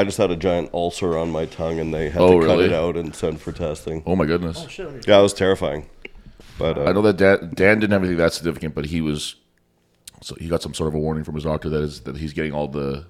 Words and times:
I 0.00 0.04
just 0.04 0.16
had 0.18 0.30
a 0.30 0.36
giant 0.36 0.70
ulcer 0.72 1.18
on 1.18 1.30
my 1.30 1.44
tongue, 1.44 1.78
and 1.78 1.92
they 1.92 2.08
had 2.08 2.22
Oh, 2.22 2.40
to 2.40 2.46
cut 2.46 2.52
really? 2.56 2.64
it 2.66 2.72
out 2.72 2.96
and 2.96 3.14
send 3.14 3.40
for 3.40 3.52
testing. 3.52 4.02
Oh 4.06 4.16
my 4.16 4.24
goodness. 4.24 4.66
Yeah, 4.78 5.18
it 5.18 5.22
was 5.22 5.34
terrifying. 5.34 5.90
But 6.58 6.78
uh, 6.78 6.84
I 6.84 6.92
know 6.92 7.02
that 7.02 7.18
Dan, 7.18 7.52
Dan 7.54 7.78
didn't 7.80 7.92
have 7.92 8.00
anything 8.02 8.16
that 8.18 8.32
significant, 8.32 8.74
but 8.74 8.86
he 8.86 9.00
was. 9.02 9.34
So 10.22 10.34
he 10.40 10.48
got 10.48 10.62
some 10.62 10.72
sort 10.74 10.88
of 10.88 10.94
a 10.94 10.98
warning 10.98 11.24
from 11.24 11.34
his 11.34 11.44
doctor 11.44 11.68
that 11.70 11.82
is 11.82 12.00
that 12.02 12.16
he's 12.16 12.32
getting 12.32 12.52
all 12.52 12.66
the 12.68 13.04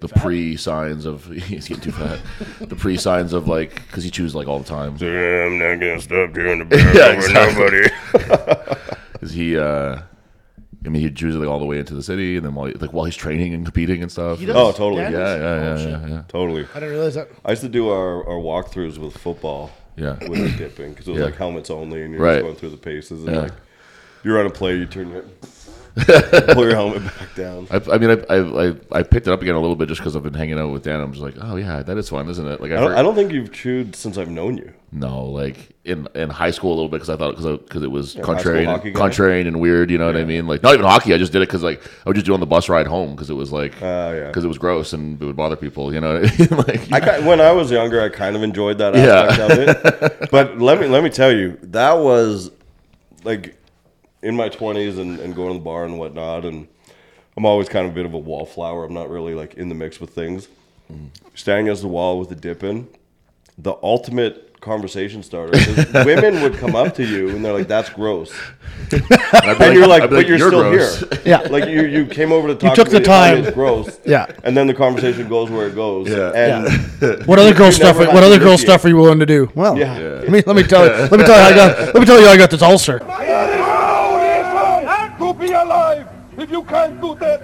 the 0.00 0.08
pre 0.08 0.56
signs 0.56 1.04
of 1.06 1.26
he's 1.32 1.68
getting 1.68 1.82
too 1.82 1.92
fat. 1.92 2.20
the 2.60 2.76
pre 2.76 2.96
signs 2.98 3.32
of 3.32 3.48
like 3.48 3.74
because 3.86 4.04
he 4.04 4.10
chews 4.10 4.34
like 4.34 4.48
all 4.48 4.58
the 4.58 4.64
time. 4.68 4.96
I'm 5.00 5.58
not 5.58 5.80
gonna 5.80 6.00
stop 6.00 6.32
doing 6.34 6.58
the 6.58 6.64
bear 6.70 6.94
Yeah, 6.94 7.12
exactly. 7.12 7.54
nobody. 7.54 8.80
Is 9.22 9.32
he? 9.32 9.56
uh 9.58 10.00
I 10.84 10.88
mean, 10.88 11.02
he 11.02 11.10
chews 11.10 11.36
like 11.36 11.48
all 11.48 11.58
the 11.60 11.64
way 11.66 11.78
into 11.78 11.94
the 11.94 12.02
city, 12.02 12.36
and 12.36 12.44
then 12.44 12.54
while 12.54 12.72
like 12.80 12.92
while 12.92 13.04
he's 13.04 13.16
training 13.16 13.54
and 13.54 13.64
competing 13.64 14.02
and 14.02 14.10
stuff. 14.10 14.38
He 14.38 14.46
Yeah, 14.46 14.54
does? 14.54 14.68
Oh, 14.68 14.72
totally. 14.76 15.02
Dan 15.02 15.12
yeah, 15.12 15.18
does? 15.18 15.40
yeah, 15.40 15.46
Oh, 15.46 15.56
yeah, 15.62 15.76
shit. 15.76 15.90
yeah, 16.10 16.14
yeah. 16.16 16.22
Totally. 16.28 16.62
I 16.74 16.74
didn't 16.80 16.90
realize 16.90 17.14
that. 17.14 17.28
I 17.44 17.50
used 17.50 17.62
to 17.62 17.68
do 17.68 17.88
our, 17.90 18.26
our 18.28 18.38
walkthroughs 18.38 18.98
with 18.98 19.16
football. 19.16 19.70
Yeah. 19.96 20.16
With 20.26 20.40
the 20.40 20.50
dipping 20.56 20.90
because 20.90 21.06
it 21.06 21.10
was 21.12 21.20
Yeah. 21.20 21.26
like 21.26 21.36
helmets 21.36 21.68
only, 21.70 22.02
and 22.02 22.12
you're 22.14 22.22
Right. 22.22 22.34
just 22.36 22.44
going 22.44 22.56
through 22.56 22.70
the 22.70 22.76
paces, 22.78 23.22
and 23.24 23.34
Yeah. 23.34 23.40
like 23.42 23.52
you're 24.24 24.40
on 24.40 24.46
a 24.46 24.50
play, 24.50 24.76
you 24.76 24.86
turn 24.86 25.10
your 25.10 25.24
pull 26.54 26.64
your 26.64 26.74
helmet 26.74 27.04
back 27.04 27.34
down. 27.36 27.66
I, 27.70 27.76
I 27.92 27.98
mean, 27.98 28.10
I, 28.10 28.34
I 28.34 28.68
I 28.70 28.74
I 28.92 29.02
picked 29.02 29.26
it 29.26 29.32
up 29.32 29.42
again 29.42 29.54
a 29.54 29.60
little 29.60 29.76
bit 29.76 29.88
just 29.88 30.00
because 30.00 30.16
I've 30.16 30.22
been 30.22 30.32
hanging 30.34 30.58
out 30.58 30.72
with 30.72 30.82
Dan. 30.84 31.00
I'm 31.00 31.12
just 31.12 31.22
like, 31.22 31.34
oh 31.40 31.56
yeah, 31.56 31.82
that 31.82 31.98
is 31.98 32.08
fun, 32.08 32.28
isn't 32.30 32.46
it? 32.46 32.60
Like 32.62 32.70
I, 32.72 32.76
I 32.76 32.80
don't, 32.80 32.90
for- 32.92 32.96
I 32.96 33.02
don't 33.02 33.14
think 33.14 33.30
you've 33.32 33.52
chewed 33.52 33.94
since 33.94 34.16
I've 34.16 34.30
known 34.30 34.56
you. 34.56 34.72
No, 34.94 35.24
like 35.24 35.70
in 35.84 36.06
in 36.14 36.28
high 36.28 36.50
school 36.50 36.70
a 36.72 36.74
little 36.74 36.90
bit 36.90 36.96
because 36.96 37.08
I 37.08 37.16
thought 37.16 37.34
because 37.34 37.58
because 37.60 37.82
it 37.82 37.90
was 37.90 38.10
school 38.12 38.24
contrarian, 38.24 38.92
contrarian 38.92 39.46
and 39.46 39.58
weird. 39.58 39.90
You 39.90 39.96
know 39.96 40.04
what 40.04 40.18
I 40.18 40.24
mean? 40.24 40.46
Like 40.46 40.62
not 40.62 40.74
even 40.74 40.84
hockey. 40.84 41.14
I 41.14 41.18
just 41.18 41.32
did 41.32 41.40
it 41.40 41.48
because 41.48 41.62
like 41.62 41.82
I 42.04 42.10
would 42.10 42.14
just 42.14 42.26
do 42.26 42.34
on 42.34 42.40
the 42.40 42.46
bus 42.46 42.68
ride 42.68 42.86
home 42.86 43.12
because 43.12 43.30
it 43.30 43.34
was 43.34 43.50
like 43.52 43.72
Ah, 43.80 44.12
yeah. 44.12 44.26
because 44.26 44.44
it 44.44 44.48
was 44.48 44.58
gross 44.58 44.92
and 44.92 45.20
it 45.20 45.24
would 45.24 45.34
bother 45.34 45.56
people. 45.56 45.94
You 45.94 46.02
know, 46.02 46.20
what 46.20 46.30
I 46.70 46.76
mean? 46.76 46.88
like 46.90 47.04
I 47.08 47.20
when 47.20 47.40
I 47.40 47.52
was 47.52 47.70
younger, 47.70 48.02
I 48.02 48.10
kind 48.10 48.36
of 48.36 48.42
enjoyed 48.42 48.76
that 48.78 48.94
Yeah. 48.94 49.22
aspect 49.22 49.82
of 50.02 50.12
it. 50.22 50.22
But 50.30 50.58
let 50.58 50.78
me 50.78 50.86
let 50.88 51.02
me 51.02 51.08
tell 51.08 51.32
you, 51.34 51.58
that 51.62 51.94
was 51.94 52.50
like 53.24 53.56
in 54.22 54.36
my 54.36 54.50
twenties 54.50 54.98
and, 54.98 55.18
and 55.20 55.34
going 55.34 55.52
to 55.54 55.58
the 55.58 55.64
bar 55.64 55.86
and 55.86 55.98
whatnot. 55.98 56.44
And 56.44 56.68
I'm 57.34 57.46
always 57.46 57.70
kind 57.70 57.86
of 57.86 57.92
a 57.92 57.94
bit 57.94 58.04
of 58.04 58.12
a 58.12 58.18
wallflower. 58.18 58.84
I'm 58.84 58.92
not 58.92 59.08
really 59.08 59.34
like 59.34 59.54
in 59.54 59.70
the 59.70 59.74
mix 59.74 60.00
with 60.02 60.10
things. 60.10 60.48
Standing 61.34 61.68
against 61.68 61.80
the 61.80 61.88
wall 61.88 62.18
with 62.18 62.28
the 62.28 62.34
dip 62.34 62.62
in, 62.62 62.88
the 63.56 63.72
ultimate 63.82 64.51
conversation 64.62 65.22
starter. 65.22 65.52
'cause 65.58 65.92
women 66.06 66.40
would 66.42 66.54
come 66.56 66.74
up 66.74 66.94
to 66.94 67.04
you 67.04 67.28
and 67.30 67.44
they're 67.44 67.52
like, 67.52 67.68
"That's 67.68 67.90
gross," 67.90 68.32
I'd 68.92 68.98
be 69.58 69.64
and 69.64 69.74
you're 69.74 69.86
like, 69.86 70.04
I'd 70.04 70.10
be 70.10 70.16
"But 70.16 70.26
you're, 70.28 70.38
still 70.38 70.62
gross." 70.70 71.00
here." 71.00 71.08
Yeah. 71.26 71.38
like 71.50 71.66
you 71.68 71.82
you 71.84 72.06
came 72.06 72.32
over 72.32 72.48
to 72.48 72.54
talk. 72.54 72.74
took 72.74 72.86
to 72.88 72.92
the 72.94 73.00
me, 73.00 73.04
oh, 73.04 73.08
time. 73.08 73.36
and 73.38 73.46
It's 73.46 73.54
gross. 73.54 73.98
Yeah. 74.04 74.26
and 74.44 74.56
then 74.56 74.66
the 74.68 74.74
conversation 74.74 75.28
goes 75.28 75.50
where 75.50 75.66
it 75.66 75.74
goes. 75.74 76.08
Yeah. 76.08 76.30
and 76.34 77.26
What 77.26 77.38
other 77.38 77.52
girl 77.54 77.70
stuff? 77.72 77.96
never 77.96 78.06
had 78.06 78.14
What 78.14 78.20
to 78.20 78.26
other 78.28 78.38
girl 78.38 78.48
initiate. 78.56 78.68
stuff 78.68 78.84
are 78.84 78.88
you 78.88 78.96
willing 78.96 79.18
to 79.18 79.26
do? 79.26 79.50
Well, 79.54 79.76
Yeah. 79.76 79.98
Let 80.22 80.30
me 80.30 80.42
let 80.46 80.56
me 80.56 80.62
tell 80.62 80.84
you. 80.86 80.92
Let 80.92 81.12
me 81.20 81.24
tell 81.26 81.36
you. 81.36 81.46
I 81.50 81.54
got. 81.54 81.78
Let 81.94 82.00
me 82.00 82.06
tell 82.06 82.20
you. 82.20 82.28
I 82.28 82.36
got 82.36 82.50
this 82.50 82.62
ulcer. 82.62 82.98
To 85.18 85.34
be 85.38 85.52
alive 85.52 86.06
if 86.36 86.50
you 86.50 86.62
can't 86.64 87.00
do 87.00 87.14
that. 87.16 87.40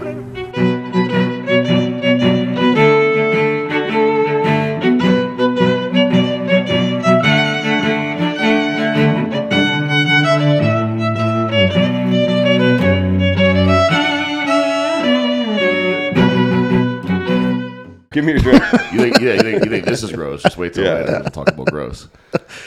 Think, 19.10 19.20
yeah, 19.22 19.34
you 19.34 19.40
think, 19.40 19.64
you 19.64 19.70
think 19.70 19.84
this 19.84 20.02
is 20.02 20.12
gross? 20.12 20.42
Just 20.42 20.56
wait 20.56 20.74
till 20.74 20.84
Yeah. 20.84 20.94
later. 20.94 21.12
We'll 21.20 21.30
talk 21.30 21.48
about 21.48 21.66
gross. 21.66 22.08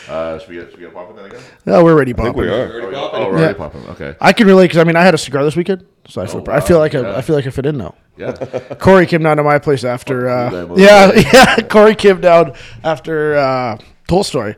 Uh, 0.10 0.40
should 0.40 0.50
we 0.50 0.56
get 0.56 0.70
should 0.72 0.80
we 0.80 0.86
get 0.86 0.94
popping 0.94 1.16
then 1.16 1.26
again? 1.26 1.42
Oh, 1.68 1.84
we're 1.84 1.96
ready, 1.98 2.14
I 2.14 2.16
think 2.16 2.28
popping. 2.36 2.42
we 2.42 2.48
are. 2.50 2.82
Oh, 2.82 2.90
we- 2.90 2.96
oh, 2.96 3.10
we're 3.14 3.26
already 3.26 3.44
Yeah. 3.44 3.54
popping. 3.54 3.86
Okay. 3.90 4.16
I 4.20 4.34
can 4.34 4.48
relate 4.48 4.66
because 4.66 4.78
I 4.80 4.84
mean 4.84 4.96
I 4.96 5.04
had 5.04 5.14
a 5.14 5.18
cigar 5.18 5.44
this 5.44 5.56
weekend, 5.56 5.86
so 6.08 6.22
I 6.22 6.26
feel 6.28 6.44
I 6.50 6.60
feel 6.60 6.80
like 6.80 6.96
I, 6.96 7.02
Yeah. 7.02 7.18
I 7.18 7.22
feel 7.22 7.36
like 7.36 7.48
I 7.48 7.50
fit 7.52 7.66
in 7.66 7.78
now. 7.78 7.96
Yeah. 8.18 8.32
Corey 8.80 9.06
came 9.06 9.24
down 9.24 9.38
to 9.38 9.44
my 9.44 9.60
place 9.60 9.84
after. 9.84 10.28
Fuck 10.28 10.72
Uh, 10.72 10.76
yeah, 10.76 11.12
yeah. 11.34 11.56
Corey 11.68 11.96
came 11.96 12.22
down 12.22 12.54
after 12.84 13.36
uh, 13.38 13.78
Tolstoy. 14.08 14.56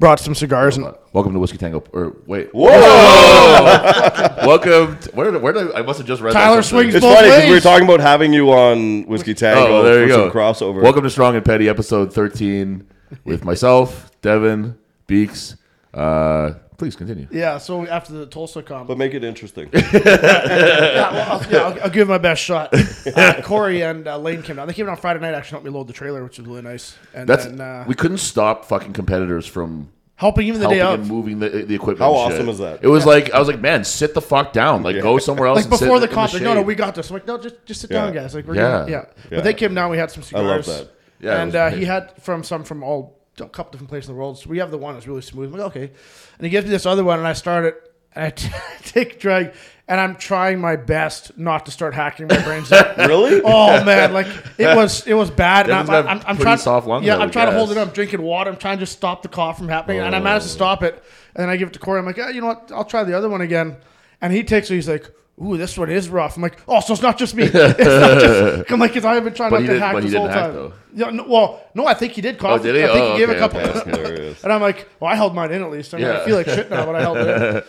Brought 0.00 0.18
some 0.18 0.34
cigars 0.34 0.78
and 0.78 0.94
Welcome 1.12 1.34
to 1.34 1.38
Whiskey 1.38 1.58
Tango. 1.58 1.84
Or 1.92 2.16
wait. 2.26 2.48
Whoa! 2.54 2.70
Welcome. 4.46 4.98
To, 4.98 5.10
where 5.10 5.30
did, 5.30 5.42
where 5.42 5.52
did 5.52 5.72
I, 5.74 5.80
I 5.80 5.82
must 5.82 5.98
have 5.98 6.08
just 6.08 6.22
read 6.22 6.32
Tyler 6.32 6.56
that 6.56 6.62
something. 6.62 6.84
swings 6.90 6.94
It's 6.94 7.04
both 7.04 7.16
funny 7.16 7.28
because 7.28 7.44
we 7.44 7.50
were 7.54 7.60
talking 7.60 7.84
about 7.86 8.00
having 8.00 8.32
you 8.32 8.50
on 8.50 9.02
Whiskey 9.02 9.34
Tango 9.34 9.80
Oh, 9.80 9.82
there 9.82 10.06
you 10.06 10.08
for 10.08 10.16
go. 10.16 10.24
some 10.30 10.30
crossover. 10.32 10.82
Welcome 10.82 11.02
to 11.02 11.10
Strong 11.10 11.36
and 11.36 11.44
Petty, 11.44 11.68
episode 11.68 12.14
13, 12.14 12.88
with 13.24 13.44
myself, 13.44 14.10
Devin, 14.22 14.78
Beeks. 15.06 15.56
Uh, 15.92 16.52
please 16.80 16.96
continue. 16.96 17.28
yeah. 17.30 17.58
So 17.58 17.86
after 17.86 18.12
the 18.14 18.26
Tulsa 18.26 18.62
comp, 18.62 18.88
but 18.88 18.96
make 18.98 19.12
it 19.14 19.22
interesting. 19.22 19.68
yeah, 19.72 21.12
well, 21.12 21.40
I'll, 21.40 21.52
yeah, 21.52 21.58
I'll, 21.58 21.82
I'll 21.84 21.90
give 21.90 22.08
it 22.08 22.10
my 22.10 22.18
best 22.18 22.42
shot. 22.42 22.74
Uh, 23.20 23.40
Corey 23.42 23.82
and 23.82 24.06
uh, 24.06 24.16
Lane 24.18 24.42
came 24.42 24.56
down. 24.56 24.66
They 24.68 24.74
came 24.74 24.86
down 24.86 24.96
Friday 24.96 25.20
night. 25.20 25.34
Actually, 25.34 25.50
helped 25.56 25.64
me 25.66 25.70
load 25.70 25.88
the 25.88 25.92
trailer, 25.92 26.22
which 26.22 26.38
was 26.38 26.46
really 26.46 26.62
nice. 26.62 26.96
And 27.14 27.28
That's 27.28 27.44
then, 27.46 27.60
uh, 27.60 27.84
we 27.88 27.94
couldn't 27.94 28.18
stop 28.18 28.64
fucking 28.66 28.92
competitors 28.92 29.46
from 29.46 29.90
helping 30.16 30.46
even 30.46 30.60
the 30.60 30.66
helping 30.68 30.78
day 30.78 30.92
and 30.94 31.02
of. 31.02 31.08
moving 31.08 31.38
the, 31.40 31.48
the 31.48 31.74
equipment. 31.74 31.98
How 31.98 32.14
and 32.14 32.32
shit. 32.32 32.40
awesome 32.40 32.48
is 32.50 32.58
that? 32.58 32.80
It 32.84 32.88
was 32.88 33.04
like 33.06 33.32
I 33.32 33.38
was 33.38 33.48
like, 33.48 33.60
man, 33.60 33.84
sit 33.84 34.14
the 34.14 34.20
fuck 34.22 34.52
down. 34.52 34.82
Like 34.82 35.00
go 35.02 35.18
somewhere 35.18 35.48
else. 35.48 35.56
Like 35.56 35.64
and 35.66 35.74
sit 35.74 35.84
before 35.86 35.98
the 36.00 36.08
in 36.08 36.14
comp, 36.14 36.32
like, 36.32 36.42
no, 36.42 36.54
no, 36.54 36.60
shade. 36.60 36.66
we 36.66 36.74
got 36.74 36.94
this. 36.94 37.10
I'm 37.10 37.14
like, 37.14 37.26
no, 37.26 37.38
just 37.38 37.64
just 37.66 37.80
sit 37.80 37.90
Yeah. 37.90 38.04
down, 38.06 38.14
guys. 38.14 38.34
Like, 38.34 38.46
we're 38.46 38.54
Yeah. 38.56 38.62
gonna, 38.80 38.90
yeah. 38.90 39.04
Yeah. 39.24 39.28
But 39.30 39.44
they 39.44 39.54
came 39.54 39.74
down. 39.74 39.90
We 39.90 39.98
had 39.98 40.10
some 40.10 40.22
I 40.34 40.40
love 40.42 40.64
cigars. 40.64 40.80
that. 40.88 40.92
Yeah, 41.20 41.34
it 41.38 41.42
and 41.42 41.48
was 41.48 41.54
uh, 41.56 41.68
great. 41.70 41.78
he 41.80 41.84
had 41.84 42.12
from 42.22 42.44
some 42.44 42.64
from 42.64 42.82
all 42.82 43.19
a 43.38 43.48
couple 43.48 43.72
different 43.72 43.90
places 43.90 44.08
in 44.08 44.14
the 44.14 44.20
world. 44.20 44.38
So 44.38 44.50
we 44.50 44.58
have 44.58 44.70
the 44.70 44.78
one 44.78 44.94
that's 44.94 45.06
really 45.06 45.22
smooth. 45.22 45.52
I'm 45.52 45.58
like, 45.58 45.76
okay. 45.76 45.90
And 46.38 46.44
he 46.44 46.50
gives 46.50 46.66
me 46.66 46.70
this 46.70 46.86
other 46.86 47.04
one, 47.04 47.18
and 47.18 47.28
I 47.28 47.32
start 47.32 47.64
it. 47.64 47.92
And 48.14 48.24
I 48.24 48.30
t- 48.30 48.50
take 48.82 49.14
a 49.14 49.18
drag, 49.18 49.54
and 49.86 50.00
I'm 50.00 50.16
trying 50.16 50.60
my 50.60 50.76
best 50.76 51.38
not 51.38 51.66
to 51.66 51.72
start 51.72 51.94
hacking 51.94 52.26
my 52.26 52.42
brains 52.42 52.72
out. 52.72 52.96
really? 53.08 53.40
Oh 53.44 53.84
man, 53.84 54.12
like 54.12 54.26
it 54.58 54.66
was 54.76 55.06
it 55.06 55.14
was 55.14 55.30
bad. 55.30 55.70
And 55.70 55.74
I'm, 55.74 55.90
I'm, 55.90 56.06
I'm 56.08 56.20
pretty 56.22 56.42
trying 56.42 56.58
soft 56.58 56.86
lungs, 56.86 57.06
Yeah, 57.06 57.18
I 57.18 57.22
I'm 57.22 57.30
trying 57.30 57.46
to 57.46 57.52
hold 57.52 57.70
it 57.70 57.76
up. 57.76 57.88
I'm 57.88 57.94
drinking 57.94 58.22
water. 58.22 58.50
I'm 58.50 58.56
trying 58.56 58.78
to 58.78 58.82
just 58.82 58.96
stop 58.96 59.22
the 59.22 59.28
cough 59.28 59.58
from 59.58 59.68
happening, 59.68 60.00
and 60.00 60.14
I 60.14 60.18
managed 60.20 60.46
to 60.46 60.52
oh. 60.52 60.56
stop 60.56 60.82
it. 60.82 61.02
And 61.34 61.42
then 61.42 61.48
I 61.48 61.56
give 61.56 61.68
it 61.68 61.74
to 61.74 61.78
Corey. 61.78 62.00
I'm 62.00 62.06
like, 62.06 62.16
yeah, 62.16 62.30
you 62.30 62.40
know 62.40 62.48
what? 62.48 62.72
I'll 62.72 62.84
try 62.84 63.04
the 63.04 63.16
other 63.16 63.28
one 63.28 63.40
again. 63.40 63.76
And 64.20 64.32
he 64.32 64.42
takes 64.42 64.70
it. 64.70 64.74
He's 64.74 64.88
like, 64.88 65.10
ooh, 65.42 65.56
this 65.56 65.76
one 65.78 65.90
is 65.90 66.08
rough. 66.08 66.36
I'm 66.36 66.42
like, 66.42 66.58
oh, 66.68 66.80
so 66.80 66.92
it's 66.92 67.02
not 67.02 67.18
just 67.18 67.34
me. 67.34 67.44
It's 67.52 67.54
not 67.54 68.20
just. 68.20 68.70
I'm 68.70 68.78
like, 68.80 68.90
because 68.92 69.04
I've 69.04 69.24
been 69.24 69.34
trying 69.34 69.50
But 69.50 69.60
not 69.60 69.66
to 69.66 69.72
didn't- 69.72 69.82
hack 69.82 69.92
but 69.94 70.02
this 70.02 70.14
whole 70.14 70.26
didn't 70.26 70.36
hack, 70.36 70.44
time. 70.46 70.54
though. 70.54 70.72
Yeah, 70.94 71.10
no, 71.10 71.24
well, 71.28 71.62
no, 71.74 71.86
I 71.86 71.94
think 71.94 72.12
he 72.14 72.20
did 72.20 72.38
cough. 72.38 72.62
did 72.62 72.74
he? 72.74 72.82
I 72.84 72.86
think 72.86 72.98
Oh, 73.00 73.12
he 73.12 73.18
gave 73.18 73.28
okay, 73.30 73.38
a 73.38 73.40
couple. 73.40 73.60
okay. 74.04 74.36
And 74.42 74.52
I'm 74.52 74.60
like, 74.60 74.88
well, 74.98 75.10
I 75.10 75.14
held 75.14 75.34
mine 75.34 75.52
in 75.52 75.62
at 75.62 75.70
least. 75.70 75.94
I 75.94 75.98
mean, 75.98 76.06
I 76.08 76.24
feel 76.24 76.36
like 76.36 76.46
shit 76.46 76.68
now, 76.70 76.84
but 76.86 76.94
I 76.96 77.00
held 77.00 77.16
it 77.18 77.28
in. 77.56 77.62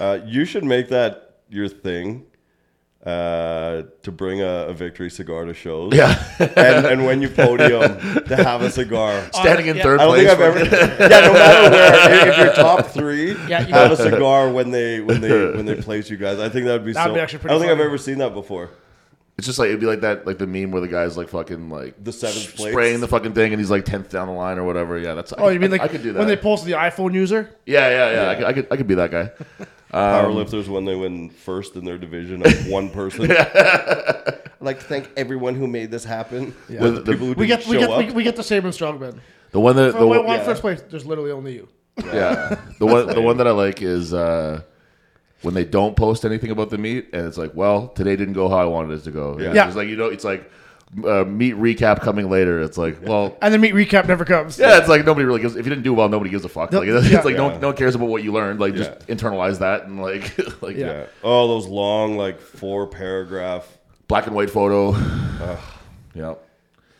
Uh, 0.00 0.20
you 0.26 0.44
should 0.44 0.64
make 0.64 0.88
that 0.88 1.36
your 1.48 1.68
thing 1.68 2.24
uh, 3.04 3.82
to 4.02 4.12
bring 4.12 4.40
a, 4.40 4.66
a 4.68 4.72
victory 4.74 5.10
cigar 5.10 5.44
to 5.44 5.54
shows. 5.54 5.92
Yeah. 5.94 6.22
and, 6.38 6.86
and 6.86 7.04
when 7.06 7.20
you 7.20 7.28
podium, 7.28 7.98
to 8.26 8.36
have 8.36 8.62
a 8.62 8.70
cigar. 8.70 9.28
standing 9.32 9.66
in 9.66 9.76
yeah. 9.76 9.82
third 9.82 10.00
I 10.00 10.04
don't 10.04 10.14
place. 10.14 10.28
think 10.28 10.40
I've 10.40 10.56
ever. 10.56 10.92
Yeah, 11.12 11.20
no 11.26 11.32
matter 11.32 11.70
where, 11.70 12.28
if 12.30 12.38
you're 12.38 12.54
top 12.54 12.86
three, 12.94 13.32
Yeah, 13.48 13.66
you- 13.66 13.74
have 13.74 13.90
a 13.92 13.96
cigar 13.96 14.50
when 14.50 14.70
they 14.70 15.00
when 15.00 15.20
they 15.20 15.50
when 15.50 15.66
they 15.66 15.74
place 15.76 16.08
you 16.10 16.16
guys. 16.16 16.38
I 16.38 16.48
think 16.48 16.66
that 16.66 16.74
would 16.74 16.84
be 16.84 16.92
That'd 16.92 17.10
so. 17.10 17.14
be 17.14 17.20
actually 17.20 17.38
pretty. 17.40 17.50
I 17.50 17.58
don't 17.58 17.66
think 17.68 17.72
I've 17.72 17.84
ever 17.84 17.98
seen 17.98 18.18
that 18.18 18.34
before. 18.34 18.70
It's 19.38 19.46
just 19.46 19.58
like 19.58 19.68
it'd 19.68 19.80
be 19.80 19.86
like 19.86 20.02
that, 20.02 20.26
like 20.26 20.38
the 20.38 20.46
meme 20.46 20.70
where 20.72 20.80
the 20.82 20.88
guy's 20.88 21.16
like 21.16 21.28
fucking 21.30 21.70
like 21.70 22.02
The 22.04 22.12
seventh 22.12 22.48
s- 22.48 22.52
place? 22.52 22.70
spraying 22.72 23.00
the 23.00 23.08
fucking 23.08 23.32
thing, 23.32 23.52
and 23.52 23.60
he's 23.60 23.70
like 23.70 23.84
tenth 23.84 24.10
down 24.10 24.28
the 24.28 24.34
line 24.34 24.58
or 24.58 24.64
whatever. 24.64 24.98
Yeah, 24.98 25.14
that's. 25.14 25.32
Oh, 25.38 25.48
you 25.48 25.58
mean 25.58 25.70
like 25.70 25.80
I 25.80 25.88
could 25.88 26.02
do 26.02 26.12
that? 26.12 26.18
when 26.18 26.28
they 26.28 26.36
posted 26.36 26.68
the 26.72 26.76
iPhone 26.76 27.14
user? 27.14 27.48
yeah, 27.66 27.88
yeah, 27.88 28.12
yeah. 28.12 28.28
I, 28.30 28.34
could, 28.34 28.44
I 28.44 28.52
could, 28.52 28.66
I 28.72 28.76
could 28.76 28.86
be 28.88 28.94
that 28.96 29.10
guy. 29.10 29.30
Um, 29.94 30.00
Powerlifters 30.00 30.68
when 30.68 30.86
they 30.86 30.94
win 30.96 31.28
first 31.28 31.76
in 31.76 31.84
their 31.84 31.98
division 31.98 32.40
of 32.46 32.66
one 32.70 32.88
person. 32.88 33.30
I'd 33.30 34.38
like 34.58 34.78
to 34.78 34.84
thank 34.86 35.10
everyone 35.18 35.54
who 35.54 35.66
made 35.66 35.90
this 35.90 36.02
happen. 36.02 36.54
Yeah. 36.66 36.80
The, 36.80 36.90
The- 36.92 37.00
the- 37.02 37.12
people 37.12 37.26
who 37.26 37.34
We 37.34 37.46
didn't 37.46 37.60
get 37.60 37.68
we 37.68 37.74
show 37.74 37.80
get 37.80 37.90
up. 37.90 37.98
we, 37.98 38.10
we 38.12 38.22
get 38.22 38.36
the 38.36 38.42
same 38.42 38.64
in 38.64 38.72
strongman. 38.72 39.18
The 39.50 39.60
one 39.60 39.76
that 39.76 39.92
For 39.92 39.98
the, 39.98 40.06
one, 40.06 40.24
one 40.24 40.38
yeah. 40.38 40.44
first 40.44 40.62
place, 40.62 40.82
there's 40.88 41.04
literally 41.04 41.30
only 41.30 41.52
you. 41.56 41.68
yeah, 42.06 42.56
the 42.78 42.86
one 42.86 43.06
the 43.06 43.20
one 43.20 43.36
that 43.36 43.46
I 43.46 43.50
like 43.50 43.82
is 43.82 44.14
uh, 44.14 44.62
when 45.42 45.54
they 45.54 45.64
don't 45.64 45.96
post 45.96 46.24
anything 46.24 46.50
about 46.50 46.70
the 46.70 46.78
meet, 46.78 47.08
and 47.12 47.26
it's 47.26 47.36
like, 47.38 47.52
well, 47.54 47.88
today 47.88 48.16
didn't 48.16 48.34
go 48.34 48.48
how 48.48 48.58
I 48.58 48.64
wanted 48.64 48.98
it 48.98 49.04
to 49.04 49.10
go. 49.10 49.38
Yeah. 49.38 49.52
Yeah. 49.52 49.66
it's 49.66 49.76
like 49.76 49.88
you 49.88 49.96
know, 49.96 50.06
it's 50.06 50.24
like 50.24 50.50
uh, 51.04 51.24
meet 51.24 51.54
recap 51.56 52.00
coming 52.00 52.28
later. 52.30 52.60
It's 52.60 52.76
like, 52.76 52.98
well. 53.02 53.36
And 53.40 53.52
the 53.54 53.58
meet 53.58 53.72
recap 53.74 54.06
never 54.06 54.24
comes. 54.24 54.58
Yeah, 54.58 54.78
it's 54.78 54.88
like 54.88 55.04
nobody 55.06 55.24
really 55.24 55.40
gives. 55.40 55.56
If 55.56 55.64
you 55.64 55.70
didn't 55.70 55.84
do 55.84 55.94
well, 55.94 56.08
nobody 56.08 56.30
gives 56.30 56.44
a 56.44 56.48
fuck. 56.48 56.72
Like 56.72 56.86
it's, 56.86 57.10
Yeah. 57.10 57.22
like 57.22 57.36
no, 57.36 57.46
Yeah. 57.46 57.52
one, 57.52 57.60
no 57.60 57.66
one 57.68 57.76
cares 57.76 57.94
about 57.94 58.08
what 58.08 58.22
you 58.22 58.32
learned. 58.32 58.60
Like 58.60 58.74
just 58.74 58.90
internalize 59.08 59.58
that 59.60 59.84
and 59.86 60.00
like, 60.02 60.36
like 60.62 60.76
Yeah. 60.76 60.86
Yeah. 60.92 61.06
Oh, 61.24 61.48
those 61.48 61.66
long 61.66 62.16
like 62.16 62.40
four 62.40 62.86
paragraph. 62.86 63.66
black 64.06 64.26
and 64.26 64.36
white 64.36 64.50
photo. 64.50 64.92
yeah, 66.14 66.34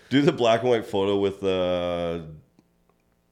Do 0.08 0.22
the 0.22 0.32
black 0.32 0.60
and 0.62 0.70
white 0.70 0.86
photo 0.86 1.18
with 1.18 1.44
uh, 1.44 2.20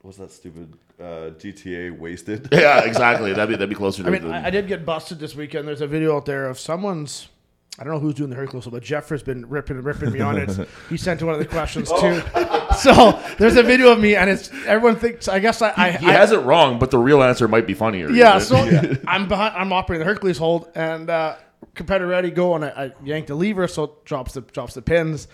what's 0.02 0.18
that 0.18 0.30
stupid 0.30 0.74
uh, 1.00 1.30
GTA 1.38 1.96
wasted? 1.98 2.48
yeah, 2.52 2.84
exactly. 2.84 3.32
That'd 3.32 3.48
be 3.48 3.54
that'd 3.54 3.68
be 3.68 3.74
closer 3.74 4.02
to. 4.02 4.08
I 4.08 4.12
mean, 4.12 4.28
the, 4.28 4.34
I, 4.34 4.46
I 4.46 4.50
did 4.50 4.68
get 4.68 4.84
busted 4.84 5.18
this 5.18 5.34
weekend. 5.34 5.66
There's 5.66 5.80
a 5.80 5.86
video 5.86 6.16
out 6.16 6.26
there 6.26 6.48
of 6.48 6.58
someone's 6.58 7.28
I 7.78 7.84
don't 7.84 7.94
know 7.94 8.00
who's 8.00 8.14
doing 8.14 8.30
the 8.30 8.36
Hercules, 8.36 8.66
but 8.66 8.82
Jeff 8.82 9.08
has 9.08 9.22
been 9.22 9.48
ripping 9.48 9.76
and 9.76 9.84
ripping 9.86 10.12
me 10.12 10.20
on 10.20 10.36
it. 10.36 10.68
He 10.90 10.96
sent 10.96 11.22
one 11.22 11.32
of 11.34 11.38
the 11.40 11.46
questions 11.46 11.88
too. 11.90 12.20
so 12.76 13.18
there's 13.38 13.56
a 13.56 13.62
video 13.62 13.90
of 13.92 14.00
me, 14.00 14.16
and 14.16 14.28
it's 14.28 14.50
everyone 14.66 14.96
thinks. 14.96 15.28
I 15.28 15.38
guess 15.38 15.62
I, 15.62 15.72
I 15.76 15.90
He 15.92 16.06
I- 16.06 16.12
has 16.12 16.32
it 16.32 16.38
wrong, 16.40 16.78
but 16.78 16.90
the 16.90 16.98
real 16.98 17.22
answer 17.22 17.48
might 17.48 17.66
be 17.66 17.74
funnier. 17.74 18.10
Yeah, 18.10 18.32
Right? 18.34 18.42
so 18.42 18.56
I'm 19.06 19.28
behind. 19.28 19.54
I'm 19.56 19.72
operating 19.72 20.04
the 20.06 20.12
Hercules 20.12 20.36
hold, 20.36 20.68
and 20.74 21.08
uh, 21.08 21.36
competitor 21.74 22.08
ready 22.08 22.30
go, 22.30 22.54
and 22.56 22.64
I, 22.64 22.68
I 22.68 22.92
yank 23.04 23.28
the 23.28 23.34
lever, 23.34 23.66
so 23.68 23.84
it 23.84 24.04
drops 24.04 24.34
the 24.34 24.40
drops 24.42 24.74
the 24.74 24.82
pins. 24.82 25.28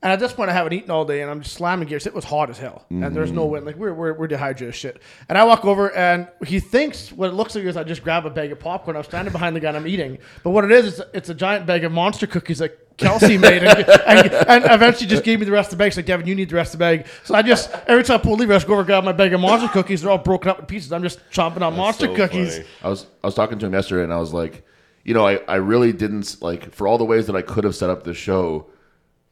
And 0.00 0.12
at 0.12 0.20
this 0.20 0.32
point, 0.32 0.48
I 0.48 0.52
haven't 0.52 0.74
eaten 0.74 0.92
all 0.92 1.04
day, 1.04 1.22
and 1.22 1.30
I'm 1.30 1.40
just 1.40 1.56
slamming 1.56 1.88
gears. 1.88 2.06
It 2.06 2.14
was 2.14 2.24
hot 2.24 2.50
as 2.50 2.58
hell, 2.58 2.84
and 2.88 3.16
there's 3.16 3.32
no 3.32 3.42
mm-hmm. 3.42 3.52
wind. 3.52 3.66
Like 3.66 3.76
we're, 3.76 3.92
we're 3.92 4.12
we're 4.12 4.28
dehydrated 4.28 4.68
as 4.68 4.76
shit. 4.76 5.02
And 5.28 5.36
I 5.36 5.42
walk 5.42 5.64
over, 5.64 5.90
and 5.90 6.28
he 6.46 6.60
thinks 6.60 7.10
what 7.10 7.30
it 7.30 7.32
looks 7.32 7.56
like 7.56 7.64
is 7.64 7.76
I 7.76 7.82
just 7.82 8.04
grab 8.04 8.24
a 8.24 8.30
bag 8.30 8.52
of 8.52 8.60
popcorn. 8.60 8.96
I'm 8.96 9.02
standing 9.02 9.32
behind 9.32 9.56
the 9.56 9.60
guy, 9.60 9.68
and 9.68 9.76
I'm 9.76 9.88
eating. 9.88 10.18
But 10.44 10.50
what 10.50 10.64
it 10.64 10.70
is, 10.70 10.86
is 10.86 11.02
it's 11.14 11.30
a 11.30 11.34
giant 11.34 11.66
bag 11.66 11.82
of 11.82 11.90
monster 11.90 12.28
cookies 12.28 12.58
that 12.58 12.96
Kelsey 12.96 13.38
made, 13.38 13.64
and, 13.64 13.88
and, 14.06 14.32
and 14.32 14.64
eventually 14.66 15.08
just 15.08 15.24
gave 15.24 15.40
me 15.40 15.46
the 15.46 15.52
rest 15.52 15.72
of 15.72 15.78
the 15.78 15.82
bag. 15.82 15.92
She's 15.92 15.98
like, 15.98 16.06
Devin, 16.06 16.28
you 16.28 16.36
need 16.36 16.50
the 16.50 16.56
rest 16.56 16.74
of 16.74 16.78
the 16.78 16.84
bag. 16.84 17.06
So 17.24 17.34
I 17.34 17.42
just 17.42 17.68
every 17.88 18.04
time 18.04 18.20
I 18.20 18.22
pull 18.22 18.36
the 18.36 18.42
lever, 18.42 18.52
I 18.52 18.56
just 18.56 18.68
go 18.68 18.74
over 18.74 18.82
and 18.82 18.86
grab 18.86 19.02
my 19.02 19.12
bag 19.12 19.32
of 19.32 19.40
monster 19.40 19.68
cookies. 19.68 20.02
They're 20.02 20.12
all 20.12 20.18
broken 20.18 20.48
up 20.50 20.60
in 20.60 20.66
pieces. 20.66 20.92
I'm 20.92 21.02
just 21.02 21.18
chomping 21.30 21.62
on 21.62 21.76
monster 21.76 22.06
so 22.06 22.14
cookies. 22.14 22.58
funny. 22.58 22.68
I 22.82 22.88
was 22.88 23.06
I 23.24 23.26
was 23.26 23.34
talking 23.34 23.58
to 23.58 23.66
him 23.66 23.72
yesterday, 23.72 24.04
and 24.04 24.12
I 24.12 24.18
was 24.18 24.32
like, 24.32 24.64
you 25.02 25.14
know, 25.14 25.26
I, 25.26 25.40
I 25.48 25.56
really 25.56 25.92
didn't 25.92 26.40
like 26.42 26.72
for 26.72 26.86
all 26.86 26.98
the 26.98 27.04
ways 27.04 27.26
that 27.26 27.34
I 27.34 27.42
could 27.42 27.64
have 27.64 27.74
set 27.74 27.90
up 27.90 28.04
this 28.04 28.16
show. 28.16 28.66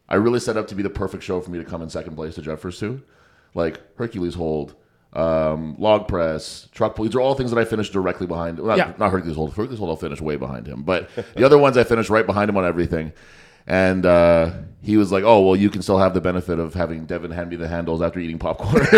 I 0.09 0.15
really 0.17 0.41
set 0.41 0.57
up 0.57 0.69
to 0.69 0.75
be 0.75 0.83
the 0.83 0.91
perfect 0.91 1.23
show 1.25 1.41
for 1.41 1.51
me 1.51 1.59
to 1.59 1.65
come 1.65 1.83
in 1.83 1.91
second 1.91 2.15
place 2.17 2.35
to 2.37 2.43
Jeffers 2.43 2.79
to, 2.81 3.03
like 3.55 3.81
Hercules 3.97 4.35
hold, 4.35 4.75
um, 5.13 5.77
log 5.79 6.07
press, 6.09 6.69
truck 6.73 6.95
pull. 6.95 7.05
These 7.07 7.15
are 7.15 7.21
all 7.21 7.35
things 7.35 7.51
that 7.51 7.59
I 7.59 7.65
finished 7.65 7.93
directly 7.93 8.27
behind. 8.27 8.59
Well, 8.59 8.69
not, 8.69 8.79
Yeah. 8.79 8.93
not 8.99 9.11
Hercules 9.11 9.37
hold. 9.37 9.55
Hercules 9.55 9.79
hold, 9.79 9.91
I'll 9.91 9.97
finish 9.97 10.21
way 10.21 10.37
behind 10.37 10.67
him. 10.67 10.83
But 10.83 11.09
the 11.35 11.45
other 11.45 11.59
ones 11.59 11.77
I 11.77 11.85
finished 11.85 12.11
right 12.11 12.27
behind 12.27 12.49
him 12.51 12.57
on 12.57 12.65
everything. 12.65 13.13
And 13.69 14.07
uh, 14.07 14.53
he 14.81 14.97
was 14.97 15.11
like, 15.11 15.25
"Oh, 15.25 15.41
well, 15.45 15.57
you 15.57 15.71
can 15.71 15.83
still 15.83 15.99
have 15.99 16.15
the 16.15 16.21
benefit 16.21 16.61
of 16.61 16.73
having 16.75 17.05
Devin 17.05 17.33
hand 17.33 17.51
me 17.51 17.57
the 17.57 17.67
handles 17.67 18.01
after 18.01 18.21
eating 18.21 18.39
popcorn." 18.39 18.87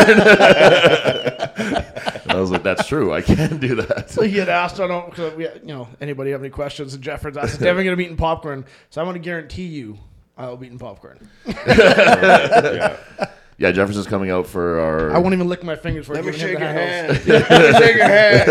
I 2.29 2.35
was 2.35 2.51
like, 2.51 2.63
"That's 2.63 2.87
true. 2.87 3.13
I 3.15 3.23
can 3.23 3.57
do 3.59 3.75
that." 3.77 4.11
So 4.11 4.21
he 4.23 4.37
had 4.37 4.49
asked, 4.51 4.79
I 4.79 4.87
don't, 4.87 5.37
we, 5.37 5.45
you 5.45 5.51
know, 5.65 5.89
anybody 6.03 6.33
have 6.33 6.41
any 6.43 6.51
questions? 6.51 6.93
And 6.93 7.03
Jeffers 7.03 7.37
asked, 7.39 7.55
is 7.55 7.59
Devin 7.59 7.85
going 7.85 7.93
to 7.93 7.97
be 7.97 8.05
eating 8.05 8.17
popcorn? 8.19 8.65
So 8.91 9.01
I'm 9.01 9.07
going 9.07 9.15
to 9.15 9.25
guarantee 9.25 9.65
you 9.67 9.99
I'll 10.39 10.57
be 10.57 10.67
eating 10.67 10.79
popcorn. 10.79 11.19
yeah. 11.47 12.97
Yeah, 13.61 13.73
Jefferson's 13.73 14.07
coming 14.07 14.31
out 14.31 14.47
for 14.47 14.79
our. 14.79 15.11
I 15.13 15.19
won't 15.19 15.35
even 15.35 15.49
lick 15.49 15.65
my 15.65 15.75
fingers 15.75 16.07
for 16.07 16.15
Let 16.15 16.25
me 16.25 16.33
shake 16.33 16.59
your 16.59 16.61
hand. 16.61 17.09
Let 17.27 17.51
me 17.51 17.79
shake 17.79 17.97
your 17.97 18.09
hand. 18.09 18.49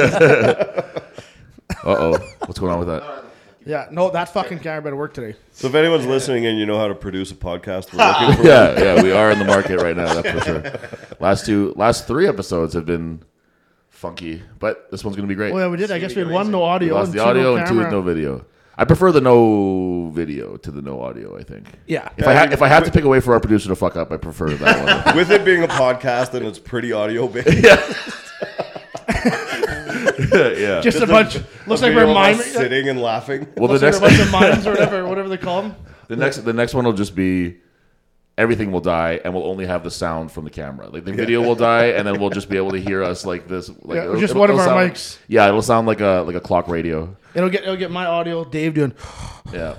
Uh 1.83 1.95
oh, 1.97 2.17
what's 2.45 2.59
going 2.59 2.73
on 2.73 2.79
with 2.79 2.89
that? 2.89 3.23
Yeah, 3.65 3.87
no, 3.91 4.09
that 4.09 4.29
fucking 4.33 4.59
camera 4.59 4.81
better 4.81 4.95
work 4.95 5.13
today. 5.13 5.37
So 5.51 5.67
if 5.67 5.75
anyone's 5.75 6.05
listening 6.05 6.45
and 6.45 6.57
you 6.59 6.65
know 6.65 6.77
how 6.77 6.87
to 6.87 6.95
produce 6.95 7.31
a 7.31 7.35
podcast, 7.35 7.93
we're 7.93 8.05
looking 8.05 8.37
for 8.43 8.47
Yeah, 8.47 8.77
yeah, 8.95 9.01
we 9.03 9.11
are 9.11 9.31
in 9.31 9.39
the 9.39 9.45
market 9.45 9.81
right 9.81 9.95
now. 9.95 10.13
That's 10.21 10.29
for 10.29 10.41
sure. 10.41 10.63
Last 11.19 11.45
two, 11.45 11.73
last 11.77 12.07
three 12.07 12.27
episodes 12.27 12.73
have 12.73 12.85
been 12.85 13.21
funky, 13.89 14.41
but 14.59 14.89
this 14.91 15.03
one's 15.05 15.15
gonna 15.15 15.27
be 15.27 15.35
great. 15.35 15.53
Oh, 15.53 15.57
yeah, 15.57 15.67
we 15.67 15.77
did. 15.77 15.91
I 15.91 15.99
guess 15.99 16.15
we 16.15 16.21
had 16.23 16.31
one 16.31 16.51
no 16.51 16.63
audio. 16.63 16.93
we 16.93 16.99
lost 16.99 17.11
and 17.11 17.19
the 17.19 17.23
two 17.23 17.25
no 17.25 17.29
audio 17.29 17.55
and 17.55 17.67
two 17.67 17.75
with 17.75 17.85
camera. 17.85 17.99
no 17.99 18.01
video. 18.01 18.45
I 18.79 18.85
prefer 18.85 19.11
the 19.11 19.21
no 19.21 20.09
video 20.13 20.55
to 20.57 20.69
the 20.71 20.81
no 20.83 21.01
audio. 21.01 21.37
I 21.37 21.43
think. 21.43 21.67
Yeah. 21.87 22.09
If 22.17 22.27
I 22.27 22.35
ha- 22.35 22.47
if 22.51 22.61
I 22.61 22.67
have 22.67 22.83
to 22.85 22.91
pick 22.91 23.03
away 23.05 23.19
for 23.19 23.33
our 23.33 23.39
producer 23.39 23.69
to 23.69 23.75
fuck 23.75 23.95
up, 23.95 24.11
I 24.11 24.17
prefer 24.17 24.49
that 24.51 25.05
one. 25.07 25.15
with 25.17 25.31
it 25.31 25.43
being 25.43 25.63
a 25.63 25.67
podcast 25.67 26.33
and 26.35 26.45
it's 26.45 26.59
pretty 26.59 26.91
audio 26.91 27.27
based. 27.33 27.47
yeah. 27.63 27.93
yeah. 30.57 30.81
Just 30.81 30.99
a 31.01 31.07
bunch. 31.07 31.35
Looks 31.65 31.81
like 31.81 31.93
we're 31.95 32.05
Video 32.05 32.13
miming. 32.13 32.41
sitting 32.41 32.89
and 32.89 33.01
laughing. 33.01 33.47
well, 33.57 33.67
the 33.67 33.79
Looks 33.79 33.99
like 34.01 34.11
next 34.11 34.17
we're 34.19 34.27
a 34.27 34.31
bunch 34.31 34.51
of 34.51 34.63
mimes 34.63 34.67
or 34.67 34.71
whatever, 34.71 35.07
whatever 35.07 35.29
they 35.29 35.37
call 35.37 35.61
them. 35.63 35.75
the 36.07 36.15
next 36.15 36.37
the 36.45 36.53
next 36.53 36.73
one 36.73 36.85
will 36.85 36.93
just 36.93 37.15
be 37.15 37.57
everything 38.37 38.71
will 38.71 38.81
die 38.81 39.19
and 39.23 39.33
we'll 39.33 39.45
only 39.47 39.65
have 39.65 39.83
the 39.83 39.89
sound 39.91 40.31
from 40.31 40.43
the 40.43 40.49
camera. 40.51 40.87
Like 40.89 41.05
the 41.05 41.13
video 41.13 41.41
will 41.41 41.55
die 41.55 41.87
and 41.87 42.05
then 42.07 42.19
we'll 42.19 42.29
just 42.29 42.49
be 42.49 42.57
able 42.57 42.71
to 42.71 42.79
hear 42.79 43.03
us 43.03 43.25
like 43.25 43.47
this. 43.47 43.69
Like 43.69 43.95
Yeah, 43.97 44.03
it'll- 44.03 44.19
just 44.19 44.31
it'll- 44.31 44.41
one 44.41 44.49
of 44.51 44.55
it'll 44.57 44.69
our 44.69 44.79
sound- 44.81 44.93
mics. 44.93 45.17
Yeah, 45.27 45.47
it'll 45.47 45.61
sound 45.61 45.87
like 45.87 46.01
a 46.01 46.23
like 46.25 46.35
a 46.35 46.39
clock 46.39 46.67
radio. 46.67 47.15
It'll 47.33 47.49
get 47.49 47.63
it'll 47.63 47.75
get 47.77 47.91
my 47.91 48.05
audio. 48.05 48.43
Dave 48.45 48.73
doing. 48.75 48.93
Yeah. 49.51 49.75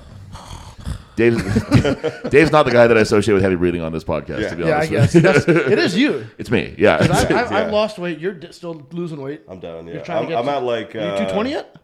Dave's, 1.16 1.36
Dave's 2.30 2.52
not 2.52 2.62
the 2.64 2.70
guy 2.70 2.86
that 2.86 2.96
I 2.96 3.00
associate 3.00 3.34
with 3.34 3.42
heavy 3.42 3.56
breathing 3.56 3.80
on 3.80 3.90
this 3.92 4.04
podcast. 4.04 4.40
Yeah. 4.40 4.48
To 4.50 4.56
be 4.56 4.62
Yeah, 4.62 4.68
I 4.68 4.86
honest, 4.86 4.90
guess. 4.92 5.12
That's, 5.14 5.48
it 5.48 5.76
is 5.78 5.96
you. 5.96 6.24
it's 6.38 6.48
me. 6.48 6.76
Yeah, 6.78 6.96
I, 7.00 7.04
I, 7.06 7.28
Yeah. 7.30 7.48
I've 7.58 7.72
lost 7.72 7.98
weight. 7.98 8.20
You're 8.20 8.34
di- 8.34 8.52
still 8.52 8.86
losing 8.92 9.20
weight. 9.20 9.42
I'm 9.48 9.58
down. 9.58 9.88
Yeah, 9.88 9.94
You're 9.94 10.04
trying 10.04 10.18
I'm, 10.18 10.24
to 10.26 10.28
get 10.30 10.38
I'm 10.38 10.44
to- 10.44 10.50
at 10.52 10.62
like 10.62 10.94
Are 10.94 10.98
you 11.00 11.04
uh, 11.06 11.16
220 11.16 11.50
yet? 11.50 11.74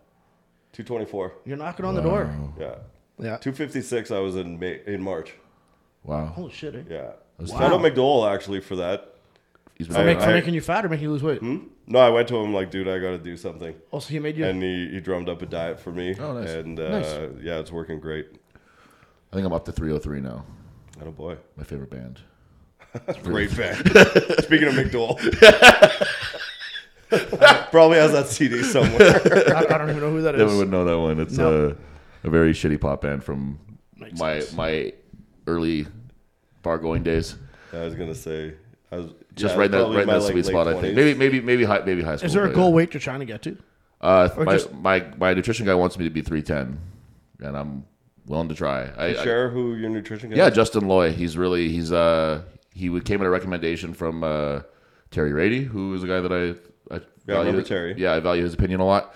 224. 0.75 1.33
You're 1.47 1.57
knocking 1.57 1.85
on 1.85 1.97
the 1.97 2.01
door. 2.03 2.33
Yeah, 2.59 2.75
Yeah. 3.19 3.37
256. 3.39 4.13
I 4.13 4.21
was 4.21 4.37
in 4.37 4.59
May, 4.61 4.81
in 4.87 5.03
March. 5.03 5.35
Wow. 6.05 6.27
Holy 6.27 6.53
shit. 6.53 6.75
Eh? 6.75 6.83
Yeah, 6.89 7.11
was 7.39 7.51
shout 7.51 7.73
out 7.73 7.81
McDowell 7.81 8.33
actually 8.33 8.61
for 8.61 8.77
that. 8.77 9.11
He's 9.77 9.89
For, 9.89 9.95
been, 9.95 10.07
make, 10.07 10.21
for 10.21 10.31
making 10.31 10.55
you 10.55 10.61
fat 10.61 10.85
or 10.85 10.89
making 10.89 11.05
you 11.07 11.11
lose 11.11 11.23
weight? 11.25 11.43
No, 11.43 11.99
I 11.99 12.09
went 12.09 12.29
to 12.29 12.37
him 12.37 12.55
like, 12.55 12.71
dude, 12.71 12.87
I 12.87 13.01
got 13.01 13.11
to 13.11 13.19
do 13.19 13.37
something, 13.37 13.75
Oh, 13.93 13.99
so 13.99 14.09
he 14.11 14.21
made 14.21 14.37
you. 14.37 14.45
and 14.47 14.63
he, 14.63 14.89
he 14.89 15.01
drummed 15.01 15.29
up 15.29 15.43
a 15.43 15.47
diet 15.47 15.81
for 15.81 15.91
me. 15.91 16.15
Oh, 16.19 16.33
nice. 16.41 16.51
And 16.51 16.79
uh, 16.79 17.01
Nice. 17.01 17.19
yeah, 17.43 17.59
it's 17.59 17.73
working 17.73 17.99
great. 17.99 18.29
I 19.33 19.35
think 19.35 19.45
I'm 19.47 19.53
up 19.53 19.65
to 19.65 19.73
303 19.73 20.21
now. 20.21 20.45
Oh 21.05 21.11
boy, 21.11 21.37
My 21.57 21.65
favorite 21.65 21.91
band. 21.91 22.21
great 23.25 23.51
fan. 23.51 23.75
Speaking 24.45 24.69
of 24.69 24.75
McDowell, 24.75 25.19
probably 27.73 27.99
has 27.99 28.13
that 28.13 28.29
CD 28.29 28.63
somewhere. 28.63 29.21
I, 29.57 29.75
I 29.75 29.79
don't 29.79 29.91
even 29.91 30.01
know 30.01 30.11
who 30.11 30.23
that 30.23 30.37
Never 30.37 30.51
is. 30.53 30.59
would 30.59 30.71
know 30.71 30.85
that 30.85 30.99
one. 30.99 31.19
It's 31.21 31.37
No. 31.37 31.77
a, 32.25 32.27
a 32.27 32.31
very 32.31 32.53
shitty 32.53 32.81
pop 32.81 33.03
band 33.03 33.25
from 33.25 33.59
Makes 33.97 34.21
my 34.21 34.39
sense. 34.41 34.53
my 34.55 34.93
early 35.47 35.87
bar 36.63 36.79
going 36.79 37.03
days. 37.03 37.37
I 37.73 37.85
was 37.85 37.95
gonna 37.95 38.15
say, 38.15 38.55
I 38.93 38.97
was 38.97 39.11
Just 39.35 39.55
yeah, 39.55 39.61
right 39.61 39.67
in 39.67 39.73
that 39.73 39.89
right 39.89 40.03
in 40.03 40.09
that 40.09 40.23
like, 40.23 40.33
sweet 40.33 40.45
late 40.45 40.47
spot. 40.47 40.69
I 40.69 40.81
think 40.81 40.95
maybe 40.95 41.15
maybe 41.15 41.41
maybe 41.41 41.65
high 41.65 41.81
maybe 41.81 42.03
high 42.03 42.17
school. 42.17 42.27
Is 42.27 42.33
there 42.33 42.47
a 42.47 42.53
goal 42.53 42.69
yeah. 42.69 42.75
weight 42.77 42.95
you're 42.95 43.01
trying 43.01 43.21
to 43.21 43.27
get 43.27 43.43
to? 43.43 43.57
Uh, 44.01 44.29
my, 44.37 44.53
just- 44.53 44.73
my 44.73 45.05
my 45.17 45.35
nutrition 45.35 45.67
guy 45.67 45.75
wants 45.75 45.99
me 45.99 46.05
to 46.05 46.11
be 46.11 46.21
310, 46.21 46.79
and 47.47 47.57
I'm 47.57 47.85
willing 48.27 48.49
to 48.49 48.55
try. 48.55 48.85
I, 48.97 49.07
I- 49.07 49.25
share 49.25 49.51
who 49.51 49.75
your 49.75 49.91
nutrition 49.91 50.31
guy. 50.31 50.37
Yeah, 50.37 50.49
is? 50.49 50.55
Justin 50.55 50.87
Loy. 50.87 51.13
He's 51.13 51.37
really 51.37 51.71
he's 51.71 51.93
uh 51.93 52.43
he 52.75 53.01
came 53.01 53.21
at 53.21 53.27
a 53.27 53.31
recommendation 53.31 53.95
from 53.95 54.25
uh, 54.25 54.63
Terry 55.11 55.33
Rady, 55.33 55.63
who 55.63 55.95
is 55.95 56.03
a 56.03 56.07
guy 56.07 56.21
that 56.21 56.33
I 56.33 56.95
I 56.95 57.01
Yeah, 57.27 57.37
I 57.37 57.39
remember 57.39 57.63
Terry. 57.63 57.95
Yeah, 57.97 58.15
I 58.15 58.21
value 58.21 58.43
his 58.43 58.55
opinion 58.55 58.81
a 58.81 58.85
lot. 58.85 59.15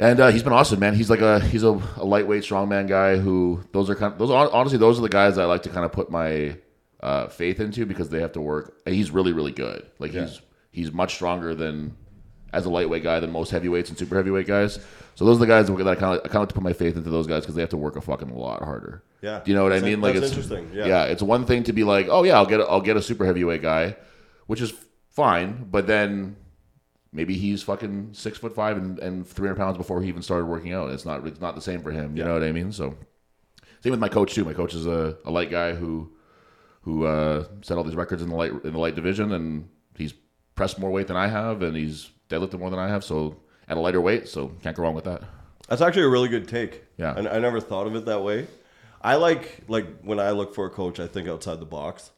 And 0.00 0.18
uh, 0.18 0.28
he's 0.30 0.42
been 0.42 0.54
awesome, 0.54 0.80
man. 0.80 0.94
He's 0.94 1.10
like 1.10 1.20
a 1.20 1.40
he's 1.40 1.62
a, 1.62 1.78
a 1.96 2.04
lightweight 2.04 2.42
strongman 2.42 2.88
guy 2.88 3.18
who 3.18 3.62
those 3.72 3.90
are 3.90 3.94
kind 3.94 4.14
of, 4.14 4.18
those 4.18 4.30
are, 4.30 4.50
honestly 4.50 4.78
those 4.78 4.98
are 4.98 5.02
the 5.02 5.10
guys 5.10 5.36
I 5.36 5.44
like 5.44 5.62
to 5.64 5.68
kind 5.68 5.84
of 5.84 5.92
put 5.92 6.10
my 6.10 6.56
uh, 7.00 7.28
faith 7.28 7.60
into 7.60 7.84
because 7.84 8.08
they 8.08 8.20
have 8.20 8.32
to 8.32 8.40
work. 8.40 8.80
He's 8.86 9.10
really 9.10 9.34
really 9.34 9.52
good. 9.52 9.86
Like 9.98 10.12
he's 10.12 10.40
he's 10.70 10.90
much 10.90 11.14
stronger 11.14 11.54
than 11.54 11.96
as 12.52 12.64
a 12.64 12.70
lightweight 12.70 13.02
guy 13.02 13.20
than 13.20 13.30
most 13.30 13.50
heavyweights 13.50 13.90
and 13.90 13.98
super 13.98 14.16
heavyweight 14.16 14.46
guys. 14.46 14.78
So 15.16 15.26
those 15.26 15.36
are 15.36 15.40
the 15.40 15.46
guys 15.46 15.66
that 15.66 15.74
I 15.74 15.94
kind 15.94 16.16
of 16.16 16.24
I 16.24 16.28
kind 16.28 16.36
of 16.36 16.40
like 16.40 16.48
to 16.48 16.54
put 16.54 16.64
my 16.64 16.72
faith 16.72 16.96
into 16.96 17.10
those 17.10 17.26
guys 17.26 17.42
because 17.42 17.54
they 17.54 17.60
have 17.60 17.70
to 17.70 17.76
work 17.76 17.96
a 17.96 18.00
fucking 18.00 18.34
lot 18.34 18.62
harder. 18.62 19.04
Yeah. 19.20 19.40
Do 19.44 19.50
you 19.50 19.56
know 19.56 19.64
what 19.64 19.74
I 19.74 19.80
mean? 19.80 20.00
Like 20.00 20.14
that's 20.14 20.28
it's 20.28 20.36
interesting. 20.36 20.70
Yeah. 20.72 20.86
yeah, 20.86 21.04
it's 21.04 21.22
one 21.22 21.44
thing 21.44 21.64
to 21.64 21.74
be 21.74 21.84
like, 21.84 22.06
oh 22.08 22.22
yeah, 22.24 22.36
I'll 22.36 22.46
get 22.46 22.60
a, 22.60 22.64
I'll 22.64 22.80
get 22.80 22.96
a 22.96 23.02
super 23.02 23.26
heavyweight 23.26 23.60
guy, 23.60 23.96
which 24.46 24.62
is 24.62 24.72
fine, 25.10 25.68
but 25.70 25.86
then 25.86 26.36
maybe 27.12 27.34
he's 27.34 27.62
fucking 27.62 28.10
six 28.12 28.38
foot 28.38 28.54
five 28.54 28.76
and, 28.76 28.98
and 28.98 29.26
three 29.26 29.48
hundred 29.48 29.58
pounds 29.58 29.76
before 29.76 30.02
he 30.02 30.08
even 30.08 30.22
started 30.22 30.46
working 30.46 30.72
out. 30.72 30.90
It's 30.90 31.04
not 31.04 31.26
it's 31.26 31.40
not 31.40 31.54
the 31.54 31.60
same 31.60 31.82
for 31.82 31.90
him. 31.90 32.16
You 32.16 32.24
know 32.24 32.34
what 32.34 32.42
I 32.42 32.52
mean? 32.52 32.72
So 32.72 32.96
same 33.80 33.90
with 33.90 34.00
my 34.00 34.08
coach 34.08 34.34
too. 34.34 34.44
My 34.44 34.52
coach 34.52 34.74
is 34.74 34.86
a, 34.86 35.16
a 35.24 35.30
light 35.30 35.50
guy 35.50 35.74
who 35.74 36.12
who 36.82 37.04
uh, 37.06 37.44
set 37.62 37.76
all 37.76 37.84
these 37.84 37.96
records 37.96 38.22
in 38.22 38.28
the 38.28 38.36
light 38.36 38.52
in 38.64 38.72
the 38.72 38.78
light 38.78 38.94
division, 38.94 39.32
and 39.32 39.68
he's 39.96 40.14
pressed 40.54 40.78
more 40.78 40.90
weight 40.90 41.06
than 41.06 41.16
I 41.16 41.28
have, 41.28 41.62
and 41.62 41.76
he's 41.76 42.10
deadlifted 42.28 42.58
more 42.58 42.70
than 42.70 42.78
I 42.78 42.88
have. 42.88 43.04
So 43.04 43.36
at 43.68 43.76
a 43.76 43.80
lighter 43.80 44.00
weight, 44.00 44.28
so 44.28 44.48
can't 44.62 44.76
go 44.76 44.82
wrong 44.82 44.94
with 44.94 45.04
that. 45.04 45.22
That's 45.68 45.82
actually 45.82 46.02
a 46.02 46.08
really 46.08 46.28
good 46.28 46.48
take. 46.48 46.84
Yeah. 46.96 47.14
and 47.16 47.28
I 47.28 47.38
never 47.38 47.60
thought 47.60 47.86
of 47.86 47.94
it 47.94 48.06
that 48.06 48.22
way. 48.22 48.48
I 49.00 49.16
like 49.16 49.60
like 49.68 50.00
when 50.02 50.20
I 50.20 50.30
look 50.30 50.54
for 50.54 50.66
a 50.66 50.70
coach, 50.70 51.00
I 51.00 51.06
think 51.06 51.28
outside 51.28 51.60
the 51.60 51.66
box. 51.66 52.10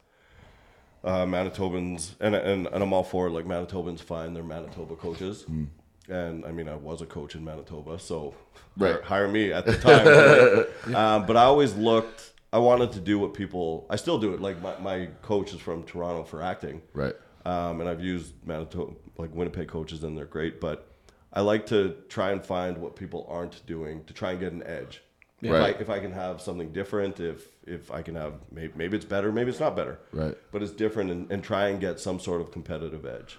Uh, 1.04 1.24
Manitobans 1.26 2.12
and, 2.20 2.34
and 2.36 2.66
and 2.68 2.82
I'm 2.82 2.92
all 2.92 3.02
for 3.02 3.26
it. 3.26 3.30
Like 3.30 3.44
Manitobans 3.44 4.00
fine, 4.00 4.34
they're 4.34 4.44
Manitoba 4.44 4.94
coaches, 4.94 5.42
Hmm. 5.42 5.64
and 6.08 6.44
I 6.44 6.52
mean 6.52 6.68
I 6.68 6.76
was 6.76 7.02
a 7.02 7.06
coach 7.06 7.34
in 7.34 7.44
Manitoba, 7.44 7.98
so 7.98 8.34
Right. 8.76 8.92
hire, 8.94 9.02
hire 9.02 9.28
me 9.28 9.52
at 9.52 9.66
the 9.66 9.76
time. 9.76 10.06
right? 10.06 10.94
um, 10.94 11.26
but 11.28 11.36
I 11.36 11.44
always 11.44 11.74
looked. 11.74 12.32
I 12.52 12.58
wanted 12.58 12.92
to 12.92 13.00
do 13.00 13.18
what 13.18 13.34
people. 13.34 13.86
I 13.90 13.96
still 13.96 14.18
do 14.18 14.32
it. 14.34 14.40
Like 14.40 14.60
my, 14.62 14.78
my 14.78 15.06
coach 15.22 15.52
is 15.52 15.60
from 15.60 15.82
Toronto 15.82 16.22
for 16.22 16.40
acting, 16.42 16.82
Right. 16.92 17.14
um, 17.46 17.80
and 17.80 17.88
I've 17.90 18.00
used 18.04 18.34
Manitoba, 18.46 18.92
like 19.18 19.34
Winnipeg 19.34 19.66
coaches, 19.68 20.04
and 20.04 20.16
they're 20.16 20.24
great. 20.26 20.60
But 20.60 20.86
I 21.32 21.40
like 21.40 21.66
to 21.66 21.96
try 22.10 22.30
and 22.30 22.44
find 22.44 22.78
what 22.78 22.94
people 22.94 23.26
aren't 23.28 23.64
doing 23.66 24.04
to 24.04 24.12
try 24.12 24.32
and 24.32 24.38
get 24.40 24.52
an 24.52 24.62
edge. 24.64 25.02
If, 25.42 25.50
Right. 25.50 25.76
I, 25.76 25.80
if 25.80 25.90
I 25.90 25.98
can 25.98 26.12
have 26.12 26.40
something 26.40 26.72
different, 26.72 27.18
if 27.18 27.48
if 27.66 27.90
I 27.90 28.00
can 28.02 28.14
have 28.14 28.34
maybe, 28.52 28.72
maybe 28.76 28.96
it's 28.96 29.04
better, 29.04 29.32
maybe 29.32 29.50
it's 29.50 29.60
not 29.60 29.74
better, 29.76 29.98
Right. 30.12 30.36
But 30.52 30.62
it's 30.62 30.72
different, 30.72 31.10
and, 31.10 31.30
and 31.32 31.42
try 31.42 31.68
and 31.68 31.80
get 31.80 31.98
some 32.00 32.18
sort 32.20 32.40
of 32.40 32.52
competitive 32.52 33.04
edge. 33.04 33.38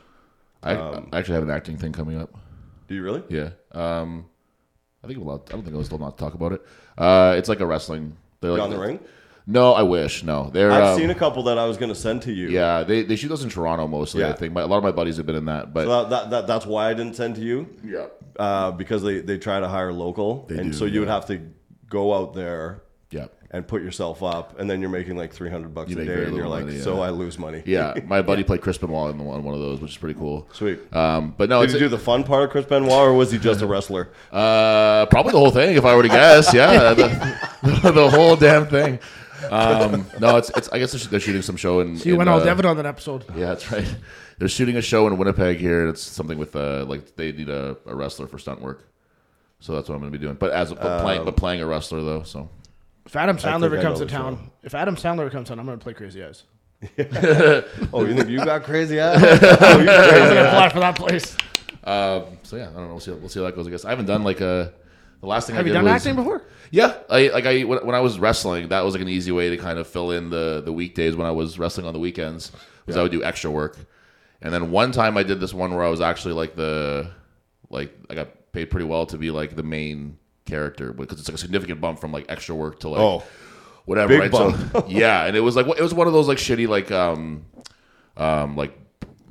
I, 0.62 0.76
Um, 0.76 1.10
I 1.14 1.20
actually 1.20 1.36
have 1.36 1.44
an 1.44 1.50
acting 1.50 1.78
thing 1.78 1.94
coming 1.94 2.18
up. 2.20 2.34
Do 2.88 2.96
you 2.96 3.04
really? 3.04 3.24
Yeah. 3.30 3.52
Um, 3.72 4.26
I 5.04 5.08
think 5.08 5.18
I'm 5.20 5.26
allowed, 5.28 5.50
I 5.50 5.54
don't 5.54 5.64
think 5.64 5.76
I 5.76 5.78
was 5.78 5.90
told 5.90 6.02
not 6.02 6.18
to 6.18 6.24
talk 6.24 6.34
about 6.34 6.52
it. 6.54 6.62
Uh, 6.98 7.36
it's 7.38 7.50
like 7.50 7.60
a 7.62 7.66
wrestling. 7.66 8.16
They're 8.42 8.52
like 8.52 8.62
on 8.62 8.70
the 8.70 8.78
ring? 8.80 9.00
No, 9.46 9.74
I 9.74 9.84
wish. 9.84 10.24
No, 10.24 10.50
they're. 10.54 10.72
I've 10.72 10.94
um, 10.94 10.98
seen 10.98 11.10
a 11.10 11.16
couple 11.16 11.44
that 11.44 11.58
I 11.58 11.66
was 11.66 11.76
going 11.78 11.90
to 11.90 11.96
send 11.96 12.22
to 12.24 12.32
you. 12.32 12.48
Yeah, 12.50 12.84
they, 12.84 13.04
they 13.04 13.18
shoot 13.18 13.28
those 13.28 13.44
in 13.44 13.50
Toronto 13.50 13.88
mostly. 13.88 14.24
I 14.24 14.32
think 14.32 14.54
my, 14.54 14.62
a 14.62 14.68
lot 14.68 14.78
of 14.78 14.84
my 14.84 14.92
buddies 14.94 15.18
have 15.18 15.26
been 15.26 15.36
in 15.36 15.46
that, 15.46 15.74
but 15.74 15.84
So 15.86 15.90
that, 15.90 16.10
that, 16.10 16.30
that, 16.30 16.48
that's 16.48 16.66
why 16.66 16.90
I 16.90 16.94
didn't 16.94 17.16
send 17.18 17.36
to 17.36 17.42
you. 17.42 17.68
yeah, 17.84 18.06
Uh, 18.40 18.72
because 18.72 19.04
they, 19.04 19.20
they 19.20 19.38
try 19.38 19.60
to 19.60 19.68
hire 19.68 19.92
local. 19.92 20.46
and 20.50 20.72
do, 20.72 20.78
so 20.78 20.86
you 20.86 21.00
would 21.02 21.10
have 21.10 21.26
to 21.28 21.42
go 21.94 22.14
out 22.14 22.34
there 22.34 22.82
yeah, 23.12 23.28
and 23.52 23.68
put 23.68 23.84
yourself 23.84 24.24
up, 24.24 24.60
and 24.60 24.68
then 24.68 24.82
you're 24.82 24.90
making 24.90 25.16
like 25.16 25.32
300 25.32 25.74
bucks 25.74 25.92
You 25.92 25.98
a 25.98 26.00
make 26.00 26.08
day, 26.08 26.14
very 26.16 26.26
and 26.26 26.36
you're 26.36 26.48
little 26.48 26.58
like, 26.58 26.66
money, 26.66 26.80
so 26.80 26.96
yeah. 26.96 27.02
I 27.02 27.10
lose 27.12 27.38
money. 27.38 27.62
yeah. 27.68 27.94
My 28.08 28.24
buddy 28.24 28.44
played 28.44 28.62
Chris 28.62 28.80
Benoit 28.80 29.12
in 29.12 29.20
the 29.20 29.24
one, 29.24 29.44
one 29.44 29.54
of 29.54 29.62
those, 29.62 29.80
which 29.80 29.92
is 29.92 29.98
pretty 29.98 30.20
cool. 30.20 30.50
Sweet. 30.52 30.80
Um, 30.94 31.36
but 31.38 31.48
no, 31.50 31.62
Did 31.62 31.66
it's 31.66 31.74
you 31.76 31.80
do 31.82 31.90
the 31.90 32.00
fun 32.00 32.24
part 32.24 32.46
of 32.46 32.50
Chris 32.50 32.66
Benoit, 32.66 32.92
or 32.92 33.14
was 33.14 33.32
he 33.32 33.38
just 33.38 33.62
a 33.62 33.68
wrestler? 33.68 34.10
uh, 34.32 35.06
probably 35.06 35.34
the 35.34 35.38
whole 35.38 35.52
thing. 35.52 35.78
If 35.78 35.86
I 35.86 35.96
were 35.96 36.02
to 36.02 36.10
guess, 36.10 36.52
yeah, 36.54 36.94
the, 36.96 37.92
the 37.92 38.10
whole 38.10 38.36
damn 38.36 38.66
thing. 38.66 39.00
Um, 39.52 40.08
no, 40.20 40.38
it's 40.38 40.50
it's. 40.58 40.70
I 40.70 40.80
guess 40.80 40.94
they're, 40.94 41.02
sh- 41.02 41.08
they're 41.08 41.20
shooting 41.20 41.42
some 41.42 41.58
show 41.58 41.82
in. 41.82 41.98
So 41.98 42.06
you 42.06 42.14
in, 42.14 42.18
went 42.18 42.30
all 42.30 42.40
uh, 42.40 42.46
Devin 42.46 42.66
on 42.66 42.78
that 42.78 42.86
episode. 42.86 43.26
Yeah, 43.36 43.48
that's 43.48 43.72
right. 43.72 43.96
They're 44.40 44.48
shooting 44.48 44.78
a 44.78 44.82
show 44.82 45.06
in 45.08 45.18
Winnipeg 45.18 45.58
here, 45.58 45.82
and 45.82 45.90
it's 45.90 46.02
something 46.02 46.38
with 46.40 46.56
uh, 46.56 46.86
like 46.88 47.16
they 47.18 47.32
need 47.34 47.50
a, 47.50 47.78
a 47.86 47.94
wrestler 47.94 48.26
for 48.26 48.40
stunt 48.40 48.62
work. 48.62 48.88
So 49.64 49.74
that's 49.74 49.88
what 49.88 49.96
I'm 49.96 50.02
going 50.02 50.12
to 50.12 50.20
be 50.20 50.22
doing. 50.22 50.36
But 50.36 50.52
as 50.52 50.74
but 50.74 51.02
playing, 51.02 51.24
but 51.24 51.38
playing 51.38 51.62
a 51.62 51.66
wrestler 51.66 52.02
though. 52.02 52.24
So 52.24 52.50
If 53.06 53.16
Adam 53.16 53.38
Sandler 53.38 53.64
ever 53.68 53.78
I 53.80 53.82
comes 53.82 54.02
know 54.02 54.06
to 54.06 54.12
the 54.12 54.18
town, 54.20 54.52
if 54.62 54.76
Adam 54.76 54.98
Sandler 54.98 55.22
ever 55.22 55.30
comes 55.30 55.48
to 55.48 55.52
town, 55.52 55.60
I'm 55.62 55.66
gonna 55.66 55.78
play 55.78 55.94
Crazy 55.94 56.22
Eyes. 56.22 56.44
Oh, 57.94 58.06
you 58.06 58.14
think 58.14 58.28
you 58.28 58.44
got 58.44 58.64
crazy 58.64 59.00
ass? 59.00 59.24
oh, 59.24 59.80
you 59.80 59.90
I'm 59.90 60.10
crazy. 60.10 60.36
gonna 60.36 60.48
apply 60.50 60.68
for 60.68 60.80
that 60.82 60.98
place. 60.98 61.38
um, 61.86 62.38
so 62.44 62.58
yeah, 62.58 62.72
I 62.72 62.74
don't 62.74 62.88
know. 62.88 62.88
We'll 62.90 63.00
see. 63.00 63.12
We'll 63.12 63.30
see 63.30 63.40
how 63.40 63.46
that 63.46 63.56
goes. 63.56 63.66
I 63.66 63.70
guess 63.70 63.86
I 63.86 63.92
haven't 63.92 64.08
done 64.08 64.26
like 64.26 64.42
a. 64.42 64.74
The 65.22 65.28
last 65.28 65.48
thing 65.48 65.56
Have 65.56 65.64
I 65.64 65.68
you 65.70 65.74
done 65.74 65.86
was, 65.86 65.94
acting 65.94 66.18
before? 66.18 66.42
Yeah, 66.70 66.98
I 67.10 67.30
like 67.30 67.46
I 67.46 67.64
when, 67.64 67.86
when 67.86 67.96
I 67.96 68.02
was 68.02 68.20
wrestling, 68.20 68.68
that 68.68 68.84
was 68.84 68.96
like 68.96 69.02
an 69.02 69.08
easy 69.08 69.32
way 69.32 69.50
to 69.50 69.56
kind 69.56 69.80
of 69.80 69.88
fill 69.88 70.12
in 70.12 70.30
the 70.30 70.62
the 70.66 70.74
weekdays 70.74 71.16
when 71.16 71.26
I 71.26 71.32
was 71.32 71.58
wrestling 71.58 71.88
on 71.88 71.94
the 71.94 72.00
weekends, 72.00 72.52
because 72.86 72.98
I 72.98 73.02
would 73.04 73.14
do 73.14 73.24
extra 73.24 73.50
work. 73.50 73.78
And 74.42 74.54
then 74.54 74.72
one 74.72 74.92
time 74.92 75.16
I 75.16 75.24
did 75.24 75.40
this 75.40 75.54
one 75.54 75.74
where 75.74 75.86
I 75.86 75.90
was 75.90 76.02
actually 76.02 76.34
like 76.34 76.58
the 76.58 77.10
like 77.70 77.98
I 78.10 78.16
got 78.16 78.28
paid 78.54 78.66
pretty 78.72 78.86
well 78.86 79.06
to 79.08 79.18
be 79.18 79.32
like 79.32 79.56
the 79.56 79.64
main 79.64 80.18
character 80.46 80.94
because 80.94 81.20
it's 81.20 81.28
like 81.28 81.36
a 81.36 81.40
significant 81.40 81.82
bump 81.82 82.00
from 82.00 82.12
like 82.12 82.26
extra 82.30 82.54
work 82.56 82.80
to 82.82 82.90
like 82.90 83.00
Oh, 83.00 83.24
whatever. 83.86 84.10
big 84.20 84.32
right? 84.34 84.54
So 84.72 84.86
yeah, 84.88 85.26
and 85.26 85.36
it 85.36 85.42
was 85.42 85.56
like 85.56 85.68
it 85.68 85.82
was 85.82 85.94
one 85.94 86.08
of 86.08 86.14
those 86.14 86.28
like 86.28 86.38
shitty 86.38 86.68
like 86.68 86.92
um 86.92 87.46
um 88.18 88.56
like 88.56 88.78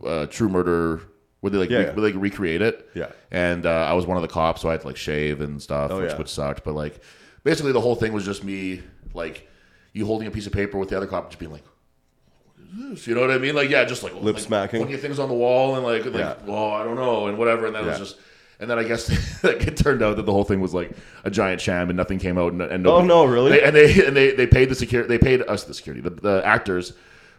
uh, 0.05 0.27
True 0.27 0.49
Murder 0.49 1.03
where 1.41 1.51
they 1.51 1.59
like 1.59 1.71
Yeah, 1.71 1.79
re- 1.79 1.85
yeah. 1.87 1.93
where 1.95 2.11
they 2.11 2.17
recreate 2.17 2.61
it. 2.63 2.89
Yeah. 2.95 3.11
And 3.31 3.67
uh, 3.67 3.71
I 3.89 3.93
was 3.95 4.07
one 4.07 4.17
of 4.17 4.23
the 4.23 4.29
cops, 4.29 4.63
so 4.63 4.69
I 4.69 4.73
had 4.73 4.81
to 4.83 4.87
like 4.89 4.97
shave 4.97 5.41
and 5.41 5.61
stuff, 5.63 5.91
Oh, 5.93 6.01
which, 6.01 6.11
yeah. 6.11 6.19
which 6.19 6.29
sucked. 6.29 6.65
But 6.65 6.75
like 6.75 7.01
basically 7.45 7.73
the 7.73 7.81
whole 7.81 7.95
thing 7.95 8.13
was 8.13 8.25
just 8.25 8.43
me 8.45 8.83
like 9.15 9.49
you 9.93 10.07
holding 10.07 10.27
a 10.27 10.31
piece 10.31 10.47
of 10.47 10.53
paper 10.53 10.79
with 10.79 10.89
the 10.89 10.97
other 10.97 11.07
cop 11.07 11.31
just 11.31 11.39
being 11.39 11.53
like. 11.53 11.65
"What 12.57 12.85
is 12.85 12.91
this?" 12.91 13.07
You 13.07 13.15
know 13.15 13.21
what 13.21 13.31
I 13.31 13.39
mean? 13.39 13.55
Like, 13.55 13.69
yeah, 13.71 13.85
just 13.85 14.03
like 14.03 14.15
Lip 14.15 14.35
like, 14.37 14.43
smacking. 14.43 14.81
pointing 14.81 14.95
at 14.97 15.03
things 15.03 15.19
on 15.19 15.29
the 15.29 15.35
wall 15.35 15.77
and 15.77 15.85
like, 15.85 16.05
like, 16.07 16.47
well, 16.47 16.71
I 16.73 16.83
don't 16.85 16.97
know, 16.97 17.27
and 17.27 17.37
whatever. 17.39 17.67
And 17.67 17.75
then 17.77 17.85
it 17.85 17.89
was 17.89 17.99
just, 17.99 18.17
and 18.63 18.71
then 18.71 18.79
I 18.79 18.85
guess 18.85 19.11
like, 19.45 19.67
it 19.67 19.77
turned 19.77 20.03
out 20.03 20.17
that 20.17 20.25
the 20.25 20.33
whole 20.33 20.45
thing 20.45 20.61
was 20.61 20.73
like 20.73 20.93
a 21.25 21.31
giant 21.31 21.61
sham, 21.61 21.91
and 21.91 21.97
nothing 21.97 22.19
came 22.19 22.39
out. 22.39 22.53
And, 22.53 22.63
and 22.63 22.87
Oh, 22.87 23.03
no, 23.03 23.25
really? 23.27 23.51
They, 23.51 23.63
and 23.63 23.77
they 23.77 24.07
and 24.07 24.17
they 24.17 24.31
they 24.35 24.47
paid 24.47 24.71
the 24.71 24.75
security. 24.75 25.09
They 25.09 25.19
paid 25.19 25.43
us 25.43 25.65
the 25.65 25.75
security, 25.75 26.01
the, 26.01 26.11
the 26.11 26.43
actors, 26.47 26.95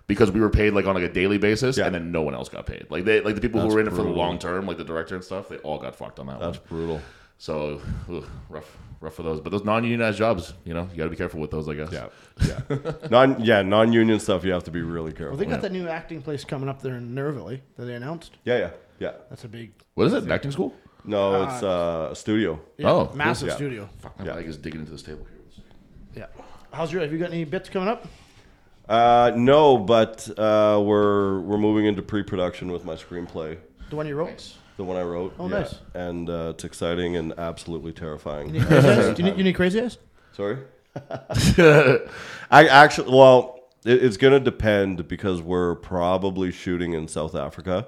because 0.05 0.31
we 0.31 0.39
were 0.41 0.49
paid 0.51 0.73
like 0.73 0.85
on 0.85 0.93
like 0.95 1.03
a 1.03 1.11
daily 1.13 1.37
basis, 1.39 1.77
Yeah. 1.77 1.85
and 1.87 1.95
then 1.95 2.11
no 2.11 2.21
one 2.21 2.35
else 2.35 2.49
got 2.49 2.65
paid. 2.67 2.85
Like 2.89 3.05
they 3.05 3.21
like 3.21 3.35
the 3.35 3.41
people 3.41 3.61
That's 3.61 3.71
who 3.71 3.75
were 3.75 3.81
in 3.81 3.87
it 3.87 3.91
for 3.91 4.03
the 4.03 4.09
long 4.09 4.37
term, 4.37 4.67
like 4.67 4.77
the 4.77 4.83
director 4.83 5.15
and 5.15 5.23
stuff, 5.23 5.49
they 5.49 5.57
all 5.57 5.79
got 5.79 5.95
fucked 5.95 6.19
on 6.19 6.27
that 6.27 6.39
that's 6.39 6.59
one. 6.59 6.67
brutal. 6.69 7.01
So 7.39 7.81
ugh, 8.09 8.23
rough, 8.47 8.77
rough 9.01 9.15
for 9.15 9.23
those. 9.23 9.41
But 9.41 9.51
those 9.51 9.65
non-unionized 9.65 10.17
jobs, 10.17 10.53
you 10.63 10.73
know, 10.73 10.87
you 10.91 10.97
got 10.97 11.05
to 11.05 11.09
be 11.09 11.15
careful 11.17 11.41
with 11.41 11.51
those, 11.51 11.67
I 11.67 11.73
guess. 11.73 11.91
Yeah, 11.91 12.07
yeah. 12.45 12.91
non, 13.11 13.43
yeah, 13.43 13.61
non-union 13.63 14.19
stuff. 14.21 14.45
You 14.45 14.53
have 14.53 14.63
to 14.65 14.71
be 14.71 14.81
really 14.81 15.11
careful. 15.11 15.35
Well, 15.35 15.37
they 15.45 15.51
got 15.51 15.61
that 15.61 15.73
new 15.73 15.89
acting 15.89 16.21
place 16.21 16.45
coming 16.45 16.69
up 16.69 16.81
there 16.81 16.95
in 16.95 17.13
Niverville 17.13 17.55
eh, 17.55 17.57
that 17.75 17.85
they 17.85 17.95
announced. 17.95 18.37
yeah, 18.45 18.57
yeah, 18.57 18.69
yeah. 18.99 19.11
That's 19.29 19.43
a 19.43 19.49
big, 19.49 19.73
What 19.95 20.07
is 20.07 20.13
it? 20.13 20.29
Acting 20.29 20.51
school? 20.51 20.73
No, 21.05 21.43
it's 21.43 21.62
uh, 21.63 22.10
a 22.12 22.15
studio. 22.15 22.60
yeah, 22.77 22.89
Oh, 22.91 23.12
massive 23.13 23.50
Yeah. 23.50 23.55
studio. 23.55 23.89
Fuck, 24.00 24.17
my 24.19 24.25
Yeah. 24.25 24.36
leg 24.36 24.48
is 24.48 24.57
digging 24.57 24.81
into 24.81 24.91
this 24.91 25.03
table 25.03 25.25
here. 25.29 25.63
Yeah. 26.15 26.43
How's 26.72 26.91
your? 26.93 27.01
Have 27.01 27.12
you 27.12 27.19
got 27.19 27.31
any 27.31 27.43
bits 27.43 27.69
coming 27.69 27.89
up? 27.89 28.07
Uh, 28.88 29.31
no, 29.36 29.77
but 29.77 30.27
uh, 30.38 30.81
we're 30.83 31.39
we're 31.41 31.57
moving 31.57 31.86
into 31.86 32.01
pre-production 32.01 32.72
with 32.72 32.83
my 32.86 32.95
screenplay, 32.95 33.57
The 33.89 33.95
one 33.95 34.07
you 34.07 34.15
wrote? 34.15 34.53
the 34.77 34.83
one 34.83 34.98
I 34.98 35.03
wrote. 35.03 35.36
Oh, 35.38 35.48
yeah. 35.50 35.60
nice. 35.60 35.75
And 35.93 36.29
uh, 36.29 36.53
it's 36.55 36.63
exciting 36.63 37.15
and 37.15 37.33
absolutely 37.38 37.89
You 37.91 37.93
terrifying. 37.93 38.51
need 38.51 38.65
crazy 38.65 38.88
eyes? 38.89 39.15
Do 39.15 39.24
you 39.24 39.29
need, 39.29 39.38
you 39.38 39.43
need 39.43 39.53
crazy 39.53 39.81
eyes? 39.81 39.98
Sorry. 40.31 40.57
I 42.50 42.67
actually, 42.67 43.12
well, 43.15 43.60
it, 43.86 44.03
it's 44.03 44.17
gonna 44.17 44.39
depend 44.39 45.07
because 45.07 45.41
we're 45.41 45.75
probably 45.75 46.51
shooting 46.51 46.93
in 46.93 47.07
South 47.07 47.36
Africa. 47.36 47.88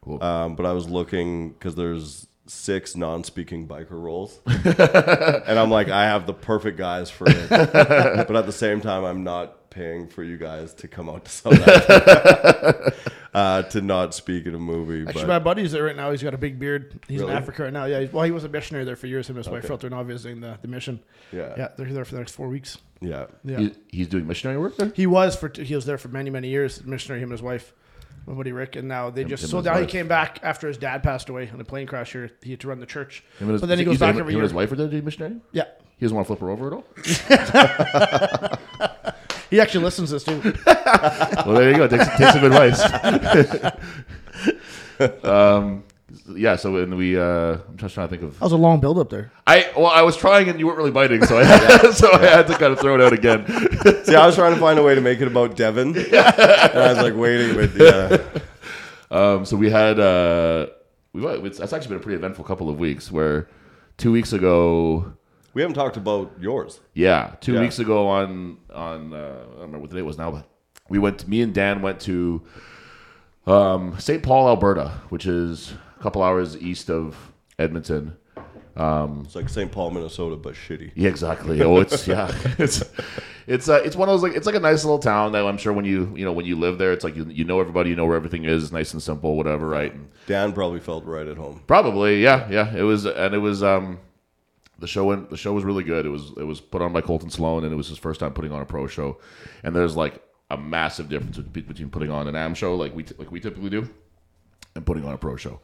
Cool. 0.00 0.22
Um, 0.22 0.54
but 0.56 0.64
I 0.66 0.72
was 0.72 0.88
looking 0.88 1.50
because 1.50 1.74
there's 1.74 2.26
six 2.48 2.96
non-speaking 2.96 3.68
biker 3.68 3.90
roles, 3.92 4.40
and 4.46 5.58
I'm 5.58 5.70
like, 5.70 5.88
I 5.88 6.04
have 6.04 6.26
the 6.26 6.32
perfect 6.34 6.78
guys 6.78 7.10
for 7.10 7.26
it. 7.28 7.48
but 7.50 8.34
at 8.36 8.46
the 8.46 8.52
same 8.52 8.80
time, 8.80 9.04
I'm 9.04 9.22
not 9.22 9.70
paying 9.70 10.08
for 10.08 10.22
you 10.24 10.36
guys 10.38 10.72
to 10.74 10.88
come 10.88 11.08
out 11.08 11.24
to 11.26 11.30
South 11.30 11.68
Africa 11.68 12.92
uh, 13.34 13.62
to 13.64 13.80
not 13.82 14.14
speak 14.14 14.46
in 14.46 14.54
a 14.54 14.58
movie. 14.58 15.06
Actually, 15.06 15.22
but 15.22 15.28
my 15.28 15.38
buddy's 15.38 15.72
there 15.72 15.84
right 15.84 15.94
now. 15.94 16.10
He's 16.10 16.22
got 16.22 16.32
a 16.34 16.38
big 16.38 16.58
beard. 16.58 16.98
He's 17.06 17.20
Really? 17.20 17.32
in 17.32 17.36
Africa 17.38 17.64
right 17.64 17.72
now. 17.72 17.84
Yeah. 17.84 18.00
he's- 18.00 18.12
Well, 18.12 18.24
he 18.24 18.30
was 18.30 18.44
a 18.44 18.48
missionary 18.48 18.84
there 18.86 18.96
for 18.96 19.06
years. 19.06 19.28
Him 19.28 19.36
and 19.36 19.44
his 19.44 19.50
wife 19.50 19.58
Okay. 19.58 19.68
felt 19.68 19.80
they're 19.82 19.90
now 19.90 20.02
visiting 20.02 20.40
the, 20.40 20.58
the 20.62 20.68
mission. 20.68 21.00
yeah, 21.32 21.52
Yeah, 21.56 21.68
they're 21.76 21.86
there 21.92 22.04
for 22.06 22.12
the 22.14 22.18
next 22.20 22.32
four 22.32 22.48
weeks. 22.48 22.78
yeah. 23.00 23.26
Yeah. 23.44 23.58
He- 23.58 23.74
he's 23.88 24.08
doing 24.08 24.26
missionary 24.26 24.58
work 24.58 24.76
there. 24.78 24.90
He 24.96 25.06
was 25.06 25.36
for 25.36 25.52
he 25.54 25.74
was 25.74 25.84
there 25.84 25.98
for 25.98 26.08
many 26.08 26.30
many 26.30 26.48
years, 26.48 26.82
missionary 26.84 27.20
him 27.20 27.24
and 27.30 27.32
his 27.32 27.42
wife, 27.42 27.74
my 28.26 28.34
buddy 28.34 28.52
Rick, 28.52 28.76
and 28.76 28.86
now 28.88 29.10
they 29.10 29.24
just 29.24 29.42
him 29.44 29.50
so 29.50 29.60
now 29.60 29.78
he 29.78 29.86
came 29.86 30.06
back 30.08 30.38
after 30.42 30.68
his 30.68 30.76
dad 30.76 31.02
passed 31.02 31.28
away 31.28 31.48
in 31.52 31.60
a 31.60 31.64
plane 31.64 31.86
crash 31.86 32.12
here. 32.12 32.30
He 32.42 32.50
had 32.50 32.60
to 32.60 32.68
run 32.68 32.78
the 32.80 32.86
church, 32.86 33.24
Him 33.38 33.48
his- 33.48 33.60
but 33.60 33.68
then 33.68 33.78
he 33.78 33.84
goes 33.84 33.98
back 33.98 34.14
him, 34.14 34.20
every 34.20 34.34
year. 34.34 34.42
his 34.42 34.52
wife 34.52 34.70
are 34.72 34.76
there 34.76 34.88
doing 34.88 35.04
missionary. 35.04 35.36
Yeah, 35.52 35.64
He 35.98 36.04
doesn't 36.04 36.14
want 36.14 36.26
to 36.28 36.36
flip 36.36 36.40
her 36.40 36.50
over 36.50 36.66
at 36.66 36.72
all. 36.74 36.84
he 39.50 39.60
actually 39.60 39.84
listens 39.84 40.10
to 40.10 40.14
this 40.16 40.24
too. 40.24 40.40
well, 40.66 41.54
there 41.54 41.70
you 41.70 41.76
go. 41.76 41.88
Take, 41.88 42.02
take 42.16 42.32
some 42.32 42.44
advice. 42.44 42.82
um, 45.24 45.84
yeah. 46.34 46.56
So 46.56 46.72
when 46.72 46.96
we, 46.96 47.18
uh, 47.18 47.58
I'm 47.68 47.76
just 47.76 47.94
trying 47.94 48.08
to 48.08 48.10
think 48.10 48.22
of. 48.22 48.38
That 48.38 48.44
was 48.44 48.52
a 48.52 48.56
long 48.56 48.80
build 48.80 48.98
up 48.98 49.10
there. 49.10 49.32
I 49.46 49.70
well, 49.76 49.86
I 49.86 50.02
was 50.02 50.16
trying 50.16 50.48
and 50.48 50.58
you 50.58 50.66
weren't 50.66 50.78
really 50.78 50.90
biting, 50.90 51.24
so 51.24 51.38
I 51.38 51.44
had, 51.44 51.90
so 51.94 52.12
I 52.12 52.18
had 52.26 52.46
to 52.48 52.52
kind 52.54 52.72
of 52.72 52.80
throw 52.80 52.94
it 52.94 53.00
out 53.00 53.12
again. 53.12 53.46
See, 54.04 54.14
I 54.14 54.26
was 54.26 54.34
trying 54.34 54.54
to 54.54 54.60
find 54.60 54.78
a 54.78 54.82
way 54.82 54.94
to 54.94 55.00
make 55.00 55.20
it 55.20 55.28
about 55.28 55.56
Devin, 55.56 55.96
and 55.96 56.14
I 56.14 56.92
was 56.92 56.98
like 57.02 57.14
waiting, 57.14 57.54
but 57.56 57.74
yeah, 57.76 58.40
Um, 59.10 59.44
so 59.46 59.56
we 59.56 59.70
had 59.70 59.98
uh, 59.98 60.66
we 61.12 61.26
it's, 61.26 61.58
that's 61.58 61.72
actually 61.72 61.88
been 61.90 61.98
a 61.98 62.02
pretty 62.02 62.16
eventful 62.18 62.44
couple 62.44 62.68
of 62.68 62.78
weeks. 62.78 63.10
Where 63.10 63.48
two 63.96 64.12
weeks 64.12 64.32
ago, 64.32 65.12
we 65.54 65.62
haven't 65.62 65.74
talked 65.76 65.96
about 65.96 66.32
yours. 66.40 66.80
yeah, 66.94 67.34
two 67.40 67.54
Yeah. 67.54 67.60
weeks 67.60 67.78
ago 67.78 68.06
on 68.08 68.58
on 68.72 69.12
uh, 69.14 69.16
I 69.16 69.20
don't 69.44 69.54
remember 69.60 69.78
what 69.78 69.90
the 69.90 69.96
date 69.96 70.02
was 70.02 70.18
now, 70.18 70.30
but 70.30 70.48
we 70.90 70.98
went. 70.98 71.20
To, 71.20 71.30
me 71.30 71.40
and 71.42 71.54
Dan 71.54 71.80
went 71.80 72.00
to 72.00 72.42
um, 73.46 73.98
St. 73.98 74.22
Paul, 74.22 74.46
Alberta, 74.48 74.90
which 75.08 75.24
is 75.26 75.72
a 75.98 76.02
couple 76.02 76.22
hours 76.22 76.56
east 76.56 76.90
of 76.90 77.32
Edmonton. 77.58 78.16
It's 79.24 79.34
like 79.34 79.48
St. 79.48 79.72
Paul, 79.72 79.90
Minnesota, 79.90 80.36
but 80.36 80.54
shitty. 80.54 80.92
Yeah, 80.94 81.08
exactly. 81.08 81.60
Oh, 81.62 81.78
it's 81.78 82.06
yeah, 82.12 82.32
it's 82.58 82.84
it's 83.48 83.68
uh, 83.68 83.80
it's 83.84 83.96
one 83.96 84.08
of 84.08 84.12
those 84.12 84.22
like 84.22 84.36
it's 84.36 84.46
like 84.46 84.54
a 84.54 84.60
nice 84.60 84.84
little 84.84 85.00
town 85.00 85.32
that 85.32 85.44
I'm 85.44 85.58
sure 85.58 85.72
when 85.72 85.84
you 85.84 86.12
you 86.14 86.24
know 86.24 86.32
when 86.32 86.46
you 86.46 86.56
live 86.56 86.78
there, 86.78 86.92
it's 86.92 87.02
like 87.02 87.16
you 87.16 87.24
you 87.26 87.44
know 87.44 87.60
everybody, 87.60 87.90
you 87.90 87.96
know 87.96 88.06
where 88.06 88.16
everything 88.16 88.44
is, 88.44 88.70
nice 88.70 88.92
and 88.92 89.02
simple, 89.02 89.36
whatever, 89.36 89.68
right? 89.68 89.92
And 89.92 90.08
Dan 90.26 90.52
probably 90.52 90.80
felt 90.80 91.04
right 91.04 91.26
at 91.26 91.36
home. 91.36 91.62
probably, 91.66 92.22
yeah, 92.22 92.48
yeah. 92.50 92.74
It 92.74 92.82
was 92.82 93.04
and 93.04 93.34
it 93.34 93.38
was 93.38 93.62
um 93.62 93.98
the 94.78 94.86
show 94.86 95.06
went 95.06 95.30
the 95.30 95.36
show 95.36 95.52
was 95.52 95.64
really 95.64 95.82
good. 95.82 96.06
It 96.06 96.10
was 96.10 96.30
it 96.36 96.44
was 96.44 96.60
put 96.60 96.80
on 96.80 96.92
by 96.92 97.00
Colton 97.00 97.30
Sloan, 97.30 97.64
and 97.64 97.72
it 97.72 97.76
was 97.76 97.88
his 97.88 97.98
first 97.98 98.20
time 98.20 98.32
putting 98.32 98.52
on 98.52 98.62
a 98.62 98.66
pro 98.66 98.86
show. 98.86 99.18
And 99.64 99.74
there's 99.74 99.96
like 99.96 100.22
a 100.50 100.56
massive 100.56 101.08
difference 101.08 101.38
between 101.38 101.90
putting 101.90 102.10
on 102.10 102.28
an 102.28 102.36
AM 102.36 102.54
show 102.54 102.74
like 102.76 102.94
we 102.94 103.02
t- 103.02 103.14
like 103.18 103.32
we 103.32 103.40
typically 103.40 103.70
do 103.70 103.88
and 104.74 104.86
putting 104.86 105.04
on 105.04 105.12
a 105.14 105.18
pro 105.18 105.36
show. 105.36 105.60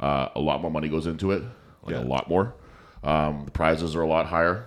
Uh, 0.00 0.28
a 0.34 0.40
lot 0.40 0.60
more 0.62 0.70
money 0.70 0.88
goes 0.88 1.06
into 1.06 1.30
it, 1.32 1.42
like 1.82 1.94
Yeah. 1.94 2.02
a 2.02 2.04
lot 2.04 2.28
more. 2.28 2.54
Um, 3.02 3.44
the 3.44 3.50
prizes 3.50 3.94
are 3.96 4.02
a 4.02 4.06
lot 4.08 4.26
higher, 4.26 4.66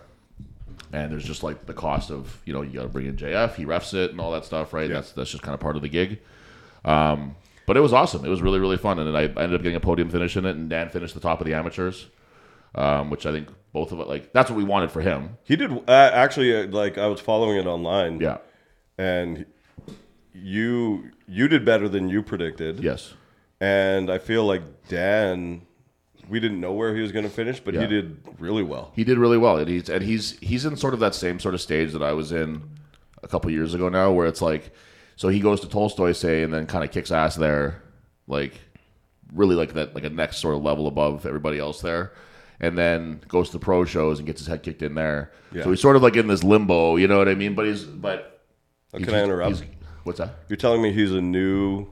and 0.94 1.12
there's 1.12 1.24
just 1.26 1.44
like 1.44 1.66
the 1.66 1.74
cost 1.74 2.10
of 2.12 2.42
you 2.46 2.54
know 2.54 2.62
you 2.62 2.74
got 2.74 2.84
to 2.84 2.88
bring 2.90 3.06
in 3.06 3.16
JF, 3.18 3.56
he 3.56 3.66
refs 3.66 3.94
it 3.94 4.12
and 4.12 4.20
all 4.20 4.32
that 4.32 4.46
stuff, 4.46 4.74
right? 4.74 4.90
Yeah. 4.90 4.96
That's 4.96 5.12
that's 5.12 5.30
just 5.32 5.44
kind 5.44 5.54
of 5.54 5.60
part 5.60 5.76
of 5.76 5.82
the 5.82 5.90
gig. 5.90 6.20
Um, 6.86 7.36
but 7.68 7.78
it 7.78 7.82
was 7.82 7.94
awesome. 7.94 8.26
It 8.26 8.30
was 8.30 8.42
really 8.42 8.60
really 8.60 8.78
fun, 8.78 8.98
and 9.00 9.08
then 9.08 9.16
I, 9.16 9.22
I 9.40 9.44
ended 9.44 9.54
up 9.56 9.62
getting 9.62 9.76
a 9.76 9.80
podium 9.80 10.10
finish 10.10 10.36
in 10.38 10.46
it, 10.46 10.56
and 10.56 10.70
Dan 10.70 10.90
finished 10.90 11.14
the 11.14 11.20
top 11.20 11.42
of 11.42 11.46
the 11.48 11.54
amateurs, 11.54 12.08
um, 12.76 13.10
which 13.12 13.26
I 13.26 13.32
think 13.32 13.50
both 13.74 13.92
of 13.92 14.00
it 14.00 14.08
like 14.08 14.34
that's 14.34 14.50
what 14.50 14.58
we 14.58 14.64
wanted 14.64 14.90
for 14.92 15.02
him. 15.02 15.38
He 15.44 15.56
did 15.56 15.72
uh, 15.72 15.92
actually. 16.14 16.56
Uh, 16.56 16.68
like 16.68 16.98
I 16.98 17.06
was 17.08 17.20
following 17.20 17.58
it 17.58 17.68
online. 17.68 18.20
Yeah. 18.20 18.38
and 18.98 19.46
you 20.34 21.12
you 21.28 21.48
did 21.48 21.66
better 21.66 21.88
than 21.90 22.10
you 22.10 22.24
predicted. 22.24 22.80
Yes. 22.80 23.14
And 23.60 24.10
I 24.10 24.18
feel 24.18 24.46
like 24.46 24.62
Dan 24.88 25.62
we 26.28 26.40
didn't 26.40 26.60
know 26.62 26.74
where 26.74 26.96
he 26.96 27.02
was 27.02 27.12
going 27.12 27.24
to 27.26 27.30
finish, 27.32 27.60
but 27.60 27.74
Yeah. 27.74 27.82
he 27.82 27.88
did 27.88 28.18
really 28.38 28.62
well. 28.62 28.92
He 28.96 29.04
did 29.04 29.18
really 29.18 29.38
well, 29.40 29.58
and 29.58 29.68
he's 29.68 29.90
and 29.90 30.04
he's 30.04 30.38
he's 30.40 30.64
in 30.66 30.76
sort 30.78 30.94
of 30.94 31.00
that 31.00 31.16
same 31.16 31.40
sort 31.40 31.56
of 31.56 31.62
stage 31.62 31.92
that 31.94 32.04
I 32.04 32.14
was 32.14 32.32
in 32.32 32.62
a 33.24 33.28
couple 33.28 33.50
years 33.52 33.74
ago 33.74 33.90
now, 33.90 34.12
where 34.12 34.28
it's 34.28 34.42
like, 34.42 34.72
so 35.16 35.28
he 35.30 35.40
goes 35.40 35.60
to 35.62 35.68
Tolstoy 35.68 36.12
say, 36.12 36.44
and 36.44 36.54
then 36.54 36.68
kind 36.68 36.84
of 36.84 36.92
kicks 36.92 37.12
ass 37.12 37.36
there, 37.36 37.82
like 38.28 38.54
really 39.34 39.56
like 39.56 39.74
that 39.74 39.96
like 39.96 40.04
a 40.04 40.10
next 40.10 40.38
sort 40.38 40.56
of 40.56 40.62
level 40.64 40.88
above 40.88 41.26
everybody 41.26 41.58
else 41.58 41.82
there, 41.82 42.14
and 42.60 42.78
then 42.78 43.20
goes 43.28 43.48
to 43.48 43.54
the 43.54 43.64
pro 43.66 43.84
shows 43.84 44.20
and 44.20 44.28
gets 44.28 44.40
his 44.40 44.48
head 44.48 44.62
kicked 44.62 44.84
in 44.84 44.94
there. 44.94 45.32
Yeah. 45.52 45.64
So 45.64 45.72
he's 45.72 45.82
sort 45.82 45.96
of 45.96 46.04
like 46.04 46.16
in 46.16 46.28
this 46.28 46.44
limbo, 46.44 46.96
you 46.98 47.08
know 47.08 47.18
what 47.18 47.28
I 47.28 47.34
mean? 47.36 47.56
But 47.56 47.66
he's 47.66 47.84
but 47.86 48.42
Uh, 48.94 48.98
he's- 49.00 49.10
Can 49.10 49.16
I 49.20 49.24
interrupt? 49.24 49.64
What's 50.04 50.20
that? 50.20 50.36
You're 50.48 50.58
telling 50.58 50.82
me 50.82 50.92
he's 50.94 51.12
a 51.12 51.22
new 51.22 51.88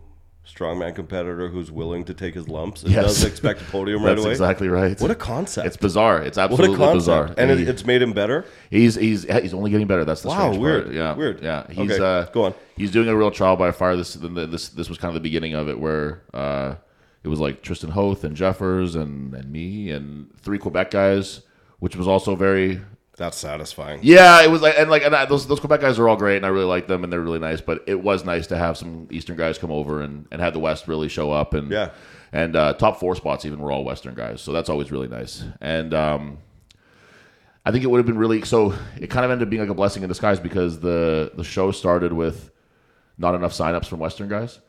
strongman 0.52 0.96
competitor 0.96 1.50
who's 1.50 1.70
willing 1.72 2.04
to 2.06 2.14
take 2.14 2.34
his 2.34 2.48
lumps 2.48 2.82
and 2.84 2.92
Yes. 2.92 3.04
doesn't 3.06 3.30
expect 3.30 3.62
a 3.62 3.66
podium 3.66 4.02
right 4.04 4.12
That's 4.12 4.22
away? 4.24 4.32
exactly 4.32 4.70
right. 4.70 5.00
What 5.02 5.12
a 5.12 5.16
concept! 5.16 5.68
it's 5.68 5.78
bizarre. 5.78 6.22
It's 6.22 6.38
what 6.38 6.52
absolutely 6.52 6.76
a 6.76 6.78
concept! 6.78 6.96
bizarre. 6.96 7.34
And 7.38 7.60
he- 7.60 7.66
it's 7.66 7.86
made 7.86 8.02
him 8.02 8.14
better. 8.14 8.46
He's 8.70 8.96
he's 8.96 9.24
he's 9.24 9.54
only 9.54 9.72
getting 9.72 9.88
better. 9.88 10.06
That's 10.06 10.22
the 10.22 10.30
Wow, 10.30 10.36
strange 10.52 10.58
weird. 10.58 10.84
part. 10.86 10.96
Yeah, 10.96 11.16
Weird. 11.16 11.44
Yeah, 11.44 11.68
he's 11.70 11.92
Okay, 11.92 12.04
uh, 12.04 12.26
go 12.32 12.46
on. 12.46 12.54
He's 12.78 12.92
doing 12.92 13.10
a 13.10 13.16
real 13.16 13.32
trial 13.32 13.56
by 13.58 13.72
fire. 13.72 13.96
This 13.96 14.14
this 14.14 14.70
this 14.70 14.90
was 14.90 14.98
kind 14.98 15.10
of 15.10 15.16
the 15.16 15.20
beginning 15.28 15.54
of 15.54 15.68
it, 15.68 15.80
where 15.80 16.22
uh, 16.34 16.76
it 17.24 17.28
was 17.28 17.40
like 17.40 17.62
Tristan 17.62 17.90
Hoth 17.92 18.24
and 18.24 18.36
Jeffers 18.36 18.96
and 18.96 19.34
and 19.34 19.52
me 19.52 19.90
and 19.92 20.30
three 20.40 20.58
Quebec 20.60 20.92
guys, 20.92 21.42
which 21.80 21.96
was 21.96 22.08
also 22.08 22.36
very 22.36 22.80
That's 23.18 23.36
satisfying. 23.38 24.00
yeah. 24.04 24.44
It 24.44 24.50
was 24.52 24.62
like 24.62 24.76
and 24.78 24.90
like 24.90 25.04
and 25.04 25.16
I, 25.16 25.26
those 25.26 25.48
those 25.48 25.60
Quebec 25.60 25.82
guys 25.82 25.98
are 26.00 26.08
all 26.08 26.16
great, 26.18 26.38
and 26.38 26.46
I 26.46 26.50
really 26.50 26.66
like 26.66 26.88
them, 26.88 27.04
and 27.04 27.12
they're 27.12 27.20
really 27.20 27.40
nice. 27.40 27.60
But 27.62 27.84
it 27.88 28.02
was 28.02 28.24
nice 28.24 28.48
to 28.48 28.58
have 28.58 28.78
some 28.78 29.08
Eastern 29.12 29.36
guys 29.38 29.58
come 29.58 29.72
over 29.72 30.02
and 30.02 30.28
and 30.32 30.40
have 30.40 30.54
the 30.54 30.60
West 30.60 30.88
really 30.88 31.10
show 31.10 31.32
up 31.32 31.54
and 31.56 31.72
Yeah. 31.72 31.90
and 32.32 32.56
uh, 32.56 32.74
top 32.74 33.00
four 33.00 33.16
spots 33.16 33.44
even 33.46 33.60
were 33.60 33.72
all 33.72 33.84
Western 33.84 34.14
guys, 34.14 34.40
so 34.42 34.52
that's 34.54 34.70
always 34.70 34.92
really 34.92 35.08
nice. 35.08 35.44
And 35.62 35.94
um, 35.96 36.38
I 37.66 37.72
think 37.72 37.84
it 37.84 37.88
would 37.88 37.98
have 37.98 38.06
been 38.06 38.20
really 38.20 38.44
so. 38.44 38.74
It 39.02 39.10
kind 39.10 39.26
of 39.26 39.32
ended 39.32 39.48
up 39.48 39.50
being 39.50 39.62
like 39.64 39.70
a 39.72 39.74
blessing 39.74 40.04
in 40.04 40.10
disguise 40.10 40.40
because 40.40 40.80
the 40.80 41.32
the 41.36 41.44
show 41.44 41.72
started 41.72 42.14
with 42.14 42.52
not 43.18 43.34
enough 43.34 43.52
signups 43.52 43.88
from 43.88 43.98
Western 44.00 44.30
guys, 44.30 44.60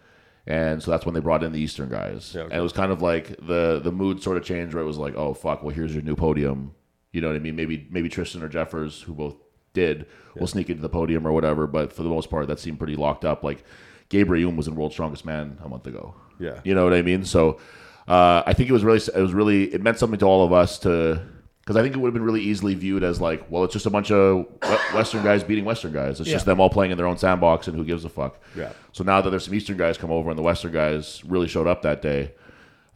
and 0.46 0.82
so 0.82 0.90
that's 0.90 1.04
when 1.04 1.14
they 1.14 1.20
brought 1.20 1.44
in 1.44 1.52
the 1.52 1.60
Eastern 1.60 1.90
guys. 1.90 2.32
Yeah, 2.34 2.42
okay. 2.44 2.50
And 2.52 2.60
it 2.60 2.62
was 2.62 2.72
kind 2.72 2.90
of 2.92 3.02
like 3.02 3.28
the 3.46 3.78
the 3.84 3.92
mood 3.92 4.22
sort 4.22 4.38
of 4.38 4.42
changed 4.44 4.72
where 4.74 4.82
it 4.82 4.86
was 4.86 4.96
like, 4.96 5.14
oh 5.16 5.34
fuck, 5.34 5.62
well 5.62 5.74
here's 5.74 5.92
your 5.92 6.02
new 6.02 6.16
podium. 6.16 6.72
You 7.12 7.20
know 7.20 7.28
what 7.28 7.36
I 7.36 7.40
mean? 7.40 7.56
Maybe 7.56 7.86
maybe 7.90 8.08
Tristan 8.08 8.42
or 8.42 8.48
Jeffers, 8.48 9.02
who 9.02 9.14
both 9.14 9.36
did, 9.72 10.06
will 10.36 10.46
sneak 10.46 10.70
into 10.70 10.82
the 10.82 10.88
podium 10.88 11.26
or 11.26 11.32
whatever. 11.32 11.66
But 11.66 11.92
for 11.92 12.02
the 12.02 12.08
most 12.08 12.30
part, 12.30 12.48
that 12.48 12.60
seemed 12.60 12.78
pretty 12.78 12.96
locked 12.96 13.24
up. 13.24 13.42
Like 13.42 13.64
Gabriel 14.08 14.52
was 14.52 14.68
in 14.68 14.74
World's 14.74 14.94
Strongest 14.94 15.24
Man 15.24 15.58
a 15.62 15.68
month 15.68 15.86
ago. 15.86 16.14
Yeah. 16.38 16.60
You 16.64 16.74
know 16.74 16.84
what 16.84 16.94
I 16.94 17.02
mean? 17.02 17.24
So 17.24 17.60
uh, 18.06 18.42
I 18.46 18.52
think 18.54 18.70
it 18.70 18.72
was 18.72 18.84
really, 18.84 19.00
it 19.14 19.20
was 19.20 19.32
really, 19.34 19.64
it 19.74 19.82
meant 19.82 19.98
something 19.98 20.18
to 20.20 20.26
all 20.26 20.44
of 20.44 20.52
us 20.52 20.78
to, 20.80 21.20
because 21.60 21.76
I 21.76 21.82
think 21.82 21.94
it 21.94 21.98
would 21.98 22.08
have 22.08 22.14
been 22.14 22.22
really 22.22 22.40
easily 22.40 22.74
viewed 22.74 23.02
as 23.04 23.20
like, 23.20 23.50
well, 23.50 23.64
it's 23.64 23.74
just 23.74 23.86
a 23.86 23.90
bunch 23.90 24.10
of 24.10 24.46
Western 24.94 25.22
guys 25.22 25.44
beating 25.44 25.66
Western 25.66 25.92
guys. 25.92 26.20
It's 26.20 26.30
just 26.30 26.46
them 26.46 26.60
all 26.60 26.70
playing 26.70 26.92
in 26.92 26.96
their 26.96 27.06
own 27.06 27.18
sandbox, 27.18 27.68
and 27.68 27.76
who 27.76 27.84
gives 27.84 28.04
a 28.04 28.08
fuck? 28.08 28.40
Yeah. 28.56 28.72
So 28.92 29.04
now 29.04 29.20
that 29.20 29.28
there's 29.28 29.44
some 29.44 29.54
Eastern 29.54 29.76
guys 29.76 29.98
come 29.98 30.10
over 30.10 30.30
and 30.30 30.38
the 30.38 30.42
Western 30.42 30.72
guys 30.72 31.22
really 31.26 31.48
showed 31.48 31.66
up 31.66 31.82
that 31.82 32.00
day, 32.00 32.32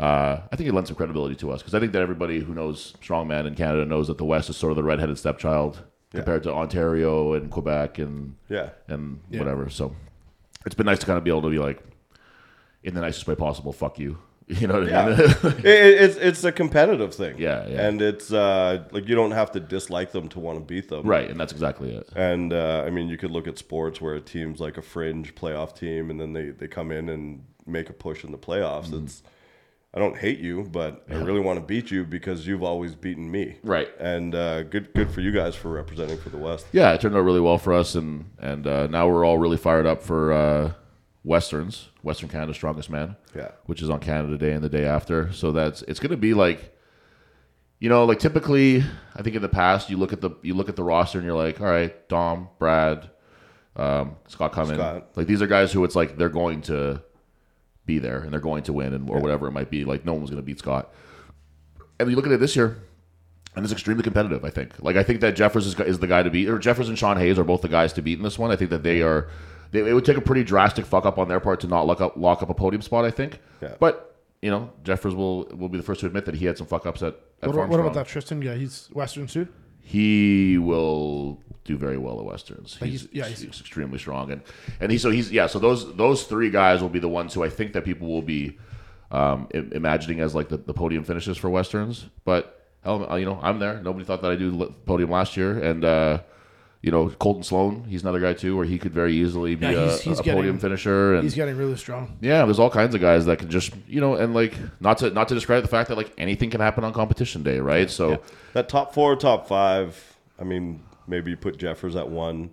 uh, 0.01 0.41
I 0.51 0.57
think 0.57 0.69
it 0.69 0.73
lends 0.75 0.89
some 0.89 0.97
credibility 0.97 1.35
to 1.37 1.51
us 1.53 1.61
because 1.63 1.75
I 1.75 1.81
think 1.81 1.93
that 1.93 2.03
everybody 2.03 2.41
who 2.41 2.55
knows 2.55 2.95
strongman 3.03 3.47
in 3.47 3.55
Canada 3.55 3.85
knows 3.85 4.09
that 4.09 4.19
the 4.19 4.25
West 4.25 4.51
is 4.51 4.57
sort 4.57 4.73
of 4.73 4.77
the 4.77 4.83
redheaded 4.83 5.19
stepchild 5.19 5.83
compared 6.11 6.43
to 6.43 6.53
Ontario 6.53 7.33
and 7.35 7.51
Quebec 7.51 7.99
and 7.99 8.35
Yeah. 8.49 8.71
and 8.89 9.21
whatever. 9.31 9.69
So 9.71 9.95
it's 10.67 10.75
been 10.75 10.87
nice 10.87 10.99
to 11.01 11.07
kind 11.07 11.19
of 11.19 11.25
be 11.25 11.31
able 11.31 11.43
to 11.43 11.51
be 11.51 11.59
like, 11.59 11.83
in 12.83 12.95
the 12.95 13.01
nicest 13.01 13.27
way 13.27 13.35
possible, 13.35 13.73
fuck 13.73 13.99
you. 13.99 14.19
You 14.49 14.67
know 14.67 14.81
what 14.81 14.93
I 14.93 15.07
mean? 15.09 15.19
It, 15.61 15.65
it- 15.65 16.03
it's 16.03 16.17
it's 16.17 16.45
a 16.45 16.53
competitive 16.53 17.15
thing. 17.15 17.39
Yeah, 17.39 17.67
yeah. 17.69 17.87
And 17.87 18.03
it's 18.03 18.33
uh, 18.33 18.85
like 18.91 19.09
you 19.09 19.15
don't 19.15 19.31
have 19.31 19.53
to 19.53 19.61
dislike 19.61 20.11
them 20.13 20.29
to 20.31 20.41
want 20.41 20.59
to 20.59 20.65
beat 20.65 20.89
them. 20.89 21.07
right, 21.07 21.31
and 21.31 21.39
that's 21.41 21.53
exactly 21.53 21.95
it. 21.95 22.09
And 22.17 22.53
uh, 22.53 22.83
I 22.85 22.91
mean, 22.91 23.09
you 23.09 23.17
could 23.17 23.31
look 23.31 23.47
at 23.47 23.57
sports 23.57 24.01
where 24.01 24.15
a 24.17 24.21
team's 24.21 24.59
like 24.61 24.77
a 24.77 24.83
fringe 24.83 25.35
playoff 25.37 25.75
team, 25.77 26.11
and 26.11 26.21
then 26.21 26.33
they, 26.33 26.51
they 26.51 26.67
come 26.69 26.91
in 26.91 27.09
and 27.09 27.45
make 27.67 27.89
a 27.89 27.93
push 27.93 28.25
in 28.25 28.33
the 28.33 28.37
playoffs. 28.39 28.87
Mm-hmm. 28.89 29.05
It's 29.05 29.23
I 29.95 29.99
don't 29.99 30.17
hate 30.17 30.39
you, 30.39 30.63
but 30.73 31.05
I 31.11 31.17
really 31.17 31.41
want 31.41 31.61
to 31.61 31.65
beat 31.67 31.91
you 31.91 32.05
because 32.05 32.47
you've 32.47 32.63
always 32.63 32.95
beaten 32.95 33.31
me. 33.31 33.59
Right. 33.63 33.89
And 34.01 34.35
uh, 34.35 34.63
good 34.63 34.95
good 34.95 35.11
for 35.11 35.21
you 35.21 35.33
guys 35.33 35.55
for 35.55 35.69
representing 35.71 36.17
for 36.17 36.31
the 36.31 36.39
West. 36.39 36.67
Yeah, 36.73 36.93
it 36.95 37.01
turned 37.03 37.15
out 37.15 37.21
really 37.21 37.41
well 37.41 37.59
for 37.59 37.75
us, 37.75 37.95
and 37.95 38.31
and 38.39 38.67
uh, 38.67 38.87
now 38.87 39.07
we're 39.09 39.25
all 39.27 39.37
really 39.37 39.59
fired 39.59 39.85
up 39.87 40.03
for 40.03 40.33
uh, 40.33 40.73
westerns, 41.25 41.91
Western 42.03 42.31
Canada's 42.31 42.57
Strongest 42.57 42.89
Man. 42.89 43.17
Yeah. 43.37 43.51
which 43.67 43.83
is 43.83 43.91
on 43.91 44.01
Canada 44.01 44.39
Day 44.39 44.53
and 44.53 44.65
the 44.65 44.71
day 44.71 44.85
after. 44.87 45.31
So 45.33 45.53
that's 45.53 45.83
it's 45.83 46.01
going 46.01 46.11
to 46.11 46.17
be 46.17 46.33
like, 46.33 46.75
you 47.79 47.91
know, 47.91 48.07
like 48.07 48.19
typically, 48.19 48.83
I 49.15 49.23
think 49.23 49.37
in 49.37 49.43
the 49.43 49.49
past 49.51 49.91
you 49.91 49.99
look 49.99 50.15
at 50.15 50.23
the 50.23 50.31
you 50.41 50.55
look 50.55 50.71
at 50.71 50.77
the 50.77 50.85
roster 50.85 51.19
and 51.19 51.27
you're 51.27 51.37
like, 51.37 51.61
all 51.61 51.67
right, 51.67 52.09
Dom, 52.09 52.49
Brad, 52.59 53.11
um, 53.77 54.17
Scott 54.27 54.53
Cummins, 54.53 54.79
Scott. 54.79 55.09
like 55.17 55.27
these 55.27 55.43
are 55.43 55.47
guys 55.47 55.71
who 55.71 55.85
it's 55.85 55.95
like 55.97 56.17
they're 56.17 56.31
going 56.31 56.63
to 56.63 57.03
be 57.87 57.99
there 57.99 58.19
and 58.21 58.33
they're 58.33 58.41
going 58.41 58.63
to 58.65 58.73
win 58.73 58.95
and 58.95 59.09
or 59.11 59.21
whatever 59.21 59.47
it 59.49 59.53
might 59.53 59.71
be. 59.71 59.85
Like 59.85 60.05
no 60.05 60.13
one 60.13 60.23
was 60.23 60.31
going 60.31 60.43
to 60.43 60.47
beat 60.47 60.59
Scott. 60.59 60.93
And 61.99 62.09
you 62.11 62.17
look 62.17 62.27
at 62.27 62.33
it 62.33 62.41
this 62.41 62.57
year, 62.57 62.79
and 63.55 63.65
it's 63.65 63.73
extremely 63.73 64.03
competitive. 64.03 64.45
I 64.45 64.51
think. 64.51 64.75
Like 64.81 64.97
I 64.97 65.03
think 65.03 65.21
that 65.21 65.37
Jeffers 65.37 65.67
is, 65.67 65.79
is 65.81 65.99
the 65.99 66.07
guy 66.07 66.23
to 66.23 66.31
beat, 66.31 66.49
or 66.49 66.59
Jeffers 66.59 66.89
and 66.89 66.99
Sean 66.99 67.17
Hayes 67.17 67.39
are 67.39 67.45
both 67.45 67.63
the 67.63 67.69
guys 67.69 67.93
to 67.95 68.03
beat 68.03 68.19
in 68.19 68.25
this 68.25 68.39
one. 68.39 68.51
I 68.51 68.57
think 68.57 68.71
that 68.71 68.83
they 68.83 69.03
are. 69.03 69.29
They, 69.71 69.81
it 69.81 69.93
would 69.95 70.05
take 70.05 70.17
a 70.17 70.21
pretty 70.23 70.45
drastic 70.45 70.85
fuck 70.85 71.07
up 71.07 71.19
on 71.19 71.29
their 71.29 71.41
part 71.41 71.61
to 71.61 71.67
not 71.67 71.87
lock 71.87 72.01
up 72.01 72.17
lock 72.17 72.43
up 72.43 72.51
a 72.51 72.55
podium 72.55 72.83
spot. 72.83 73.05
I 73.05 73.11
think. 73.11 73.41
Yeah. 73.61 73.75
But 73.79 74.17
you 74.41 74.51
know, 74.51 74.71
Jeffers 74.85 75.15
will 75.15 75.45
will 75.57 75.69
be 75.69 75.77
the 75.79 75.85
first 75.85 76.01
to 76.01 76.07
admit 76.07 76.25
that 76.27 76.35
he 76.35 76.47
had 76.47 76.59
some 76.59 76.67
fuck 76.67 76.87
ups 76.87 77.03
at. 77.03 77.15
at 77.43 77.49
What, 77.49 77.55
about- 77.57 77.69
what 77.69 77.81
about 77.81 77.95
that 77.95 78.07
Tristan 78.09 78.41
guy? 78.41 78.57
He's 78.57 78.89
Western 78.93 79.27
too. 79.27 79.49
He 79.83 80.59
will 80.59 81.41
do 81.65 81.77
very 81.77 81.99
well 81.99 82.19
at 82.19 82.25
westerns. 82.25 82.77
He's, 82.81 83.03
he's- 83.03 83.09
yeah, 83.13 83.27
he's, 83.27 83.41
he's- 83.41 83.61
extremely 83.61 83.99
strong, 83.99 84.31
and 84.31 84.43
and 84.81 84.91
he 84.91 84.99
so 84.99 85.11
he's 85.11 85.31
yeah. 85.31 85.47
So 85.47 85.59
those 85.59 85.95
those 85.97 86.25
three 86.25 86.51
guys 86.51 86.81
will 86.81 86.89
be 86.89 86.99
the 87.01 87.09
ones 87.09 87.35
who 87.35 87.43
I 87.45 87.51
think 87.51 87.73
that 87.75 87.85
people 87.85 88.09
will 88.09 88.23
be 88.23 88.59
um, 89.11 89.49
imagining 89.53 90.21
as 90.21 90.35
like 90.35 90.49
the, 90.49 90.57
the 90.57 90.73
podium 90.75 91.05
finishes 91.05 91.37
for 91.37 91.51
westerns. 91.51 92.07
But 92.25 92.67
hell, 92.85 93.19
you 93.19 93.27
know, 93.27 93.39
I'm 93.43 93.59
there. 93.59 93.81
Nobody 93.83 94.05
thought 94.05 94.23
that 94.23 94.31
I 94.31 94.37
do 94.37 94.51
the 94.57 94.67
podium 94.87 95.11
last 95.11 95.37
year, 95.37 95.59
and 95.63 95.85
uh, 95.85 96.21
you 96.83 96.91
know, 96.91 97.09
Colton 97.11 97.43
Sloan, 97.45 97.85
he's 97.89 98.03
another 98.03 98.19
guy 98.21 98.33
too, 98.33 98.57
where 98.57 98.67
he 98.67 98.77
could 98.79 98.93
very 98.93 99.15
easily 99.15 99.55
be 99.55 99.67
Yeah, 99.67 99.73
a, 99.73 99.81
he's- 99.85 100.01
he's 100.03 100.19
a 100.19 100.23
podium 100.23 100.43
getting- 100.57 100.59
finisher. 100.59 101.15
And 101.15 101.23
He's 101.23 101.35
getting 101.35 101.57
really 101.57 101.77
strong. 101.77 102.17
yeah, 102.21 102.45
there's 102.45 102.59
all 102.59 102.71
kinds 102.71 102.95
of 102.95 103.01
guys 103.01 103.25
that 103.27 103.39
can 103.39 103.49
just 103.51 103.73
you 103.89 104.01
know, 104.01 104.15
and 104.17 104.35
like 104.35 104.55
not 104.81 104.99
to 104.99 105.11
not 105.11 105.29
to 105.29 105.35
describe 105.35 105.63
the 105.63 105.69
fact 105.69 105.89
that 105.89 105.97
like 105.97 106.13
anything 106.19 106.51
can 106.51 106.61
happen 106.61 106.83
on 106.85 106.93
competition 106.93 107.43
day, 107.43 107.61
right? 107.61 107.89
So. 107.91 108.21
That 108.55 108.69
top 108.69 108.93
four, 108.93 109.17
top 109.17 109.47
five. 109.49 110.17
I 110.41 110.45
mean, 110.45 110.83
maybe 111.07 111.31
you 111.31 111.37
put 111.37 111.57
Jeffers 111.57 111.95
at 111.97 112.09
one, 112.11 112.51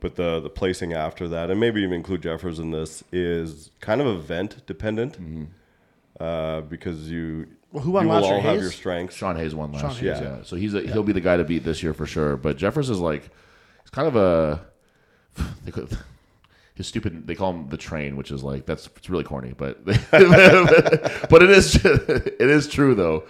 but 0.00 0.16
the 0.16 0.40
the 0.40 0.48
placing 0.50 0.94
after 0.94 1.28
that, 1.28 1.50
and 1.50 1.60
maybe 1.60 1.80
even 1.82 1.92
include 1.92 2.22
Jeffers 2.22 2.58
in 2.58 2.70
this, 2.70 3.04
is 3.12 3.70
kind 3.80 4.00
of 4.00 4.06
event 4.06 4.64
dependent. 4.66 5.12
Mm-hmm. 5.20 5.44
Uh, 6.18 6.62
because 6.62 7.08
you 7.10 7.46
Well, 7.70 7.84
who 7.84 7.92
won 7.92 8.06
you 8.06 8.10
last 8.12 8.22
will 8.22 8.28
year, 8.28 8.34
all 8.36 8.40
have 8.42 8.52
Hayes? 8.54 8.62
your 8.62 8.72
strengths. 8.72 9.14
Sean 9.14 9.36
Hayes 9.36 9.54
won 9.54 9.70
last 9.72 9.82
Sean 9.96 10.04
year. 10.04 10.14
Hayes. 10.14 10.22
Yeah. 10.24 10.42
So 10.42 10.56
he's 10.56 10.74
a, 10.74 10.80
he'll 10.80 11.04
be 11.04 11.12
the 11.12 11.20
guy 11.20 11.36
to 11.36 11.44
beat 11.44 11.62
this 11.64 11.82
year 11.82 11.94
for 11.94 12.06
sure. 12.06 12.36
But 12.36 12.56
Jeffers 12.56 12.90
is 12.90 12.98
like, 12.98 13.30
it's 13.88 13.94
kind 13.94 14.06
of 14.06 14.16
a, 14.16 14.60
they 15.64 15.70
could, 15.70 15.96
his 16.74 16.86
stupid. 16.86 17.26
They 17.26 17.34
call 17.34 17.52
him 17.52 17.68
the 17.70 17.78
train, 17.78 18.16
which 18.16 18.30
is 18.30 18.44
like 18.44 18.66
that's 18.66 18.86
it's 18.96 19.08
really 19.08 19.24
corny, 19.24 19.54
but 19.56 19.82
but 19.84 21.42
it 21.42 21.50
is 21.50 21.74
it 21.84 22.40
is 22.40 22.68
true 22.68 22.94
though. 22.94 23.24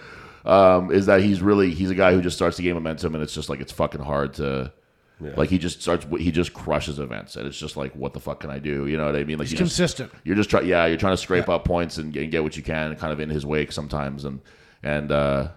Um, 0.45 0.91
is 0.91 1.05
that 1.05 1.21
he's 1.21 1.41
really 1.41 1.71
he's 1.73 1.89
a 1.89 1.95
guy 1.95 2.13
who 2.13 2.21
just 2.21 2.35
starts 2.35 2.57
to 2.57 2.63
gain 2.63 2.73
momentum, 2.73 3.15
and 3.15 3.23
it's 3.23 3.33
just 3.33 3.49
like 3.49 3.59
it's 3.61 3.71
fucking 3.71 4.01
hard 4.01 4.33
to. 4.35 4.73
Yeah. 5.21 5.31
Like 5.35 5.49
he 5.49 5.57
just 5.57 5.81
starts, 5.81 6.05
he 6.17 6.31
just 6.31 6.53
crushes 6.53 6.97
events, 6.99 7.35
and 7.35 7.45
it's 7.45 7.57
just 7.57 7.75
like, 7.75 7.93
what 7.93 8.13
the 8.13 8.21
fuck 8.21 8.39
can 8.41 8.49
I 8.49 8.59
do? 8.59 8.87
You 8.87 8.95
know 8.95 9.05
what 9.05 9.17
I 9.17 9.25
mean? 9.25 9.37
Like 9.37 9.47
He's 9.49 9.59
you 9.59 9.65
just- 9.65 9.75
consistent. 9.77 10.13
you're 10.23 10.37
just 10.37 10.49
trying, 10.49 10.65
yeah, 10.65 10.85
you're 10.85 10.95
trying 10.97 11.11
to 11.13 11.17
scrape 11.17 11.49
up 11.49 11.65
points 11.65 11.97
and, 11.97 12.15
and 12.15 12.31
get 12.31 12.41
what 12.41 12.55
you 12.55 12.63
can, 12.63 12.95
kind 12.95 13.11
of 13.11 13.19
in 13.19 13.29
his 13.29 13.45
wake 13.45 13.71
sometimes. 13.73 14.23
And 14.23 14.39
and 14.83 15.11
uh, 15.11 15.49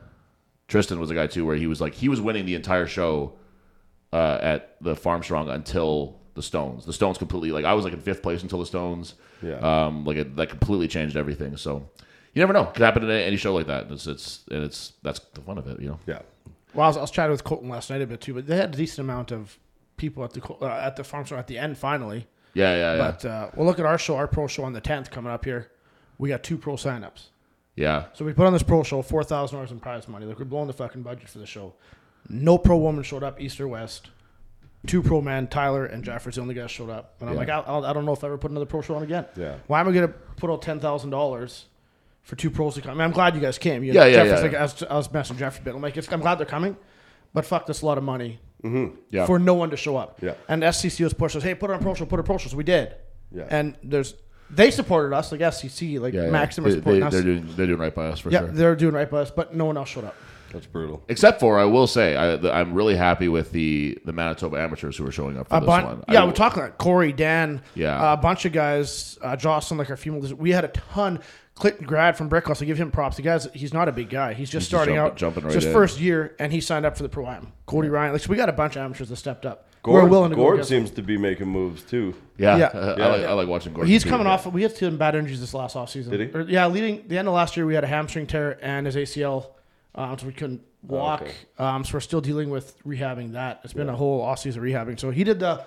Tristan 0.66 0.98
was 0.98 1.10
a 1.10 1.14
guy 1.14 1.26
too, 1.28 1.44
where 1.46 1.54
he 1.56 1.68
was 1.68 1.80
like 1.80 1.94
he 1.94 2.08
was 2.08 2.20
winning 2.20 2.44
the 2.44 2.54
entire 2.56 2.86
show 2.88 3.34
uh, 4.12 4.38
at 4.40 4.76
the 4.80 4.94
Farmstrong 4.94 5.50
until 5.50 6.18
the 6.34 6.42
Stones. 6.42 6.84
The 6.86 6.92
Stones 6.92 7.18
completely 7.18 7.52
like 7.52 7.64
I 7.64 7.74
was 7.74 7.84
like 7.84 7.94
in 7.94 8.00
fifth 8.00 8.22
place 8.22 8.42
until 8.42 8.58
the 8.58 8.66
Stones. 8.66 9.14
Yeah. 9.42 9.56
Um, 9.58 10.04
like 10.04 10.16
it, 10.16 10.36
that 10.36 10.48
completely 10.50 10.88
changed 10.88 11.16
everything. 11.16 11.56
So 11.56 11.88
you 12.34 12.40
never 12.40 12.52
know, 12.52 12.64
could 12.66 12.82
happen 12.82 13.02
in 13.02 13.10
any 13.10 13.36
show 13.36 13.54
like 13.54 13.66
that. 13.66 13.90
It's 13.90 14.06
it's 14.06 14.44
and 14.50 14.64
it's 14.64 14.92
that's 15.02 15.18
the 15.34 15.40
fun 15.40 15.58
of 15.58 15.66
it, 15.66 15.80
you 15.80 15.88
know. 15.88 15.98
Yeah. 16.06 16.20
Well, 16.74 16.84
I 16.84 16.88
was, 16.88 16.96
I 16.96 17.00
was 17.02 17.10
chatting 17.10 17.32
with 17.32 17.44
Colton 17.44 17.68
last 17.68 17.90
night 17.90 18.00
a 18.00 18.06
bit 18.06 18.20
too, 18.22 18.32
but 18.34 18.46
they 18.46 18.56
had 18.56 18.74
a 18.74 18.76
decent 18.78 19.00
amount 19.00 19.30
of 19.30 19.58
people 19.98 20.24
at 20.24 20.32
the 20.32 20.40
Col- 20.40 20.58
uh, 20.62 20.68
at 20.68 20.96
the 20.96 21.04
farm 21.04 21.26
store 21.26 21.38
at 21.38 21.46
the 21.46 21.58
end 21.58 21.76
finally. 21.76 22.26
Yeah, 22.54 22.74
yeah, 22.76 22.96
yeah, 22.96 23.10
But 23.10 23.24
uh, 23.24 23.50
well, 23.56 23.66
look 23.66 23.78
at 23.78 23.86
our 23.86 23.96
show, 23.98 24.16
our 24.16 24.26
pro 24.26 24.46
show 24.46 24.64
on 24.64 24.72
the 24.74 24.80
tenth 24.80 25.10
coming 25.10 25.32
up 25.32 25.44
here. 25.44 25.70
We 26.18 26.28
got 26.28 26.42
two 26.42 26.56
pro 26.58 26.74
signups. 26.74 27.28
yeah. 27.76 28.06
So 28.14 28.24
we 28.24 28.32
put 28.34 28.46
on 28.46 28.52
this 28.52 28.62
pro 28.62 28.82
show, 28.82 29.02
four 29.02 29.24
thousand 29.24 29.56
dollars 29.56 29.70
in 29.70 29.80
prize 29.80 30.06
money. 30.08 30.24
Like 30.26 30.38
we're 30.38 30.44
blowing 30.46 30.66
the 30.66 30.72
fucking 30.72 31.02
budget 31.02 31.28
for 31.28 31.38
the 31.38 31.46
show. 31.46 31.74
No 32.28 32.58
pro 32.58 32.76
woman 32.76 33.02
showed 33.02 33.22
up, 33.22 33.40
east 33.40 33.60
or 33.60 33.68
west. 33.68 34.10
Two 34.86 35.02
pro 35.02 35.20
men, 35.20 35.46
Tyler 35.46 35.86
and 35.86 36.02
Jeffers, 36.02 36.34
the 36.34 36.40
only 36.40 36.54
guys 36.54 36.70
showed 36.70 36.90
up. 36.90 37.14
And 37.20 37.28
I'm 37.28 37.34
Yeah. 37.36 37.40
like, 37.40 37.48
I, 37.48 37.58
I 37.60 37.90
I 37.90 37.92
don't 37.92 38.04
know 38.04 38.12
if 38.12 38.24
I 38.24 38.26
ever 38.26 38.38
put 38.38 38.50
another 38.50 38.66
pro 38.66 38.80
show 38.82 38.96
on 38.96 39.02
again. 39.02 39.26
Yeah. 39.36 39.56
Why 39.68 39.80
am 39.80 39.88
I 39.88 39.92
going 39.92 40.08
to 40.08 40.14
put 40.36 40.50
out 40.50 40.62
ten 40.62 40.80
thousand 40.80 41.10
dollars 41.10 41.66
for 42.22 42.36
two 42.36 42.50
pros 42.50 42.74
to 42.74 42.80
come. 42.80 42.92
I 42.92 42.94
mean, 42.94 43.02
I'm 43.02 43.10
glad 43.10 43.34
you 43.34 43.40
guys 43.40 43.58
came. 43.58 43.82
You 43.84 43.92
Yeah, 43.92 44.06
yeah, 44.06 44.22
was 44.22 44.32
yeah. 44.32 44.40
like, 44.40 44.54
I 44.54 44.62
was, 44.62 44.82
I 44.84 44.94
was 44.94 45.12
messing 45.12 45.36
Jeff 45.36 45.58
a 45.58 45.62
bit. 45.62 45.74
I'm 45.74 45.82
like, 45.82 45.96
it's, 45.96 46.10
I'm 46.12 46.20
glad 46.20 46.36
they're 46.36 46.46
coming, 46.46 46.76
but 47.34 47.44
fuck, 47.44 47.66
this 47.66 47.82
a 47.82 47.86
lot 47.86 47.98
of 47.98 48.04
money 48.04 48.38
mm-hmm. 48.62 48.96
Yeah. 49.10 49.26
for 49.26 49.38
no 49.38 49.54
one 49.54 49.70
to 49.70 49.76
show 49.76 49.96
up. 49.96 50.20
Yeah. 50.22 50.34
And 50.48 50.62
SCC 50.62 51.02
was 51.04 51.14
pushing 51.14 51.40
us, 51.40 51.44
hey, 51.44 51.54
put 51.54 51.70
on 51.70 51.80
a 51.80 51.82
pro 51.82 51.94
show, 51.94 52.06
put 52.06 52.18
on 52.20 52.24
pro 52.24 52.38
show. 52.38 52.48
So 52.48 52.56
we 52.56 52.64
did. 52.64 52.94
Yeah. 53.32 53.46
And 53.50 53.76
there's 53.82 54.14
they 54.50 54.70
supported 54.70 55.16
us, 55.16 55.32
like 55.32 55.40
SCC, 55.40 55.98
like 55.98 56.12
yeah, 56.12 56.24
yeah. 56.30 56.44
They, 56.46 56.50
supporting 56.52 56.82
they, 56.82 57.02
us. 57.06 57.12
they're 57.14 57.22
doing 57.22 57.48
they're 57.56 57.66
doing 57.66 57.78
right 57.78 57.94
by 57.94 58.08
us 58.08 58.20
for 58.20 58.30
yeah, 58.30 58.40
sure. 58.40 58.48
they're 58.48 58.76
doing 58.76 58.94
right 58.94 59.10
by 59.10 59.20
us, 59.20 59.30
but 59.30 59.54
no 59.54 59.64
one 59.64 59.78
else 59.78 59.88
showed 59.88 60.04
up. 60.04 60.14
That's 60.52 60.66
brutal. 60.66 61.02
Except 61.08 61.40
for, 61.40 61.58
I 61.58 61.64
will 61.64 61.86
say, 61.86 62.14
I, 62.16 62.36
the, 62.36 62.52
I'm 62.52 62.74
really 62.74 62.96
happy 62.96 63.28
with 63.28 63.52
the 63.52 63.98
the 64.04 64.12
Manitoba 64.12 64.58
amateurs 64.60 64.96
who 64.96 65.06
are 65.06 65.12
showing 65.12 65.38
up 65.38 65.48
for 65.48 65.56
A 65.56 65.60
this 65.60 65.66
bun- 65.66 65.84
one. 65.84 66.04
yeah, 66.08 66.22
I- 66.22 66.26
we're 66.26 66.32
talking 66.32 66.62
like 66.62 66.78
Corey, 66.78 67.12
Dan, 67.12 67.62
Yeah. 67.74 68.10
uh, 68.10 68.12
a 68.14 68.16
bunch 68.16 68.44
of 68.44 68.52
guys, 68.52 69.18
uh, 69.22 69.34
Jocelyn, 69.36 69.78
like 69.78 69.90
our 69.90 69.96
female. 69.96 70.20
We 70.36 70.50
had 70.50 70.64
a 70.64 70.68
ton. 70.68 71.20
Clinton 71.54 71.86
Grad 71.86 72.16
from 72.16 72.30
Brickhouse, 72.30 72.62
I 72.62 72.64
give 72.64 72.78
him 72.78 72.90
props. 72.90 73.16
The 73.16 73.22
guy's 73.22 73.46
he's 73.52 73.74
not 73.74 73.86
a 73.86 73.92
big 73.92 74.08
guy. 74.08 74.32
He's 74.32 74.48
just 74.48 74.62
just 74.62 74.66
starting 74.68 74.94
jumping- 74.94 75.12
out, 75.12 75.16
jumping 75.18 75.44
right 75.44 75.52
just 75.52 75.66
in. 75.66 75.72
first 75.72 76.00
year, 76.00 76.34
and 76.38 76.50
he 76.50 76.60
signed 76.62 76.86
up 76.86 76.96
for 76.96 77.02
the 77.02 77.10
pro 77.10 77.26
am. 77.26 77.52
Cody 77.66 77.88
Ryan, 77.90 78.12
like 78.14 78.22
so 78.22 78.30
we 78.30 78.36
got 78.36 78.48
a 78.48 78.52
bunch 78.54 78.74
of 78.76 78.82
amateurs 78.82 79.10
that 79.10 79.16
stepped 79.16 79.44
up. 79.44 79.66
Gord, 79.82 80.04
we're 80.04 80.08
willing 80.08 80.30
to 80.30 80.36
go. 80.36 80.42
Gord 80.42 80.54
against 80.54 80.70
seems 80.70 80.90
to 80.92 81.02
be 81.02 81.18
making 81.18 81.48
moves 81.48 81.82
too. 81.82 82.14
Yeah, 82.38 82.56
Yeah. 82.56 82.66
I, 82.72 82.96
Yeah. 82.98 83.06
like, 83.08 83.22
I 83.24 83.32
like 83.34 83.48
watching 83.48 83.72
Gordon. 83.74 83.90
He's 83.92 84.02
too. 84.04 84.08
coming 84.08 84.26
off. 84.26 84.46
We 84.46 84.62
had 84.62 84.74
some 84.76 84.96
bad 84.96 85.14
injuries 85.14 85.40
this 85.40 85.52
last 85.54 85.76
offseason. 85.76 86.10
Did 86.10 86.20
he? 86.20 86.38
Or, 86.38 86.42
yeah, 86.42 86.66
leading 86.68 87.02
the 87.08 87.18
end 87.18 87.28
of 87.28 87.34
last 87.34 87.56
year, 87.56 87.66
we 87.66 87.74
had 87.74 87.84
a 87.84 87.88
hamstring 87.88 88.26
tear 88.26 88.58
and 88.62 88.86
his 88.86 88.96
ACL, 88.96 89.46
um, 89.94 90.18
so 90.18 90.26
we 90.26 90.32
couldn't 90.32 90.62
walk. 90.82 91.22
okay. 91.22 91.32
Um, 91.58 91.84
so 91.84 91.94
we're 91.94 92.00
still 92.00 92.20
dealing 92.20 92.50
with 92.50 92.82
rehabbing 92.84 93.32
that. 93.32 93.60
It's 93.64 93.72
been 93.72 93.88
a 93.88 93.96
whole 93.96 94.22
offseason 94.24 94.58
rehabbing. 94.58 94.98
So 94.98 95.10
he 95.10 95.24
did 95.24 95.38
the 95.40 95.64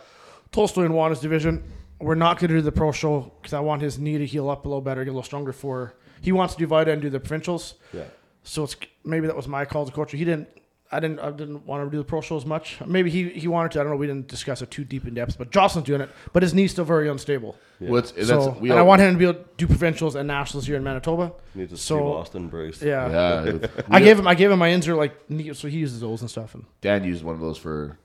Tolstoy 0.52 0.84
and 0.84 0.94
Juana's 0.94 1.20
division. 1.20 1.64
We're 2.00 2.16
not 2.16 2.40
going 2.40 2.50
to 2.50 2.56
do 2.56 2.62
the 2.62 2.72
pro 2.72 2.92
show 2.92 3.32
because 3.42 3.54
I 3.54 3.60
want 3.60 3.82
his 3.82 3.98
knee 4.00 4.18
to 4.18 4.26
heal 4.26 4.50
up 4.50 4.66
a 4.66 4.68
little 4.68 4.82
better, 4.82 5.04
get 5.04 5.12
a 5.12 5.14
little 5.14 5.24
stronger 5.24 5.54
for. 5.54 5.96
He 6.22 6.32
wants 6.32 6.56
to 6.56 6.60
do 6.60 6.68
Vita 6.68 6.92
and 6.92 7.02
do 7.02 7.10
the 7.10 7.20
provincials. 7.20 7.76
Yeah. 7.94 8.04
So 8.44 8.64
it's 8.64 8.76
maybe 9.04 9.28
that 9.28 9.36
was 9.36 9.48
my 9.48 9.66
call 9.66 9.86
to 9.86 9.92
coach. 9.92 10.12
He 10.12 10.26
didn't. 10.26 10.50
I 10.92 11.00
didn't. 11.00 11.20
I 11.20 11.32
didn't 11.32 11.66
want 11.66 11.84
to 11.86 11.92
do 11.92 11.98
the 11.98 12.04
pro 12.04 12.22
show 12.22 12.38
as 12.38 12.46
much. 12.46 12.80
Maybe 12.86 13.10
he, 13.10 13.30
he 13.30 13.48
wanted 13.48 13.72
to. 13.74 13.80
I 13.80 13.84
don't 13.84 13.92
know. 13.94 13.98
We 13.98 14.06
didn't 14.08 14.28
discuss 14.28 14.62
it 14.62 14.70
too 14.70 14.84
deep 14.84 15.08
in 15.08 15.16
depth. 15.16 15.38
But 15.38 15.52
Jocelyn's 15.52 15.88
doing 15.88 16.02
it. 16.02 16.10
But 16.32 16.44
his 16.44 16.54
knee's 16.54 16.72
still 16.72 16.86
very 16.86 17.10
unstable. 17.10 17.58
What's, 17.80 18.12
that's, 18.12 18.30
So, 18.30 18.52
we 18.60 18.70
and 18.70 18.80
I 18.80 18.84
want 18.84 19.02
him 19.02 19.14
to 19.14 19.18
be 19.18 19.26
able 19.26 19.40
to 19.42 19.46
do 19.58 19.66
provincials 19.68 20.16
and 20.16 20.28
nationals 20.28 20.68
here 20.68 20.76
in 20.78 20.84
Manitoba. 20.84 21.34
Needs 21.56 21.74
a 21.74 21.78
So- 21.78 21.96
Steve 21.98 22.06
Austin 22.08 22.48
brace. 22.50 22.82
Yeah. 22.82 23.10
Yeah, 23.10 23.68
I 23.90 24.00
gave 24.00 24.20
him 24.20 24.28
I 24.28 24.36
gave 24.36 24.52
him 24.52 24.60
my 24.60 24.70
Inzer 24.70 24.96
like 24.96 25.30
knee, 25.30 25.52
so 25.54 25.68
he 25.68 25.80
uses 25.80 26.00
those 26.02 26.22
and 26.22 26.30
stuff. 26.30 26.54
And 26.54 26.66
Dan 26.82 27.04
used 27.04 27.24
one 27.24 27.36
of 27.36 27.42
those 27.42 27.58
for 27.58 27.98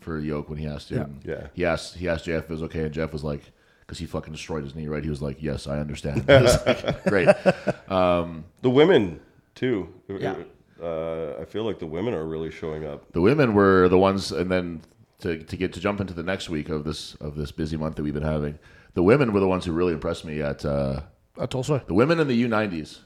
for 0.00 0.18
Yoke 0.18 0.48
when 0.48 0.58
he 0.58 0.66
asked 0.66 0.88
him. 0.88 1.20
Yeah. 1.24 1.48
He 1.52 1.64
asked 1.64 1.96
he 1.96 2.08
asked 2.08 2.24
Jeff 2.24 2.44
if 2.44 2.50
it 2.50 2.54
was 2.54 2.62
okay, 2.64 2.80
and 2.84 2.92
Jeff 2.92 3.12
was 3.12 3.22
like, 3.22 3.42
because 3.80 3.98
he 3.98 4.06
fucking 4.06 4.32
destroyed 4.32 4.64
his 4.64 4.74
knee, 4.74 4.88
right? 4.88 5.04
He 5.04 5.10
was 5.10 5.20
like, 5.22 5.42
"Yes, 5.42 5.66
I 5.66 5.78
understand." 5.78 6.24
I 6.30 6.42
was 6.42 6.66
like, 6.66 7.04
Great. 7.04 7.28
The 7.88 8.70
women 8.70 9.20
too. 9.54 9.92
Yeah. 10.08 10.36
Uh, 10.84 11.40
I 11.40 11.44
feel 11.46 11.64
like 11.64 11.78
the 11.78 11.86
women 11.86 12.12
are 12.12 12.26
really 12.26 12.50
showing 12.50 12.84
up. 12.84 13.10
The 13.12 13.20
women 13.22 13.54
were 13.54 13.88
the 13.88 13.98
ones, 13.98 14.32
and 14.32 14.50
then 14.50 14.82
to, 15.20 15.42
to 15.42 15.56
get 15.56 15.72
to 15.72 15.80
jump 15.80 16.00
into 16.00 16.12
the 16.12 16.22
next 16.22 16.50
week 16.50 16.68
of 16.68 16.84
this 16.84 17.14
of 17.16 17.36
this 17.36 17.52
busy 17.52 17.76
month 17.76 17.96
that 17.96 18.02
we've 18.02 18.12
been 18.12 18.22
having, 18.22 18.58
the 18.92 19.02
women 19.02 19.32
were 19.32 19.40
the 19.40 19.48
ones 19.48 19.64
who 19.64 19.72
really 19.72 19.94
impressed 19.94 20.24
me 20.24 20.42
at 20.42 20.64
uh, 20.64 21.00
uh, 21.38 21.46
Tolstoy. 21.46 21.80
the 21.86 21.94
women 21.94 22.20
in 22.20 22.28
the 22.28 22.34
U 22.34 22.48
nineties. 22.48 23.00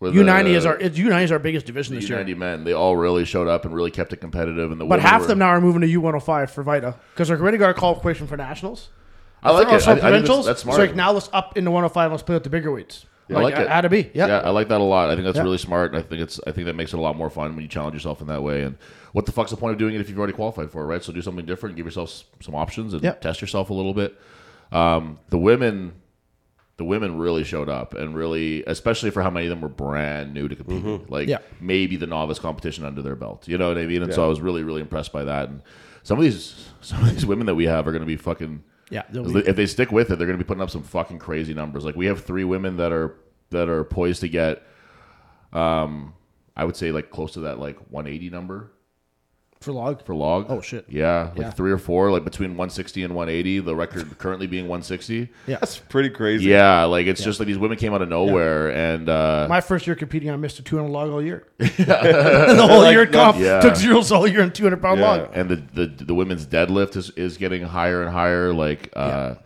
U 0.00 0.24
ninety 0.24 0.54
is 0.54 0.66
our 0.66 0.80
U 0.80 1.08
ninety 1.08 1.24
is 1.24 1.32
our 1.32 1.38
biggest 1.38 1.66
division 1.66 1.94
this 1.94 2.04
U 2.04 2.08
year. 2.08 2.16
ninety 2.18 2.34
men. 2.34 2.64
They 2.64 2.72
all 2.72 2.96
really 2.96 3.24
showed 3.24 3.46
up 3.46 3.64
and 3.64 3.74
really 3.74 3.92
kept 3.92 4.12
it 4.12 4.16
competitive. 4.16 4.72
And 4.72 4.80
the 4.80 4.84
But 4.84 4.98
half 4.98 5.20
were, 5.20 5.24
of 5.24 5.28
them 5.28 5.38
now 5.38 5.48
are 5.48 5.60
moving 5.60 5.82
to 5.82 5.86
U 5.86 6.00
one 6.00 6.14
hundred 6.14 6.24
five 6.24 6.50
for 6.50 6.64
Vita 6.64 6.96
because 7.12 7.28
they're 7.28 7.38
already 7.38 7.58
got 7.58 7.70
a 7.70 7.74
qualification 7.74 8.26
for 8.26 8.36
nationals. 8.36 8.88
I 9.44 9.52
like 9.52 9.68
it. 9.72 9.82
for 9.82 9.90
I, 9.90 9.92
I 9.92 10.20
that's, 10.20 10.46
that's 10.46 10.62
smart. 10.62 10.76
So 10.76 10.82
like 10.82 10.96
now 10.96 11.12
let's 11.12 11.28
up 11.32 11.56
into 11.56 11.70
one 11.70 11.82
hundred 11.82 11.92
five. 11.92 12.10
Let's 12.10 12.22
play 12.24 12.34
with 12.34 12.42
the 12.42 12.50
bigger 12.50 12.72
weights. 12.72 13.06
I 13.36 13.40
like 13.42 13.54
it. 13.54 13.68
Add 13.68 13.84
a 13.84 13.88
B. 13.90 14.10
Yeah. 14.14 14.26
Yeah, 14.26 14.38
I 14.40 14.50
like 14.50 14.68
that 14.68 14.80
a 14.80 14.84
lot. 14.84 15.10
I 15.10 15.14
think 15.14 15.24
that's 15.24 15.36
Yeah. 15.36 15.42
really 15.42 15.58
smart. 15.58 15.94
I 15.94 16.02
think 16.02 16.20
it's 16.22 16.40
I 16.46 16.52
think 16.52 16.66
that 16.66 16.74
makes 16.76 16.92
it 16.92 16.98
a 16.98 17.00
lot 17.00 17.16
more 17.16 17.30
fun 17.30 17.54
when 17.54 17.62
you 17.62 17.68
challenge 17.68 17.94
yourself 17.94 18.20
in 18.20 18.26
that 18.28 18.42
way. 18.42 18.62
And 18.62 18.76
what 19.12 19.26
the 19.26 19.32
fuck's 19.32 19.50
the 19.50 19.56
point 19.56 19.72
of 19.72 19.78
doing 19.78 19.94
it 19.94 20.00
if 20.00 20.08
you've 20.08 20.18
already 20.18 20.32
qualified 20.32 20.70
for 20.70 20.82
it, 20.82 20.86
right? 20.86 21.02
So 21.02 21.12
do 21.12 21.22
something 21.22 21.44
different, 21.46 21.76
give 21.76 21.84
yourself 21.86 22.24
some 22.40 22.54
options, 22.54 22.94
and 22.94 23.02
Yeah. 23.02 23.12
test 23.12 23.40
yourself 23.40 23.70
a 23.70 23.74
little 23.74 23.94
bit. 23.94 24.18
Um, 24.70 25.18
the 25.30 25.38
women, 25.38 25.92
the 26.78 26.84
women 26.84 27.18
really 27.18 27.44
showed 27.44 27.68
up, 27.68 27.94
and 27.94 28.14
really, 28.14 28.64
especially 28.66 29.10
for 29.10 29.22
how 29.22 29.30
many 29.30 29.46
of 29.46 29.50
them 29.50 29.60
were 29.60 29.68
brand 29.68 30.32
new 30.32 30.48
to 30.48 30.56
competing, 30.56 31.04
like 31.08 31.28
Yeah. 31.28 31.38
maybe 31.60 31.96
the 31.96 32.06
novice 32.06 32.38
competition 32.38 32.84
under 32.84 33.02
their 33.02 33.14
belt. 33.16 33.46
You 33.48 33.58
know 33.58 33.68
what 33.68 33.78
I 33.78 33.86
mean? 33.86 34.02
And 34.02 34.12
so 34.14 34.24
I 34.24 34.28
was 34.28 34.40
really 34.40 34.62
really 34.64 34.80
impressed 34.80 35.12
by 35.12 35.24
that. 35.24 35.48
And 35.50 35.60
some 36.02 36.18
of 36.18 36.24
these 36.24 36.68
some 36.80 37.02
of 37.02 37.10
these 37.10 37.26
women 37.26 37.46
that 37.46 37.54
we 37.54 37.66
have 37.66 37.86
are 37.86 37.92
going 37.92 38.02
to 38.02 38.06
be 38.06 38.16
fucking. 38.16 38.62
Yeah, 38.90 39.02
be- 39.10 39.20
If 39.46 39.56
they 39.56 39.64
stick 39.64 39.90
with 39.90 40.10
it, 40.10 40.16
they're 40.16 40.26
going 40.26 40.38
to 40.38 40.44
be 40.44 40.46
putting 40.46 40.60
up 40.62 40.68
some 40.68 40.82
fucking 40.82 41.18
crazy 41.18 41.54
numbers. 41.54 41.82
Like 41.84 41.96
we 41.96 42.04
have 42.06 42.24
three 42.24 42.44
women 42.44 42.76
that 42.76 42.92
are 42.92 43.14
that 43.52 43.68
are 43.68 43.84
poised 43.84 44.20
to 44.22 44.28
get, 44.28 44.62
um, 45.52 46.14
I 46.56 46.64
would 46.64 46.76
say 46.76 46.92
like 46.92 47.10
close 47.10 47.32
to 47.34 47.40
that 47.40 47.58
like 47.58 47.76
180 47.90 48.30
number 48.30 48.72
For 49.60 49.72
log. 49.72 50.04
for 50.04 50.14
log. 50.14 50.46
Oh, 50.48 50.60
shit. 50.60 50.84
Yeah, 50.88 51.30
like 51.36 51.38
Yeah. 51.38 51.50
three 51.50 51.70
or 51.72 51.78
four, 51.78 52.10
like 52.10 52.24
between 52.24 52.50
160 52.50 53.04
and 53.04 53.14
180. 53.14 53.60
The 53.60 53.76
record 53.76 54.18
currently 54.18 54.46
being 54.46 54.64
160. 54.64 55.28
Yeah. 55.46 55.58
That's 55.60 55.78
pretty 55.78 56.10
crazy. 56.10 56.46
Yeah, 56.46 56.84
like 56.84 57.06
it's 57.06 57.22
just 57.22 57.38
like 57.40 57.46
these 57.46 57.58
women 57.58 57.78
came 57.78 57.94
out 57.94 58.02
of 58.02 58.08
nowhere, 58.08 58.70
and 58.72 59.08
uh, 59.08 59.46
My 59.48 59.60
first 59.60 59.86
year 59.86 59.94
competing, 59.96 60.30
I 60.30 60.36
missed 60.36 60.58
a 60.58 60.62
200 60.62 60.88
log 60.90 61.10
all 61.10 61.22
year. 61.22 61.46
the 61.58 62.66
whole 62.68 62.90
year 62.90 63.06
comp 63.06 63.38
Yeah. 63.38 63.60
took 63.60 63.76
zeros 63.76 64.10
all 64.12 64.26
year 64.26 64.40
and 64.40 64.54
200 64.54 64.82
pound 64.82 65.00
Yeah. 65.00 65.06
log. 65.10 65.28
and 65.32 65.48
the, 65.48 65.56
the 65.56 66.04
the 66.04 66.14
women's 66.14 66.44
deadlift 66.46 66.96
is, 66.96 67.10
is 67.10 67.36
getting 67.36 67.62
higher 67.62 68.02
and 68.02 68.10
higher. 68.10 68.52
Like 68.52 68.90
uh, 68.96 69.36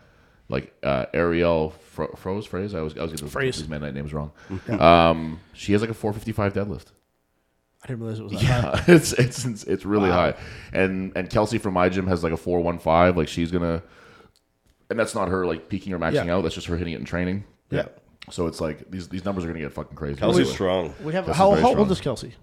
like 0.49 0.73
uh, 0.83 1.05
Ariel 1.13 1.73
Fro- 1.97 2.13
Froze 2.15 2.45
phrase. 2.45 2.75
I 2.75 2.81
was 2.81 2.95
I 2.95 3.01
was 3.01 3.11
getting 3.11 3.27
Phrase. 3.27 3.57
these 3.57 3.67
midnight 3.67 3.95
names 3.95 4.13
wrong. 4.13 4.31
Um, 4.69 5.39
she 5.53 5.71
has 5.73 5.81
like 5.81 5.89
a 5.89 5.95
455 5.95 6.53
deadlift. 6.53 6.91
I 7.83 7.87
didn't 7.87 8.01
realize 8.01 8.19
it 8.19 8.23
was 8.23 8.31
that 8.33 8.41
high. 8.43 8.71
Yeah, 8.73 8.83
it's 8.95 9.13
it's 9.13 9.45
it's, 9.45 9.63
it's 9.63 9.83
really 9.85 10.09
high. 10.11 10.35
And 10.71 11.11
and 11.15 11.27
Kelsey 11.27 11.57
from 11.57 11.73
my 11.73 11.89
gym 11.89 12.05
has 12.05 12.23
like 12.23 12.33
a 12.33 12.37
four 12.37 12.59
one 12.59 12.77
five. 12.77 13.17
Like 13.17 13.27
she's 13.27 13.49
gonna, 13.49 13.81
and 14.91 14.99
that's 14.99 15.15
not 15.15 15.29
her 15.29 15.45
like 15.47 15.69
peaking 15.69 15.91
or 15.93 15.97
maxing 15.99 16.25
Yeah. 16.27 16.35
out. 16.35 16.43
That's 16.43 16.53
just 16.55 16.67
her 16.67 16.77
hitting 16.77 16.93
it 16.93 16.99
in 16.99 17.05
training. 17.05 17.45
Yeah. 17.71 17.87
So 18.29 18.45
it's 18.45 18.61
like 18.61 18.91
these 18.91 19.07
these 19.09 19.25
numbers 19.25 19.43
are 19.43 19.47
gonna 19.47 19.59
get 19.59 19.71
fucking 19.73 19.95
crazy. 19.95 20.19
Kelsey's 20.19 20.51
strong. 20.51 20.93
We 21.03 21.13
have 21.13 21.25
This 21.25 21.35
how, 21.35 21.53
is 21.53 21.61
very 21.61 21.73
how 21.73 21.79
old 21.79 21.91
is 21.91 21.99
Kelsey? 22.01 22.35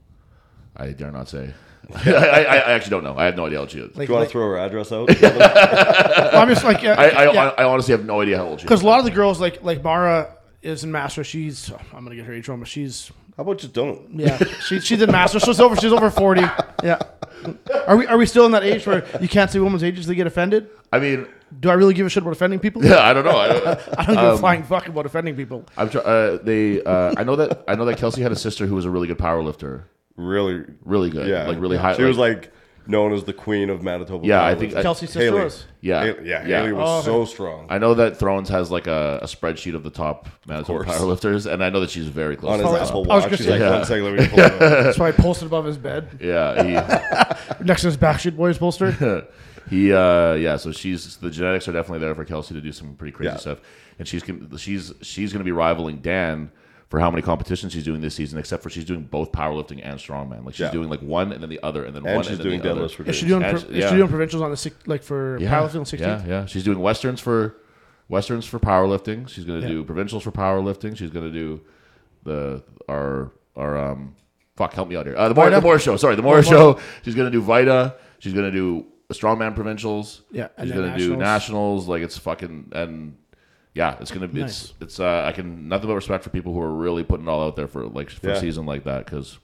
I 0.77 0.91
dare 0.91 1.13
not 1.13 1.29
say. 1.29 1.55
I, 1.95 2.11
I, 2.13 2.57
I 2.59 2.73
actually 2.73 2.91
don't 2.91 3.05
know. 3.05 3.17
I 3.17 3.25
have 3.27 3.37
no 3.37 3.47
idea 3.47 3.59
how 3.59 3.63
old 3.63 3.71
she 3.71 3.79
is. 3.79 3.97
Like, 3.97 4.07
Do 4.09 4.13
you 4.13 4.17
want 4.19 4.21
like- 4.23 4.29
to 4.29 4.33
throw 4.33 4.49
her 4.49 4.59
address 4.59 4.93
out? 4.93 5.09
well, 5.23 6.37
I'm 6.43 6.49
just 6.49 6.65
like 6.65 6.83
yeah, 6.83 6.95
I, 6.99 7.09
I, 7.09 7.33
yeah. 7.33 7.55
I 7.59 7.65
honestly 7.65 7.93
have 7.93 8.05
no 8.05 8.21
idea 8.21 8.37
how 8.39 8.45
old 8.47 8.61
she 8.61 8.65
is. 8.65 8.69
Because 8.69 8.83
a 8.83 8.87
lot 8.87 8.99
of 8.99 9.05
the 9.05 9.11
girls, 9.11 9.41
like 9.41 9.63
like 9.63 9.83
Mara, 9.83 10.35
is 10.63 10.85
in 10.85 10.93
master. 10.93 11.25
She's 11.25 11.71
I'm 11.93 12.05
gonna 12.05 12.17
get 12.17 12.25
her 12.27 12.33
age 12.33 12.49
wrong, 12.49 12.59
but 12.61 12.69
she's 12.69 13.11
How 13.37 13.43
about 13.43 13.59
just 13.59 13.73
don't? 13.73 14.19
yeah, 14.19 14.39
she, 14.67 14.81
she's 14.81 15.03
in 15.03 15.11
master. 15.11 15.39
So 15.41 15.47
she's 15.53 15.61
over. 15.61 15.77
She's 15.77 15.93
over 15.93 16.11
forty. 16.11 16.43
Yeah. 16.83 16.99
Are 17.87 17.97
we 17.97 18.07
are 18.07 18.17
we 18.17 18.25
still 18.27 18.47
in 18.47 18.53
that 18.53 18.63
age 18.65 18.87
where 18.87 19.05
you 19.21 19.29
can't 19.29 19.51
say 19.51 19.59
women's 19.59 19.85
ages 19.85 20.07
they 20.07 20.15
get 20.15 20.27
offended? 20.27 20.71
I 20.93 20.99
mean, 21.01 21.27
Do 21.61 21.69
I 21.69 21.75
really 21.75 21.93
give 21.93 22.07
a 22.07 22.09
shit 22.09 22.23
about 22.23 22.33
offending 22.33 22.61
people? 22.61 22.83
yeah, 22.85 23.01
I 23.01 23.13
don't 23.13 23.25
know. 23.25 23.37
I, 23.37 23.49
don't, 23.49 23.67
I 23.99 24.05
don't 24.07 24.15
give 24.15 24.25
a 24.25 24.39
flying 24.39 24.63
fuck 24.63 24.87
about 24.87 25.05
offending 25.07 25.35
people. 25.37 25.65
I'm 25.77 25.91
try, 25.91 26.01
uh, 26.03 26.39
they. 26.43 26.83
Uh, 26.83 27.13
I 27.19 27.25
know 27.25 27.37
that 27.37 27.65
I 27.69 27.75
know 27.75 27.85
that 27.87 27.99
Kelsey 27.99 28.23
had 28.23 28.33
a 28.33 28.37
sister 28.37 28.67
who 28.67 28.75
was 28.77 28.85
a 28.87 28.91
really 28.91 29.09
good 29.09 29.19
power 29.19 29.43
lifter. 29.43 29.87
Really? 30.17 30.65
Really 30.85 31.11
good. 31.11 31.29
Yeah. 31.29 31.47
Like 31.49 31.59
really 31.61 31.77
high. 31.77 31.97
She 31.97 32.03
was 32.03 32.17
like 32.19 32.53
known 32.87 33.13
as 33.15 33.25
the 33.25 33.33
queen 33.33 33.71
of 33.71 33.83
Manitoba. 33.83 34.27
Yeah, 34.27 34.45
I 34.45 34.55
powerlifting. 34.55 34.59
think- 34.59 34.77
I- 34.77 34.83
Kelsey's 34.83 35.09
sister 35.11 35.31
Haley. 35.33 35.45
was. 35.45 35.65
yeah, 35.81 36.05
Haley, 36.05 36.29
yeah, 36.29 36.43
Haley 36.45 36.73
was 36.75 37.07
Oh, 37.07 37.25
so 37.25 37.25
strong. 37.25 37.67
I 37.71 37.79
know 37.79 37.95
that 37.95 38.19
Thrones 38.19 38.51
has 38.51 38.71
like 38.71 38.87
a, 38.87 39.21
a 39.23 39.27
spreadsheet 39.27 39.75
of 39.75 39.83
the 39.83 39.91
top 39.91 40.29
Manitoba 40.47 40.85
course. 40.85 40.99
powerlifters, 40.99 41.51
and 41.51 41.65
I 41.65 41.71
know 41.71 41.81
that 41.81 41.89
she's 41.91 42.09
very 42.09 42.37
close. 42.37 42.53
On 42.53 42.59
to 42.59 42.65
his 42.65 42.73
the 42.73 42.77
I 42.77 42.79
top. 42.81 42.89
Apple 42.89 43.11
I 43.11 43.15
was 43.15 43.23
Watch, 43.23 43.25
gonna 43.25 43.37
she's 43.39 43.47
say- 43.47 43.53
like, 43.53 43.61
Yeah. 43.61 43.71
one 43.71 43.85
second, 43.87 44.05
let 44.05 44.15
me 44.15 44.29
pull 44.29 44.39
it 44.39 44.53
up. 44.53 44.59
That's 44.85 44.99
why 44.99 45.09
I 45.09 45.13
posted 45.13 45.47
above 45.47 45.65
his 45.65 45.79
bed 45.79 46.09
Yeah, 46.21 46.63
he, 46.63 46.73
next 47.65 47.81
to 47.83 47.87
his 47.89 47.97
Backstreet 47.97 48.37
Boys 48.37 48.59
poster. 48.59 48.91
he, 49.71 49.77
he, 49.87 49.93
uh, 49.95 50.35
yeah. 50.35 50.57
So 50.59 50.71
she's 50.71 51.17
the 51.17 51.31
genetics 51.31 51.67
are 51.69 51.73
definitely 51.73 52.01
there 52.01 52.15
for 52.15 52.27
Kelsey 52.27 52.53
to 52.55 52.61
do 52.61 52.71
some 52.71 52.95
pretty 52.97 53.13
crazy 53.13 53.31
Yeah. 53.33 53.39
stuff, 53.39 53.59
and 53.99 54.07
she's 54.07 54.23
she's 54.59 54.93
she's 55.01 55.33
going 55.33 55.41
to 55.41 55.45
be 55.45 55.53
rivaling 55.53 55.99
Dan 56.01 56.53
for 56.91 57.01
how 57.01 57.11
many 57.11 57.23
competitions 57.23 57.73
she's 57.73 57.85
doing 57.85 58.01
this 58.01 58.15
season. 58.15 58.39
Except 58.39 58.63
for 58.63 58.71
she's 58.71 58.85
doing 58.85 59.03
both 59.05 59.33
powerlifting 59.33 59.81
and 59.83 59.99
strongman. 59.99 60.45
Like 60.45 60.55
she's 60.55 60.61
Yeah. 60.67 60.71
doing 60.71 60.89
like 60.89 61.01
one 61.01 61.33
and 61.33 61.43
then 61.43 61.51
the 61.51 61.61
other, 61.63 61.85
and 61.85 61.95
then 61.95 62.05
And 62.07 62.15
one 62.17 62.25
she's 62.25 62.33
and 62.33 62.41
then 62.41 62.47
doing 62.47 62.63
the 62.63 62.71
other. 62.73 62.89
for 62.89 63.03
Is 63.05 63.17
she 63.17 63.27
doing? 63.27 63.43
And 63.43 63.59
Pro, 63.59 63.69
she- 63.73 63.79
Is 63.79 63.91
she 63.91 63.97
doing 63.97 64.09
provincials 64.09 64.43
on 64.43 64.51
the 64.51 64.57
six, 64.57 64.77
like 64.87 65.03
for 65.03 65.39
Yeah, 65.41 65.51
powerlifting 65.53 65.81
on 65.81 65.87
16? 65.87 66.09
yeah, 66.09 66.23
yeah. 66.27 66.47
She's 66.47 66.65
doing 66.65 66.79
westerns 66.79 67.21
for 67.21 67.57
westerns 68.09 68.45
for 68.47 68.59
powerlifting. 68.59 69.29
She's 69.29 69.45
going 69.45 69.61
to 69.63 69.67
Yeah. 69.67 69.73
do 69.75 69.85
provincials 69.85 70.23
for 70.23 70.31
powerlifting. 70.33 70.97
She's 70.97 71.11
going 71.11 71.27
to 71.27 71.33
do 71.33 71.61
the 72.25 72.63
our 72.89 73.33
our 73.57 73.79
um 73.79 74.15
fuck 74.57 74.73
help 74.75 74.89
me 74.89 74.97
out 74.97 75.07
here. 75.07 75.17
Uh, 75.17 75.29
the 75.29 75.35
more 75.35 75.51
the 75.51 75.61
more 75.61 75.79
show. 75.79 75.97
Sorry, 75.97 76.15
the 76.17 76.23
more 76.23 76.43
show. 76.43 76.79
She's 77.03 77.15
going 77.15 77.27
to 77.31 77.37
do 77.37 77.41
Vita. 77.43 77.95
She's 78.19 78.33
going 78.33 78.47
to 78.47 78.53
do 78.53 78.87
strongman 79.13 79.55
provincials. 79.55 80.23
Yeah, 80.33 80.49
and 80.57 80.67
she's 80.69 80.77
going 80.77 80.91
to 80.93 80.97
do 80.99 81.17
nationals. 81.17 81.21
nationals. 81.21 81.89
Like 81.89 82.03
it's 82.03 82.19
fucking 82.19 82.73
and. 82.73 83.17
Yeah, 83.75 83.97
it's 84.01 84.11
gonna 84.13 84.29
be 84.29 84.41
Nice. 84.43 84.65
it's 84.71 84.75
it's 84.81 85.01
uh 85.01 85.25
I 85.27 85.33
can 85.33 85.69
nothing 85.69 85.89
but 85.89 85.95
respect 85.97 86.23
for 86.25 86.31
people 86.31 86.53
who 86.55 86.61
are 86.61 86.73
really 86.73 87.03
putting 87.03 87.27
it 87.27 87.31
all 87.31 87.45
out 87.45 87.57
there 87.57 87.67
for 87.67 87.85
like 87.87 88.09
for 88.09 88.31
a 88.31 88.39
season 88.41 88.67
like 88.67 88.85
that 88.85 89.05
because 89.05 89.39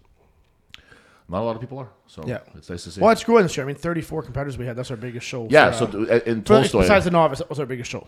not 1.28 1.40
a 1.42 1.44
lot 1.44 1.54
of 1.56 1.60
people 1.60 1.78
are 1.78 1.88
so 2.06 2.22
Yeah. 2.26 2.38
it's 2.56 2.70
nice 2.70 2.84
to 2.84 2.90
see. 2.90 3.00
Well, 3.00 3.10
it's 3.10 3.22
growing 3.24 3.44
this 3.44 3.56
year. 3.56 3.64
I 3.64 3.66
mean, 3.68 3.76
34 3.76 4.22
competitors 4.22 4.58
we 4.58 4.66
had. 4.66 4.76
That's 4.76 4.90
our 4.90 4.96
biggest 4.96 5.26
show. 5.26 5.46
yeah, 5.50 5.70
for, 5.70 5.90
so 5.90 6.02
uh, 6.02 6.20
in 6.26 6.42
for- 6.42 6.46
Tolstoy, 6.54 6.80
besides 6.82 7.04
the 7.04 7.10
novice, 7.12 7.38
that 7.38 7.48
was 7.48 7.60
our 7.60 7.66
biggest 7.66 7.90
show. 7.90 8.06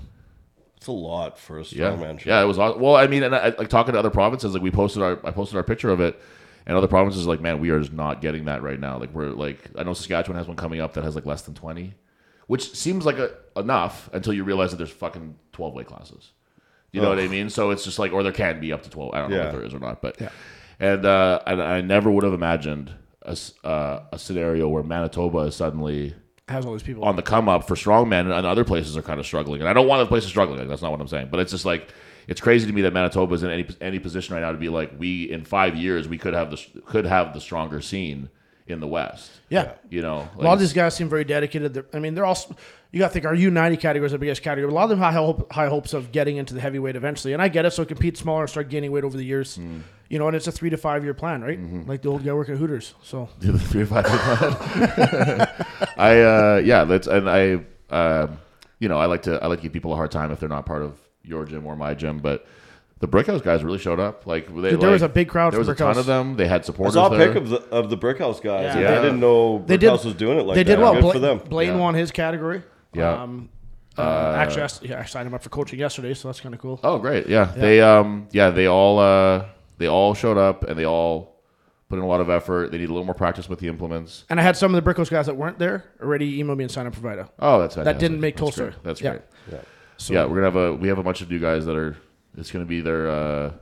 It's 0.77 0.89
a 0.89 0.93
lot 0.93 1.39
for 1.39 1.59
a 1.61 1.63
Yeah, 1.63 1.91
strongman 1.93 2.19
show. 2.19 2.31
yeah, 2.31 2.43
it 2.43 2.47
was 2.47 2.59
aw- 2.59 2.77
well. 2.77 2.97
I 2.97 3.07
mean, 3.07 3.23
and 3.23 3.33
I, 3.35 3.51
like 3.57 3.69
talking 3.69 3.93
to 3.93 3.99
other 3.99 4.11
provinces, 4.11 4.53
like 4.55 4.63
we 4.63 4.73
posted 4.73 5.03
our, 5.05 5.21
I 5.25 5.31
posted 5.31 5.57
our 5.57 5.63
picture 5.63 5.91
of 5.91 6.01
it, 6.01 6.21
and 6.67 6.77
other 6.77 6.89
provinces 6.89 7.25
like, 7.27 7.41
man, 7.41 7.61
we 7.61 7.71
are 7.71 7.79
just 7.79 7.93
not 7.93 8.21
getting 8.21 8.47
that 8.47 8.63
right 8.63 8.81
now. 8.81 8.99
Like 8.99 9.15
we're 9.15 9.31
like, 9.31 9.59
I 9.79 9.85
know 9.85 9.93
Saskatchewan 9.93 10.37
has 10.39 10.49
one 10.49 10.57
coming 10.57 10.81
up 10.81 10.95
that 10.95 11.05
has 11.05 11.15
like 11.15 11.25
less 11.27 11.43
than 11.43 11.55
twenty, 11.55 11.95
which 12.49 12.75
seems 12.75 13.07
like 13.07 13.19
a, 13.19 13.31
enough 13.57 14.11
until 14.13 14.33
you 14.33 14.43
realize 14.43 14.71
that 14.73 14.79
there's 14.79 14.91
fucking 14.91 15.37
twelve 15.53 15.75
weight 15.75 15.87
classes. 15.87 16.33
You 16.93 17.01
know 17.01 17.09
what 17.09 17.19
I 17.19 17.29
mean? 17.29 17.49
So 17.49 17.71
it's 17.71 17.85
just 17.85 17.99
like, 17.99 18.13
or 18.13 18.23
there 18.23 18.33
can 18.33 18.61
be 18.61 18.73
up 18.73 18.83
to 18.83 18.91
twelve. 18.91 19.15
I 19.15 19.21
don't 19.21 19.31
know 19.31 19.37
Yeah. 19.39 19.47
if 19.47 19.53
there 19.53 19.65
is 19.65 19.73
or 19.73 19.79
not, 19.79 20.03
but 20.03 20.21
and 20.79 21.05
uh, 21.07 21.41
and 21.47 21.63
I 21.63 21.81
never 21.81 22.11
would 22.11 22.25
have 22.25 22.35
imagined 22.35 22.93
a 23.23 23.31
s- 23.31 23.55
uh, 23.65 24.01
a 24.13 24.19
scenario 24.19 24.69
where 24.69 24.83
Manitoba 24.83 25.39
is 25.41 25.57
suddenly 25.57 26.15
Has 26.49 26.67
all 26.67 26.73
these 26.73 26.83
people. 26.83 27.05
on 27.05 27.17
the 27.17 27.23
come 27.23 27.49
up 27.49 27.67
for 27.67 27.77
strongmen, 27.77 28.31
and 28.37 28.47
other 28.47 28.65
places 28.65 28.97
are 28.97 29.03
kind 29.03 29.19
of 29.21 29.25
struggling. 29.27 29.61
And 29.61 29.69
I 29.71 29.73
don't 29.73 29.87
want 29.87 30.01
other 30.01 30.09
places 30.09 30.29
struggling. 30.29 30.59
Like, 30.59 30.69
that's 30.69 30.83
not 30.83 30.91
what 30.91 31.01
I'm 31.01 31.09
saying. 31.09 31.29
But 31.31 31.41
it's 31.41 31.53
just 31.53 31.65
like 31.65 31.89
it's 32.29 32.41
crazy 32.41 32.67
to 32.67 32.73
me 32.73 32.83
that 32.83 32.93
Manitoba 32.93 33.35
is 33.35 33.43
in 33.43 33.51
any 33.51 33.67
any 33.81 33.99
position 33.99 34.35
right 34.35 34.43
now 34.43 34.53
to 34.53 34.59
be 34.59 34.69
like 34.69 34.93
we 34.99 35.31
in 35.31 35.45
five 35.45 35.77
years 35.77 36.09
we 36.09 36.19
could 36.19 36.35
have 36.35 36.51
the 36.51 36.81
could 36.85 37.07
have 37.07 37.33
the 37.33 37.41
stronger 37.41 37.81
scene 37.81 38.29
in 38.67 38.81
the 38.81 38.87
West. 38.87 39.31
yeah. 39.49 39.73
You 39.91 40.03
know, 40.03 40.29
A 40.39 40.43
lot 40.43 40.53
of 40.55 40.61
these 40.61 40.73
guys 40.73 40.95
seem 40.95 41.09
very 41.09 41.25
dedicated. 41.25 41.75
They're- 41.75 41.87
I 41.93 41.99
mean, 41.99 42.15
they're 42.15 42.25
all. 42.25 42.39
You 42.93 42.99
got 42.99 43.09
to 43.09 43.13
think 43.15 43.25
our 43.25 43.35
U90 43.35 43.81
category 43.81 44.07
is 44.07 44.13
the 44.13 44.19
biggest 44.19 44.43
category. 44.43 44.71
A 44.71 44.75
lot 44.75 44.85
of 44.85 44.91
them 44.91 44.99
have 44.99 45.15
high, 45.15 45.19
hope, 45.19 45.51
high 45.53 45.69
hopes 45.69 45.95
of 45.95 46.13
getting 46.13 46.37
into 46.37 46.53
the 46.53 46.61
heavyweight 46.61 46.95
eventually, 46.95 47.33
and 47.33 47.41
I 47.41 47.49
get 47.49 47.65
it. 47.65 47.71
So 47.73 47.85
compete 47.87 48.19
smaller 48.19 48.43
and 48.43 48.51
start 48.51 48.69
gaining 48.69 48.93
weight 48.93 49.03
over 49.05 49.17
the 49.17 49.25
years. 49.25 49.57
Hmm. 49.57 49.81
You 50.11 50.19
know, 50.19 50.27
and 50.27 50.37
it's 50.37 50.47
a 50.47 50.53
three 50.53 50.69
to 50.71 50.77
five 50.77 51.03
year 51.03 51.15
plan, 51.15 51.41
right? 51.43 51.59
Mm-hmm. 51.59 51.89
Like 51.89 52.03
the 52.03 52.11
old 52.11 52.23
guy 52.23 52.33
working 52.35 52.55
at 52.55 52.61
Hooters. 52.61 52.93
So 53.03 53.31
the 53.39 53.59
three 53.59 53.83
or 53.83 53.87
five 53.87 54.07
year 54.07 54.19
plan. 54.19 55.49
I 55.97 56.21
uh, 56.21 56.63
yeah, 56.65 56.85
that's 56.85 57.07
and 57.07 57.29
I 57.31 57.65
um 57.91 58.39
you 58.79 58.89
know 58.89 58.99
I 58.99 59.07
like 59.07 59.23
to 59.23 59.43
I 59.43 59.47
like 59.47 59.61
to 59.61 59.63
give 59.65 59.73
people 59.73 59.93
a 59.95 59.97
hard 59.97 60.11
time 60.11 60.31
if 60.31 60.39
they're 60.41 60.49
not 60.51 60.67
part 60.67 60.83
of 60.83 61.01
your 61.25 61.45
gym 61.47 61.67
or 61.67 61.75
my 61.77 61.95
gym, 61.95 62.19
but. 62.19 62.47
The 63.03 63.09
Brickhouse 63.09 63.43
guys 63.43 63.63
really 63.65 63.79
showed 63.81 63.99
up. 63.99 64.27
Like 64.29 64.47
they, 64.47 64.71
Dude, 64.71 64.81
there 64.81 64.89
like, 64.89 64.91
was 64.93 65.03
a 65.03 65.09
big 65.09 65.29
crowd 65.29 65.53
There 65.53 65.59
was 65.59 65.67
for 65.67 65.73
a 65.73 65.77
ton 65.77 65.95
Brickhouse. 65.95 65.99
of 65.99 66.07
them. 66.07 66.37
They 66.37 66.47
had 66.47 66.61
I 66.63 66.65
supporters 66.65 66.95
saw 66.95 67.09
a 67.13 67.19
there. 67.19 67.29
pic 67.33 67.37
of 67.43 67.49
the 67.51 67.57
of 67.71 67.91
the 67.91 67.97
Brickhouse 67.99 68.41
guys. 68.41 68.75
Yeah. 68.77 68.79
Yeah. 68.81 68.99
I 68.99 69.03
didn't 69.03 69.19
know 69.21 69.59
They 69.67 69.77
did- 69.77 69.91
Brickhouse 69.91 70.05
was 70.05 70.15
doing 70.15 70.39
it 70.39 70.43
like 70.47 70.55
they 70.55 70.63
that. 70.63 70.77
did 70.77 70.79
well. 70.79 70.95
Good 70.95 71.03
Bla- 71.03 71.13
for 71.13 71.19
them. 71.19 71.39
Blaine 71.39 71.71
Yeah. 71.75 71.79
won 71.79 71.95
his 71.95 72.11
category. 72.13 72.63
Yeah. 72.95 73.23
Um, 73.23 73.49
uh, 73.99 74.35
actually, 74.39 74.63
I, 74.63 74.65
s- 74.67 74.81
yeah, 74.83 75.01
I 75.01 75.05
signed 75.05 75.27
him 75.27 75.35
up 75.35 75.43
for 75.43 75.51
coaching 75.51 75.79
yesterday, 75.79 76.15
so 76.15 76.29
that's 76.29 76.41
kind 76.41 76.55
of 76.55 76.61
cool. 76.63 76.81
Oh, 76.83 76.99
great! 76.99 77.27
Yeah, 77.29 77.45
they 77.57 77.81
um, 77.83 78.29
yeah, 78.31 78.49
they 78.51 78.67
all 78.67 78.99
uh, 78.99 79.45
they 79.79 79.87
all 79.89 80.15
showed 80.15 80.39
up 80.39 80.63
and 80.63 80.79
they 80.79 80.87
all 80.87 81.43
put 81.91 81.99
in 81.99 82.05
a 82.05 82.09
lot 82.09 82.21
of 82.21 82.31
effort. 82.31 82.71
They 82.71 82.79
need 82.79 82.89
a 82.89 82.93
little 82.93 83.05
more 83.05 83.15
practice 83.15 83.49
with 83.51 83.59
the 83.59 83.67
implements. 83.69 84.25
And 84.31 84.39
I 84.41 84.45
had 84.45 84.57
some 84.57 84.73
of 84.75 84.83
the 84.83 84.89
Brickhouse 84.95 85.11
guys 85.11 85.27
that 85.27 85.35
weren't 85.37 85.59
there 85.59 85.85
already 86.01 86.39
email 86.39 86.55
me 86.57 86.63
and 86.65 86.71
sign 86.71 86.87
up 86.87 86.95
for 86.95 87.01
Vita. 87.01 87.29
Oh, 87.41 87.59
that's 87.61 87.75
fantastic. 87.75 87.99
didn't 87.99 88.21
make 88.21 88.37
That's 88.37 88.41
Tulsa. 88.57 88.63
great. 88.71 88.85
That's 88.85 89.01
Yeah. 89.03 89.11
great. 89.11 89.23
Yeah. 89.51 89.59
So, 89.99 90.15
yeah, 90.15 90.25
we're 90.25 90.37
gonna 90.37 90.45
have 90.45 90.57
a 90.57 90.75
we 90.75 90.89
have 90.89 90.99
a 90.99 91.03
bunch 91.03 91.21
of 91.21 91.29
new 91.31 91.41
guys 91.41 91.67
that 91.67 91.77
are. 91.77 91.97
It's 92.37 92.51
gonna 92.51 92.65
be 92.65 92.81
their 92.81 93.09
uh, 93.11 93.53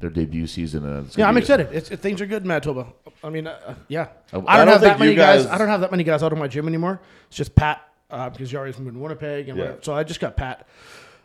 their 0.00 0.10
debut 0.10 0.46
season. 0.46 0.86
And 0.86 1.06
it's 1.06 1.16
Yeah, 1.16 1.28
I'm 1.28 1.36
excited. 1.36 1.68
It's, 1.72 1.90
it, 1.90 2.00
things 2.00 2.20
are 2.20 2.26
good 2.26 2.42
in 2.42 2.48
Manitoba. 2.48 2.92
I 3.22 3.30
mean, 3.30 3.46
uh, 3.46 3.74
yeah. 3.88 4.08
I- 4.32 4.36
I, 4.38 4.40
I 4.54 4.56
don't, 4.56 4.66
don't 4.66 4.68
have 4.68 4.80
that 4.82 4.98
many 4.98 5.14
guys, 5.14 5.44
guys- 5.44 5.52
I 5.54 5.58
don't 5.58 5.68
have 5.68 5.80
that 5.80 5.90
many 5.90 6.04
guys 6.04 6.22
out 6.22 6.32
of 6.32 6.38
my 6.38 6.48
gym 6.48 6.68
anymore. 6.68 7.00
It's 7.28 7.36
just 7.36 7.54
Pat 7.54 7.82
uh, 8.10 8.30
because 8.30 8.52
Yari's 8.52 8.78
moved 8.78 8.96
to 8.96 9.00
Winnipeg, 9.00 9.48
and 9.48 9.56
Yeah. 9.58 9.64
whatever. 9.64 9.82
so 9.82 9.94
I 9.94 10.04
just 10.04 10.20
got 10.20 10.36
Pat. 10.36 10.66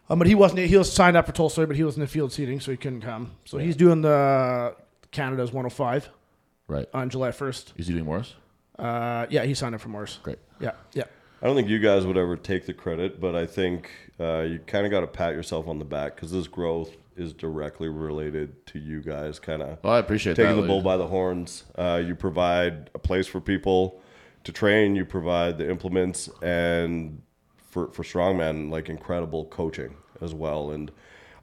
Um, 0.10 0.18
but 0.18 0.28
he 0.28 0.34
wasn't. 0.36 0.60
He 0.62 0.76
was 0.76 0.92
signed 0.92 1.16
up 1.18 1.28
for 1.28 1.32
Tolstoy, 1.34 1.66
but 1.66 1.76
he 1.76 1.84
was 1.84 1.96
in 1.96 2.02
the 2.02 2.08
field 2.08 2.32
seating, 2.34 2.60
so 2.60 2.72
he 2.72 2.78
couldn't 2.78 3.02
come. 3.02 3.32
So 3.46 3.58
he's 3.60 3.76
doing 3.76 4.02
the 4.02 4.76
Canada's 5.12 5.52
105 5.52 6.10
right. 6.68 6.88
on 6.94 7.10
July 7.10 7.30
1st. 7.30 7.74
Is 7.78 7.88
he 7.88 7.94
doing 7.94 8.06
Morris? 8.06 8.34
Uh, 8.78 9.28
yeah, 9.30 9.44
he 9.44 9.54
signed 9.54 9.76
up 9.76 9.82
for 9.82 9.90
Morris. 9.90 10.20
Great. 10.24 10.40
Yeah, 10.60 10.72
yeah. 10.94 11.04
I 11.42 11.48
don't 11.48 11.56
think 11.56 11.70
you 11.70 11.80
guys 11.80 12.06
would 12.06 12.18
ever 12.18 12.36
take 12.36 12.66
the 12.66 12.74
credit, 12.74 13.20
but 13.22 13.36
I 13.36 13.46
think 13.46 13.90
uh, 14.20 14.42
you 14.42 14.60
kind 14.68 14.86
of 14.86 14.92
got 14.92 15.02
to 15.02 15.08
pat 15.08 15.34
yourself 15.34 15.68
on 15.68 15.80
the 15.80 15.86
back 15.86 16.16
because 16.16 16.32
this 16.32 16.48
growth 16.48 16.92
is 17.16 17.34
directly 17.34 17.88
related 17.90 18.66
to 18.68 18.80
you 18.80 19.02
guys 19.02 19.40
kind 19.40 19.62
of 19.62 19.78
Well, 19.84 19.94
I 19.94 20.00
appreciate 20.00 20.36
taking 20.36 20.56
that. 20.56 20.62
the 20.62 20.68
bull 20.68 20.82
by 20.82 20.98
the 20.98 21.08
horns. 21.08 21.64
Uh, 21.78 22.02
you 22.06 22.16
provide 22.16 22.90
a 22.94 23.00
place 23.00 23.28
for 23.28 23.40
people 23.42 24.02
to 24.44 24.52
train. 24.52 24.96
You 24.96 25.06
provide 25.06 25.58
the 25.58 25.70
implements 25.70 26.30
and 26.42 27.22
for 27.58 27.90
for 27.92 28.04
strongman 28.04 28.70
like 28.72 28.90
incredible 28.90 29.46
coaching 29.46 29.96
as 30.22 30.34
well. 30.34 30.72
And 30.72 30.92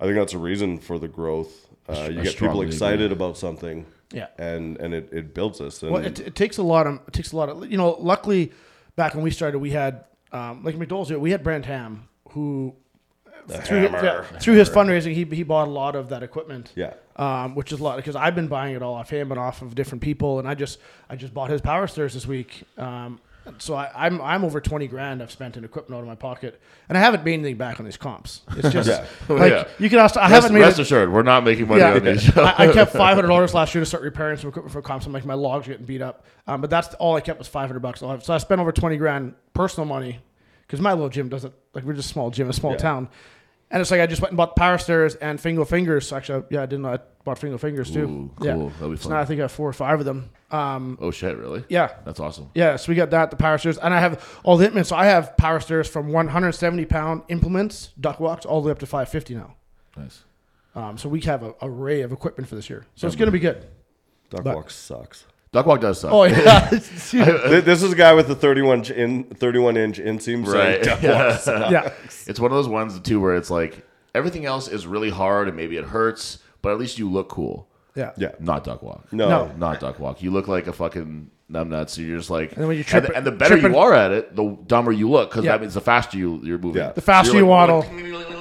I 0.00 0.04
think 0.04 0.16
that's 0.16 0.32
a 0.34 0.38
reason 0.38 0.78
for 0.78 0.98
the 0.98 1.08
growth. 1.08 1.68
Uh, 1.88 1.92
you 1.92 1.98
I 2.00 2.08
get 2.08 2.16
people 2.16 2.30
strongly 2.32 2.66
excited 2.66 3.12
about 3.12 3.36
something, 3.38 3.86
Yeah. 4.12 4.26
and 4.38 4.76
and 4.78 4.92
it, 4.92 5.08
it 5.12 5.34
builds 5.34 5.60
us. 5.60 5.82
And 5.82 5.92
Well, 5.92 6.04
it, 6.04 6.18
it 6.20 6.34
takes 6.34 6.58
a 6.58 6.62
lot 6.62 6.86
of 6.86 6.94
it 7.06 7.12
takes 7.12 7.32
a 7.32 7.36
lot 7.36 7.48
of 7.48 7.70
you 7.70 7.76
know. 7.76 7.96
Luckily, 8.00 8.50
back 8.96 9.14
when 9.14 9.22
we 9.22 9.30
started, 9.30 9.58
we 9.58 9.70
had 9.70 10.04
um, 10.32 10.64
like 10.64 10.74
McDowell's. 10.76 11.08
here, 11.08 11.18
We 11.18 11.30
had 11.30 11.42
Brent 11.42 11.66
Ham 11.66 12.08
who 12.30 12.74
through, 13.48 13.82
his- 13.82 13.92
yeah, 14.02 14.22
through 14.40 14.54
his 14.54 14.68
fundraising, 14.68 15.14
he 15.14 15.24
he 15.24 15.42
bought 15.44 15.68
a 15.68 15.70
lot 15.70 15.94
of 15.94 16.08
that 16.08 16.22
equipment. 16.24 16.72
yeah, 16.74 16.94
Um, 17.14 17.54
which 17.54 17.70
is 17.72 17.78
a 17.78 17.82
lot 17.84 17.96
because 17.96 18.16
I've 18.16 18.34
been 18.34 18.48
buying 18.48 18.74
it 18.74 18.82
all 18.82 18.94
off 18.94 19.08
him 19.10 19.30
and 19.30 19.38
off 19.38 19.62
of 19.62 19.74
different 19.76 20.02
people, 20.02 20.40
and 20.40 20.48
I 20.48 20.54
just 20.54 20.78
I 21.08 21.14
just 21.14 21.32
bought 21.32 21.50
his 21.50 21.60
power 21.60 21.86
stairs 21.86 22.14
this 22.14 22.26
week. 22.26 22.64
Um, 22.76 23.20
so 23.58 23.74
I, 23.74 23.90
I'm 23.94 24.20
I'm 24.20 24.44
over 24.44 24.60
twenty 24.60 24.86
grand 24.86 25.22
I've 25.22 25.30
spent 25.30 25.56
in 25.56 25.64
equipment 25.64 25.96
out 25.98 26.02
of 26.02 26.06
my 26.08 26.14
pocket, 26.14 26.60
and 26.88 26.96
I 26.96 27.00
haven't 27.00 27.24
made 27.24 27.34
anything 27.34 27.56
back 27.56 27.78
on 27.78 27.84
these 27.86 27.96
comps. 27.96 28.42
It's 28.56 28.70
just 28.70 28.88
Yeah. 28.88 29.04
like 29.28 29.52
Yeah. 29.52 29.68
you 29.78 29.88
can 29.88 29.98
ask. 29.98 30.16
I 30.16 30.22
Rest, 30.22 30.32
haven't 30.32 30.54
made 30.54 30.60
rest 30.60 30.78
it, 30.78 30.82
assured, 30.82 31.12
we're 31.12 31.22
not 31.22 31.44
making 31.44 31.68
money 31.68 31.80
yeah, 31.80 31.94
on 31.94 32.04
these. 32.04 32.36
I, 32.36 32.68
I 32.68 32.72
kept 32.72 32.92
five 32.96 33.14
hundred 33.14 33.28
dollars 33.28 33.54
last 33.54 33.74
year 33.74 33.82
to 33.82 33.86
start 33.86 34.02
repairing 34.02 34.36
some 34.38 34.48
equipment 34.48 34.72
for 34.72 34.82
comps. 34.82 35.06
I'm 35.06 35.12
like, 35.12 35.24
my 35.24 35.34
logs 35.34 35.66
are 35.66 35.70
getting 35.72 35.86
beat 35.86 36.02
up. 36.02 36.24
Um, 36.46 36.60
but 36.60 36.70
that's 36.70 36.94
all 36.94 37.16
I 37.16 37.20
kept 37.20 37.38
was 37.38 37.48
five 37.48 37.68
hundred 37.68 37.80
bucks. 37.80 38.00
So 38.00 38.18
I 38.28 38.38
spent 38.38 38.60
over 38.60 38.72
twenty 38.72 38.96
grand 38.96 39.34
personal 39.54 39.86
money 39.86 40.20
because 40.66 40.80
my 40.80 40.92
little 40.92 41.08
gym 41.08 41.28
doesn't 41.28 41.54
like 41.74 41.84
we're 41.84 41.92
just 41.94 42.10
a 42.10 42.12
small 42.12 42.30
gym, 42.30 42.48
a 42.48 42.52
small 42.52 42.72
Yeah. 42.72 42.78
town, 42.78 43.08
and 43.70 43.80
it's 43.80 43.90
like 43.90 44.00
I 44.00 44.06
just 44.06 44.22
went 44.22 44.30
and 44.32 44.36
bought 44.36 44.54
power 44.56 44.78
stairs 44.78 45.14
and 45.16 45.40
Fingal 45.40 45.64
fingers. 45.64 46.12
Actually, 46.12 46.44
yeah, 46.50 46.62
I 46.62 46.66
didn't. 46.66 46.82
know 46.82 46.94
I 46.94 46.98
bought 47.24 47.38
Fingal 47.38 47.58
fingers 47.58 47.90
too. 47.90 48.04
Ooh, 48.04 48.30
Yeah. 48.44 48.52
cool. 48.54 48.68
That'll 48.70 48.90
be 48.90 48.96
So 48.96 49.04
fun. 49.04 49.12
now 49.12 49.20
I 49.20 49.24
think 49.24 49.40
I 49.40 49.44
have 49.44 49.52
four 49.52 49.68
or 49.68 49.72
five 49.72 49.98
of 49.98 50.06
them. 50.06 50.30
Um, 50.50 50.96
oh 51.00 51.10
shit! 51.10 51.36
Really? 51.36 51.64
yeah. 51.68 51.90
That's 52.04 52.20
awesome. 52.20 52.50
Yeah, 52.54 52.76
so 52.76 52.90
we 52.90 52.94
got 52.94 53.10
that, 53.10 53.30
the 53.30 53.36
power 53.36 53.58
stairs, 53.58 53.78
and 53.78 53.92
I 53.92 53.98
have 54.00 54.38
all 54.44 54.56
the 54.56 54.64
implements. 54.66 54.90
So 54.90 54.96
I 54.96 55.06
have 55.06 55.36
power 55.36 55.58
stairs 55.58 55.88
from 55.88 56.12
170 56.12 56.84
pound 56.84 57.22
implements, 57.28 57.92
duck 58.00 58.20
walks, 58.20 58.46
all 58.46 58.60
the 58.62 58.66
way 58.66 58.72
up 58.72 58.78
to 58.78 58.86
550 58.86 59.34
now. 59.34 59.54
Nice. 59.96 60.22
Um, 60.76 60.98
so 60.98 61.08
we 61.08 61.20
have 61.22 61.42
an 61.42 61.54
array 61.62 62.02
of 62.02 62.12
equipment 62.12 62.48
for 62.48 62.54
this 62.54 62.68
year. 62.70 62.86
So 62.94 63.06
it's 63.06 63.16
going 63.16 63.26
to 63.26 63.32
be 63.32 63.38
good. 63.40 63.66
duck 64.30 64.44
But- 64.44 64.54
walk 64.56 64.70
sucks. 64.70 65.24
Duck 65.52 65.64
walk 65.66 65.80
does 65.80 66.00
suck. 66.00 66.12
Oh 66.12 66.24
yeah, 66.24 66.68
Th- 66.70 67.64
this 67.64 67.82
is 67.82 67.92
a 67.92 67.96
guy 67.96 68.12
with 68.14 68.28
the 68.28 68.34
31 68.34 68.78
inch 68.78 68.90
in 68.90 69.24
31 69.24 69.76
inch 69.76 69.98
inseam 69.98 70.46
Right. 70.46 70.82
duck 70.82 71.02
walk 71.02 71.40
sucks. 71.40 71.70
yeah. 71.72 71.92
It's 72.26 72.38
one 72.40 72.50
of 72.50 72.56
those 72.56 72.68
ones 72.68 72.98
too 73.00 73.20
where 73.20 73.36
it's 73.36 73.50
like 73.50 73.86
everything 74.14 74.44
else 74.44 74.68
is 74.68 74.86
really 74.86 75.10
hard 75.10 75.48
and 75.48 75.56
maybe 75.56 75.76
it 75.76 75.84
hurts, 75.84 76.38
but 76.62 76.72
at 76.72 76.78
least 76.78 76.98
you 76.98 77.10
look 77.10 77.28
cool. 77.28 77.68
Yeah. 77.94 78.12
Yeah. 78.18 78.32
Not 78.40 78.64
duck 78.64 78.82
walk. 78.82 79.10
No. 79.12 79.28
No. 79.28 79.52
Not 79.56 79.80
duck 79.80 79.98
walk. 79.98 80.22
You 80.22 80.30
look 80.30 80.48
like 80.48 80.66
a 80.66 80.72
fucking 80.72 81.30
numbnuts. 81.50 81.90
So 81.90 82.02
you're 82.02 82.18
just 82.18 82.28
like, 82.28 82.50
then 82.54 82.66
when 82.68 82.76
you 82.76 82.84
trip 82.84 83.04
and, 83.04 83.12
it- 83.12 83.16
and 83.16 83.26
the 83.26 83.32
better 83.32 83.58
trip 83.58 83.72
you 83.72 83.78
are 83.78 83.94
at 83.94 84.10
it, 84.10 84.36
the 84.36 84.58
dumber 84.66 84.92
you 84.92 85.08
look 85.08 85.30
because 85.30 85.44
Yeah. 85.46 85.52
that 85.52 85.62
means 85.62 85.72
the 85.74 85.80
faster 85.80 86.18
you 86.18 86.40
you're 86.42 86.58
moving. 86.58 86.82
Yeah. 86.82 86.92
The 86.92 87.00
faster 87.00 87.28
So 87.30 87.32
you 87.34 87.38
you're 87.44 87.46
waddle. 87.48 87.86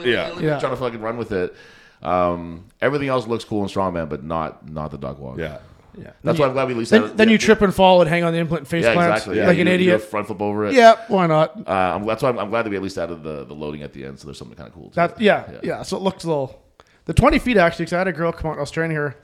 Yeah. 0.03 0.37
Yeah. 0.39 0.59
trying 0.59 0.71
to 0.73 0.75
fucking 0.75 0.99
run 0.99 1.17
with 1.17 1.31
it. 1.31 1.55
Um, 2.03 2.65
everything 2.81 3.07
else 3.07 3.25
looks 3.27 3.45
cool 3.45 3.63
in 3.63 3.69
strongman, 3.69 4.09
but 4.09 4.23
not 4.23 4.67
not 4.69 4.91
the 4.91 4.97
duck 4.97 5.17
walk. 5.19 5.37
Yeah. 5.37 5.59
Yeah. 5.97 6.11
That's 6.23 6.37
why 6.39 6.47
I'm 6.47 6.53
glad 6.53 6.67
we 6.67 6.73
at 6.73 6.77
least 6.79 6.91
then, 6.91 7.01
had 7.01 7.11
it- 7.11 7.17
then 7.17 7.27
yeah, 7.29 7.33
you 7.33 7.37
trip 7.37 7.61
and 7.61 7.73
fall 7.73 8.01
and 8.01 8.09
hang 8.09 8.23
on 8.23 8.33
the 8.33 8.39
implant 8.39 8.61
and 8.61 8.67
face 8.67 8.83
Yeah, 8.83 8.93
plants 8.93 9.21
exactly. 9.23 9.37
Yeah, 9.37 9.47
like 9.47 9.55
you 9.57 9.61
an 9.61 9.65
do- 9.67 9.71
you 9.71 9.77
do 9.77 9.83
a 9.91 9.95
idiot. 9.95 10.01
front 10.09 10.27
flip 10.27 10.41
over 10.41 10.65
it. 10.65 10.73
Yeah, 10.73 10.95
why 11.07 11.27
not? 11.27 11.57
Uh, 11.67 11.71
I'm, 11.71 12.05
that's 12.05 12.21
why 12.23 12.29
I'm, 12.29 12.39
I'm 12.39 12.49
glad 12.49 12.63
that 12.63 12.69
we 12.69 12.75
at 12.75 12.81
least 12.83 12.97
added 12.97 13.23
the, 13.23 13.45
the 13.45 13.53
loading 13.53 13.81
at 13.83 13.93
the 13.93 14.05
end, 14.05 14.19
so 14.19 14.25
there's 14.27 14.37
something 14.37 14.57
kind 14.57 14.67
of 14.67 14.73
cool. 14.73 14.89
To 14.89 14.95
That 14.95 15.11
it. 15.11 15.21
yeah, 15.21 15.51
yeah, 15.63 15.81
So 15.83 15.97
it 15.97 16.01
looks 16.03 16.23
a 16.23 16.27
little. 16.27 16.61
The 17.05 17.13
20 17.13 17.39
feet 17.39 17.57
actually, 17.57 17.85
because 17.85 17.93
I 17.93 17.97
had 17.99 18.07
a 18.07 18.13
girl 18.13 18.31
come 18.31 18.51
out. 18.51 18.57
I 18.57 18.61
was 18.61 18.71
training 18.71 18.97
her. 18.97 19.15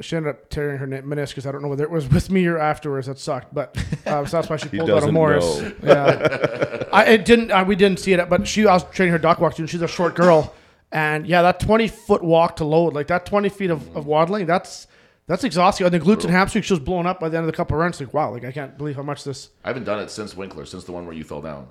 She 0.00 0.14
ended 0.14 0.30
up 0.30 0.48
tearing 0.48 0.78
her 0.78 0.86
meniscus. 0.86 1.44
I 1.44 1.50
don't 1.50 1.60
know 1.60 1.66
whether 1.68 1.82
it 1.82 1.90
was 1.90 2.08
with 2.12 2.30
me 2.30 2.46
or 2.46 2.56
afterwards. 2.56 3.08
That 3.08 3.18
sucked, 3.18 3.52
but 3.52 3.76
um, 4.06 4.26
so 4.26 4.36
that's 4.36 4.48
why 4.48 4.56
she 4.56 4.68
pulled 4.78 4.88
out 4.90 5.02
a 5.02 5.10
Morris. 5.10 5.60
know. 5.60 5.72
Yeah, 5.82 6.84
I 6.92 7.04
it 7.06 7.24
didn't. 7.24 7.50
Uh, 7.50 7.64
we 7.66 7.74
didn't 7.74 7.98
see 7.98 8.12
it, 8.12 8.28
but 8.28 8.46
she. 8.46 8.66
I 8.66 8.74
was 8.74 8.84
training 8.92 9.12
her 9.12 9.18
dock 9.18 9.40
walk 9.40 9.56
too, 9.56 9.62
and 9.64 9.70
she's 9.70 9.82
a 9.82 9.88
short 9.88 10.14
girl, 10.14 10.54
and 10.92 11.26
yeah, 11.26 11.42
that 11.42 11.58
20 11.58 11.88
foot 11.88 12.22
walk 12.22 12.56
to 12.56 12.64
load, 12.64 12.94
like 12.94 13.08
that 13.08 13.26
20 13.26 13.48
feet 13.48 13.70
of, 13.70 13.96
of 13.96 14.06
waddling, 14.06 14.46
that's 14.46 14.86
that's 15.28 15.44
exhausting. 15.44 15.86
And 15.86 15.94
the 15.94 16.00
glutes 16.00 16.22
and 16.24 16.30
hamstrings, 16.32 16.66
just 16.66 16.80
was 16.80 16.84
blowing 16.84 17.06
up 17.06 17.20
by 17.20 17.28
the 17.28 17.36
end 17.36 17.44
of 17.44 17.52
the 17.52 17.56
couple 17.56 17.76
of 17.76 17.80
runs. 17.80 18.00
Like 18.00 18.12
wow, 18.12 18.32
like 18.32 18.44
I 18.44 18.50
can't 18.50 18.76
believe 18.76 18.96
how 18.96 19.02
much 19.02 19.22
this. 19.22 19.50
I 19.64 19.68
haven't 19.68 19.84
done 19.84 20.00
it 20.00 20.10
since 20.10 20.36
Winkler, 20.36 20.64
since 20.64 20.82
the 20.84 20.90
one 20.92 21.06
where 21.06 21.14
you 21.14 21.22
fell 21.22 21.40
down. 21.40 21.68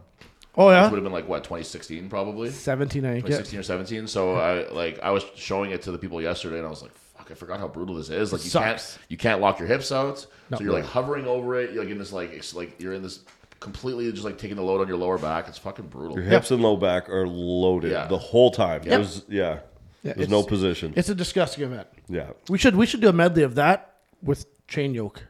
Oh 0.55 0.67
Which 0.67 0.73
yeah, 0.73 0.89
would 0.89 0.95
have 0.95 1.03
been 1.03 1.11
like 1.13 1.27
what 1.27 1.43
2016 1.43 2.09
probably. 2.09 2.49
17, 2.49 3.05
I 3.05 3.09
think. 3.15 3.23
Yeah. 3.25 3.37
2016 3.41 3.59
or 3.59 3.63
17. 3.63 4.07
So 4.07 4.35
I 4.35 4.67
like 4.69 4.99
I 5.03 5.11
was 5.11 5.23
showing 5.35 5.71
it 5.71 5.81
to 5.83 5.91
the 5.91 5.97
people 5.97 6.21
yesterday, 6.21 6.57
and 6.57 6.65
I 6.65 6.69
was 6.69 6.81
like, 6.81 6.93
"Fuck, 6.93 7.29
I 7.31 7.33
forgot 7.35 7.59
how 7.59 7.67
brutal 7.67 7.95
this 7.95 8.09
is. 8.09 8.31
Like 8.31 8.43
you 8.43 8.49
Sucks. 8.49 8.65
can't 8.95 8.99
you 9.09 9.17
can't 9.17 9.41
lock 9.41 9.59
your 9.59 9.67
hips 9.67 9.91
out, 9.91 10.25
No. 10.49 10.57
so 10.57 10.63
you're 10.63 10.73
like 10.73 10.85
hovering 10.85 11.27
over 11.27 11.59
it. 11.59 11.73
You're 11.73 11.83
like 11.83 11.91
in 11.91 11.97
this 11.99 12.13
like 12.13 12.31
it's 12.31 12.53
like 12.55 12.79
you're 12.79 12.93
in 12.93 13.03
this 13.03 13.19
completely 13.59 14.11
just 14.11 14.23
like 14.23 14.37
taking 14.37 14.55
the 14.55 14.61
load 14.63 14.81
on 14.81 14.87
your 14.87 14.97
lower 14.97 15.17
back. 15.17 15.47
It's 15.47 15.57
fucking 15.57 15.87
brutal. 15.87 16.15
Your 16.15 16.25
hips 16.25 16.51
and 16.51 16.61
low 16.61 16.77
back 16.77 17.09
are 17.09 17.27
loaded 17.27 17.91
Yeah. 17.91 18.05
the 18.07 18.17
whole 18.17 18.51
time. 18.51 18.81
There's 18.83 19.25
yeah. 19.27 19.59
Yeah, 20.03 20.13
There's 20.15 20.29
no 20.29 20.43
position. 20.43 20.93
It's 20.95 21.09
a 21.09 21.15
disgusting 21.15 21.63
event. 21.65 21.87
Yeah. 22.07 22.27
We 22.49 22.57
should 22.57 22.75
we 22.75 22.85
should 22.85 23.01
do 23.01 23.09
a 23.09 23.13
medley 23.13 23.43
of 23.43 23.55
that 23.55 23.95
with 24.21 24.45
chain 24.67 24.93
yoke. 24.93 25.23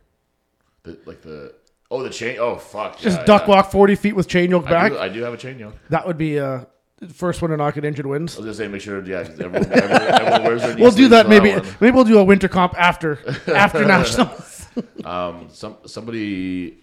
The, 0.83 0.97
like 1.05 1.21
the 1.21 1.53
oh 1.89 2.03
the 2.03 2.09
chain. 2.09 2.37
Oh 2.39 2.57
fuck, 2.57 2.99
Just 2.99 3.19
yeah, 3.19 3.25
duck 3.25 3.43
yeah. 3.47 3.55
walk 3.55 3.71
forty 3.71 3.95
feet 3.95 4.13
with 4.15 4.27
chain 4.27 4.51
yoke 4.51 4.67
I 4.67 4.69
back. 4.69 4.91
do, 4.91 4.99
I 4.99 5.09
do 5.09 5.21
have 5.23 5.33
a 5.33 5.37
chain 5.37 5.57
yoke. 5.59 5.75
that 5.89 6.05
would 6.05 6.17
be 6.17 6.39
uh 6.39 6.65
First 7.13 7.43
one 7.43 7.51
to 7.51 7.57
knock 7.57 7.75
get 7.75 7.85
injured 7.85 8.07
wins. 8.07 8.35
I 8.35 8.39
was 8.39 8.45
gonna 8.45 8.53
say 8.55 8.67
make 8.67 8.81
sure, 8.81 9.03
yeah, 9.05 9.19
everyone, 9.19 9.55
everyone, 9.71 10.01
everyone 10.01 10.43
wears 10.43 10.61
their 10.63 10.73
knee 10.75 10.81
We'll 10.81 10.89
do 10.89 10.95
sleeves 11.07 11.09
that 11.11 11.25
for 11.25 11.29
maybe. 11.29 11.51
one. 11.51 11.75
Maybe 11.79 11.93
we'll 11.95 12.03
do 12.05 12.17
a 12.17 12.23
winter 12.23 12.47
comp 12.47 12.73
after 12.75 13.19
after 13.47 13.85
nationals. 13.85 14.55
Um, 15.05 15.47
some 15.51 15.77
somebody 15.87 16.79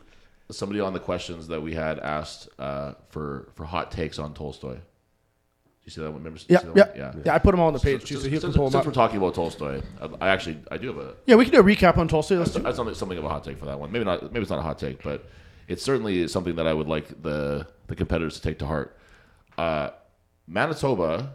somebody 0.50 0.80
on 0.80 0.92
the 0.94 1.00
questions 1.00 1.46
that 1.48 1.60
we 1.62 1.74
had 1.74 1.98
asked 2.00 2.48
uh, 2.58 2.94
for 3.10 3.48
for 3.54 3.64
hot 3.64 3.90
takes 3.92 4.18
on 4.18 4.34
Tolstoy. 4.34 4.78
You 5.84 5.90
see 5.90 6.00
that 6.00 6.10
one? 6.10 6.22
Remember? 6.22 6.40
Yeah, 6.48 6.60
see 6.60 6.66
that 6.68 6.96
yeah, 6.96 7.10
one? 7.10 7.22
yeah, 7.26 7.34
I 7.34 7.38
put 7.38 7.50
them 7.50 7.60
all 7.60 7.66
on 7.66 7.74
the 7.74 7.78
page 7.80 8.00
too, 8.04 8.14
Since, 8.14 8.20
so 8.22 8.24
he 8.24 8.30
can 8.30 8.40
since- 8.40 8.56
pull 8.56 8.64
them 8.70 8.72
since 8.72 8.86
we're 8.86 8.92
talking 8.92 9.18
about 9.18 9.34
Tolstoy, 9.34 9.82
I, 10.00 10.08
I 10.22 10.28
actually 10.30 10.58
I 10.70 10.78
do 10.78 10.88
have 10.88 10.96
a 10.98 11.14
Yeah, 11.26 11.36
we 11.36 11.44
can 11.44 11.52
do 11.52 11.60
a 11.60 11.64
recap 11.64 11.98
on 11.98 12.08
Tulsa. 12.08 12.36
Let's 12.36 12.52
do- 12.52 12.60
that's 12.60 12.76
something, 12.76 12.94
something 12.94 13.18
of 13.18 13.24
a 13.24 13.28
hot 13.28 13.44
take 13.44 13.58
for 13.58 13.66
that 13.66 13.78
one. 13.78 13.92
Maybe 13.92 14.04
not. 14.04 14.22
Maybe 14.22 14.40
it's 14.40 14.50
not 14.50 14.58
a 14.60 14.62
hot 14.62 14.78
take, 14.78 15.02
but 15.02 15.26
it's 15.68 15.82
certainly 15.82 16.26
something 16.28 16.56
that 16.56 16.66
I 16.66 16.72
would 16.72 16.88
like 16.88 17.22
the 17.22 17.66
the 17.88 17.94
competitors 17.96 18.34
to 18.36 18.40
take 18.42 18.58
to 18.60 18.66
heart. 18.66 18.96
Uh, 19.58 19.90
Manitoba, 20.46 21.34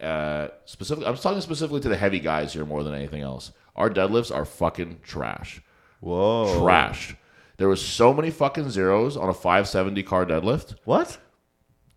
uh, 0.00 0.48
specifically, 0.64 1.06
I'm 1.08 1.16
talking 1.16 1.40
specifically 1.40 1.80
to 1.80 1.88
the 1.88 1.96
heavy 1.96 2.20
guys 2.20 2.52
here 2.52 2.64
more 2.64 2.82
than 2.84 2.94
anything 2.94 3.22
else. 3.22 3.52
Our 3.76 3.90
deadlifts 3.90 4.34
are 4.34 4.44
fucking 4.44 5.00
trash, 5.02 5.60
Whoa. 6.00 6.60
trash. 6.62 7.16
There 7.56 7.68
was 7.68 7.84
so 7.84 8.12
many 8.14 8.30
fucking 8.30 8.70
zeros 8.70 9.16
on 9.16 9.28
a 9.28 9.34
570 9.34 10.02
car 10.04 10.24
deadlift 10.24 10.76
What? 10.84 11.18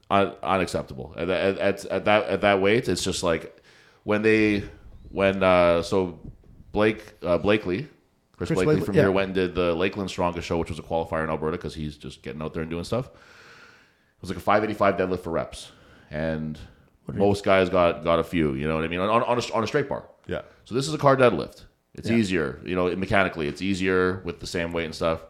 Un- 0.09 0.33
unacceptable 0.43 1.13
at, 1.17 1.29
at, 1.29 1.57
at, 1.57 1.85
at 1.85 2.05
that 2.05 2.25
at 2.25 2.41
that 2.41 2.61
weight. 2.61 2.87
It's 2.87 3.03
just 3.03 3.23
like 3.23 3.61
when 4.03 4.21
they 4.21 4.63
when 5.09 5.43
uh, 5.43 5.81
so 5.83 6.19
Blake 6.71 7.13
uh, 7.23 7.37
Blakely. 7.37 7.87
Chris, 8.35 8.47
Chris 8.47 8.57
Blakely 8.57 8.65
Blakely, 8.75 8.85
from 8.85 8.95
yeah. 8.95 9.01
here 9.03 9.11
went 9.11 9.25
and 9.27 9.35
did 9.35 9.55
the 9.55 9.75
Lakeland 9.75 10.09
Strongest 10.09 10.47
show, 10.47 10.57
which 10.57 10.69
was 10.69 10.79
a 10.79 10.81
qualifier 10.81 11.23
in 11.23 11.29
Alberta 11.29 11.55
because 11.55 11.75
he's 11.75 11.97
just 11.97 12.23
getting 12.23 12.41
out 12.41 12.53
there 12.53 12.63
and 12.63 12.69
doing 12.71 12.83
stuff. 12.83 13.05
It 13.05 14.21
was 14.21 14.29
like 14.29 14.37
a 14.37 14.41
585 14.41 14.97
deadlift 14.97 15.23
for 15.23 15.29
reps, 15.29 15.71
and 16.09 16.57
most 17.07 17.43
guys 17.43 17.69
got 17.69 18.03
got 18.03 18.19
a 18.19 18.23
few. 18.23 18.53
You 18.53 18.67
know 18.67 18.75
what 18.75 18.83
I 18.83 18.87
mean 18.87 18.99
on 18.99 19.09
on 19.21 19.37
a, 19.37 19.53
on 19.53 19.63
a 19.63 19.67
straight 19.67 19.87
bar. 19.87 20.05
Yeah. 20.27 20.41
So 20.65 20.73
this 20.73 20.87
is 20.87 20.93
a 20.93 20.97
car 20.97 21.15
deadlift. 21.15 21.63
It's 21.95 22.09
easier, 22.09 22.59
you 22.65 22.75
know, 22.75 22.93
mechanically. 22.95 23.47
It's 23.47 23.61
easier 23.61 24.21
with 24.25 24.39
the 24.39 24.47
same 24.47 24.71
weight 24.71 24.85
and 24.85 24.95
stuff. 24.95 25.23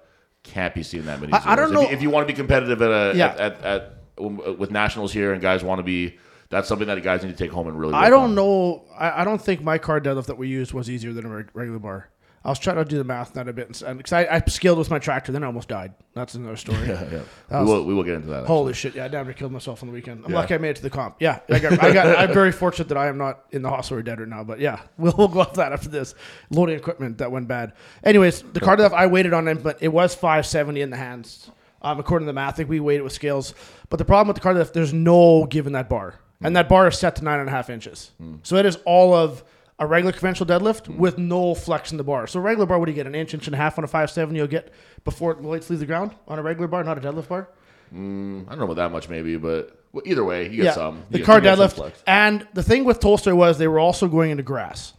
Can't 0.44 0.74
be 0.74 0.82
seeing 0.82 1.06
that 1.06 1.20
many. 1.20 1.34
I- 1.34 1.54
I 1.54 1.56
don't 1.58 1.70
zeros. 1.70 1.72
If 1.72 1.74
know- 1.74 1.82
you, 1.90 1.96
if 1.98 2.02
you 2.02 2.10
want 2.10 2.26
to 2.28 2.34
be 2.34 2.38
competitive 2.38 2.82
at 2.82 2.90
a 2.90 3.18
Yeah. 3.18 3.28
at, 3.28 3.40
at, 3.40 3.64
at 3.64 3.94
Uh, 4.18 4.54
with 4.54 4.72
nationals 4.72 5.12
here, 5.12 5.34
and 5.34 5.42
guys 5.42 5.64
want 5.64 5.80
to 5.80 5.84
be. 5.84 6.18
That's 6.50 6.68
something 6.68 6.88
that 6.88 7.02
guys 7.02 7.24
need 7.24 7.32
to 7.32 7.38
take 7.38 7.52
home 7.52 7.68
and 7.68 7.80
really. 7.80 7.96
I 7.96 8.12
don't 8.12 8.26
on. 8.26 8.36
know. 8.36 8.84
I, 8.96 9.22
I 9.22 9.24
don't 9.24 9.42
think 9.42 9.64
my 9.64 9.80
car 9.80 10.00
deadlift 10.00 10.28
that 10.28 10.38
we 10.38 10.48
used 10.48 10.72
was 10.72 10.88
easier 10.90 11.12
than 11.12 11.26
a 11.26 11.30
reg- 11.30 11.50
regular 11.54 11.80
bar. 11.80 12.10
I 12.46 12.50
was 12.50 12.60
trying 12.60 12.76
to 12.76 12.84
do 12.84 12.98
the 12.98 13.06
math 13.06 13.34
that 13.34 13.48
a 13.48 13.54
bit, 13.54 13.82
and 13.82 13.98
because 13.98 14.12
I, 14.12 14.28
I 14.30 14.44
scaled 14.48 14.78
with 14.78 14.92
my 14.92 15.00
tractor, 15.00 15.32
then 15.32 15.44
I 15.44 15.48
almost 15.48 15.70
died. 15.70 15.94
That's 16.14 16.36
another 16.36 16.56
story. 16.66 16.88
Yeah, 16.90 17.04
yeah. 17.10 17.22
That 17.50 17.62
we 17.62 17.66
will. 17.66 17.86
We 17.86 17.94
will 17.94 18.04
get 18.04 18.16
into 18.16 18.28
that. 18.28 18.46
Holy 18.46 18.74
shit! 18.74 18.94
Yeah, 18.94 19.06
I 19.06 19.08
damn 19.08 19.26
near 19.26 19.34
killed 19.34 19.54
myself 19.54 19.82
on 19.82 19.88
the 19.88 19.94
weekend. 19.94 20.26
I'm 20.26 20.32
Yeah. 20.32 20.38
lucky 20.40 20.54
I 20.54 20.58
made 20.60 20.72
it 20.72 20.76
to 20.76 20.82
the 20.84 20.90
comp. 20.90 21.16
Yeah, 21.20 21.40
I 21.50 21.60
got, 21.60 21.82
I 21.84 21.94
got, 21.94 22.18
I'm 22.20 22.34
very 22.34 22.52
fortunate 22.52 22.90
that 22.90 22.98
I 22.98 23.08
am 23.08 23.18
not 23.18 23.46
in 23.52 23.62
the 23.62 23.70
hospital 23.70 24.00
or 24.00 24.04
dead 24.04 24.20
right 24.20 24.28
now. 24.30 24.44
But 24.44 24.60
yeah, 24.60 24.82
we'll, 24.98 25.14
we'll 25.18 25.30
go 25.30 25.40
off 25.40 25.54
that 25.54 25.72
after 25.72 25.90
this. 25.90 26.14
Loading 26.52 26.76
equipment 26.76 27.18
that 27.20 27.32
went 27.32 27.48
bad. 27.48 27.74
Anyways, 28.04 28.44
the 28.44 28.60
car 28.60 28.76
deadlift 28.78 28.94
I 28.94 29.08
waited 29.08 29.34
on 29.34 29.48
it, 29.48 29.64
but 29.64 29.82
it 29.82 29.88
was 29.94 30.14
570 30.14 30.82
in 30.82 30.90
the 30.92 30.98
hands. 30.98 31.50
Um, 31.84 32.00
according 32.00 32.26
to 32.26 32.30
the 32.30 32.34
math, 32.34 32.54
I 32.54 32.58
think 32.58 32.70
we 32.70 32.80
weighed 32.80 33.00
it 33.00 33.04
with 33.04 33.14
scales. 33.14 33.54
But 33.90 33.98
the 33.98 34.06
problem 34.06 34.30
with 34.30 34.36
the 34.36 34.42
car 34.42 34.54
deadlift, 34.54 34.74
there's 34.74 34.94
no 34.94 35.46
give 35.46 35.68
in 35.68 35.74
that 35.74 35.90
bar, 35.90 36.16
and 36.42 36.56
that 36.56 36.70
bar 36.70 36.88
is 36.88 36.98
set 36.98 37.18
to 37.18 37.24
nine 37.24 37.40
and 37.40 37.50
a 37.50 37.52
half 37.52 37.70
inches. 37.70 38.12
Hmm. 38.18 38.36
So 38.44 38.56
it 38.56 38.66
is 38.66 38.78
all 38.86 39.14
of 39.14 39.44
a 39.80 39.88
regular 39.88 40.12
conventional 40.14 40.48
deadlift 40.48 40.88
hmm. 40.88 40.98
with 40.98 41.18
no 41.18 41.54
flex 41.56 41.92
in 41.92 41.98
the 41.98 42.04
bar. 42.04 42.28
So 42.28 42.40
a 42.40 42.42
regular 42.42 42.66
bar, 42.66 42.80
what 42.80 42.86
do 42.86 42.92
you 42.92 42.96
get? 42.96 43.08
An 43.08 43.16
inch, 43.16 43.34
inch 43.34 43.48
and 43.48 43.54
a 43.54 43.58
half 43.58 43.78
on 43.78 43.84
a 43.84 43.88
five 43.88 44.10
seven 44.10 44.36
you'll 44.36 44.48
get 44.48 44.72
before 45.04 45.34
the 45.34 45.48
weights 45.48 45.70
leave 45.70 45.80
the 45.80 45.86
ground 45.86 46.16
on 46.28 46.40
a 46.40 46.42
regular 46.42 46.68
bar, 46.68 46.84
not 46.84 46.98
a 46.98 47.02
deadlift 47.02 47.28
bar. 47.28 47.50
Hmm, 47.90 48.44
I 48.48 48.52
don't 48.52 48.60
know 48.60 48.66
about 48.66 48.78
that 48.78 48.92
much, 48.92 49.10
maybe, 49.10 49.36
but 49.38 49.84
well, 49.92 50.04
either 50.06 50.24
way, 50.24 50.50
you 50.50 50.64
get 50.64 50.76
some. 50.76 51.04
the 51.10 51.20
You 51.20 51.20
get- 51.20 51.26
car 51.26 51.36
you 51.38 51.42
get 51.44 51.58
some 51.58 51.68
deadlift. 51.68 51.74
flex. 51.74 52.04
And 52.08 52.48
the 52.54 52.64
thing 52.64 52.86
with 52.86 53.00
Tolstoi 53.00 53.36
was 53.36 53.58
they 53.58 53.68
were 53.68 53.80
also 53.80 54.08
going 54.08 54.32
into 54.32 54.44
grass. 54.44 54.94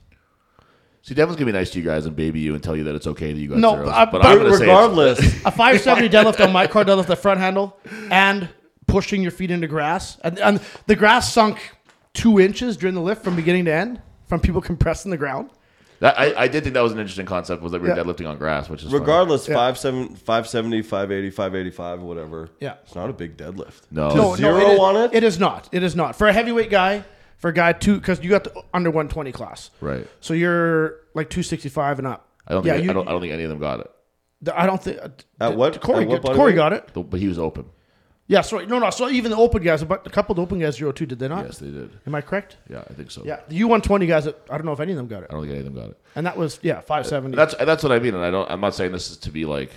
See, 1.07 1.13
Devin's 1.13 1.37
gonna 1.37 1.45
be 1.45 1.53
nice 1.53 1.69
to 1.73 1.79
you 1.79 1.85
guys 1.85 2.07
and 2.07 2.17
baby 2.17 2.41
you 2.41 2.55
and 2.55 2.65
tell 2.65 2.75
you 2.75 2.85
that 2.85 2.95
it's 2.95 3.07
okay 3.07 3.31
that 3.35 3.39
you 3.39 3.49
guys. 3.49 3.59
No, 3.59 3.73
zeros. 3.75 3.91
I- 3.91 4.05
but 4.07 4.23
but 4.23 4.27
I'm 4.27 4.39
gonna 4.39 4.57
say 4.57 4.65
it's- 4.65 4.69
Regardless, 4.69 5.19
A 5.45 5.51
570 5.51 6.09
deadlift 6.09 6.43
on 6.43 6.51
my 6.51 6.67
car 6.67 6.83
deadlift, 6.83 7.07
the 7.07 7.15
front 7.17 7.41
handle, 7.41 7.77
and 8.11 8.49
pushing 8.87 9.21
your 9.21 9.31
feet 9.31 9.51
into 9.51 9.67
grass. 9.67 10.17
And, 10.25 10.39
and 10.39 10.61
the 10.87 10.97
grass 10.97 11.31
sunk 11.31 11.59
two 12.15 12.41
inches 12.41 12.79
during 12.79 12.95
the 12.95 13.03
lift 13.03 13.23
from 13.23 13.37
beginning 13.37 13.67
to 13.67 13.73
end 13.73 14.01
from 14.29 14.41
people 14.41 14.63
compressing 14.63 15.11
the 15.11 15.19
ground. 15.19 15.51
that, 16.01 16.19
I, 16.19 16.45
I 16.45 16.49
did 16.49 16.63
think 16.63 16.73
that 16.73 16.81
was 16.83 16.93
an 16.93 16.99
interesting 16.99 17.27
concept. 17.27 17.61
Was 17.61 17.73
that 17.73 17.83
we 17.83 17.89
were 17.91 17.95
Yeah. 17.97 18.03
deadlifting 18.03 18.27
on 18.27 18.39
grass, 18.39 18.71
which 18.71 18.83
is 18.83 18.89
funny. 18.89 19.01
regardless, 19.01 19.47
Yeah. 19.47 19.57
five 19.57 19.77
seven, 19.77 20.09
570, 20.15 20.81
580, 20.81 21.29
585, 21.31 22.01
whatever. 22.01 22.49
Yeah. 22.61 22.77
It's 22.83 22.95
not 22.95 23.11
a 23.11 23.13
big 23.13 23.37
deadlift. 23.37 23.83
No. 23.91 24.09
No, 24.15 24.37
zero 24.37 24.57
it 24.59 24.73
is, 24.73 24.79
on 24.79 24.97
it? 24.97 25.11
It 25.13 25.23
is 25.23 25.39
not. 25.39 25.69
It 25.71 25.83
is 25.83 25.95
not. 25.95 26.17
For 26.17 26.29
a 26.29 26.33
heavyweight 26.33 26.71
guy, 26.71 27.05
for 27.45 27.49
a 27.51 27.53
guy 27.53 27.75
two, 27.75 27.97
because 27.99 28.25
you 28.25 28.31
got 28.31 28.45
the 28.45 28.55
under 28.73 28.89
120 28.89 29.31
class. 29.31 29.71
Right. 29.83 30.09
So 30.23 30.33
you're 30.33 31.01
like 31.13 31.29
265 31.29 31.99
and 31.99 32.09
up. 32.09 32.27
I 32.49 32.55
don't 32.55 32.65
Yeah, 32.65 32.73
think 32.73 32.85
you- 32.87 32.91
I 32.91 32.95
don't 32.95 33.07
I 33.07 33.11
don't 33.11 33.21
think 33.21 33.35
any 33.35 33.43
of 33.43 33.51
them 33.51 33.59
got 33.59 33.81
it. 33.81 33.91
The- 34.41 34.59
I 34.59 34.65
don't 34.65 34.83
think. 34.83 34.99
uh, 34.99 35.09
At 35.41 35.55
what- 35.55 35.79
Corey, 35.83 36.05
at 36.05 36.09
what 36.09 36.15
got- 36.15 36.23
body 36.23 36.37
Corey 36.39 36.53
weight? 36.53 36.57
got 36.57 36.73
it. 36.73 36.89
Though- 36.95 37.03
But 37.03 37.21
he 37.21 37.29
was 37.29 37.39
open. 37.39 37.67
Yeah, 38.29 38.41
sorry. 38.41 38.65
No, 38.65 38.79
no. 38.79 38.89
So 38.89 39.11
even 39.11 39.31
the 39.31 39.37
open 39.37 39.63
guys, 39.63 39.85
but 39.85 40.07
a 40.07 40.11
couple 40.11 40.33
of 40.33 40.37
the 40.37 40.43
open 40.43 40.59
guys 40.59 40.77
zero 40.77 40.91
two, 40.91 41.05
did 41.05 41.19
they 41.19 41.29
not? 41.29 41.45
Yes, 41.45 41.59
they 41.59 41.69
did. 41.71 41.91
Am 42.07 42.15
I 42.15 42.23
correct? 42.23 42.57
Yeah, 42.71 42.83
I 42.89 42.95
think 42.95 43.11
so. 43.11 43.23
Yeah, 43.27 43.41
the 43.47 43.57
U 43.57 43.69
one 43.69 43.83
twenty 43.83 44.07
guys. 44.07 44.27
I 44.27 44.33
don't 44.49 44.65
know 44.65 44.73
if 44.73 44.81
any 44.81 44.93
of 44.93 44.97
them 44.97 45.07
got 45.09 45.23
it, 45.25 45.27
I 45.29 45.35
don't 45.35 45.43
think 45.43 45.51
any 45.51 45.59
of 45.59 45.67
them 45.67 45.75
got 45.75 45.91
it. 45.91 45.99
and 46.17 46.25
that 46.25 46.39
was 46.39 46.59
yeah 46.63 46.81
five 46.81 47.07
seventy. 47.07 47.37
That's 47.37 47.55
that's 47.57 47.83
what 47.83 47.93
I 47.93 47.99
mean, 47.99 48.15
and 48.15 48.25
I 48.25 48.31
don't. 48.31 48.51
I'm 48.51 48.63
not 48.63 48.75
saying 48.75 48.93
this 48.93 49.11
is 49.11 49.19
to 49.19 49.31
be 49.31 49.45
like, 49.45 49.73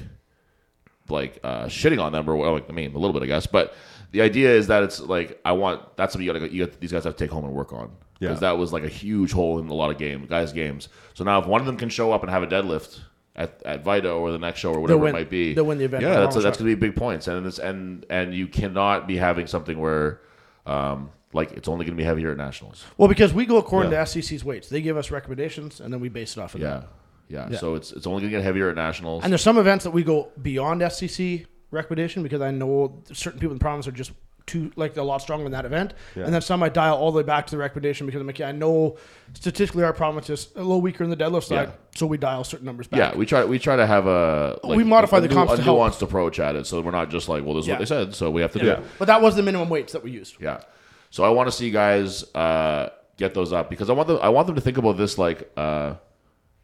like 1.09 1.41
uh, 1.43 1.65
shitting 1.65 2.01
on 2.01 2.13
them 2.13 2.29
or 2.29 2.37
well, 2.37 2.61
I 2.69 2.71
mean 2.71 2.95
a 2.95 2.97
little 2.97 3.11
bit, 3.11 3.23
I 3.23 3.25
guess. 3.25 3.47
But 3.47 3.73
the 4.11 4.21
idea 4.21 4.51
is 4.53 4.67
that 4.67 4.83
it's 4.83 4.99
like 4.99 5.39
I 5.45 5.51
want 5.53 5.95
that's 5.97 6.13
something 6.13 6.25
you 6.27 6.33
got 6.33 6.39
to 6.39 6.53
you 6.53 6.65
got, 6.65 6.79
these 6.79 6.91
guys 6.91 7.03
have 7.03 7.15
to 7.15 7.23
take 7.23 7.31
home 7.31 7.43
and 7.45 7.53
work 7.53 7.73
on 7.73 7.91
Yeah. 8.19 8.29
because 8.29 8.39
that 8.41 8.57
was 8.57 8.71
like 8.73 8.83
a 8.83 8.89
huge 8.89 9.31
hole 9.31 9.59
in 9.59 9.67
a 9.67 9.73
lot 9.73 9.91
of 9.91 9.97
game 9.97 10.25
guys' 10.25 10.53
games. 10.53 10.89
So 11.13 11.23
now 11.23 11.39
if 11.39 11.45
one 11.47 11.59
of 11.61 11.67
them 11.67 11.77
can 11.77 11.89
show 11.89 12.11
up 12.11 12.21
and 12.23 12.29
have 12.31 12.43
a 12.43 12.47
deadlift. 12.47 12.99
At, 13.39 13.61
at 13.65 13.83
Vita 13.83 14.09
or 14.11 14.31
the 14.31 14.39
next 14.39 14.57
show 14.61 14.73
or 14.73 14.79
whatever 14.79 14.97
win- 14.99 15.09
it 15.09 15.13
might 15.13 15.29
be, 15.29 15.53
they'll 15.53 15.63
win 15.63 15.77
the 15.77 15.85
event 15.85 16.01
Yeah, 16.01 16.21
that's 16.21 16.33
long 16.35 16.43
that's 16.43 16.57
going 16.57 16.71
to 16.71 16.75
be 16.75 16.87
big 16.87 16.95
points, 16.95 17.27
and 17.27 17.45
it's 17.45 17.59
and 17.59 18.03
and 18.09 18.33
you 18.33 18.47
cannot 18.47 19.05
be 19.07 19.15
having 19.15 19.45
something 19.45 19.77
where, 19.79 20.21
um, 20.65 21.11
like 21.33 21.51
it's 21.51 21.67
only 21.67 21.85
going 21.85 21.95
to 21.95 22.01
be 22.01 22.03
heavier 22.03 22.31
at 22.31 22.37
nationals. 22.37 22.83
well, 22.97 23.07
because 23.07 23.33
we 23.35 23.45
go 23.45 23.57
according 23.57 23.91
Yeah. 23.91 23.99
to 24.03 24.09
SCC's 24.09 24.43
weights. 24.43 24.69
They 24.69 24.81
give 24.81 24.97
us 24.97 25.11
recommendations, 25.11 25.79
and 25.81 25.93
then 25.93 25.99
we 25.99 26.09
base 26.09 26.35
it 26.35 26.41
off 26.41 26.55
of 26.55 26.61
Yeah, 26.61 26.67
that. 26.67 26.87
yeah. 27.29 27.47
Yeah. 27.51 27.57
So 27.59 27.75
it's 27.75 27.91
it's 27.91 28.07
only 28.07 28.21
going 28.21 28.31
to 28.31 28.37
get 28.39 28.43
heavier 28.43 28.71
at 28.71 28.75
nationals. 28.75 29.23
And 29.23 29.31
there's 29.31 29.43
some 29.43 29.59
events 29.59 29.83
that 29.83 29.91
we 29.91 30.01
go 30.03 30.29
beyond 30.41 30.81
SCC 30.81 31.45
recommendation 31.71 32.23
because 32.23 32.41
I 32.41 32.51
know 32.51 33.01
certain 33.13 33.39
people 33.39 33.51
in 33.53 33.57
the 33.57 33.63
province 33.63 33.87
are 33.87 33.91
just 33.91 34.11
too 34.45 34.71
like 34.77 34.95
a 34.95 35.03
lot 35.03 35.21
stronger 35.21 35.45
in 35.45 35.51
that 35.51 35.65
event, 35.65 35.93
Yeah. 36.15 36.23
and 36.23 36.33
then 36.33 36.39
some 36.41 36.63
I 36.63 36.69
dial 36.69 36.95
all 36.95 37.11
the 37.11 37.17
way 37.17 37.23
back 37.23 37.47
to 37.47 37.51
the 37.51 37.57
recommendation 37.57 38.05
because 38.05 38.21
I'm 38.21 38.27
like, 38.27 38.39
yeah, 38.39 38.47
I 38.47 38.53
know 38.53 38.95
statistically 39.33 39.83
our 39.83 39.91
province 39.91 40.29
is 40.29 40.47
a 40.55 40.59
little 40.59 40.79
weaker 40.79 41.03
in 41.03 41.09
the 41.09 41.17
deadlift 41.17 41.43
side, 41.43 41.67
Yeah. 41.67 41.75
so 41.97 42.07
we 42.07 42.17
dial 42.17 42.45
certain 42.45 42.65
numbers 42.65 42.87
back. 42.87 42.97
Yeah, 42.97 43.17
we 43.17 43.25
try. 43.25 43.43
We 43.43 43.59
try 43.59 43.75
to 43.75 43.85
have 43.85 44.07
a 44.07 44.57
We 44.63 44.85
modify 44.85 45.17
a 45.17 45.21
the 45.21 45.27
comps 45.27 45.51
a 45.53 45.57
to 45.57 45.63
help. 45.63 45.79
nuanced 45.79 46.01
approach 46.01 46.39
at 46.39 46.55
it, 46.55 46.65
so 46.65 46.79
we're 46.79 46.91
not 46.91 47.09
just 47.09 47.27
like, 47.27 47.43
well, 47.43 47.55
this 47.55 47.63
is 47.63 47.67
Yeah. 47.67 47.73
what 47.73 47.79
they 47.79 47.85
said, 47.85 48.15
so 48.15 48.31
we 48.31 48.41
have 48.41 48.53
to 48.53 48.59
do 48.59 48.69
it. 48.71 48.83
but 48.97 49.05
that 49.07 49.21
was 49.21 49.35
the 49.35 49.43
minimum 49.43 49.67
weights 49.67 49.91
that 49.91 50.01
we 50.03 50.11
used. 50.11 50.35
Yeah. 50.39 50.61
So 51.09 51.25
I 51.25 51.29
want 51.29 51.47
to 51.47 51.51
see 51.51 51.69
guys 51.69 52.23
uh, 52.33 52.89
get 53.17 53.33
those 53.33 53.51
up 53.51 53.69
because 53.69 53.89
I 53.89 53.93
want 53.93 54.07
them. 54.07 54.19
I 54.21 54.29
want 54.29 54.47
them 54.47 54.55
to 54.55 54.61
think 54.61 54.77
about 54.77 54.95
this 54.95 55.17
like 55.17 55.51
uh, 55.57 55.95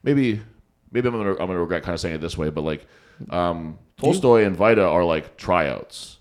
maybe 0.03 0.39
maybe 0.91 1.07
I'm 1.09 1.13
gonna 1.17 1.31
I'm 1.31 1.37
gonna 1.47 1.59
regret 1.59 1.83
kind 1.83 1.93
of 1.93 1.99
saying 1.99 2.15
it 2.15 2.21
this 2.21 2.37
way, 2.37 2.49
but 2.49 2.61
like 2.61 2.85
um, 3.29 3.77
Tolstoi 3.97 4.45
and 4.45 4.55
Vita 4.55 4.83
are 4.83 5.03
like 5.03 5.37
tryouts 5.37 6.17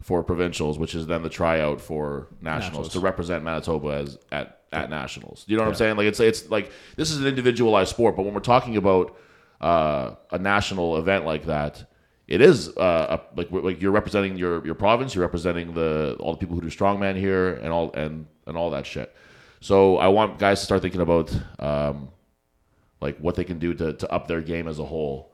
for 0.00 0.22
provincials, 0.22 0.78
which 0.78 0.94
is 0.94 1.06
then 1.06 1.22
the 1.22 1.28
tryout 1.28 1.80
for 1.80 2.26
nationals, 2.40 2.88
to 2.90 3.00
represent 3.00 3.44
Manitoba 3.44 3.88
as 3.88 4.18
at 4.32 4.60
at 4.72 4.90
nationals. 4.90 5.44
You 5.46 5.56
know 5.56 5.62
what 5.62 5.68
I'm 5.70 5.74
saying? 5.74 5.96
Like 5.96 6.06
it's 6.06 6.20
it's 6.20 6.48
like 6.50 6.72
this 6.96 7.10
is 7.10 7.20
an 7.20 7.26
individualized 7.26 7.90
sport, 7.90 8.16
but 8.16 8.22
when 8.22 8.34
we're 8.34 8.40
talking 8.40 8.76
about 8.76 9.16
uh, 9.60 10.14
a 10.30 10.38
national 10.38 10.96
event 10.96 11.24
like 11.24 11.46
that, 11.46 11.84
it 12.26 12.40
is 12.40 12.68
uh, 12.76 13.18
a, 13.18 13.36
like 13.36 13.48
like 13.50 13.82
you're 13.82 13.92
representing 13.92 14.36
your 14.36 14.64
your 14.64 14.74
province, 14.74 15.14
you're 15.14 15.24
representing 15.24 15.74
the 15.74 16.16
all 16.20 16.32
the 16.32 16.38
people 16.38 16.54
who 16.54 16.62
do 16.62 16.68
strongman 16.68 17.16
here 17.16 17.54
and 17.54 17.72
all 17.72 17.92
and 17.92 18.26
and 18.46 18.56
all 18.56 18.70
that 18.70 18.86
shit. 18.86 19.14
So 19.60 19.98
I 19.98 20.08
want 20.08 20.38
guys 20.38 20.60
to 20.60 20.64
start 20.64 20.80
thinking 20.80 21.02
about 21.02 21.34
um, 21.58 22.08
like 23.00 23.18
what 23.18 23.34
they 23.34 23.44
can 23.44 23.58
do 23.58 23.74
to, 23.74 23.92
to 23.92 24.12
up 24.12 24.26
their 24.26 24.40
game 24.40 24.68
as 24.68 24.78
a 24.78 24.84
whole. 24.84 25.29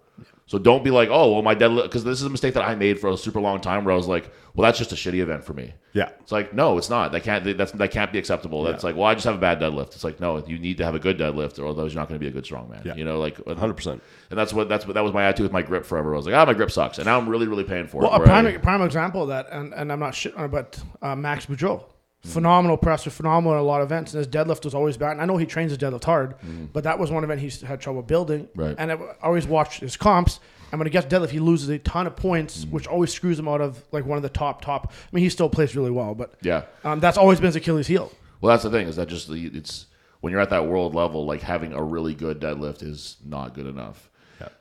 So 0.48 0.58
don't 0.58 0.84
be 0.84 0.92
like, 0.92 1.08
oh, 1.10 1.32
well, 1.32 1.42
my 1.42 1.56
deadlift, 1.56 1.84
because 1.84 2.04
this 2.04 2.20
is 2.20 2.24
a 2.24 2.30
mistake 2.30 2.54
that 2.54 2.62
I 2.62 2.76
made 2.76 3.00
for 3.00 3.10
a 3.10 3.16
super 3.16 3.40
long 3.40 3.60
time, 3.60 3.84
where 3.84 3.92
I 3.92 3.96
was 3.96 4.06
like, 4.06 4.30
well, 4.54 4.62
that's 4.64 4.78
just 4.78 4.92
a 4.92 4.94
shitty 4.94 5.18
event 5.18 5.42
for 5.42 5.54
me. 5.54 5.74
Yeah. 5.92 6.10
It's 6.20 6.30
like, 6.30 6.54
no, 6.54 6.78
it's 6.78 6.88
not. 6.88 7.10
That 7.10 7.24
can't. 7.24 7.58
That's 7.58 7.72
that 7.72 7.90
can't 7.90 8.12
be 8.12 8.18
acceptable. 8.20 8.62
That's 8.62 8.84
like, 8.84 8.94
well, 8.94 9.06
I 9.06 9.14
just 9.14 9.26
have 9.26 9.34
a 9.34 9.38
bad 9.38 9.58
deadlift. 9.58 9.88
It's 9.96 10.04
like, 10.04 10.20
no, 10.20 10.38
you 10.46 10.56
need 10.60 10.76
to 10.78 10.84
have 10.84 10.94
a 10.94 11.00
good 11.00 11.18
deadlift, 11.18 11.58
or 11.58 11.66
otherwise 11.66 11.92
you're 11.94 12.00
not 12.00 12.08
going 12.08 12.20
to 12.20 12.24
be 12.24 12.28
a 12.28 12.30
good 12.30 12.44
strongman. 12.44 12.84
Yeah. 12.84 12.94
You 12.94 13.04
know, 13.04 13.18
like 13.18 13.38
100%. 13.38 13.86
And 14.30 14.38
that's 14.38 14.52
what 14.52 14.68
that's 14.68 14.86
what 14.86 14.94
that 14.94 15.02
was 15.02 15.12
my 15.12 15.24
attitude 15.24 15.42
with 15.44 15.52
my 15.52 15.62
grip 15.62 15.84
forever. 15.84 16.14
I 16.14 16.16
was 16.16 16.26
like, 16.26 16.34
ah, 16.36 16.44
my 16.44 16.54
grip 16.54 16.70
sucks, 16.70 16.98
and 16.98 17.06
now 17.06 17.18
I'm 17.18 17.28
really 17.28 17.48
really 17.48 17.64
paying 17.64 17.88
for 17.88 17.98
Well, 18.02 18.06
it. 18.08 18.12
Well, 18.12 18.22
a 18.22 18.24
prime, 18.24 18.46
I- 18.46 18.56
prime 18.58 18.82
example 18.82 19.22
of 19.22 19.28
that, 19.30 19.48
and, 19.50 19.74
and 19.74 19.90
I'm 19.90 19.98
not 19.98 20.12
shitting 20.12 20.38
on 20.38 20.44
it, 20.44 20.50
but 20.52 20.80
uh, 21.02 21.16
Max 21.16 21.46
Boudreault. 21.46 21.82
Phenomenal 22.26 22.76
presser, 22.76 23.10
phenomenal 23.10 23.54
in 23.54 23.60
a 23.60 23.62
lot 23.62 23.80
of 23.80 23.88
events, 23.88 24.12
and 24.12 24.18
his 24.18 24.28
deadlift 24.28 24.64
was 24.64 24.74
always 24.74 24.96
bad. 24.96 25.12
And 25.12 25.22
I 25.22 25.24
know 25.26 25.36
he 25.36 25.46
trains 25.46 25.70
his 25.70 25.78
deadlift 25.78 26.04
hard, 26.04 26.34
but 26.72 26.84
that 26.84 26.98
was 26.98 27.10
one 27.10 27.24
event 27.24 27.40
he 27.40 27.50
had 27.66 27.80
trouble 27.80 28.02
building. 28.02 28.48
Right. 28.54 28.74
And 28.78 28.92
I 28.92 28.98
always 29.22 29.46
watched 29.46 29.80
his 29.80 29.96
comps. 29.96 30.40
And 30.72 30.80
when 30.80 30.86
he 30.86 30.90
gets 30.90 31.06
deadlift, 31.06 31.28
he 31.30 31.38
loses 31.38 31.68
a 31.68 31.78
ton 31.78 32.08
of 32.08 32.16
points, 32.16 32.64
Mm. 32.64 32.70
which 32.72 32.88
always 32.88 33.12
screws 33.12 33.38
him 33.38 33.46
out 33.46 33.60
of 33.60 33.82
like 33.92 34.04
one 34.04 34.16
of 34.16 34.22
the 34.22 34.28
top 34.28 34.62
top. 34.62 34.92
I 34.92 35.06
mean, 35.14 35.22
he 35.22 35.30
still 35.30 35.48
plays 35.48 35.76
really 35.76 35.92
well, 35.92 36.14
but 36.16 36.34
Yeah. 36.42 36.62
um, 36.82 36.98
that's 36.98 37.16
always 37.16 37.38
been 37.38 37.46
his 37.46 37.56
Achilles 37.56 37.86
heel. 37.86 38.10
Well, 38.40 38.50
that's 38.50 38.64
the 38.64 38.70
thing 38.70 38.88
is 38.88 38.96
that 38.96 39.06
just 39.08 39.28
the, 39.30 39.46
it's 39.46 39.86
when 40.20 40.32
you're 40.32 40.40
at 40.40 40.50
that 40.50 40.66
world 40.66 40.92
level, 40.94 41.24
like 41.24 41.42
having 41.42 41.72
a 41.72 41.82
really 41.82 42.14
good 42.14 42.40
deadlift 42.40 42.82
is 42.82 43.16
not 43.24 43.54
good 43.54 43.66
enough. 43.66 44.10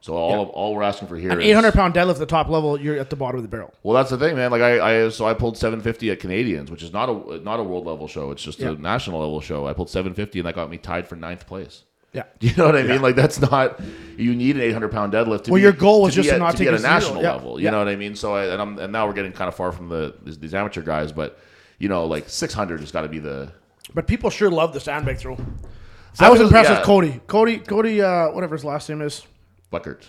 So 0.01 0.13
all 0.15 0.41
of, 0.41 0.49
all 0.49 0.75
we're 0.75 0.83
asking 0.83 1.07
for 1.07 1.15
here 1.17 1.31
An 1.31 1.39
is 1.41 1.47
800 1.47 1.73
pound 1.73 1.93
deadlift 1.93 2.11
at 2.13 2.17
the 2.19 2.25
top 2.25 2.47
level, 2.49 2.79
you're 2.79 2.97
at 2.97 3.09
the 3.09 3.15
bottom 3.15 3.37
of 3.37 3.41
the 3.43 3.49
barrel. 3.49 3.73
Well, 3.83 3.93
that's 3.95 4.09
the 4.09 4.17
thing, 4.17 4.35
man. 4.35 4.51
Like 4.51 4.61
I, 4.61 5.05
I 5.05 5.09
so 5.09 5.25
I 5.27 5.33
pulled 5.33 5.57
750 5.57 6.11
at 6.11 6.19
Canadians, 6.19 6.69
which 6.71 6.83
is 6.83 6.93
not 6.93 7.09
a 7.09 7.39
not 7.39 7.59
a 7.59 7.63
world 7.63 7.85
level 7.85 8.07
show. 8.07 8.31
It's 8.31 8.43
just 8.43 8.59
Yeah. 8.59 8.69
a 8.69 8.75
national 8.75 9.19
level 9.19 9.41
show. 9.41 9.67
I 9.67 9.73
pulled 9.73 9.89
750, 9.89 10.39
and 10.39 10.47
that 10.47 10.55
got 10.55 10.69
me 10.69 10.77
tied 10.77 11.07
for 11.07 11.15
ninth 11.15 11.45
place. 11.47 11.83
Yeah. 12.13 12.23
You 12.39 12.53
know 12.55 12.65
what 12.67 12.75
I 12.77 12.83
mean? 12.83 13.01
Like 13.01 13.15
that's 13.15 13.41
not. 13.41 13.79
You 14.17 14.33
need 14.35 14.55
an 14.55 14.61
800 14.61 14.91
pound 14.91 15.11
deadlift. 15.11 15.43
To 15.45 15.51
Well, 15.51 15.57
be, 15.57 15.63
your 15.63 15.73
goal 15.73 16.03
was 16.03 16.13
to 16.13 16.21
just 16.21 16.27
be 16.27 16.29
to 16.29 16.35
at, 16.35 16.39
not 16.39 16.51
to 16.51 16.57
take 16.59 16.67
at 16.67 16.73
a 16.73 16.77
a 16.77 16.79
zero. 16.79 16.93
national 16.93 17.21
Yeah. 17.23 17.33
level. 17.33 17.59
You 17.59 17.65
Yeah. 17.65 17.71
know 17.71 17.79
what 17.79 17.87
I 17.89 17.95
mean? 17.97 18.15
So 18.15 18.33
I 18.35 18.45
and 18.45 18.61
I'm 18.61 18.79
and 18.79 18.93
now 18.93 19.05
we're 19.07 19.13
getting 19.13 19.33
kind 19.33 19.47
of 19.49 19.55
far 19.55 19.71
from 19.73 19.89
the 19.89 20.13
these, 20.23 20.39
these 20.39 20.53
amateur 20.53 20.81
guys, 20.81 21.11
but 21.11 21.37
you 21.79 21.89
know, 21.89 22.05
like 22.05 22.29
600 22.29 22.79
has 22.79 22.91
got 22.93 23.01
to 23.01 23.09
be 23.09 23.19
the. 23.19 23.51
But 23.93 24.07
people 24.07 24.29
sure 24.29 24.49
love 24.49 24.73
the 24.73 24.79
sandbag 24.79 25.17
throw. 25.17 25.33
I 25.33 25.37
That 26.19 26.31
was 26.31 26.39
was- 26.39 26.47
impressed 26.47 26.69
yeah. 26.69 26.77
with 26.77 26.85
Cody. 26.85 27.21
Cody, 27.27 27.57
Cody, 27.57 28.01
uh, 28.01 28.29
whatever 28.31 28.55
his 28.55 28.63
last 28.63 28.87
name 28.87 29.01
is. 29.01 29.23
Buckert. 29.79 30.01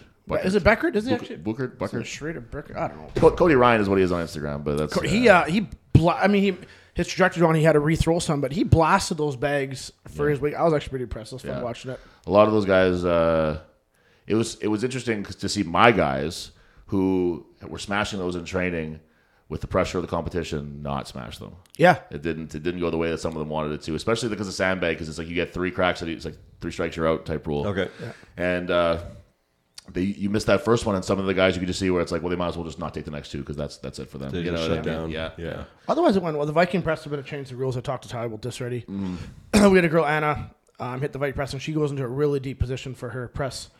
Is 0.44 0.54
it 0.56 0.64
Beckert? 0.64 0.96
Is 0.96 1.06
he 1.06 1.14
actually? 1.14 1.36
Buckert? 1.36 1.78
Buckert? 1.78 2.04
Schrader 2.04 2.40
Beckert? 2.40 2.76
I 2.76 2.88
don't 2.88 2.98
know. 2.98 3.08
Co- 3.14 3.30
Cody 3.30 3.54
Ryan 3.54 3.80
is 3.80 3.88
what 3.88 3.98
he 3.98 4.04
is 4.04 4.10
on 4.12 4.24
Instagram, 4.24 4.64
but 4.64 4.76
that's 4.76 5.00
He 5.02 5.28
uh, 5.28 5.44
he 5.44 5.68
bla- 5.92 6.18
I 6.20 6.26
mean 6.26 6.42
he 6.42 6.56
his 6.94 7.06
trajectory 7.08 7.42
on 7.44 7.54
he 7.54 7.62
had 7.62 7.72
to 7.74 7.80
rethrow 7.80 8.20
some, 8.20 8.40
but 8.40 8.52
he 8.52 8.64
blasted 8.64 9.18
those 9.18 9.36
bags 9.36 9.92
for 10.08 10.28
his 10.28 10.40
weight. 10.40 10.54
I 10.54 10.62
was 10.64 10.72
actually 10.74 10.90
pretty 10.90 11.02
impressed. 11.04 11.32
It 11.32 11.36
was 11.36 11.42
fun 11.42 11.50
Yeah. 11.52 11.62
watching 11.62 11.90
it. 11.92 12.00
a 12.26 12.30
lot 12.30 12.46
of 12.48 12.54
those 12.54 12.64
guys 12.64 13.04
uh, 13.04 13.60
it 14.26 14.34
was 14.34 14.56
it 14.56 14.68
was 14.68 14.82
interesting 14.82 15.22
to 15.24 15.48
see 15.48 15.62
my 15.62 15.92
guys 15.92 16.50
who 16.86 17.46
were 17.66 17.78
smashing 17.78 18.18
those 18.18 18.34
in 18.36 18.44
training 18.44 19.00
with 19.48 19.60
the 19.60 19.66
pressure 19.68 19.98
of 19.98 20.02
the 20.02 20.08
competition 20.08 20.82
not 20.82 21.06
smash 21.06 21.38
them 21.38 21.54
Yeah, 21.76 21.98
it 22.10 22.22
didn't 22.22 22.52
it 22.54 22.64
didn't 22.64 22.80
go 22.80 22.90
the 22.90 22.96
way 22.96 23.10
that 23.10 23.18
some 23.20 23.32
of 23.32 23.38
them 23.38 23.48
wanted 23.48 23.72
it 23.72 23.82
to 23.82 23.94
especially 23.94 24.28
because 24.28 24.48
of 24.48 24.54
sandbag 24.54 24.96
because 24.96 25.08
it's 25.08 25.18
like 25.18 25.28
you 25.28 25.36
get 25.36 25.52
three 25.54 25.70
cracks 25.70 26.02
at 26.02 26.08
it 26.08 26.12
it's 26.14 26.24
like 26.24 26.36
three 26.60 26.72
strikes 26.72 26.96
you're 26.96 27.06
out 27.08 27.24
type 27.26 27.46
rule 27.46 27.64
Okay. 27.68 27.88
and 28.36 28.70
uh 28.72 28.98
they, 29.92 30.02
you 30.02 30.28
missed 30.30 30.46
that 30.48 30.62
first 30.64 30.84
one, 30.86 30.94
and 30.96 31.04
some 31.04 31.18
of 31.18 31.26
the 31.26 31.34
guys 31.34 31.54
you 31.54 31.60
could 31.60 31.68
just 31.68 31.78
see 31.80 31.90
where 31.90 32.02
it's 32.02 32.10
like, 32.12 32.22
well, 32.22 32.30
they 32.30 32.36
might 32.36 32.48
as 32.48 32.56
well 32.56 32.66
just 32.66 32.78
not 32.78 32.92
take 32.94 33.04
the 33.04 33.10
next 33.10 33.30
two 33.30 33.38
because 33.38 33.56
that's 33.56 33.76
that's 33.78 33.98
it 33.98 34.08
for 34.10 34.18
them. 34.18 34.30
They 34.30 34.40
you 34.40 34.50
know 34.50 34.56
just 34.56 34.68
what 34.70 34.76
shut 34.84 34.86
I 34.86 34.90
mean? 34.90 35.00
down. 35.00 35.10
Yeah, 35.10 35.30
Yeah. 35.38 35.64
Otherwise, 35.88 36.16
it 36.16 36.22
went 36.22 36.36
well. 36.36 36.46
The 36.46 36.52
Viking 36.52 36.82
press 36.82 37.04
have 37.04 37.10
been 37.12 37.22
to 37.22 37.28
change 37.28 37.48
the 37.50 37.56
rules. 37.56 37.76
I 37.76 37.80
talked 37.80 38.02
to 38.04 38.08
Tyler 38.08 38.26
about 38.26 38.42
this 38.42 38.60
already. 38.60 38.82
Mm-hmm. 38.82 39.70
we 39.70 39.76
had 39.78 39.84
a 39.84 39.88
girl 39.88 40.04
Anna 40.04 40.50
um, 40.80 41.00
hit 41.00 41.12
the 41.12 41.18
Viking 41.18 41.34
press, 41.34 41.52
and 41.52 41.62
she 41.62 41.72
goes 41.72 41.90
into 41.90 42.02
a 42.04 42.08
really 42.08 42.40
deep 42.40 42.58
position 42.58 42.94
for 42.94 43.08
her 43.10 43.28
press. 43.28 43.70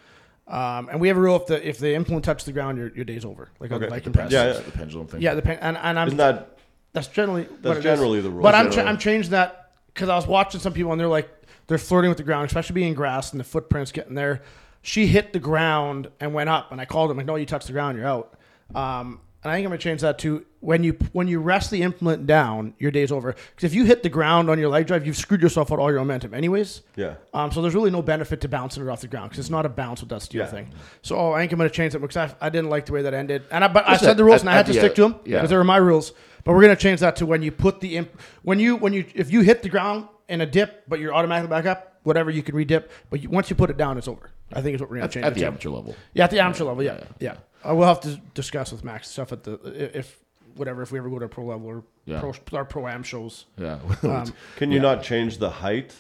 Um, 0.49 0.89
and 0.91 1.01
we 1.01 1.09
have 1.09 1.17
a 1.17 1.21
rule 1.21 1.37
if 1.37 1.47
the 1.47 1.69
if 1.69 1.79
the 1.79 1.95
implement 1.95 2.25
touches 2.25 2.45
the 2.47 2.53
ground, 2.53 2.79
your, 2.79 2.89
your 2.95 3.05
day's 3.05 3.25
over. 3.25 3.49
Like 3.59 3.73
on 3.73 3.81
the 3.81 3.87
Okay. 3.87 3.95
Viking 3.97 4.13
press. 4.13 4.31
Yeah, 4.31 4.53
The 4.53 4.71
pendulum 4.71 5.09
thing. 5.09 5.21
yeah. 5.21 5.35
The 5.35 5.43
pen, 5.43 5.59
and, 5.61 5.77
and 5.77 5.99
I'm 5.99 6.07
Isn't 6.07 6.19
that 6.19 6.59
that's 6.93 7.09
generally 7.09 7.49
That's 7.63 7.77
it 7.77 7.79
is. 7.79 7.85
generally 7.85 8.21
the 8.21 8.31
rule. 8.31 8.43
But 8.43 8.55
I'm 8.55 8.67
Generally. 8.71 8.83
cha- 8.85 8.89
I'm 8.91 8.99
changing 8.99 9.31
that 9.33 9.73
because 9.93 10.09
I 10.09 10.15
was 10.15 10.27
watching 10.27 10.61
some 10.61 10.73
people 10.73 10.93
and 10.93 11.01
they're 11.01 11.09
like 11.09 11.29
they're 11.67 11.79
flirting 11.79 12.11
with 12.11 12.17
the 12.19 12.23
ground, 12.25 12.47
especially 12.47 12.75
being 12.75 12.95
grass 12.95 13.33
and 13.33 13.41
the 13.41 13.45
footprints 13.45 13.91
getting 13.91 14.15
there. 14.15 14.43
She 14.87 15.09
hit 15.09 15.32
the 15.32 15.41
ground 15.41 16.09
and 16.20 16.32
went 16.32 16.49
up, 16.49 16.70
and 16.70 16.80
I 16.80 16.84
called 16.84 17.11
him 17.11 17.16
like, 17.16 17.26
"No, 17.26 17.34
you 17.34 17.45
touched 17.45 17.66
the 17.66 17.72
ground, 17.72 17.99
you're 17.99 18.07
out." 18.07 18.34
Um, 18.72 19.20
and 19.43 19.51
I 19.51 19.57
think 19.57 19.64
I'm 19.66 19.70
gonna 19.70 19.78
change 19.78 20.01
that 20.03 20.16
to 20.20 20.47
when 20.61 20.84
you 20.84 20.97
when 21.12 21.26
you 21.26 21.41
rest 21.41 21.72
the 21.72 21.82
implement 21.82 22.24
down, 22.28 22.72
your 22.78 22.93
day's 22.93 23.11
over. 23.11 23.32
Because 23.32 23.64
if 23.64 23.74
you 23.74 23.84
hit 23.84 24.05
the 24.05 24.09
ground 24.09 24.49
on 24.49 24.61
your 24.61 24.68
leg 24.68 24.87
drive, 24.87 25.05
you've 25.05 25.16
screwed 25.16 25.43
yourself 25.43 25.72
out 25.72 25.80
all 25.80 25.91
your 25.91 25.99
momentum, 25.99 26.34
anyways. 26.34 26.82
Yeah. 26.95 27.14
Um, 27.34 27.51
so 27.51 27.62
there's 27.62 27.74
really 27.74 27.91
no 27.91 28.01
benefit 28.01 28.41
to 28.43 28.49
bouncing 28.49 28.84
it 28.84 28.89
off 28.89 29.01
the 29.01 29.09
ground 29.09 29.30
because 29.30 29.41
it's 29.41 29.51
not 29.51 29.66
a 29.66 29.68
bounce 29.68 30.03
with 30.03 30.11
that 30.11 30.22
steel 30.22 30.43
Yeah. 30.43 30.47
thing. 30.47 30.70
So 31.03 31.16
oh, 31.16 31.32
I 31.32 31.41
think 31.41 31.51
I'm 31.53 31.59
going 31.59 31.68
to 31.68 31.74
change 31.74 31.97
it 31.97 32.01
because 32.01 32.16
I, 32.16 32.32
I 32.41 32.49
didn't 32.49 32.70
like 32.70 32.87
the 32.87 32.93
way 32.93 33.03
that 33.03 33.12
ended. 33.12 33.43
And 33.51 33.64
I, 33.64 33.68
but 33.68 33.89
I 33.89 33.97
said 33.97 34.16
the 34.16 34.24
rules 34.24 34.37
at- 34.37 34.41
and 34.43 34.51
I 34.51 34.55
had 34.55 34.66
to 34.66 34.72
stick 34.72 34.95
to 34.97 35.03
them 35.03 35.16
yeah. 35.24 35.39
because 35.39 35.51
they 35.51 35.57
were 35.57 35.64
my 35.64 35.78
rules. 35.78 36.12
But 36.45 36.53
we're 36.55 36.62
going 36.62 36.76
to 36.76 36.80
change 36.82 37.01
that 37.01 37.16
to 37.16 37.26
when 37.26 37.43
you 37.43 37.51
put 37.51 37.80
the 37.80 37.97
imp, 37.97 38.20
when 38.43 38.61
you 38.61 38.76
when 38.76 38.93
you 38.93 39.05
if 39.16 39.32
you 39.32 39.41
hit 39.41 39.62
the 39.64 39.68
ground 39.68 40.07
in 40.28 40.41
a 40.41 40.47
dip, 40.47 40.84
but 40.89 41.01
you're 41.01 41.12
automatically 41.14 41.51
back 41.51 41.66
up, 41.66 41.99
whatever 42.05 42.30
you 42.30 42.43
can 42.43 42.55
redip. 42.55 42.89
But 43.11 43.22
you, 43.22 43.30
once 43.30 43.51
you 43.51 43.57
put 43.57 43.68
it 43.70 43.76
down, 43.76 43.99
it's 43.99 44.07
over. 44.09 44.30
I 44.53 44.62
think 44.62 44.74
is 44.76 44.80
what 44.80 44.90
we're 44.90 44.99
going 44.99 45.03
to 45.03 45.05
at, 45.07 45.12
change 45.12 45.26
at 45.26 45.32
it 45.32 45.34
the 45.34 45.40
to. 45.42 45.47
amateur 45.49 45.70
level. 45.70 45.97
Yeah, 46.14 46.24
at 46.24 46.30
the 46.30 46.40
amateur 46.40 46.64
level. 46.64 46.82
Yeah, 46.82 47.05
yeah. 47.20 47.36
I 47.64 47.72
will 47.72 47.86
have 47.86 48.01
to 48.03 48.20
discuss 48.34 48.70
with 48.72 48.84
Max 48.84 49.09
stuff 49.09 49.32
at 49.32 49.42
the 49.44 49.55
if 49.99 50.18
whatever 50.55 50.82
if 50.82 50.92
we 50.92 50.99
ever 50.99 51.09
go 51.11 51.18
to 51.18 51.24
a 51.24 51.28
pro 51.28 51.44
level 51.47 51.66
or 51.66 51.82
Yeah. 52.05 52.20
pro 52.20 52.32
our 52.53 52.64
pro 52.64 52.86
am 52.88 53.03
shows. 53.03 53.47
Yeah. 53.59 53.78
Um, 54.03 54.32
Can 54.57 54.70
you 54.70 54.78
not 54.80 55.03
change 55.03 55.38
the 55.38 55.51
height? 55.51 55.94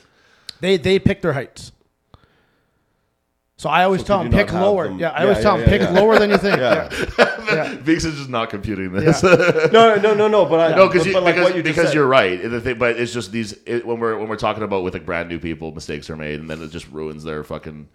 They 0.60 0.76
they 0.76 0.98
pick 0.98 1.22
their 1.22 1.32
heights. 1.32 1.72
So 3.58 3.70
I 3.70 3.84
always 3.84 4.02
So 4.02 4.06
tell 4.08 4.18
could 4.22 4.32
them 4.32 4.38
you 4.38 4.44
pick 4.44 4.52
not 4.52 4.58
have 4.58 4.66
lower. 4.68 4.88
them- 4.88 4.98
Yeah, 4.98 5.10
I 5.10 5.16
Yeah, 5.18 5.22
always 5.22 5.36
yeah, 5.38 5.42
tell 5.42 5.52
them 5.56 5.60
yeah, 5.62 5.68
pick 5.78 5.80
yeah. 5.80 5.90
lower 6.00 6.18
than 6.18 6.30
you 6.30 6.36
think. 6.38 6.56
Yeah. 6.60 6.88
Yeah, 7.18 7.54
yeah. 7.54 7.74
Biggs 7.84 8.04
is 8.04 8.16
just 8.18 8.28
not 8.28 8.50
computing 8.50 8.92
this. 8.92 9.22
No, 9.22 9.96
no, 9.96 10.14
no, 10.14 10.28
no. 10.28 10.44
But 10.44 10.72
I 10.72 10.76
No, 10.76 10.88
because 10.88 11.04
but, 11.06 11.14
but 11.14 11.22
like 11.22 11.34
because, 11.36 11.48
what 11.50 11.56
you 11.56 11.62
just 11.62 11.74
because 11.76 11.88
said. 11.88 11.94
you're 11.94 12.06
right. 12.06 12.42
The 12.42 12.60
thing, 12.60 12.78
but 12.78 12.96
it's 12.98 13.12
just 13.14 13.32
these 13.32 13.52
it, 13.64 13.86
when 13.86 13.98
we're 13.98 14.18
when 14.18 14.28
we're 14.28 14.36
talking 14.36 14.62
about 14.62 14.84
with 14.84 14.92
like 14.94 15.06
brand 15.06 15.28
new 15.30 15.38
people, 15.38 15.72
mistakes 15.72 16.10
are 16.10 16.16
made, 16.16 16.38
and 16.40 16.50
then 16.50 16.60
it 16.62 16.68
just 16.70 16.86
ruins 16.90 17.24
their 17.24 17.42
fucking 17.44 17.88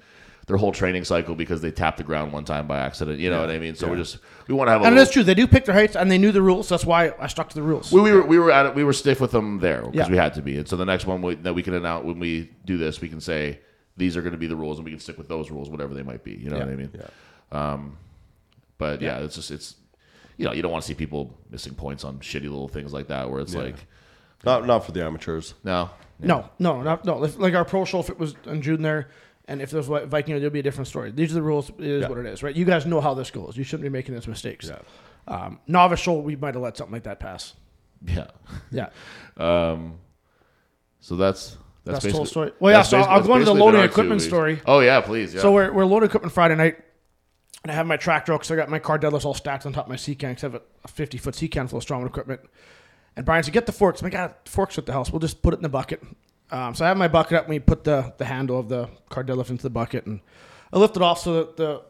their 0.52 0.58
whole 0.58 0.74
training 0.74 1.06
cycle 1.06 1.34
because 1.34 1.62
they 1.62 1.72
tapped 1.72 1.98
the 1.98 2.04
ground 2.04 2.34
one 2.34 2.44
time 2.44 2.68
by 2.68 2.78
accident. 2.78 3.20
You 3.20 3.30
know 3.30 3.40
what 3.40 3.50
I 3.50 3.58
mean? 3.58 3.74
So 3.74 3.88
we're 3.88 3.96
just 3.96 4.18
we 4.50 4.54
want 4.54 4.68
to 4.68 4.74
have 4.74 4.82
a 4.82 4.84
And 4.86 4.96
little, 4.96 5.04
it's 5.04 5.14
true. 5.14 5.24
They 5.24 5.34
do 5.34 5.48
pick 5.48 5.64
their 5.64 5.74
heights, 5.74 5.96
and 5.96 6.12
they 6.12 6.18
knew 6.18 6.34
the 6.34 6.42
rules. 6.42 6.68
That's 6.68 6.84
why 6.86 7.14
I 7.18 7.28
stuck 7.28 7.48
to 7.50 7.56
the 7.56 7.62
rules. 7.62 7.90
We, 7.90 8.02
we 8.02 8.12
were 8.12 8.26
we 8.26 8.38
were 8.38 8.52
at 8.52 8.66
it, 8.66 8.76
we 8.76 8.84
were 8.84 8.92
stiff 8.92 9.22
with 9.22 9.32
them 9.32 9.60
there 9.60 9.82
because 9.84 9.96
Yeah. 9.96 10.12
we 10.12 10.18
had 10.18 10.34
to 10.34 10.42
be. 10.42 10.58
And 10.58 10.68
so 10.68 10.76
the 10.76 10.84
next 10.86 11.06
one 11.06 11.22
we, 11.22 11.36
that 11.36 11.54
we 11.56 11.64
can 11.64 11.74
announce 11.74 12.06
when 12.06 12.20
we 12.20 12.52
do 12.66 12.78
this, 12.78 13.00
we 13.00 13.08
can 13.08 13.22
say 13.22 13.60
these 13.96 14.18
are 14.18 14.22
going 14.22 14.34
to 14.34 14.38
be 14.38 14.48
the 14.48 14.56
rules, 14.58 14.78
and 14.78 14.84
we 14.84 14.92
can 14.92 15.00
stick 15.00 15.18
with 15.18 15.30
those 15.30 15.50
rules, 15.50 15.70
whatever 15.70 15.94
they 15.94 16.04
might 16.04 16.24
be. 16.26 16.34
You 16.34 16.50
know 16.50 16.60
what 16.60 16.68
I 16.68 16.76
mean? 16.76 16.92
Yeah. 16.94 17.72
Um, 17.74 17.98
but 18.78 19.02
yeah, 19.02 19.20
it's 19.20 19.36
just 19.36 19.52
it's 19.52 19.76
you 20.36 20.44
know 20.46 20.52
you 20.52 20.62
don't 20.62 20.72
want 20.74 20.84
to 20.84 20.88
see 20.88 20.96
people 20.96 21.34
missing 21.50 21.76
points 21.76 22.04
on 22.04 22.20
shitty 22.20 22.44
little 22.44 22.68
things 22.68 22.92
like 22.92 23.08
that 23.08 23.30
where 23.32 23.40
it's 23.40 23.56
like 23.56 23.76
Not 24.44 24.66
not 24.68 24.86
for 24.86 24.92
the 24.92 25.02
amateurs. 25.06 25.54
no 25.64 25.92
No, 26.20 26.50
no, 26.60 26.82
not, 26.82 27.06
no. 27.06 27.24
If, 27.24 27.38
like 27.40 27.54
our 27.56 27.64
pro 27.66 27.86
show, 27.86 28.00
if 28.00 28.10
it 28.10 28.20
was 28.20 28.36
in 28.46 28.62
June 28.62 28.82
there, 28.82 29.08
and 29.52 29.62
if 29.62 29.70
there's 29.72 29.88
Vi- 29.88 30.06
Viking, 30.06 30.36
there'll 30.36 30.50
be 30.50 30.60
a 30.60 30.64
different 30.64 30.88
story. 30.88 31.12
These 31.12 31.32
are 31.32 31.36
the 31.36 31.42
rules. 31.42 31.70
It 31.70 31.82
is 31.86 32.02
Yeah. 32.02 32.08
what 32.10 32.18
it 32.18 32.26
is, 32.26 32.42
right? 32.44 32.56
You 32.56 32.66
guys 32.66 32.86
know 32.86 33.02
how 33.02 33.14
this 33.14 33.32
goes. 33.32 33.58
You 33.58 33.64
shouldn't 33.64 33.84
be 33.84 33.90
making 33.90 34.16
these 34.16 34.28
mistakes. 34.28 34.70
Yeah. 34.70 34.80
Um, 35.28 35.60
novice 35.68 36.08
we 36.08 36.36
might 36.36 36.56
have 36.56 36.64
let 36.64 36.78
something 36.78 36.94
like 36.94 37.04
that 37.04 37.20
pass. 37.20 37.54
yeah. 38.06 38.28
Yeah, 38.72 38.90
Um, 39.38 39.96
so 41.00 41.16
that's 41.16 41.58
that's, 41.84 42.04
That's 42.04 42.06
the 42.06 42.12
whole 42.18 42.26
story. 42.26 42.52
Well, 42.60 42.72
yeah, 42.74 42.84
so 42.84 43.00
I'll 43.00 43.22
go 43.24 43.34
into 43.34 43.46
the 43.46 43.56
loading 43.56 43.72
been 43.74 43.82
our 43.82 43.88
two 43.88 43.92
equipment 43.92 44.22
story. 44.22 44.62
Oh 44.68 44.80
yeah, 44.82 45.02
please. 45.02 45.34
Yeah. 45.34 45.42
So 45.42 45.52
we're, 45.52 45.72
we're 45.74 45.86
loading 45.86 46.08
equipment 46.10 46.32
Friday 46.32 46.56
night, 46.56 46.78
and 47.64 47.72
I 47.72 47.76
have 47.76 47.88
my 47.88 47.98
track 47.98 48.26
drill 48.26 48.38
because 48.38 48.52
I 48.52 48.56
got 48.56 48.70
my 48.70 48.78
car 48.80 49.00
deadlifts 49.00 49.26
all 49.26 49.34
stacked 49.34 49.66
on 49.66 49.74
top 49.74 49.86
of 49.86 49.90
my 49.90 49.96
C 49.96 50.14
can 50.14 50.30
because 50.32 50.44
I 50.44 50.48
have 50.52 50.62
a, 50.84 50.88
50 50.88 51.18
foot 51.18 51.34
C 51.36 51.48
can 51.48 51.68
full 51.68 51.80
of 51.80 51.86
strongman 51.86 52.06
equipment. 52.06 52.42
And 53.16 53.26
Brian 53.26 53.44
said, 53.44 53.54
"Get 53.54 53.66
the 53.66 53.72
forks." 53.72 54.00
I'm 54.02 54.06
like, 54.06 54.14
"God, 54.14 54.34
forks 54.46 54.78
at 54.78 54.86
the 54.86 54.94
house. 54.94 55.12
We'll 55.12 55.20
just 55.20 55.42
put 55.42 55.54
it 55.54 55.58
in 55.58 55.64
the 55.64 55.70
bucket." 55.70 56.04
Um, 56.52 56.76
so 56.76 56.86
I 56.86 56.90
have 56.90 56.98
my 56.98 57.08
bucket 57.08 57.34
up, 57.38 57.44
and 57.46 57.50
we 57.50 57.60
put 57.60 57.84
the 57.84 58.14
the 58.18 58.26
handle 58.26 58.60
of 58.60 58.70
the 58.70 58.90
car 59.10 59.24
deadlift 59.24 59.50
into 59.50 59.64
the 59.64 59.70
bucket, 59.70 60.06
and 60.06 60.20
I 60.74 60.78
lift 60.78 60.96
it 60.96 61.02
off 61.02 61.20
so 61.22 61.34
that 61.36 61.58
the 61.58 61.82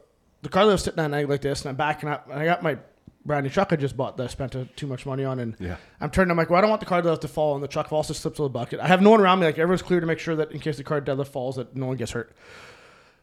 the 0.44 0.50
car 0.50 0.64
deadlift's 0.64 0.84
sitting 0.84 1.00
on 1.00 1.14
an 1.14 1.20
egg 1.20 1.30
like 1.30 1.42
this, 1.42 1.62
and 1.62 1.70
I'm 1.70 1.76
backing 1.76 2.10
up, 2.10 2.30
and 2.30 2.40
I 2.40 2.46
got 2.46 2.62
my 2.64 2.78
brand 3.24 3.44
new 3.44 3.52
truck 3.52 3.72
I 3.72 3.76
just 3.76 3.96
bought 3.96 4.18
that 4.18 4.24
I 4.24 4.28
spent 4.28 4.56
uh, 4.56 4.66
too 4.76 4.88
much 4.88 5.06
money 5.06 5.24
on, 5.24 5.40
and 5.40 5.56
Yeah. 5.60 5.78
I'm 6.00 6.10
turning. 6.10 6.32
I'm 6.32 6.38
like, 6.38 6.50
well, 6.50 6.58
I 6.58 6.62
don't 6.62 6.70
want 6.70 6.80
the 6.80 6.86
car 6.88 7.02
deadlift 7.02 7.22
to 7.22 7.28
fall, 7.28 7.56
and 7.56 7.64
the 7.64 7.68
truck 7.68 7.92
also 7.92 8.14
slips 8.14 8.38
to 8.38 8.44
the 8.44 8.50
bucket. 8.50 8.80
I 8.80 8.88
have 8.88 9.02
no 9.02 9.10
one 9.12 9.20
around 9.22 9.40
me. 9.40 9.46
Like 9.48 9.58
everyone's 9.58 9.82
clear 9.82 10.00
to 10.00 10.06
make 10.08 10.20
sure 10.20 10.36
that 10.36 10.52
in 10.52 10.60
case 10.60 10.78
the 10.78 10.84
car 10.84 11.02
deadlift 11.02 11.28
falls, 11.30 11.56
that 11.56 11.76
no 11.76 11.88
one 11.88 11.98
gets 11.98 12.12
hurt. 12.12 12.36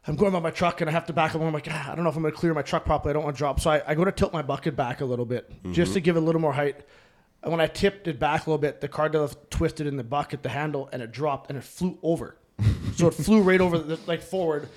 I'm 0.06 0.16
going 0.16 0.32
by 0.32 0.40
my 0.40 0.50
truck 0.50 0.80
and 0.80 0.88
I 0.88 0.92
have 0.92 1.04
to 1.06 1.12
back 1.12 1.34
up. 1.34 1.42
I'm 1.42 1.52
like, 1.52 1.68
ah, 1.70 1.92
I 1.92 1.94
don't 1.94 2.02
know 2.02 2.08
if 2.10 2.16
I'm 2.16 2.22
going 2.22 2.32
to 2.32 2.38
clear 2.38 2.54
my 2.54 2.62
truck 2.62 2.86
properly. 2.86 3.10
I 3.10 3.12
don't 3.14 3.24
want 3.24 3.36
to 3.36 3.38
drop. 3.38 3.60
So 3.60 3.70
I, 3.70 3.82
I 3.86 3.94
go 3.94 4.04
to 4.06 4.12
tilt 4.12 4.32
my 4.32 4.40
bucket 4.40 4.74
back 4.74 5.02
a 5.02 5.04
little 5.04 5.26
bit 5.26 5.50
just 5.72 5.92
to 5.94 6.00
give 6.00 6.16
it 6.16 6.20
a 6.20 6.22
little 6.22 6.40
more 6.40 6.52
height. 6.52 6.76
And 7.42 7.52
when 7.52 7.60
I 7.60 7.66
tipped 7.66 8.08
it 8.08 8.18
back 8.18 8.46
a 8.46 8.50
little 8.50 8.60
bit, 8.60 8.80
the 8.80 8.88
car 8.88 9.08
deadlift 9.08 9.36
twisted 9.50 9.86
in 9.86 9.96
the 9.96 10.04
bucket, 10.04 10.42
the 10.42 10.48
handle, 10.48 10.88
and 10.92 11.02
it 11.02 11.12
dropped 11.12 11.50
and 11.50 11.58
it 11.58 11.64
flew 11.64 11.98
over. 12.02 12.36
so 12.96 13.08
it 13.08 13.14
flew 13.14 13.42
right 13.42 13.60
over, 13.60 13.78
the, 13.78 13.98
like 14.06 14.22
forward. 14.22 14.68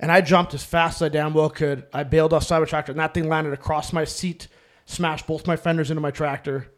And 0.00 0.10
I 0.10 0.20
jumped 0.20 0.54
as 0.54 0.64
fast 0.64 1.00
as 1.00 1.06
I 1.06 1.08
damn 1.08 1.34
well 1.34 1.50
could. 1.50 1.86
I 1.92 2.04
bailed 2.04 2.32
off 2.32 2.44
side 2.44 2.62
of 2.62 2.68
tractor 2.68 2.92
and 2.92 3.00
that 3.00 3.14
thing 3.14 3.28
landed 3.28 3.52
across 3.52 3.92
my 3.92 4.04
seat, 4.04 4.48
smashed 4.86 5.26
both 5.26 5.46
my 5.46 5.56
fenders 5.56 5.90
into 5.90 6.00
my 6.00 6.10
tractor. 6.10 6.72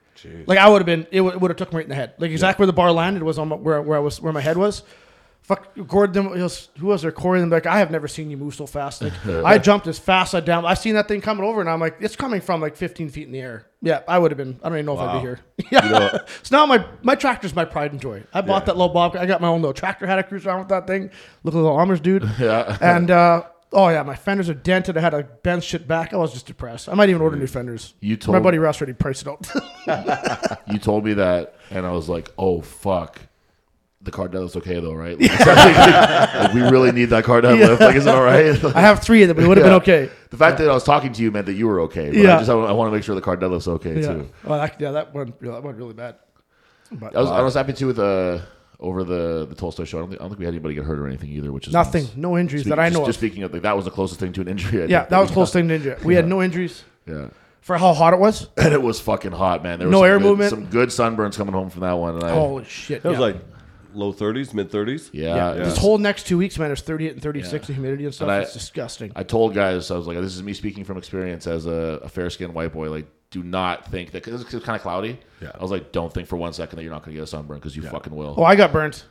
Like 0.47 0.59
I 0.59 0.68
would 0.68 0.80
have 0.80 0.86
been, 0.86 1.07
it 1.12 1.20
would, 1.20 1.51
have 1.51 1.57
took 1.57 1.72
me 1.72 1.76
right 1.76 1.84
in 1.84 1.91
the 1.91 1.95
head. 1.95 2.14
Like 2.18 2.32
exactly 2.32 2.62
where 2.62 2.66
the 2.66 2.72
bar 2.72 2.91
landed 2.91 3.22
was 3.22 3.39
on 3.39 3.49
my, 3.49 3.57
where, 3.57 3.80
where 3.80 3.99
I 3.99 4.01
was, 4.01 4.20
where 4.20 4.32
my 4.32 4.41
head 4.41 4.57
was. 4.57 4.82
Fuck, 5.49 5.69
Gordon, 5.87 6.27
who 6.79 6.87
was 6.87 7.01
there? 7.01 7.11
Corey, 7.11 7.41
and 7.41 7.51
like, 7.51 7.65
I 7.65 7.79
have 7.79 7.91
never 7.91 8.07
seen 8.07 8.31
you 8.31 8.37
move 8.37 8.55
so 8.55 8.67
fast. 8.67 9.01
Like, 9.01 9.15
I 9.27 9.57
jumped 9.57 9.87
as 9.87 9.99
fast 9.99 10.35
as 10.35 10.43
I 10.43 10.45
down. 10.45 10.67
I 10.67 10.75
seen 10.75 10.95
that 10.95 11.09
thing 11.09 11.23
coming 11.23 11.43
over, 11.43 11.63
and 11.63 11.71
I'm 11.71 11.81
like, 11.81 11.97
it's 12.01 12.17
coming 12.17 12.43
from 12.43 12.61
like 12.61 12.77
15 12.77 13.09
feet 13.09 13.27
in 13.27 13.33
the 13.33 13.41
air. 13.41 13.65
Yeah, 13.81 14.03
I 14.07 14.19
would 14.19 14.31
have 14.31 14.37
been. 14.37 14.61
I 14.63 14.69
don't 14.69 14.77
even 14.77 14.85
know 14.85 14.93
if 14.93 15.01
I'd 15.01 15.15
be 15.15 15.21
here. 15.21 15.41
Yeah. 15.71 16.19
so 16.43 16.55
now 16.57 16.67
my 16.67 16.85
my 17.03 17.15
tractor's 17.15 17.55
my 17.55 17.65
pride 17.65 17.93
and 17.93 18.01
joy. 18.01 18.25
I 18.35 18.43
bought 18.43 18.63
Yeah. 18.63 18.67
that 18.67 18.77
little 18.77 18.93
bob. 18.93 19.17
I 19.17 19.25
got 19.25 19.41
my 19.41 19.49
own 19.49 19.63
little 19.63 19.73
tractor. 19.73 20.07
Had 20.07 20.19
a 20.19 20.23
cruise 20.23 20.47
around 20.47 20.59
with 20.59 20.69
that 20.69 20.87
thing. 20.87 21.11
Look 21.45 21.55
like 21.55 21.63
a 21.63 21.65
little 21.65 21.79
Amish 21.79 22.03
dude. 22.03 22.29
Yeah. 22.39 22.77
And 22.83 23.11
uh, 23.11 23.45
oh 23.73 23.89
yeah, 23.89 24.03
my 24.03 24.17
fenders 24.17 24.51
are 24.51 24.55
dented. 24.55 24.99
I 24.99 25.01
had 25.01 25.11
to 25.11 25.23
bend 25.43 25.65
shit 25.65 25.89
back. 25.89 26.13
I 26.13 26.17
was 26.19 26.33
just 26.35 26.47
depressed. 26.47 26.89
I 26.91 26.95
might 26.95 27.09
even 27.09 27.23
order 27.23 27.37
new 27.37 27.47
fenders. 27.47 27.95
You 28.01 28.17
told 28.17 28.35
my 28.35 28.39
told- 28.39 28.45
buddy 28.45 28.59
Russ 28.59 28.81
already 28.83 28.93
priced 28.93 29.27
it 29.27 29.29
out. 29.29 30.59
you 30.69 30.79
told 30.79 31.05
me 31.05 31.15
that, 31.15 31.55
and 31.71 31.87
I 31.87 31.93
was 31.93 32.09
like, 32.09 32.31
oh 32.37 32.61
fuck. 32.61 33.19
The 34.01 34.13
car 34.13 34.29
deadlift's 34.29 34.57
okay 34.57 34.79
though, 34.81 34.95
right? 34.95 35.19
Like, 35.21 35.47
like, 35.47 36.55
we 36.55 36.61
really 36.63 36.93
need 36.93 37.07
that 37.07 37.25
car 37.25 37.41
deadlift. 37.43 37.81
Like, 37.81 37.97
is 37.97 38.07
it 38.07 38.15
all 38.15 38.23
right? 38.23 38.63
I 38.77 38.81
have 38.81 39.03
three 39.03 39.23
of 39.23 39.29
them. 39.29 39.37
But 39.37 39.45
it 39.45 39.49
would 39.49 39.57
have 39.59 39.67
Yeah. 39.67 39.73
been 39.79 39.83
okay. 39.83 40.11
The 40.31 40.37
fact 40.37 40.59
that 40.59 40.69
I 40.71 40.73
was 40.75 40.85
talking 40.85 41.13
to 41.13 41.23
you 41.23 41.31
meant 41.33 41.47
that 41.47 41.55
you 41.55 41.67
were 41.67 41.81
okay. 41.83 42.09
But 42.11 42.17
Yeah. 42.17 42.37
I 42.37 42.39
just 42.39 42.51
I, 42.51 42.55
want 42.73 42.91
to 42.91 42.95
make 42.97 43.03
sure 43.05 43.15
the 43.17 43.21
car 43.21 43.37
deadlift's 43.37 43.67
okay 43.69 44.01
Yeah. 44.01 44.07
too. 44.13 44.31
Well, 44.45 44.61
that, 44.61 44.81
yeah, 44.81 44.93
that 44.93 45.13
one, 45.15 45.35
Yeah, 45.43 45.53
that 45.53 45.63
went 45.65 45.77
really 45.79 45.95
bad. 45.95 46.17
But 46.93 47.17
I 47.17 47.21
was, 47.21 47.31
I 47.31 47.41
was 47.43 47.55
happy 47.55 47.73
too 47.73 47.89
with 47.89 47.99
uh, 47.99 48.39
over 48.81 49.03
the 49.05 49.47
the 49.47 49.55
Tolstoi 49.57 49.85
show. 49.87 49.99
I 49.99 50.01
don't, 50.03 50.11
think, 50.11 50.21
I 50.21 50.25
don't 50.25 50.31
think 50.31 50.39
we 50.39 50.45
had 50.47 50.55
anybody 50.55 50.75
get 50.75 50.85
hurt 50.85 50.99
or 50.99 51.07
anything 51.09 51.31
either, 51.31 51.51
which 51.53 51.67
is 51.67 51.73
nothing. 51.73 52.05
nice. 52.05 52.17
No 52.17 52.39
injuries 52.39 52.63
Speak- 52.63 52.71
that 52.71 52.79
I 52.79 52.89
just, 52.89 52.99
know 53.01 53.05
just 53.07 53.17
of. 53.17 53.21
speaking 53.21 53.43
of 53.43 53.53
like 53.53 53.63
that 53.63 53.75
was 53.77 53.85
the 53.85 53.91
closest 53.91 54.21
thing 54.21 54.33
to 54.35 54.41
an 54.43 54.49
injury. 54.49 54.83
I 54.83 54.87
Yeah, 54.87 55.01
think, 55.01 55.11
that 55.11 55.19
was 55.19 55.31
we 55.31 55.35
close 55.35 55.53
thing 55.53 55.69
to 55.69 55.75
injury. 55.75 55.97
We 56.05 56.15
had 56.15 56.27
no 56.29 56.41
injuries 56.41 56.85
Yeah, 57.07 57.29
for 57.61 57.77
how 57.77 57.93
hot 57.95 58.15
it 58.15 58.21
was. 58.21 58.49
and 58.57 58.73
it 58.73 58.81
was 58.81 59.01
fucking 59.01 59.33
hot, 59.33 59.63
man. 59.65 59.81
There 59.81 59.89
was 59.89 59.93
No 59.93 60.05
air 60.05 60.19
good- 60.19 60.25
movement? 60.29 60.51
Some 60.51 60.65
good 60.67 60.89
sunburns 60.91 61.37
coming 61.37 61.53
home 61.53 61.69
from 61.69 61.81
that 61.81 61.93
one. 61.95 62.15
And 62.15 62.25
I, 62.25 62.31
Holy 62.33 62.65
shit! 62.65 63.05
It 63.05 63.09
was 63.09 63.15
yeah. 63.19 63.25
like 63.25 63.37
low 63.95 64.12
30s, 64.12 64.53
mid 64.55 64.70
30s. 64.70 65.11
yeah, 65.12 65.34
yeah, 65.34 65.53
this 65.64 65.76
whole 65.78 65.99
next 65.99 66.26
two 66.26 66.39
weeks, 66.39 66.59
man, 66.59 66.68
there's 66.68 66.80
38 66.82 67.12
and 67.14 67.22
36 67.22 67.53
Yeah. 67.53 67.66
the 67.66 67.72
humidity 67.74 68.05
and 68.05 68.14
stuff. 68.14 68.28
And 68.28 68.32
I- 68.32 68.41
it's 68.43 68.53
disgusting. 68.53 69.12
I 69.16 69.22
told 69.22 69.55
guys, 69.55 69.91
I 69.91 69.97
was 69.97 70.07
like, 70.07 70.16
this 70.18 70.34
is 70.36 70.43
me 70.43 70.53
speaking 70.55 70.84
from 70.84 70.99
experience 70.99 71.47
as 71.47 71.66
a, 71.66 72.01
a 72.03 72.09
fair 72.09 72.30
skinned 72.30 72.55
white 72.55 72.72
boy. 72.72 72.91
Like, 72.91 73.07
do 73.30 73.43
not 73.43 73.86
think 73.91 74.12
that 74.12 74.24
because 74.24 74.41
it's 74.41 74.51
kind 74.64 74.76
of 74.76 74.82
cloudy. 74.82 75.18
Yeah. 75.43 75.51
I 75.55 75.61
was 75.62 75.70
like, 75.70 75.93
don't 75.93 76.12
think 76.12 76.28
for 76.28 76.36
one 76.36 76.53
second 76.53 76.76
that 76.76 76.82
you're 76.82 76.93
not 76.93 77.03
going 77.05 77.14
to 77.14 77.20
get 77.20 77.24
a 77.24 77.26
sunburn 77.26 77.59
because 77.59 77.76
you 77.76 77.82
fucking 77.82 78.14
will. 78.14 78.34
oh, 78.39 78.45
I 78.45 78.57
got 78.57 78.72
burnt. 78.72 79.05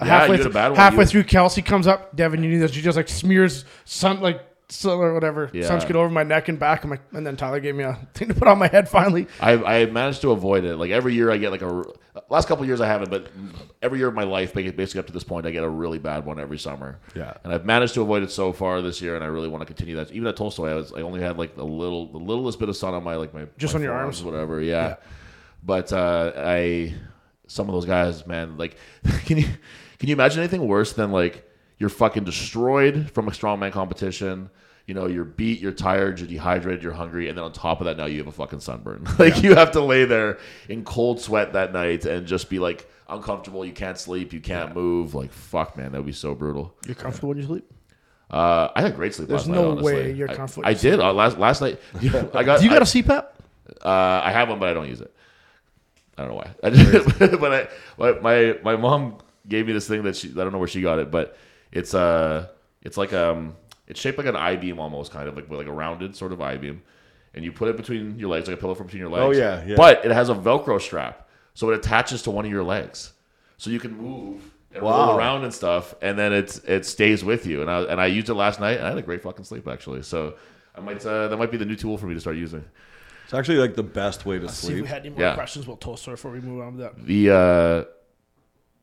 Yeah, 0.00 0.06
halfway 0.06 0.26
you 0.26 0.32
had 0.32 0.40
a 0.40 0.42
through, 0.44 0.52
bad 0.52 0.68
one. 0.68 0.76
halfway 0.76 1.00
You- 1.04 1.06
through, 1.08 1.24
Kelsey 1.24 1.60
comes 1.62 1.86
up. 1.86 2.14
Devin, 2.16 2.42
you 2.42 2.48
need 2.50 2.58
this. 2.58 2.70
She 2.72 2.80
just 2.82 2.96
like 2.96 3.08
smears 3.08 3.64
sun 3.84 4.20
like 4.20 4.40
sun 4.40 4.46
or 4.84 5.14
whatever 5.14 5.50
Yeah. 5.52 5.62
sunscreen 5.68 5.94
over 5.94 6.10
my 6.10 6.22
neck 6.24 6.48
and 6.48 6.58
back. 6.58 6.84
I'm 6.84 6.90
like, 6.90 7.00
and 7.12 7.26
then 7.26 7.36
Tyler 7.36 7.60
gave 7.60 7.74
me 7.74 7.84
a 7.84 7.94
thing 8.14 8.28
to 8.28 8.34
put 8.34 8.48
on 8.48 8.58
my 8.58 8.66
head. 8.68 8.88
Finally, 8.88 9.26
I 9.40 9.52
I 9.54 9.86
managed 9.86 10.20
to 10.22 10.30
avoid 10.32 10.64
it. 10.64 10.76
Like 10.76 10.90
every 10.90 11.14
year, 11.14 11.30
I 11.30 11.38
get 11.38 11.50
like 11.50 11.62
a 11.62 11.84
last 12.30 12.48
couple 12.48 12.62
of 12.64 12.68
years 12.68 12.80
I 12.80 12.86
haven't, 12.86 13.10
but 13.10 13.28
every 13.80 13.98
year 13.98 14.08
of 14.08 14.14
my 14.14 14.24
life, 14.24 14.52
basically 14.52 14.98
up 14.98 15.06
to 15.06 15.12
this 15.12 15.24
point, 15.24 15.46
I 15.46 15.50
get 15.52 15.62
a 15.64 15.68
really 15.68 15.98
bad 15.98 16.26
one 16.26 16.38
every 16.38 16.58
summer. 16.58 16.98
Yeah. 17.14 17.34
and 17.44 17.52
I've 17.52 17.64
managed 17.64 17.94
to 17.94 18.02
avoid 18.02 18.22
it 18.22 18.30
so 18.30 18.52
far 18.52 18.82
this 18.82 19.00
year, 19.00 19.14
and 19.14 19.24
I 19.24 19.28
really 19.28 19.48
want 19.48 19.62
to 19.62 19.66
continue 19.66 19.96
that. 19.96 20.10
Even 20.12 20.26
at 20.28 20.36
Tolstoi, 20.36 20.68
I 20.70 20.74
was 20.74 20.92
I 20.92 21.00
only 21.02 21.20
had 21.20 21.38
like 21.38 21.56
a 21.56 21.62
little, 21.64 22.06
the 22.12 22.18
littlest 22.18 22.58
bit 22.58 22.68
of 22.68 22.76
sun 22.76 22.92
on 22.94 23.02
my 23.04 23.14
like 23.16 23.32
my 23.32 23.46
Just 23.56 23.72
my 23.74 23.78
on 23.78 23.84
your 23.84 23.94
arms? 23.94 24.22
whatever. 24.22 24.60
Yeah, 24.60 24.96
but 25.62 25.92
uh, 25.92 26.32
I 26.36 26.94
some 27.46 27.68
of 27.68 27.74
those 27.74 27.86
guys, 27.86 28.26
man, 28.26 28.58
like 28.58 28.76
can 29.24 29.38
you 29.38 29.44
can 29.98 30.08
you 30.08 30.14
imagine 30.14 30.40
anything 30.40 30.66
worse 30.68 30.92
than 30.92 31.10
like 31.12 31.47
you're 31.78 31.90
fucking 31.90 32.24
destroyed 32.24 33.10
from 33.10 33.28
a 33.28 33.30
strongman 33.30 33.72
competition? 33.72 34.50
You 34.86 34.94
know, 34.94 35.06
you're 35.06 35.24
beat, 35.24 35.60
you're 35.60 35.72
tired, 35.72 36.18
you're 36.18 36.28
dehydrated, 36.28 36.82
you're 36.82 36.92
hungry, 36.94 37.28
and 37.28 37.36
then 37.36 37.44
on 37.44 37.52
top 37.52 37.80
of 37.80 37.84
that, 37.84 37.98
now 37.98 38.06
you 38.06 38.18
have 38.18 38.26
a 38.26 38.32
fucking 38.32 38.60
sunburn. 38.60 39.06
like 39.18 39.42
you 39.42 39.54
have 39.54 39.72
to 39.72 39.80
lay 39.82 40.06
there 40.06 40.38
in 40.68 40.82
cold 40.82 41.20
sweat 41.20 41.52
that 41.52 41.72
night 41.74 42.06
and 42.06 42.26
just 42.26 42.48
be 42.48 42.58
like 42.58 42.90
uncomfortable. 43.08 43.64
You 43.64 43.72
can't 43.72 43.98
sleep, 43.98 44.32
you 44.32 44.40
can't 44.40 44.74
move. 44.74 45.14
Like 45.14 45.30
fuck, 45.32 45.76
man, 45.76 45.92
that 45.92 45.98
would 45.98 46.06
be 46.06 46.12
so 46.12 46.34
brutal. 46.34 46.74
you're 46.86 46.94
comfortable 46.94 47.28
when 47.30 47.38
you 47.38 47.44
sleep. 47.44 47.70
Uh, 48.30 48.68
I 48.74 48.82
had 48.82 48.96
great 48.96 49.14
sleep. 49.14 49.28
There's 49.28 49.46
last 49.46 49.54
no 49.54 49.74
night. 49.74 49.82
There's 49.82 49.94
no 49.94 50.00
way 50.00 50.12
you're 50.12 50.28
comfortable 50.28 50.66
I, 50.66 50.70
with 50.72 50.80
did 50.80 51.00
uh, 51.00 51.12
last 51.12 51.38
last 51.38 51.60
night. 51.60 51.80
I 52.34 52.42
got. 52.42 52.58
Do 52.58 52.64
you 52.64 52.70
got 52.70 52.80
I- 52.80 52.84
a 52.84 53.02
CPAP? 53.02 53.26
uh, 53.82 53.88
I 54.24 54.32
have 54.32 54.48
one, 54.48 54.58
but 54.58 54.68
I 54.68 54.74
don't 54.74 54.88
use 54.88 55.00
it. 55.00 55.14
I 56.16 56.22
don't 56.22 56.30
know 56.30 56.36
why. 56.36 56.50
I 56.62 56.70
just, 56.70 57.18
but 57.18 57.52
I, 57.52 57.68
my, 57.96 58.12
my 58.20 58.58
my 58.62 58.76
mom 58.76 59.18
gave 59.46 59.66
me 59.66 59.72
this 59.72 59.86
thing 59.86 60.02
that 60.02 60.16
she 60.16 60.30
I 60.30 60.34
don't 60.34 60.52
know 60.52 60.58
where 60.58 60.68
she 60.68 60.80
got 60.80 60.98
it, 60.98 61.10
but 61.10 61.36
it's 61.72 61.94
uh 61.94 62.48
it's 62.82 62.96
like 62.96 63.12
um 63.12 63.56
it's 63.86 64.00
shaped 64.00 64.18
like 64.18 64.26
an 64.26 64.36
I 64.36 64.56
beam 64.56 64.78
almost 64.78 65.12
kind 65.12 65.28
of 65.28 65.36
like 65.36 65.48
with 65.48 65.58
like 65.58 65.66
a 65.68 65.72
rounded 65.72 66.14
sort 66.16 66.32
of 66.32 66.40
I 66.40 66.56
beam, 66.56 66.82
and 67.34 67.44
you 67.44 67.52
put 67.52 67.68
it 67.68 67.76
between 67.76 68.18
your 68.18 68.28
legs 68.30 68.48
like 68.48 68.56
a 68.56 68.60
pillow 68.60 68.74
from 68.74 68.86
between 68.86 69.00
your 69.00 69.10
legs. 69.10 69.36
Oh, 69.36 69.40
yeah, 69.40 69.64
yeah. 69.64 69.76
But 69.76 70.04
it 70.04 70.10
has 70.10 70.28
a 70.28 70.34
Velcro 70.34 70.80
strap, 70.80 71.28
so 71.54 71.70
it 71.70 71.76
attaches 71.78 72.22
to 72.22 72.30
one 72.30 72.44
of 72.44 72.50
your 72.50 72.64
legs, 72.64 73.12
so 73.56 73.70
you 73.70 73.80
can 73.80 73.96
move. 73.96 74.42
And 74.74 74.82
roll 74.82 75.16
around 75.16 75.44
and 75.44 75.54
stuff, 75.54 75.94
and 76.02 76.18
then 76.18 76.34
it's 76.34 76.58
it 76.58 76.84
stays 76.84 77.24
with 77.24 77.46
you. 77.46 77.62
And 77.62 77.70
I 77.70 77.82
and 77.84 77.98
I 77.98 78.06
used 78.06 78.28
it 78.28 78.34
last 78.34 78.60
night, 78.60 78.76
and 78.76 78.86
I 78.86 78.90
had 78.90 78.98
a 78.98 79.02
great 79.02 79.22
fucking 79.22 79.46
sleep 79.46 79.66
actually. 79.66 80.02
So 80.02 80.34
I 80.76 80.80
might 80.80 81.04
uh, 81.06 81.28
that 81.28 81.36
might 81.38 81.50
be 81.50 81.56
the 81.56 81.64
new 81.64 81.74
tool 81.74 81.96
for 81.96 82.04
me 82.06 82.12
to 82.12 82.20
start 82.20 82.36
using. 82.36 82.62
It's 83.24 83.32
actually 83.32 83.56
like 83.56 83.74
the 83.74 83.82
best 83.82 84.26
way 84.26 84.38
to 84.38 84.46
See 84.48 84.52
if 84.52 84.72
sleep. 84.74 84.82
we 84.82 84.88
had 84.88 85.00
any 85.06 85.10
more 85.10 85.20
Yeah. 85.22 85.34
questions 85.34 85.64
about 85.64 85.80
Tolstoi 85.80 86.12
before 86.12 86.32
we 86.32 86.40
move 86.40 86.60
on 86.60 86.76
with 86.76 86.84
that. 86.84 87.02
the 87.06 87.30
uh 87.30 87.84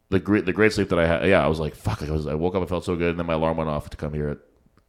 the 0.10 0.20
great 0.20 0.45
the 0.45 0.53
great 0.53 0.74
sleep 0.74 0.89
that 0.89 0.99
I 0.99 1.08
had. 1.08 1.28
Yeah, 1.28 1.43
I 1.43 1.47
was 1.47 1.60
like, 1.60 1.76
fuck. 1.76 2.01
I 2.03 2.12
was 2.12 2.28
I 2.28 2.36
woke 2.36 2.56
up, 2.56 2.64
I 2.64 2.66
felt 2.66 2.86
so 2.86 2.95
good, 2.95 3.12
and 3.12 3.20
then 3.20 3.26
my 3.26 3.34
alarm 3.34 3.58
went 3.58 3.70
off 3.70 3.89
to 3.89 3.97
come 3.97 4.14
here. 4.14 4.30
At, 4.30 4.38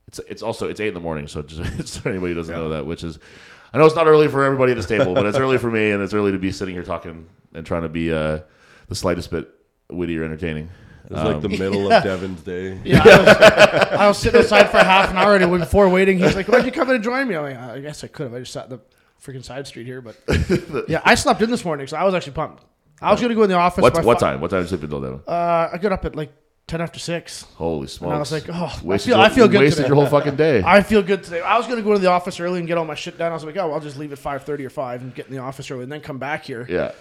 it's 0.08 0.20
it's 0.28 0.42
also 0.42 0.68
it's 0.68 0.80
eight 0.80 0.88
in 0.88 0.94
the 0.94 1.00
morning, 1.00 1.26
so 1.26 1.42
just 1.42 1.60
it's 1.78 2.04
anybody 2.06 2.34
doesn't 2.34 2.54
know 2.54 2.70
that, 2.70 2.86
which 2.86 3.02
is 3.04 3.18
I 3.72 3.78
know 3.78 3.86
it's 3.86 3.96
not 3.96 4.06
early 4.06 4.28
for 4.28 4.44
everybody 4.44 4.72
at 4.72 4.76
this 4.76 4.86
table, 4.86 5.14
but 5.14 5.26
it's 5.26 5.38
early 5.38 5.58
for 5.58 5.70
me, 5.70 5.90
and 5.90 6.02
it's 6.02 6.14
early 6.14 6.32
to 6.32 6.38
be 6.38 6.52
sitting 6.52 6.74
here 6.74 6.84
talking 6.84 7.28
and 7.54 7.66
trying 7.66 7.82
to 7.82 7.88
be 7.88 8.12
uh 8.12 8.40
the 8.88 8.94
slightest 8.94 9.30
bit 9.30 9.48
witty 9.90 10.18
or 10.18 10.24
entertaining. 10.24 10.68
It's 11.06 11.14
like 11.14 11.40
the 11.40 11.48
middle 11.48 11.92
of 11.92 12.02
Devin's 12.02 12.42
day. 12.42 12.80
Yeah, 12.84 13.02
I 13.04 13.18
was, 13.18 13.28
I 13.92 14.08
was 14.08 14.18
sitting 14.18 14.40
outside 14.40 14.70
for 14.70 14.78
half 14.78 15.10
an 15.10 15.16
hour 15.16 15.36
and 15.36 15.58
before 15.60 15.88
waiting, 15.88 16.18
he's 16.18 16.34
like, 16.34 16.48
"Why'd 16.48 16.64
you 16.64 16.72
come 16.72 16.88
in 16.88 16.96
and 16.96 17.04
join 17.04 17.28
me?" 17.28 17.36
I'm 17.36 17.42
like, 17.44 17.56
"I 17.56 17.80
guess 17.80 18.02
I 18.02 18.08
could 18.08 18.24
have. 18.24 18.34
I 18.34 18.40
just 18.40 18.52
sat 18.52 18.64
in 18.64 18.70
the 18.70 18.80
freaking 19.22 19.44
side 19.44 19.66
street 19.66 19.86
here." 19.86 20.00
But 20.00 20.16
yeah, 20.88 21.00
I 21.04 21.14
slept 21.14 21.42
in 21.42 21.50
this 21.50 21.64
morning, 21.64 21.86
so 21.86 21.96
I 21.96 22.04
was 22.04 22.14
actually 22.14 22.32
pumped. 22.32 22.64
I 23.00 23.10
was 23.10 23.20
going 23.20 23.30
to 23.30 23.34
go 23.34 23.42
in 23.42 23.50
the 23.50 23.56
office. 23.56 23.82
What 23.82 23.94
by 23.94 24.02
what 24.02 24.20
fi- 24.20 24.32
time? 24.32 24.40
What 24.40 24.50
time 24.50 24.60
did 24.62 24.70
you 24.70 24.76
sleep 24.78 24.82
until 24.84 25.00
Devin? 25.00 25.20
Uh, 25.26 25.68
I 25.72 25.78
got 25.78 25.92
up 25.92 26.04
at 26.04 26.16
like 26.16 26.32
ten 26.66 26.80
after 26.80 26.98
six. 26.98 27.42
Holy 27.56 27.86
smokes! 27.86 28.08
And 28.08 28.14
I 28.14 28.18
was 28.18 28.32
like, 28.32 28.44
oh, 28.48 28.64
I 28.90 28.98
feel, 28.98 29.16
your, 29.16 29.18
I 29.18 29.28
feel 29.28 29.48
good 29.48 29.60
Wasted 29.60 29.76
today. 29.84 29.88
your 29.88 29.96
whole 29.96 30.06
fucking 30.06 30.36
day. 30.36 30.62
I 30.66 30.82
feel 30.82 31.02
good 31.02 31.22
today. 31.22 31.40
I 31.40 31.58
was 31.58 31.66
going 31.66 31.78
to 31.78 31.82
go 31.84 31.92
to 31.92 31.98
the 31.98 32.10
office 32.10 32.40
early 32.40 32.58
and 32.58 32.66
get 32.66 32.78
all 32.78 32.84
my 32.84 32.94
shit 32.94 33.18
done. 33.18 33.30
I 33.30 33.34
was 33.34 33.44
like, 33.44 33.56
oh, 33.56 33.72
I'll 33.72 33.80
just 33.80 33.98
leave 33.98 34.12
at 34.12 34.18
five 34.18 34.44
thirty 34.44 34.64
or 34.64 34.70
five 34.70 35.02
and 35.02 35.14
get 35.14 35.26
in 35.26 35.32
the 35.32 35.40
office 35.40 35.70
early 35.70 35.82
and 35.82 35.92
then 35.92 36.00
come 36.00 36.18
back 36.18 36.44
here. 36.44 36.66
yeah. 36.68 36.92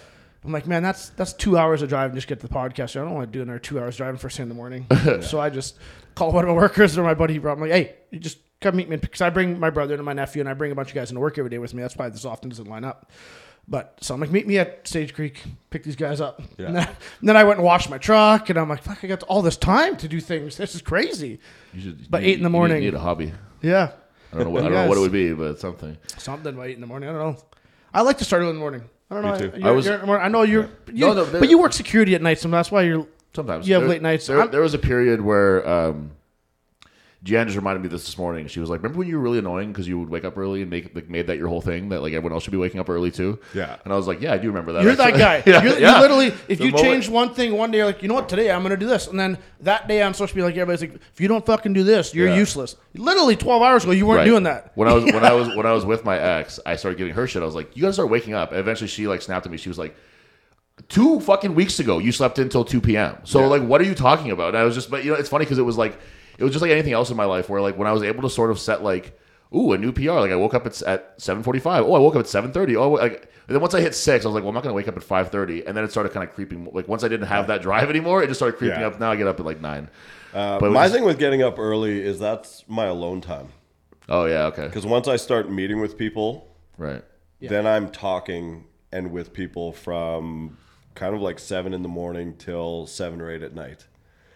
I'm 0.43 0.51
like, 0.51 0.67
man, 0.67 0.83
that's 0.83 1.09
that's 1.09 1.33
two 1.33 1.57
hours 1.57 1.81
of 1.81 1.89
driving 1.89 2.13
just 2.13 2.27
get 2.27 2.39
to 2.41 2.47
the 2.47 2.53
podcast. 2.53 2.95
I 2.95 3.03
don't 3.03 3.15
want 3.15 3.31
to 3.31 3.35
do 3.35 3.41
another 3.41 3.57
two 3.57 3.79
hours 3.79 3.97
driving 3.97 4.19
first 4.19 4.37
thing 4.37 4.43
in 4.43 4.49
the 4.49 4.53
morning. 4.53 4.85
so 5.21 5.39
I 5.39 5.49
just 5.49 5.79
call 6.13 6.31
one 6.31 6.43
of 6.43 6.49
my 6.49 6.55
workers 6.55 6.95
or 6.99 7.03
my 7.03 7.15
buddy. 7.15 7.39
Brought. 7.39 7.53
I'm 7.53 7.61
like, 7.61 7.71
hey, 7.71 7.95
you 8.11 8.19
just 8.19 8.37
come 8.61 8.75
meet 8.75 8.87
me 8.87 8.97
because 8.97 9.21
I 9.21 9.31
bring 9.31 9.59
my 9.59 9.71
brother 9.71 9.95
and 9.95 10.05
my 10.05 10.13
nephew 10.13 10.41
and 10.41 10.47
I 10.49 10.53
bring 10.53 10.71
a 10.71 10.75
bunch 10.75 10.89
of 10.89 10.93
guys 10.93 11.09
into 11.09 11.19
work 11.19 11.39
every 11.39 11.49
day 11.49 11.57
with 11.57 11.73
me. 11.73 11.81
That's 11.81 11.95
why 11.97 12.09
this 12.09 12.25
often 12.25 12.49
doesn't 12.49 12.67
line 12.67 12.83
up. 12.83 13.11
But 13.67 13.97
so 13.99 14.13
I'm 14.13 14.19
like, 14.21 14.29
meet 14.31 14.45
me 14.47 14.59
at 14.59 14.87
Sage 14.87 15.13
Creek, 15.13 15.41
pick 15.71 15.83
these 15.83 15.95
guys 15.95 16.21
up. 16.21 16.39
Yeah. 16.57 16.67
And, 16.67 16.75
then, 16.75 16.87
and 16.87 17.29
then 17.29 17.35
I 17.37 17.43
went 17.43 17.57
and 17.57 17.65
washed 17.65 17.89
my 17.89 17.97
truck, 17.97 18.49
and 18.51 18.59
I'm 18.59 18.69
like, 18.69 18.83
fuck, 18.83 19.03
I 19.03 19.07
got 19.07 19.23
all 19.23 19.41
this 19.41 19.57
time 19.57 19.97
to 19.97 20.07
do 20.07 20.21
things. 20.21 20.55
This 20.57 20.75
is 20.75 20.81
crazy. 20.83 21.39
You 21.73 21.81
should, 21.81 22.11
But 22.11 22.21
you- 22.21 22.29
eight 22.29 22.37
in 22.37 22.43
the 22.43 22.49
morning. 22.49 22.83
You 22.83 22.91
need 22.91 22.97
a 22.97 22.99
hobby. 22.99 23.33
Yeah, 23.61 23.91
I 24.31 24.35
don't 24.35 24.45
know 24.45 24.49
what, 24.51 24.61
I 24.65 24.69
don't 24.69 24.73
know 24.73 24.87
what 24.89 24.97
it 24.97 25.01
would 25.01 25.11
be, 25.11 25.33
but 25.33 25.59
something. 25.59 25.97
something 26.17 26.55
by 26.55 26.67
eight 26.67 26.75
in 26.75 26.81
the 26.81 26.87
morning. 26.87 27.09
I 27.09 27.13
don't 27.13 27.21
know. 27.35 27.41
I 27.93 28.01
like 28.01 28.19
to 28.19 28.25
start 28.25 28.41
early 28.41 28.49
in 28.51 28.55
the 28.57 28.59
morning. 28.59 28.83
I 29.09 29.15
don't 29.15 29.23
Me 29.23 29.29
know. 29.31 29.37
too. 29.57 29.65
I 29.67 29.71
was- 29.71 29.87
I 29.87 30.27
know 30.27 30.43
you're, 30.43 30.69
you, 30.93 31.05
No, 31.07 31.13
no, 31.13 31.25
but 31.25 31.49
you 31.49 31.57
work 31.57 31.73
security 31.73 32.13
at 32.13 32.21
night, 32.21 32.37
so 32.39 32.47
that's 32.49 32.71
why 32.71 32.83
you're. 32.83 33.07
Sometimes 33.35 33.67
You 33.67 33.73
have 33.73 33.83
There- 33.83 33.89
late 33.89 34.01
nights. 34.01 34.27
There, 34.27 34.47
there 34.47 34.61
was 34.61 34.73
a 34.75 34.79
period 34.79 35.19
where 35.21 35.67
um, 35.67 36.11
Jan 37.25 37.47
just 37.47 37.57
reminded 37.57 37.81
me 37.81 37.87
of 37.87 37.91
this 37.91 38.05
this 38.05 38.17
morning. 38.19 38.45
She 38.45 38.59
was 38.59 38.69
like, 38.69 38.83
"Remember 38.83 38.99
when 38.99 39.07
you 39.07 39.17
were 39.17 39.23
really 39.23 39.39
annoying 39.39 39.71
because 39.73 39.87
you 39.87 39.99
would 39.99 40.09
wake 40.09 40.23
up 40.23 40.37
early 40.37 40.61
and 40.61 40.69
make 40.69 40.93
like, 40.95 41.09
made 41.09 41.25
that 41.27 41.37
your 41.37 41.47
whole 41.47 41.59
thing 41.59 41.89
that 41.89 42.01
like 42.03 42.13
everyone 42.13 42.33
else 42.33 42.43
should 42.43 42.51
be 42.51 42.57
waking 42.57 42.79
up 42.79 42.87
early 42.87 43.09
too." 43.09 43.39
Yeah. 43.55 43.77
and 43.83 43.91
I 43.91 43.95
was 43.97 44.05
like, 44.05 44.21
"Yeah, 44.21 44.31
I 44.33 44.37
do 44.37 44.47
remember 44.47 44.73
that." 44.73 44.83
You're 44.83 44.95
that 44.95 45.17
guy. 45.17 45.41
yeah, 45.45 45.63
you're, 45.63 45.79
yeah. 45.79 45.95
You 45.95 46.01
literally, 46.01 46.27
if 46.47 46.59
The 46.59 46.65
you 46.65 46.71
moment- 46.71 46.81
change 46.83 47.09
one 47.09 47.33
thing 47.33 47.57
one 47.57 47.71
day, 47.71 47.79
you're 47.79 47.87
like, 47.87 48.03
you 48.03 48.07
know 48.07 48.13
what, 48.13 48.29
today 48.29 48.51
I'm 48.51 48.61
going 48.61 48.69
to 48.71 48.77
do 48.77 48.85
this, 48.87 49.07
and 49.07 49.19
then 49.19 49.39
that 49.61 49.87
day 49.87 50.03
I'm 50.03 50.13
supposed 50.13 50.29
to 50.29 50.35
be 50.35 50.43
like 50.43 50.53
everybody's 50.55 50.81
like, 50.87 51.01
if 51.13 51.19
you 51.19 51.27
don't 51.27 51.43
fucking 51.45 51.73
do 51.73 51.83
this, 51.83 52.13
you're 52.13 52.27
Yeah. 52.29 52.35
useless. 52.37 52.75
Literally 52.93 53.35
12 53.35 53.61
hours 53.63 53.83
ago, 53.83 53.91
you 53.91 54.05
weren't 54.05 54.19
Right. 54.19 54.25
doing 54.25 54.43
that. 54.43 54.71
When 54.75 54.87
I 54.87 54.93
was 54.93 55.03
when 55.05 55.25
I 55.25 55.33
was 55.39 55.47
when 55.55 55.65
I 55.65 55.71
was 55.71 55.83
with 55.83 56.05
my 56.05 56.19
ex, 56.19 56.59
I 56.63 56.75
started 56.75 56.99
giving 56.99 57.13
her 57.15 57.25
shit. 57.25 57.41
I 57.41 57.45
was 57.45 57.55
like, 57.55 57.75
"You 57.75 57.81
gotta 57.81 57.93
start 57.93 58.11
waking 58.11 58.35
up." 58.35 58.51
And 58.51 58.59
eventually, 58.59 58.87
she 58.87 59.07
like 59.07 59.23
snapped 59.23 59.47
at 59.47 59.51
me. 59.51 59.57
She 59.57 59.69
was 59.69 59.79
like. 59.79 59.95
Two 60.89 61.21
fucking 61.21 61.55
weeks 61.55 61.79
ago, 61.79 61.99
you 61.99 62.11
slept 62.11 62.37
until 62.37 62.65
two 62.65 62.81
p.m. 62.81 63.15
So 63.23 63.47
like, 63.47 63.61
what 63.63 63.79
are 63.79 63.85
you 63.85 63.95
talking 63.95 64.31
about? 64.31 64.49
And 64.49 64.57
I 64.57 64.65
was 64.65 64.75
just, 64.75 64.91
but 64.91 65.05
you 65.05 65.11
know, 65.11 65.17
it's 65.17 65.29
funny 65.29 65.45
because 65.45 65.57
it 65.57 65.61
was 65.61 65.77
like, 65.77 65.97
it 66.37 66.43
was 66.43 66.51
just 66.53 66.61
like 66.61 66.71
anything 66.71 66.93
else 66.93 67.09
in 67.09 67.17
my 67.17 67.25
life 67.25 67.49
where 67.49 67.61
like 67.61 67.77
when 67.77 67.87
I 67.87 67.91
was 67.91 68.03
able 68.03 68.21
to 68.23 68.29
sort 68.29 68.51
of 68.51 68.59
set 68.59 68.83
like, 68.83 69.17
ooh, 69.55 69.73
a 69.73 69.77
new 69.77 69.91
PR. 69.91 70.11
Like 70.11 70.31
I 70.31 70.35
woke 70.35 70.53
up 70.53 70.65
at 70.65 70.81
at 70.83 71.13
seven 71.17 71.43
forty 71.43 71.59
five. 71.59 71.83
Oh, 71.85 71.93
I 71.93 71.99
woke 71.99 72.15
up 72.15 72.21
at 72.21 72.27
seven 72.27 72.51
thirty. 72.51 72.75
Oh, 72.75 72.91
like 72.91 73.29
and 73.47 73.53
then 73.53 73.61
once 73.61 73.73
I 73.75 73.81
hit 73.81 73.93
six, 73.93 74.25
I 74.25 74.27
was 74.27 74.33
like, 74.35 74.43
well, 74.43 74.49
I'm 74.49 74.55
not 74.55 74.63
gonna 74.63 74.73
wake 74.75 74.87
up 74.87 74.97
at 74.97 75.03
five 75.03 75.29
thirty. 75.31 75.65
And 75.65 75.75
then 75.77 75.83
it 75.83 75.91
started 75.91 76.11
kind 76.13 76.27
of 76.27 76.33
creeping. 76.35 76.69
Like 76.73 76.87
once 76.87 77.03
I 77.03 77.07
didn't 77.07 77.27
have 77.27 77.47
that 77.47 77.61
drive 77.61 77.89
anymore, 77.89 78.23
it 78.23 78.27
just 78.27 78.39
started 78.39 78.57
creeping 78.57 78.79
Yeah. 78.79 78.87
up. 78.87 78.99
Now 78.99 79.11
I 79.11 79.15
get 79.15 79.27
up 79.27 79.39
at 79.39 79.45
like 79.45 79.61
nine. 79.61 79.89
Uh, 80.33 80.59
But 80.59 80.71
my 80.71 80.83
was- 80.83 80.91
thing 80.91 81.05
with 81.05 81.19
getting 81.19 81.41
up 81.43 81.57
early 81.59 82.01
is 82.03 82.19
that's 82.19 82.65
my 82.67 82.85
alone 82.85 83.21
time. 83.21 83.49
Oh 84.09 84.25
yeah, 84.25 84.45
okay, 84.47 84.65
Because 84.65 84.85
once 84.85 85.07
I 85.07 85.15
start 85.15 85.49
meeting 85.49 85.79
with 85.79 85.97
people, 85.97 86.47
right. 86.77 87.03
then 87.41 87.65
I'm 87.65 87.89
talking 87.89 88.65
and 88.91 89.11
with 89.11 89.33
people 89.33 89.71
from 89.71 90.57
kind 90.93 91.15
of 91.15 91.21
like 91.21 91.39
seven 91.39 91.73
in 91.73 91.81
the 91.81 91.89
morning 91.89 92.35
till 92.37 92.85
seven 92.87 93.19
or 93.21 93.31
eight 93.31 93.41
at 93.43 93.53
night. 93.55 93.85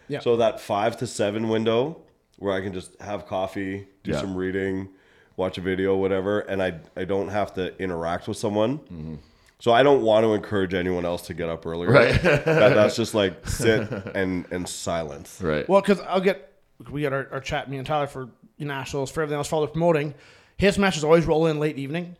Yeah. 0.10 0.20
So 0.20 0.36
that 0.38 0.60
five 0.60 0.98
to 0.98 1.08
seven 1.08 1.48
window 1.48 2.02
where 2.38 2.54
I 2.54 2.62
can 2.62 2.74
just 2.74 3.00
have 3.02 3.26
coffee, 3.26 3.88
do 4.04 4.12
Yeah. 4.12 4.20
some 4.20 4.36
reading, 4.36 4.90
watch 5.38 5.58
a 5.58 5.62
video, 5.62 5.96
whatever, 5.96 6.40
and 6.42 6.62
I 6.62 6.80
I 6.98 7.06
don't 7.06 7.30
have 7.30 7.54
to 7.56 7.78
interact 7.82 8.28
with 8.28 8.38
someone. 8.38 8.80
Mm-hmm. 8.80 9.16
So 9.62 9.72
I 9.74 9.84
don't 9.84 10.04
want 10.04 10.24
to 10.24 10.34
encourage 10.34 10.74
anyone 10.74 11.06
else 11.06 11.24
to 11.28 11.34
get 11.34 11.50
up 11.50 11.66
earlier. 11.66 11.92
Right. 11.92 12.22
that, 12.22 12.46
that's 12.46 12.96
just 12.96 13.14
like 13.14 13.46
sit 13.48 13.90
and 14.16 14.46
and 14.52 14.68
silence. 14.68 15.40
Right. 15.42 15.68
Well, 15.68 15.82
because 15.82 16.00
I'll 16.02 16.22
get, 16.22 16.54
we 16.90 17.02
got 17.02 17.12
our, 17.14 17.28
our 17.32 17.42
chat, 17.42 17.70
me 17.70 17.78
and 17.78 17.86
Tyler, 17.86 18.08
for 18.08 18.30
nationals, 18.58 19.12
for 19.12 19.22
everything 19.22 19.38
else, 19.38 19.48
for 19.50 19.56
all 19.56 19.62
the 19.62 19.68
promoting. 19.68 20.14
His 20.56 20.78
matches 20.78 21.04
always 21.04 21.26
roll 21.26 21.48
in 21.48 21.60
late 21.60 21.78
evening. 21.78 22.16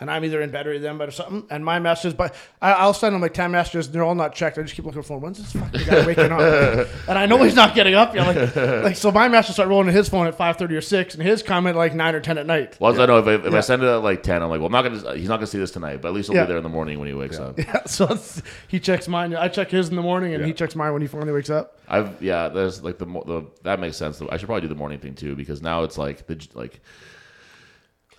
And 0.00 0.08
I'm 0.10 0.24
either 0.24 0.40
in 0.40 0.50
bed 0.50 0.66
or 0.68 0.78
them, 0.78 0.96
but 0.98 1.08
or 1.08 1.12
something. 1.12 1.44
And 1.50 1.64
my 1.64 1.80
messages, 1.80 2.14
but 2.14 2.34
I, 2.62 2.72
I'll 2.72 2.94
send 2.94 3.14
them 3.14 3.20
like 3.22 3.34
ten 3.34 3.50
messages, 3.50 3.86
and 3.86 3.94
they're 3.94 4.04
all 4.04 4.14
not 4.14 4.34
checked. 4.34 4.56
I 4.58 4.62
just 4.62 4.74
keep 4.74 4.84
looking 4.84 5.02
for 5.02 5.18
when's 5.18 5.38
this 5.38 5.52
fucking 5.52 5.86
guy 5.86 6.06
waking 6.06 6.30
up, 6.30 6.40
and 7.08 7.18
I 7.18 7.26
know 7.26 7.42
he's 7.42 7.56
not 7.56 7.74
getting 7.74 7.94
up 7.94 8.14
yet. 8.14 8.26
Like, 8.56 8.56
like 8.84 8.96
so, 8.96 9.10
my 9.10 9.26
messages 9.28 9.56
start 9.56 9.68
rolling 9.68 9.86
to 9.86 9.92
his 9.92 10.08
phone 10.08 10.26
at 10.28 10.36
five 10.36 10.56
thirty 10.56 10.76
or 10.76 10.80
six, 10.80 11.14
and 11.14 11.22
his 11.22 11.42
comment 11.42 11.76
like 11.76 11.94
nine 11.94 12.14
or 12.14 12.20
ten 12.20 12.38
at 12.38 12.46
night. 12.46 12.76
Well, 12.80 12.92
as 12.92 12.98
I 13.00 13.06
know 13.06 13.18
if, 13.18 13.26
I, 13.26 13.34
if 13.46 13.52
Yeah. 13.52 13.58
I 13.58 13.60
send 13.60 13.82
it 13.82 13.86
at 13.86 13.96
like 14.04 14.22
ten, 14.22 14.42
I'm 14.42 14.50
like, 14.50 14.60
well, 14.60 14.66
I'm 14.66 14.72
not 14.72 14.82
gonna. 14.82 15.16
He's 15.16 15.28
not 15.28 15.36
gonna 15.38 15.46
see 15.48 15.58
this 15.58 15.72
tonight, 15.72 16.00
but 16.00 16.08
at 16.08 16.14
least 16.14 16.28
he'll 16.28 16.36
Yeah. 16.36 16.44
be 16.44 16.48
there 16.48 16.58
in 16.58 16.62
the 16.62 16.68
morning 16.68 16.98
when 16.98 17.08
he 17.08 17.14
wakes 17.14 17.38
up. 17.38 17.58
Yeah, 17.68 17.84
so 17.86 18.06
it's, 18.06 18.40
he 18.68 18.78
checks 18.78 19.08
mine. 19.08 19.34
I 19.34 19.48
check 19.48 19.70
his 19.70 19.88
in 19.88 19.96
the 19.96 20.02
morning, 20.02 20.32
and 20.34 20.44
he 20.44 20.52
checks 20.52 20.76
mine 20.76 20.92
when 20.92 21.02
he 21.02 21.08
finally 21.08 21.32
wakes 21.32 21.50
up. 21.50 21.78
I've 21.88 22.22
yeah, 22.22 22.48
there's 22.48 22.82
like 22.84 22.98
the 22.98 23.04
the 23.06 23.46
that 23.64 23.80
makes 23.80 23.96
sense. 23.96 24.22
I 24.30 24.36
should 24.36 24.46
probably 24.46 24.60
do 24.62 24.68
the 24.68 24.74
morning 24.76 25.00
thing 25.00 25.14
too 25.14 25.34
because 25.34 25.60
now 25.60 25.82
it's 25.82 25.98
like 25.98 26.26
the 26.28 26.46
like. 26.54 26.80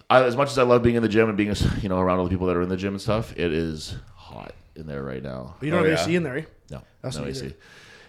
I, 0.10 0.24
as 0.24 0.36
much 0.36 0.49
as 0.49 0.57
I 0.57 0.64
love 0.64 0.82
being 0.84 0.95
in 0.95 1.03
the 1.03 1.10
gym 1.10 1.28
and 1.30 1.38
being 1.38 1.53
you 1.82 1.89
know 1.89 1.99
around 1.99 2.18
all 2.20 2.24
the 2.26 2.30
people 2.32 2.47
that 2.47 2.55
are 2.57 2.62
in 2.62 2.70
the 2.70 2.78
gym 2.78 2.93
and 2.93 3.01
stuff, 3.01 3.32
it 3.38 3.51
is 3.53 3.95
hot 4.16 4.53
in 4.76 4.88
there 4.88 5.03
right 5.03 5.22
now. 5.24 5.55
But 5.60 5.66
you 5.66 5.72
don't 5.72 5.82
Oh, 5.86 5.89
have 5.89 5.97
yeah. 5.99 6.03
AC 6.03 6.16
in 6.16 6.24
there. 6.24 6.38
eh? 6.38 6.45
No, 6.72 6.82
That's 7.01 7.18
no 7.18 7.26
AC. 7.26 7.45
you. 7.45 7.53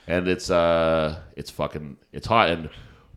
And 0.07 0.27
it's 0.29 0.51
uh, 0.51 1.19
it's 1.37 1.51
fucking, 1.51 1.97
it's 2.13 2.27
hot. 2.27 2.49
And 2.51 2.71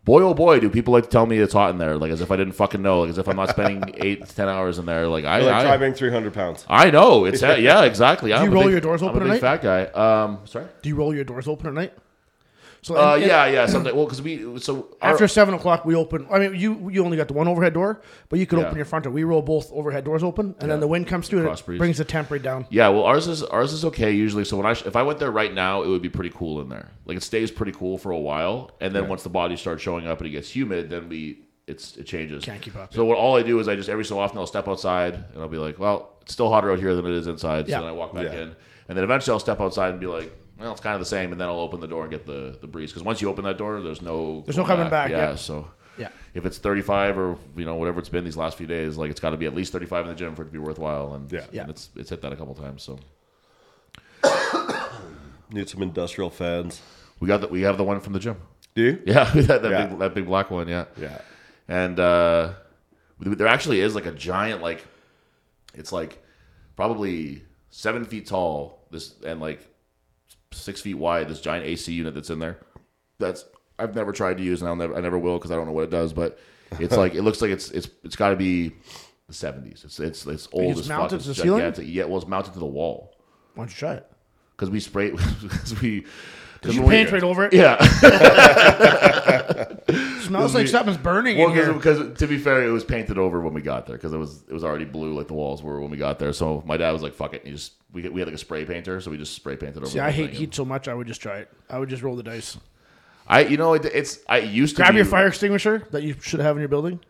boy, 0.04 0.22
oh 0.22 0.34
boy, 0.34 0.60
do 0.60 0.68
people 0.70 0.92
like 0.92 1.04
to 1.04 1.10
tell 1.10 1.24
me 1.26 1.38
it's 1.38 1.54
hot 1.54 1.70
in 1.70 1.78
there, 1.78 1.96
like 1.96 2.12
as 2.12 2.20
if 2.20 2.30
I 2.30 2.36
didn't 2.36 2.52
fucking 2.52 2.82
know, 2.82 3.00
like 3.00 3.10
as 3.10 3.18
if 3.18 3.26
I'm 3.26 3.36
not 3.36 3.48
spending 3.48 3.82
eight 3.96 4.26
to 4.26 4.34
ten 4.36 4.48
hours 4.48 4.78
in 4.78 4.84
there. 4.86 5.08
Like 5.08 5.24
I, 5.24 5.38
Like 5.40 5.54
I, 5.54 5.62
try 5.64 5.76
being 5.78 5.94
300 5.94 6.32
pounds. 6.34 6.64
I 6.68 6.90
know 6.90 7.24
it's 7.24 7.40
yeah, 7.42 7.84
exactly. 7.84 8.30
you 8.32 8.36
I'm 8.36 8.48
a 8.48 8.54
roll 8.54 8.64
big- 8.64 8.72
your 8.72 8.80
doors 8.80 9.02
open 9.02 9.16
I'm 9.16 9.22
open 9.22 9.28
a 9.28 9.30
at 9.30 9.34
big 9.36 9.40
fat 9.40 9.62
guy. 9.62 10.22
Um, 10.24 10.40
sorry. 10.44 10.66
Do 10.82 10.88
you 10.90 10.94
roll 10.96 11.14
your 11.14 11.24
doors 11.24 11.48
open 11.48 11.66
at 11.68 11.74
night? 11.74 11.94
So 12.84 12.96
Uh, 12.96 13.14
and- 13.14 13.22
and 13.22 13.30
yeah, 13.30 13.46
yeah, 13.46 13.64
something. 13.66 13.96
Well, 13.96 14.04
because 14.04 14.20
we 14.20 14.58
so 14.60 14.88
our- 15.00 15.12
After 15.12 15.26
seven 15.26 15.54
o'clock, 15.54 15.86
we 15.86 15.94
open. 15.94 16.26
I 16.30 16.38
mean, 16.38 16.54
you 16.54 16.90
you 16.92 17.02
only 17.02 17.16
got 17.16 17.28
the 17.28 17.32
one 17.34 17.48
overhead 17.48 17.72
door, 17.72 18.02
but 18.28 18.38
you 18.38 18.44
could 18.44 18.58
Yeah. 18.58 18.66
open 18.66 18.76
your 18.76 18.84
front 18.84 19.04
door. 19.04 19.12
We 19.14 19.24
roll 19.24 19.40
both 19.40 19.72
overhead 19.72 20.04
doors 20.04 20.22
open, 20.22 20.54
and 20.60 20.70
then 20.70 20.80
the 20.80 20.86
wind 20.86 21.06
comes 21.06 21.26
through 21.26 21.38
and 21.38 21.48
Cross 21.48 21.60
it 21.62 21.66
breeze. 21.66 21.78
brings 21.78 21.96
the 21.96 22.04
temp 22.04 22.30
rate 22.30 22.42
down. 22.42 22.66
Yeah, 22.68 22.90
well, 22.90 23.04
ours 23.04 23.26
is 23.26 23.42
ours 23.42 23.72
is 23.72 23.86
okay 23.86 24.12
usually. 24.12 24.44
So 24.44 24.58
when 24.58 24.66
I 24.66 24.74
sh- 24.74 24.84
if 24.84 24.96
I 24.96 25.02
went 25.02 25.18
there 25.18 25.30
right 25.30 25.54
now, 25.54 25.82
it 25.82 25.88
would 25.88 26.02
be 26.02 26.10
pretty 26.10 26.30
cool 26.36 26.60
in 26.60 26.68
there. 26.68 26.90
Like 27.06 27.16
it 27.16 27.22
stays 27.22 27.50
pretty 27.50 27.72
cool 27.72 27.96
for 27.96 28.10
a 28.12 28.18
while, 28.18 28.70
and 28.82 28.94
then 28.94 29.08
once 29.08 29.22
the 29.22 29.30
body 29.30 29.56
starts 29.56 29.82
showing 29.82 30.06
up 30.06 30.18
and 30.18 30.26
it 30.28 30.32
gets 30.32 30.54
humid, 30.54 30.90
then 30.90 31.08
we 31.08 31.38
it's 31.66 31.96
it 31.96 32.04
changes. 32.04 32.44
Can't 32.44 32.60
keep 32.60 32.76
up, 32.76 32.92
So 32.92 33.06
what 33.06 33.16
all 33.16 33.34
I 33.38 33.42
do 33.42 33.58
is 33.60 33.66
I 33.66 33.76
just 33.76 33.88
every 33.88 34.04
so 34.04 34.18
often 34.18 34.36
I'll 34.38 34.46
step 34.46 34.68
outside 34.68 35.14
and 35.32 35.42
I'll 35.42 35.48
be 35.48 35.56
like, 35.56 35.78
well, 35.78 36.10
it's 36.20 36.34
still 36.34 36.50
hotter 36.50 36.70
out 36.70 36.78
here 36.80 36.94
than 36.94 37.06
it 37.06 37.12
is 37.12 37.26
inside. 37.28 37.66
Yeah. 37.66 37.76
So 37.78 37.80
then 37.84 37.88
I 37.88 37.92
walk 37.92 38.12
back 38.14 38.24
Yeah. 38.26 38.42
in, 38.42 38.56
and 38.90 38.98
then 38.98 39.04
eventually 39.04 39.32
I'll 39.32 39.40
step 39.40 39.58
outside 39.62 39.92
and 39.92 40.00
be 40.00 40.06
like. 40.06 40.30
Well, 40.64 40.72
it's 40.72 40.80
kind 40.80 40.94
of 40.94 41.00
the 41.00 41.04
same, 41.06 41.30
and 41.30 41.38
then 41.40 41.46
I'll 41.48 41.60
open 41.60 41.80
the 41.80 41.86
door 41.86 42.02
and 42.02 42.10
get 42.10 42.24
the, 42.26 42.56
the 42.60 42.66
breeze. 42.66 42.90
Because 42.90 43.02
once 43.04 43.20
you 43.20 43.28
open 43.28 43.44
that 43.44 43.58
door, 43.58 43.80
there's 43.82 44.00
no 44.00 44.40
There's 44.46 44.56
no 44.56 44.64
coming 44.64 44.88
back, 44.88 45.10
Yeah, 45.10 45.30
yeah. 45.30 45.34
so 45.36 45.68
Yeah. 45.98 46.08
if 46.32 46.46
it's 46.46 46.56
35 46.58 47.18
or 47.18 47.36
you 47.56 47.66
know 47.66 47.74
whatever 47.74 47.98
it's 48.00 48.08
been 48.08 48.24
these 48.24 48.36
last 48.36 48.56
few 48.56 48.66
days, 48.66 48.96
like 48.96 49.10
it's 49.10 49.20
got 49.20 49.30
to 49.30 49.36
be 49.36 49.44
at 49.46 49.54
least 49.54 49.72
35 49.72 50.06
in 50.06 50.08
the 50.08 50.14
gym 50.16 50.34
for 50.34 50.42
it 50.42 50.46
to 50.46 50.50
be 50.52 50.58
worthwhile. 50.58 51.14
And 51.14 51.30
Yeah. 51.30 51.40
and 51.44 51.52
Yeah. 51.52 51.66
it's 51.68 51.90
it's 51.96 52.08
hit 52.10 52.22
that 52.22 52.32
a 52.32 52.36
couple 52.36 52.54
times. 52.54 52.82
So 52.82 52.98
Need 55.50 55.68
some 55.68 55.82
industrial 55.82 56.30
fans. 56.30 56.80
we 57.20 57.28
got 57.28 57.40
that. 57.42 57.50
we 57.50 57.60
have 57.62 57.76
the 57.76 57.84
one 57.84 58.00
from 58.00 58.12
the 58.14 58.18
gym. 58.18 58.36
Do 58.74 58.82
you? 58.82 59.02
Yeah, 59.06 59.24
that, 59.24 59.62
that 59.62 59.70
Yeah. 59.70 59.86
big 59.86 59.98
that 59.98 60.14
big 60.14 60.26
black 60.26 60.50
one. 60.50 60.66
Yeah, 60.68 60.86
Yeah. 60.98 61.18
and 61.68 62.00
uh, 62.00 62.54
there 63.20 63.46
actually 63.46 63.80
is 63.80 63.94
like 63.94 64.06
a 64.06 64.12
giant 64.12 64.62
like 64.62 64.84
it's 65.74 65.92
like 65.92 66.22
probably 66.74 67.42
seven 67.70 68.04
feet 68.06 68.26
tall. 68.26 68.80
This 68.90 69.14
and 69.24 69.40
like 69.40 69.60
six 70.54 70.80
feet 70.80 70.94
wide. 70.94 71.28
This 71.28 71.40
giant 71.40 71.66
AC 71.66 71.92
unit 71.92 72.14
that's 72.14 72.30
in 72.30 72.38
there. 72.38 72.58
That's 73.18 73.44
I've 73.78 73.94
never 73.94 74.12
tried 74.12 74.38
to 74.38 74.44
use, 74.44 74.62
and 74.62 74.68
I'll 74.68 74.76
never 74.76 74.94
I 74.96 75.00
never 75.00 75.18
will 75.18 75.38
because 75.38 75.50
I 75.50 75.56
don't 75.56 75.66
know 75.66 75.72
what 75.72 75.84
it 75.84 75.90
does. 75.90 76.12
But 76.12 76.38
it's 76.80 76.96
like 76.96 77.14
it 77.14 77.22
looks 77.22 77.42
like 77.42 77.50
it's 77.50 77.70
it's 77.70 77.88
it's 78.02 78.16
got 78.16 78.30
to 78.30 78.36
be 78.36 78.72
the 79.28 79.34
seventies. 79.34 79.82
It's 79.84 80.00
it's 80.00 80.26
it's 80.26 80.48
old 80.52 80.72
It's 80.72 80.80
as 80.80 80.88
mounted 80.88 81.02
fuck. 81.02 81.10
to 81.10 81.16
It's 81.16 81.26
the 81.26 81.34
ceiling? 81.34 81.60
gigantic. 81.60 81.86
Yeah, 81.88 82.04
well, 82.04 82.18
it's 82.18 82.26
mounted 82.28 82.52
to 82.54 82.58
the 82.58 82.66
wall 82.66 83.14
Why 83.54 83.64
don't 83.64 83.70
you 83.70 83.76
try 83.76 83.94
it? 83.94 84.10
because 84.56 84.70
we 84.70 84.80
spray 84.80 85.10
because 85.42 85.80
we. 85.80 86.06
Did 86.62 86.74
you 86.76 86.82
paint 86.88 87.12
right 87.12 87.22
over 87.22 87.44
it? 87.44 87.52
Yeah, 87.52 87.76
smells 90.26 90.54
like 90.54 90.68
something's 90.68 90.96
burning 90.96 91.38
Well, 91.38 91.48
in 91.48 91.54
here. 91.54 91.72
because 91.72 92.18
to 92.18 92.26
be 92.26 92.38
fair, 92.38 92.62
it 92.66 92.70
was 92.70 92.84
painted 92.84 93.18
over 93.18 93.40
when 93.40 93.54
we 93.54 93.62
got 93.62 93.86
there 93.86 93.96
because 93.96 94.12
it 94.12 94.18
was 94.18 94.42
it 94.48 94.52
was 94.52 94.64
already 94.64 94.84
blue 94.84 95.14
like 95.14 95.28
the 95.28 95.34
walls 95.34 95.62
were 95.62 95.80
when 95.80 95.90
we 95.90 95.96
got 95.96 96.18
there. 96.18 96.32
So 96.32 96.62
my 96.66 96.76
dad 96.76 96.92
was 96.92 97.02
like, 97.02 97.14
"Fuck 97.14 97.34
it," 97.34 97.42
and 97.42 97.48
he 97.48 97.54
just 97.54 97.72
we 97.92 98.08
we 98.08 98.20
had 98.20 98.28
like 98.28 98.34
a 98.34 98.38
spray 98.38 98.64
painter, 98.64 99.00
so 99.00 99.10
we 99.10 99.16
just 99.16 99.34
spray 99.34 99.56
painted 99.56 99.78
over. 99.78 99.86
See, 99.86 100.00
I 100.00 100.10
hate 100.10 100.30
heat 100.30 100.54
so 100.54 100.64
much. 100.64 100.88
I 100.88 100.94
would 100.94 101.06
just 101.06 101.20
try 101.22 101.38
it. 101.38 101.50
I 101.70 101.78
would 101.78 101.88
just 101.88 102.02
roll 102.02 102.16
the 102.16 102.22
dice. 102.22 102.56
I 103.26 103.40
you 103.44 103.56
know 103.56 103.74
it, 103.74 103.84
it's 103.86 104.18
I 104.28 104.38
used 104.38 104.76
to 104.76 104.82
Grab 104.82 104.92
be, 104.92 104.96
your 104.96 105.06
fire 105.06 105.28
extinguisher 105.28 105.86
that 105.92 106.02
you 106.02 106.14
should 106.20 106.40
have 106.40 106.56
in 106.56 106.60
your 106.60 106.68
building 106.68 107.00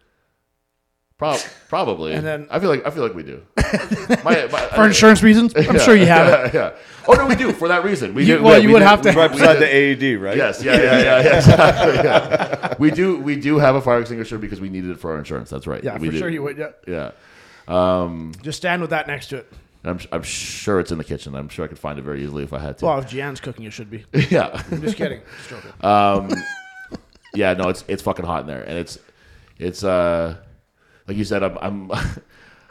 prob- 1.18 1.40
probably, 1.68 2.12
And 2.14 2.26
then- 2.26 2.46
I 2.50 2.58
feel 2.60 2.68
like 2.70 2.86
I 2.86 2.90
feel 2.90 3.02
like 3.02 3.14
we 3.14 3.22
do. 3.22 3.42
my, 4.24 4.46
my, 4.52 4.60
for 4.74 4.86
insurance 4.86 5.22
reasons. 5.22 5.54
I'm 5.56 5.78
sure 5.78 5.94
you 5.96 6.06
have 6.06 6.46
it. 6.46 6.54
yeah, 6.54 6.60
yeah. 6.70 6.76
Oh 7.08 7.12
no, 7.14 7.26
we 7.26 7.34
do 7.34 7.52
for 7.52 7.68
that 7.68 7.84
reason. 7.84 8.14
We 8.14 8.24
You- 8.24 8.38
do, 8.38 8.42
well, 8.44 8.52
yeah, 8.54 8.58
you 8.60 8.68
we 8.68 8.74
would 8.74 8.80
do- 8.80 8.84
have 8.86 9.02
to- 9.02 9.12
Right 9.12 9.30
beside 9.30 9.56
the 9.58 9.66
AED, 9.66 10.20
right? 10.20 10.36
Yes, 10.36 10.62
yeah, 10.62 10.74
yeah, 10.76 10.82
yeah, 10.82 11.22
yeah, 11.22 11.36
exactly, 11.36 11.94
yeah. 11.94 12.74
We 12.78 12.90
do, 12.90 13.18
we 13.18 13.36
do 13.36 13.58
have 13.58 13.74
a 13.76 13.80
fire 13.80 14.00
extinguisher 14.00 14.38
because 14.38 14.60
we 14.60 14.68
needed 14.68 14.90
it 14.90 14.98
for 14.98 15.12
our 15.12 15.18
insurance. 15.18 15.50
That's 15.50 15.66
right. 15.66 15.82
Yeah, 15.82 15.98
we 15.98 16.08
for 16.08 16.12
do. 16.12 16.18
sure 16.18 16.28
you 16.28 16.42
would. 16.42 16.58
Yeah, 16.58 16.70
Yeah. 16.86 17.10
Um, 17.66 18.32
just 18.42 18.58
stand 18.58 18.82
with 18.82 18.90
that 18.90 19.06
next 19.06 19.28
to 19.28 19.38
it. 19.38 19.52
I'm, 19.86 19.98
I'm 20.12 20.22
sure 20.22 20.80
it's 20.80 20.92
in 20.92 20.98
the 20.98 21.04
kitchen. 21.04 21.34
I'm 21.34 21.48
sure 21.48 21.64
I 21.64 21.68
could 21.68 21.78
find 21.78 21.98
it 21.98 22.02
very 22.02 22.22
easily 22.22 22.42
if 22.42 22.52
I 22.54 22.58
had 22.58 22.78
to. 22.78 22.86
Well, 22.86 22.98
if 22.98 23.08
Gian's 23.08 23.40
cooking, 23.40 23.64
it 23.66 23.72
should 23.72 23.90
be. 23.90 24.04
yeah. 24.30 24.62
I'm 24.70 24.80
just 24.80 24.96
kidding. 24.96 25.20
Just 25.38 25.50
joking. 25.50 25.72
Um, 25.82 26.30
yeah, 27.34 27.52
no, 27.54 27.68
it's 27.68 27.84
it's 27.88 28.02
fucking 28.02 28.24
hot 28.24 28.40
in 28.42 28.46
there, 28.46 28.62
and 28.62 28.78
it's 28.78 28.98
it's 29.58 29.84
uh 29.84 30.36
like 31.08 31.16
you 31.16 31.24
said, 31.24 31.42
I'm 31.42 31.58
I'm 31.60 31.90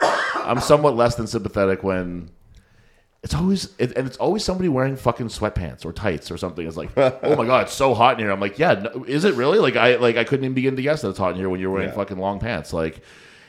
I'm 0.34 0.60
somewhat 0.60 0.96
less 0.96 1.14
than 1.14 1.26
sympathetic 1.26 1.82
when 1.82 2.30
it's 3.22 3.34
always 3.34 3.74
it, 3.78 3.96
and 3.96 4.06
it's 4.06 4.18
always 4.18 4.44
somebody 4.44 4.68
wearing 4.68 4.96
fucking 4.96 5.28
sweatpants 5.28 5.84
or 5.86 5.92
tights 5.92 6.30
or 6.30 6.36
something. 6.36 6.66
It's 6.66 6.76
like, 6.76 6.90
oh 6.96 7.36
my 7.36 7.46
god, 7.46 7.62
it's 7.62 7.72
so 7.72 7.94
hot 7.94 8.14
in 8.14 8.18
here. 8.20 8.30
I'm 8.30 8.40
like, 8.40 8.58
yeah, 8.58 8.74
no, 8.74 9.04
is 9.04 9.24
it 9.24 9.34
really? 9.34 9.58
Like 9.58 9.76
I 9.76 9.96
like 9.96 10.16
I 10.16 10.24
couldn't 10.24 10.44
even 10.44 10.54
begin 10.54 10.76
to 10.76 10.82
guess 10.82 11.02
that 11.02 11.08
it's 11.10 11.18
hot 11.18 11.30
in 11.32 11.36
here 11.36 11.48
when 11.48 11.60
you're 11.60 11.70
wearing 11.70 11.88
Yeah. 11.88 11.94
fucking 11.94 12.18
long 12.18 12.38
pants. 12.38 12.72
Like, 12.74 13.00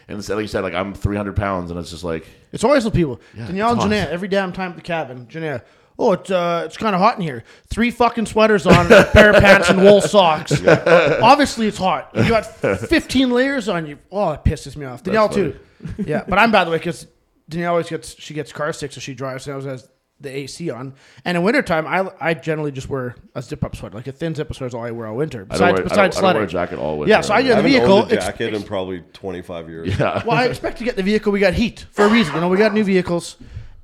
and 0.07 0.17
like 0.29 0.39
you 0.39 0.47
said, 0.47 0.61
like 0.63 0.73
I'm 0.73 0.93
300 0.93 1.35
pounds, 1.35 1.71
and 1.71 1.79
it's 1.79 1.89
just 1.91 2.03
like, 2.05 2.25
It's 2.53 2.63
always 2.63 2.85
the 2.85 2.91
people. 2.91 3.19
Danielle 3.35 3.73
and 3.73 3.81
Janae, 3.91 4.07
every 4.07 4.29
damn 4.29 4.53
time 4.53 4.69
at 4.69 4.75
the 4.77 4.81
cabin. 4.81 5.25
Janae, 5.27 5.61
oh, 5.99 6.13
it's 6.13 6.29
uh, 6.31 6.63
it's 6.65 6.77
kind 6.77 6.95
of 6.95 7.01
hot 7.01 7.15
in 7.17 7.21
here. 7.21 7.43
Three 7.67 7.91
fucking 7.91 8.25
sweaters 8.25 8.65
on, 8.67 8.91
a 8.91 9.05
pair 9.05 9.31
of 9.31 9.41
pants, 9.41 9.69
and 9.69 9.81
wool 9.81 10.01
socks. 10.01 10.51
Obviously, 10.67 11.67
it's 11.67 11.77
hot. 11.77 12.11
You 12.15 12.27
got 12.29 12.45
15 12.89 13.29
layers 13.31 13.69
on 13.69 13.85
you. 13.87 13.97
Oh, 14.11 14.31
it 14.31 14.43
pisses 14.43 14.75
me 14.75 14.85
off. 14.85 15.03
Danielle 15.03 15.29
too. 15.29 15.57
Yeah, 15.97 16.23
but 16.27 16.39
I'm 16.39 16.51
by 16.51 16.63
the 16.63 16.71
way 16.71 16.77
because 16.77 17.07
Danielle 17.49 17.71
always 17.71 17.89
gets 17.89 18.19
she 18.19 18.33
gets 18.33 18.51
car 18.51 18.73
sick, 18.73 18.91
so 18.91 18.99
she 18.99 19.13
drives. 19.13 19.47
And 19.47 19.53
always 19.53 19.65
has 19.67 19.89
the 20.21 20.29
AC 20.35 20.69
on. 20.69 20.93
And 21.25 21.35
in 21.37 21.43
wintertime, 21.43 21.85
I 21.85 22.09
I 22.21 22.33
generally 22.33 22.71
just 22.71 22.89
wear 22.89 23.15
a 23.35 23.41
zip 23.41 23.63
up 23.63 23.75
sweater, 23.75 23.95
like 23.97 24.07
a 24.07 24.11
thin 24.13 24.33
zip 24.33 24.49
up 24.49 24.55
sweater 24.55 24.69
is 24.69 24.73
all 24.73 24.83
I 24.85 24.91
wear 24.91 25.07
all 25.07 25.15
winter. 25.17 25.45
I 25.49 25.57
don't, 25.57 25.59
Besides, 25.59 25.61
I, 25.61 25.75
don't, 25.75 25.83
besides 25.89 26.17
I 26.17 26.21
don't 26.21 26.33
wear 26.35 26.43
a 26.43 26.49
sledding. 26.49 26.69
jacket 26.69 26.79
all 26.81 26.97
winter. 26.99 27.09
Yeah, 27.11 27.21
so 27.21 27.33
I 27.33 27.37
I 27.37 27.41
get 27.41 27.47
the 27.49 27.55
haven't 27.55 27.71
vehicle. 27.71 27.93
owned 27.93 28.11
a 28.11 28.15
ex- 28.15 28.25
jacket 28.25 28.53
in 28.53 28.63
probably 28.63 29.03
25 29.13 29.69
years. 29.69 29.99
yeah. 29.99 30.23
well, 30.25 30.37
I 30.37 30.45
expect 30.45 30.77
to 30.79 30.83
get 30.85 30.95
the 30.95 31.03
vehicle. 31.03 31.31
We 31.33 31.39
got 31.41 31.53
heat 31.53 31.85
for 31.91 32.05
a 32.05 32.09
reason. 32.09 32.33
You 32.33 32.41
know, 32.41 32.47
we 32.49 32.57
got 32.57 32.73
new 32.73 32.83
vehicles, 32.85 33.35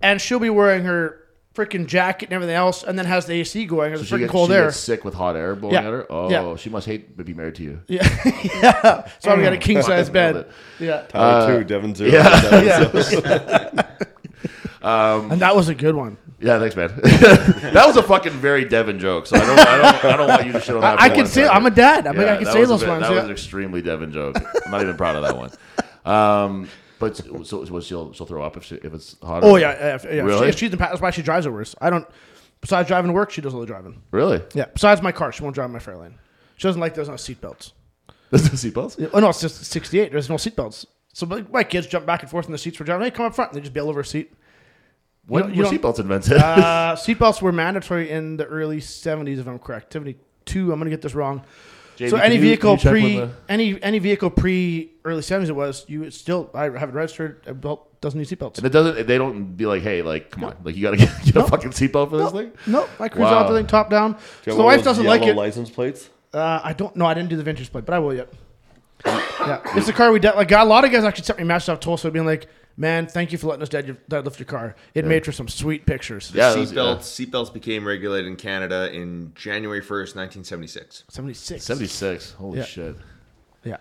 and 0.01 0.19
she'll 0.21 0.39
be 0.39 0.49
wearing 0.49 0.83
her 0.85 1.20
freaking 1.53 1.85
jacket 1.85 2.27
and 2.27 2.33
everything 2.33 2.55
else, 2.55 2.83
and 2.83 2.97
then 2.97 3.05
has 3.05 3.25
the 3.25 3.33
AC 3.33 3.65
going. 3.65 3.93
It's 3.93 4.05
She 4.05 4.15
freaking 4.15 4.19
gets, 4.19 4.31
cold 4.31 4.49
she 4.49 4.55
air. 4.55 4.65
gets 4.65 4.77
sick 4.77 5.03
with 5.03 5.13
hot 5.13 5.35
air 5.35 5.55
blowing 5.55 5.73
Yeah. 5.73 5.79
at 5.87 5.93
her. 5.93 6.07
Oh, 6.09 6.29
Yeah. 6.29 6.55
she 6.55 6.69
must 6.69 6.87
hate 6.87 7.17
to 7.17 7.23
be 7.23 7.33
married 7.33 7.55
to 7.55 7.63
you. 7.63 7.81
Yeah, 7.87 8.07
yeah. 8.53 9.07
So 9.19 9.35
we 9.35 9.43
got 9.43 9.53
a 9.53 9.57
mm. 9.57 9.61
king 9.61 9.81
size 9.83 10.09
bed. 10.09 10.47
Yeah, 10.79 11.03
Tyler 11.09 11.41
uh, 11.53 11.57
two, 11.57 11.63
Devin 11.65 11.95
zero. 11.95 12.11
yeah. 12.11 12.41
Devin 12.41 13.03
zero. 13.03 13.83
Um, 14.81 15.31
and 15.31 15.41
that 15.41 15.55
was 15.55 15.69
a 15.69 15.75
good 15.75 15.93
one. 15.95 16.17
Yeah, 16.39 16.57
thanks, 16.57 16.75
man. 16.75 16.87
that 17.03 17.83
was 17.85 17.97
a 17.97 18.01
fucking 18.03 18.31
very 18.31 18.65
Devin 18.65 18.97
joke. 18.97 19.27
So 19.27 19.37
I 19.37 19.45
don't, 19.45 19.59
I 19.59 19.77
don't, 19.77 20.05
I 20.05 20.17
don't 20.17 20.27
want 20.27 20.45
you 20.47 20.53
to 20.53 20.59
shit 20.59 20.73
on 20.75 20.81
that. 20.81 20.99
I, 20.99 21.05
I 21.05 21.09
can 21.09 21.19
one 21.19 21.27
say. 21.27 21.47
I'm 21.47 21.67
a 21.67 21.69
dad. 21.69 22.07
I 22.07 22.13
mean, 22.13 22.21
Yeah, 22.21 22.33
I 22.33 22.35
can 22.37 22.45
that 22.45 22.53
say 22.53 22.65
those 22.65 22.79
bit- 22.79 22.89
ones. 22.89 23.01
That 23.03 23.09
yeah. 23.11 23.15
was 23.17 23.25
an 23.25 23.31
extremely 23.31 23.83
Devin 23.83 24.11
joke. 24.11 24.37
I'm 24.65 24.71
not 24.71 24.81
even 24.81 24.97
proud 24.97 25.17
of 25.17 25.21
that 25.21 25.37
one. 25.37 25.51
Um, 26.03 26.67
but 27.01 27.17
so, 27.45 27.65
so 27.65 27.79
she'll 27.81 28.13
she'll 28.13 28.25
throw 28.25 28.41
up 28.43 28.55
if 28.55 28.63
she, 28.63 28.75
if 28.75 28.93
it's 28.93 29.17
hot. 29.21 29.43
oh 29.43 29.57
yeah, 29.57 29.97
yeah. 30.03 30.13
yeah. 30.15 30.21
Really? 30.21 30.45
She, 30.45 30.49
if 30.49 30.57
she's 30.59 30.71
in, 30.71 30.77
pa- 30.77 30.87
that's 30.89 31.01
why 31.01 31.11
she 31.11 31.21
drives 31.21 31.45
it 31.45 31.49
worse. 31.49 31.75
I 31.81 31.89
don't. 31.89 32.07
Besides 32.61 32.87
driving 32.87 33.09
to 33.09 33.13
work, 33.13 33.31
she 33.31 33.41
does 33.41 33.53
all 33.53 33.59
the 33.59 33.65
driving. 33.65 34.01
really? 34.11 34.41
Yeah. 34.53 34.65
Besides 34.71 35.01
my 35.01 35.11
car, 35.11 35.31
she 35.33 35.43
won't 35.43 35.55
drive 35.55 35.69
my 35.71 35.79
Fairlane. 35.79 36.13
She 36.57 36.67
doesn't 36.67 36.79
like 36.79 36.93
there's 36.93 37.09
no 37.09 37.15
seatbelts. 37.15 37.71
There's 38.29 38.43
no 38.43 38.49
seatbelts. 38.71 38.99
Yeah, 38.99 39.07
Oh 39.13 39.19
no, 39.19 39.29
it's 39.29 39.41
just 39.41 39.63
68. 39.65 40.11
There's 40.11 40.29
no 40.29 40.35
seatbelts. 40.35 40.85
So 41.11 41.25
my, 41.25 41.43
my 41.51 41.63
kids 41.63 41.87
jump 41.87 42.05
back 42.05 42.21
and 42.21 42.29
forth 42.29 42.45
in 42.45 42.51
the 42.51 42.57
seats 42.59 42.77
for 42.77 42.83
driving. 42.83 43.03
Hey, 43.03 43.11
come 43.11 43.25
up 43.25 43.33
front. 43.35 43.51
And 43.51 43.57
they 43.57 43.61
just 43.61 43.73
bail 43.73 43.89
over 43.89 43.99
a 44.01 44.05
seat. 44.05 44.31
When 45.25 45.53
You 45.53 45.63
were 45.63 45.69
seatbelts 45.69 45.99
invented? 45.99 46.37
Uh, 46.37 46.95
seatbelts 46.99 47.41
were 47.41 47.51
mandatory 47.51 48.09
in 48.09 48.37
the 48.37 48.45
early 48.45 48.77
70s, 48.79 49.39
if 49.39 49.47
I'm 49.47 49.59
correct. 49.59 49.93
72. 49.93 50.71
I'm 50.71 50.79
gonna 50.79 50.89
get 50.89 51.01
this 51.01 51.15
wrong. 51.15 51.43
JB, 51.97 52.09
so 52.09 52.17
any 52.17 52.37
vehicle 52.37 52.77
can 52.77 52.95
you 52.95 53.01
pre 53.01 53.15
the- 53.17 53.29
any 53.49 53.83
any 53.83 53.99
vehicle 53.99 54.29
pre 54.29 54.91
early 55.05 55.21
70s 55.21 55.49
it 55.49 55.55
was 55.55 55.85
you 55.87 56.01
would 56.01 56.13
still 56.13 56.49
I 56.53 56.63
have 56.63 56.89
it 56.89 56.93
registered. 56.93 57.43
A 57.47 57.53
belt 57.53 57.87
doesn't 58.01 58.17
need 58.19 58.27
seatbelts. 58.27 58.57
And 58.57 58.65
it 58.65 58.69
doesn't. 58.71 59.05
They 59.07 59.17
don't 59.17 59.55
be 59.55 59.65
like, 59.67 59.83
hey, 59.83 60.01
like, 60.01 60.31
come 60.31 60.43
on, 60.43 60.55
like 60.63 60.75
you 60.75 60.81
gotta 60.81 60.97
get, 61.03 61.09
get 61.23 61.35
a 61.35 61.43
fucking 61.43 61.71
seatbelt 61.71 62.09
for 62.09 62.17
this 62.17 62.31
thing. 62.31 62.51
No, 62.67 62.87
I 62.99 63.09
cruise 63.09 63.23
Wow. 63.25 63.39
out 63.39 63.49
the 63.49 63.55
thing 63.57 63.67
top 63.67 63.89
down. 63.89 64.13
Do 64.43 64.51
So 64.51 64.57
the 64.57 64.63
wife 64.63 64.83
doesn't 64.83 65.05
like 65.05 65.21
it. 65.23 65.35
license 65.35 65.69
plates. 65.69 66.09
Uh, 66.33 66.59
I 66.63 66.73
don't 66.73 66.95
know. 66.95 67.05
I 67.05 67.13
didn't 67.13 67.29
do 67.29 67.35
the 67.35 67.43
vintage 67.43 67.71
plate, 67.71 67.85
but 67.85 67.93
I 67.93 67.99
will 67.99 68.13
yet. 68.13 68.31
yeah, 69.05 69.61
it's 69.75 69.87
a 69.87 69.93
car 69.93 70.11
we 70.11 70.19
de- 70.19 70.31
like. 70.33 70.51
A 70.51 70.63
lot 70.63 70.85
of 70.85 70.91
guys 70.91 71.03
actually 71.03 71.25
sent 71.25 71.39
me 71.39 71.45
messages 71.45 71.69
off 71.69 71.79
Tolstoi 71.79 72.13
being 72.13 72.25
like, 72.25 72.47
man, 72.81 73.05
thank 73.05 73.31
you 73.31 73.37
for 73.37 73.47
letting 73.47 73.61
us 73.61 73.69
dead, 73.69 73.95
deadlift 74.09 74.39
your 74.39 74.47
car. 74.47 74.75
It 74.95 75.05
made 75.05 75.23
for 75.23 75.31
some 75.31 75.47
sweet 75.47 75.85
pictures. 75.85 76.31
Yeah, 76.33 76.53
those- 76.53 76.73
Seatbelts 76.73 77.27
seatbelts 77.29 77.53
became 77.53 77.85
regulated 77.87 78.27
in 78.27 78.35
Canada 78.35 78.91
in 78.91 79.31
January 79.35 79.81
1st, 79.81 80.15
1976. 80.15 81.03
76. 81.07 81.63
76. 81.63 82.31
Holy 82.31 82.57
Yeah. 82.57 82.65
shit. 82.65 82.95
Yeah. 83.63 83.77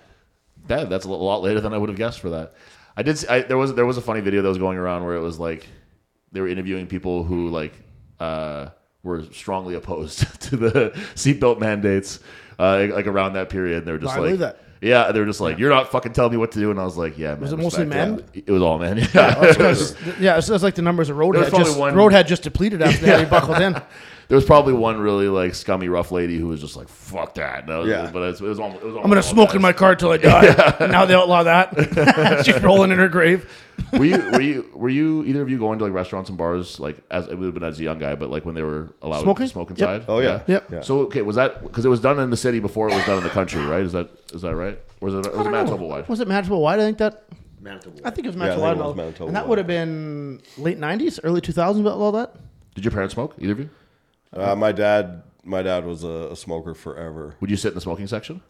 That 0.69 0.91
that's 0.91 1.07
a 1.07 1.09
lot 1.09 1.43
later 1.43 1.61
than 1.61 1.73
I 1.73 1.79
would 1.79 1.89
have 1.89 1.97
guessed 1.99 2.21
for 2.21 2.29
that. 2.31 2.53
I 2.97 3.03
did. 3.03 3.17
See, 3.17 3.27
I, 3.29 3.41
there 3.41 3.57
was 3.57 3.75
there 3.75 3.87
was 3.87 3.97
a 3.97 4.03
funny 4.03 4.21
video 4.21 4.43
that 4.43 4.49
was 4.49 4.59
going 4.59 4.77
around 4.77 5.07
where 5.07 5.17
it 5.17 5.21
was 5.23 5.39
like 5.39 5.67
they 6.33 6.41
were 6.43 6.49
interviewing 6.49 6.87
people 6.87 7.25
who 7.25 7.49
like 7.49 7.73
uh, 8.21 8.69
were 9.03 9.25
strongly 9.33 9.75
opposed 9.75 10.19
to 10.49 10.57
the 10.59 10.91
seatbelt 11.15 11.61
mandates, 11.61 12.21
uh, 12.59 12.87
like 12.91 13.07
around 13.07 13.33
that 13.33 13.49
period. 13.49 13.79
And 13.79 13.87
they 13.87 13.93
were 13.93 13.99
just 13.99 14.15
I 14.15 14.19
like, 14.19 14.39
that. 14.41 14.61
Yeah, 14.81 15.13
they 15.13 15.21
were 15.21 15.27
just 15.27 15.41
like, 15.41 15.59
you're 15.59 15.71
not 15.71 15.91
fucking 15.93 16.13
telling 16.13 16.33
me 16.33 16.39
what 16.39 16.53
to 16.53 16.59
do. 16.59 16.71
And 16.71 16.81
I 16.81 16.85
was 16.85 16.97
like, 16.97 17.19
yeah, 17.19 17.33
man. 17.33 17.41
Was 17.41 17.53
it 17.53 17.59
mostly 17.59 17.85
respect. 17.85 18.11
men? 18.11 18.25
Yeah. 18.35 18.43
It 18.47 18.51
was 18.51 18.63
all 18.63 18.79
men. 18.79 18.99
Yeah. 19.15 19.35
That's 19.35 19.57
'cause- 19.57 19.97
yeah, 20.19 20.39
it's, 20.39 20.49
it's 20.49 20.63
like 20.65 20.75
the 20.75 20.83
numbers 20.83 21.11
of 21.11 21.17
Road 21.17 21.35
There 21.35 21.43
was 21.45 21.53
had 21.53 21.65
just, 21.65 21.79
one- 21.79 21.95
Road 21.95 22.13
had 22.13 22.27
just 22.27 22.43
depleted 22.43 22.81
after 22.83 23.05
they 23.05 23.25
buckled 23.25 23.61
in. 23.61 23.81
there 24.31 24.37
was 24.37 24.45
probably 24.45 24.73
one 24.73 24.99
really 25.01 25.27
like 25.29 25.55
scummy 25.57 25.89
rough 25.89 26.13
lady 26.13 26.39
who 26.39 26.47
was 26.47 26.61
just 26.61 26.77
like, 26.77 26.89
fuck 26.89 27.35
that. 27.35 27.67
No, 27.67 27.83
Yeah. 27.83 28.09
but 28.13 28.23
it 28.23 28.27
was, 28.31 28.41
it 28.41 28.45
was 28.45 28.61
almost. 28.61 28.83
It 28.83 28.87
was 28.87 28.97
I'm 28.97 29.11
gonna 29.11 29.23
smoke 29.25 29.55
in 29.57 29.61
my 29.61 29.73
car 29.73 29.97
till 29.97 30.13
I 30.13 30.17
die. 30.19 30.77
And 30.81 30.93
now 30.93 31.05
they 31.05 31.15
outlaw 31.15 31.43
that. 31.43 32.43
She's 32.47 32.63
rolling 32.63 32.93
in 32.93 32.99
her 32.99 33.09
grave. 33.09 33.51
were 33.93 34.05
you 34.05 34.19
were 34.31 34.41
you 34.41 34.71
were 34.73 34.89
you 34.89 35.25
either 35.25 35.43
of 35.43 35.51
you 35.51 35.59
going 35.59 35.79
to 35.81 35.85
like 35.85 35.93
restaurants 35.93 36.29
and 36.31 36.39
bars 36.39 36.79
like 36.79 36.97
as 37.11 37.27
it 37.27 37.35
would 37.37 37.47
have 37.47 37.55
been 37.55 37.65
as 37.65 37.81
a 37.81 37.83
young 37.83 37.99
guy, 37.99 38.15
but 38.15 38.31
like 38.31 38.45
when 38.47 38.55
they 38.55 38.63
were 38.63 38.89
allowed 39.03 39.23
Smoking? 39.23 39.47
to 39.47 39.53
smoke 39.53 39.71
Yep. 39.71 39.79
inside? 39.79 40.05
Oh, 40.09 40.21
yeah. 40.21 40.43
Yep. 40.47 40.71
Yeah. 40.73 40.81
So 40.83 41.01
okay, 41.01 41.23
was 41.23 41.35
that 41.37 41.63
because 41.65 41.85
it 41.85 41.89
was 41.89 42.01
done 42.01 42.21
in 42.21 42.31
the 42.31 42.37
city 42.37 42.61
before 42.61 42.89
it 42.89 42.95
was 42.95 43.05
done 43.05 43.19
in 43.19 43.25
the 43.25 43.31
country, 43.31 43.63
right? 43.67 43.83
Is 43.83 43.93
that 43.93 44.09
is 44.33 44.43
that 44.43 44.55
right? 44.55 44.79
Or 45.01 45.07
was 45.11 45.15
it, 45.15 45.17
was 45.19 45.27
it 45.27 45.31
I 45.33 45.35
don't 45.43 45.45
know. 45.47 45.51
Manitoba 45.51 45.85
wide? 45.85 46.09
Was 46.09 46.21
it 46.21 46.29
Manitoba 46.29 46.57
wide? 46.59 46.79
I 46.79 46.83
think 46.83 46.99
that. 46.99 47.25
Manitoba. 47.61 48.01
I 48.07 48.11
think 48.11 48.27
it 48.27 48.29
was 48.29 48.37
Yeah, 48.37 48.43
I 48.45 48.47
Manitoba 48.49 48.65
think 48.65 48.79
it 48.79 48.87
was 48.87 48.97
Manitoba 48.97 49.27
and 49.27 49.37
that 49.37 49.49
would 49.49 49.59
have 49.59 49.67
been 49.67 50.41
late 50.57 50.79
90s, 50.81 51.21
early 51.25 51.41
2000s, 51.43 51.81
about 51.81 51.99
all 51.99 52.13
that. 52.13 52.35
Did 52.75 52.85
your 52.85 52.93
parents 52.93 53.13
smoke? 53.15 53.35
Either 53.39 53.53
of 53.53 53.59
you? 53.59 53.71
Uh, 54.33 54.55
my 54.55 54.73
dad, 54.73 55.23
my 55.45 55.63
dad 55.63 55.85
was 55.85 56.05
a, 56.05 56.29
a 56.33 56.37
smoker 56.37 56.75
forever. 56.75 57.37
Would 57.41 57.51
you 57.51 57.57
sit 57.57 57.69
in 57.69 57.75
the 57.75 57.81
smoking 57.81 58.07
section? 58.07 58.43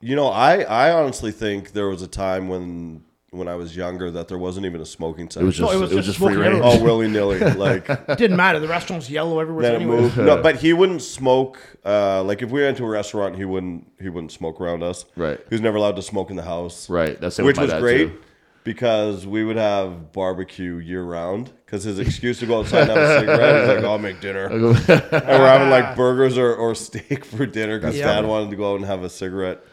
You 0.00 0.16
know, 0.16 0.28
I, 0.28 0.62
I 0.62 0.92
honestly 0.92 1.30
think 1.32 1.72
there 1.72 1.88
was 1.88 2.02
a 2.02 2.06
time 2.08 2.48
when 2.48 3.04
when 3.32 3.46
I 3.46 3.54
was 3.54 3.76
younger 3.76 4.10
that 4.10 4.26
there 4.26 4.38
wasn't 4.38 4.66
even 4.66 4.80
a 4.80 4.86
smoking 4.86 5.26
section. 5.30 5.42
It 5.42 5.46
was 5.46 5.56
just 5.56 5.70
No, 5.72 5.76
it 5.76 5.80
was, 5.80 5.90
just, 6.04 6.18
free 6.18 6.32
smoking 6.34 6.38
range. 6.40 6.46
everywhere. 6.56 6.68
all 6.78 6.82
willy 6.82 7.06
nilly. 7.06 7.38
Like 7.56 7.88
It 7.88 8.18
didn't 8.18 8.36
matter. 8.36 8.58
The 8.58 8.66
restaurant's 8.66 9.08
yellow 9.08 9.38
everywhere. 9.38 9.62
then 9.62 9.72
it 9.74 9.76
anyway. 9.84 10.00
moved. 10.00 10.16
No, 10.16 10.42
but 10.42 10.56
he 10.56 10.72
wouldn't 10.72 11.00
smoke. 11.02 11.58
Uh, 11.84 12.24
like 12.24 12.42
if 12.42 12.50
we 12.50 12.62
went 12.62 12.76
to 12.78 12.84
a 12.84 12.88
restaurant, 12.88 13.36
he 13.36 13.44
wouldn't 13.44 13.86
he 14.00 14.08
wouldn't 14.08 14.32
smoke 14.32 14.60
around 14.60 14.82
us. 14.82 15.04
Right. 15.16 15.38
He 15.48 15.54
was 15.54 15.60
never 15.60 15.76
allowed 15.76 15.94
to 15.96 16.02
smoke 16.02 16.30
in 16.30 16.36
the 16.36 16.42
house. 16.42 16.90
Right. 16.90 17.20
That's 17.20 17.36
same 17.36 17.46
Which 17.46 17.56
with 17.56 17.66
was 17.66 17.72
dad, 17.72 17.80
great 17.80 18.08
too. 18.08 18.20
Because 18.64 19.26
we 19.26 19.44
would 19.44 19.56
have 19.56 20.12
barbecue 20.12 20.76
year 20.76 21.02
round. 21.02 21.50
Because 21.64 21.84
his 21.84 21.98
excuse 21.98 22.40
to 22.40 22.46
go 22.46 22.60
outside 22.60 22.88
and 22.88 22.90
have 22.90 22.98
a 22.98 23.20
cigarette 23.20 23.56
is 23.56 23.68
like, 23.76 23.84
I'll 23.84 23.98
make 23.98 24.20
dinner. 24.20 24.46
and 24.48 24.62
we're 24.62 25.46
having 25.48 25.70
like 25.70 25.96
burgers 25.96 26.36
or, 26.36 26.54
or 26.54 26.74
steak 26.74 27.24
for 27.24 27.46
dinner 27.46 27.78
because 27.78 27.96
Yeah. 27.96 28.06
dad 28.06 28.26
wanted 28.26 28.50
to 28.50 28.56
go 28.56 28.72
out 28.72 28.76
and 28.76 28.84
have 28.84 29.02
a 29.02 29.08
cigarette. 29.10 29.64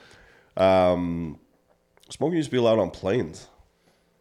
Um, 0.55 1.39
smoking 2.09 2.38
used 2.38 2.47
to 2.47 2.51
be 2.51 2.57
allowed 2.57 2.79
on 2.79 2.91
planes. 2.91 3.47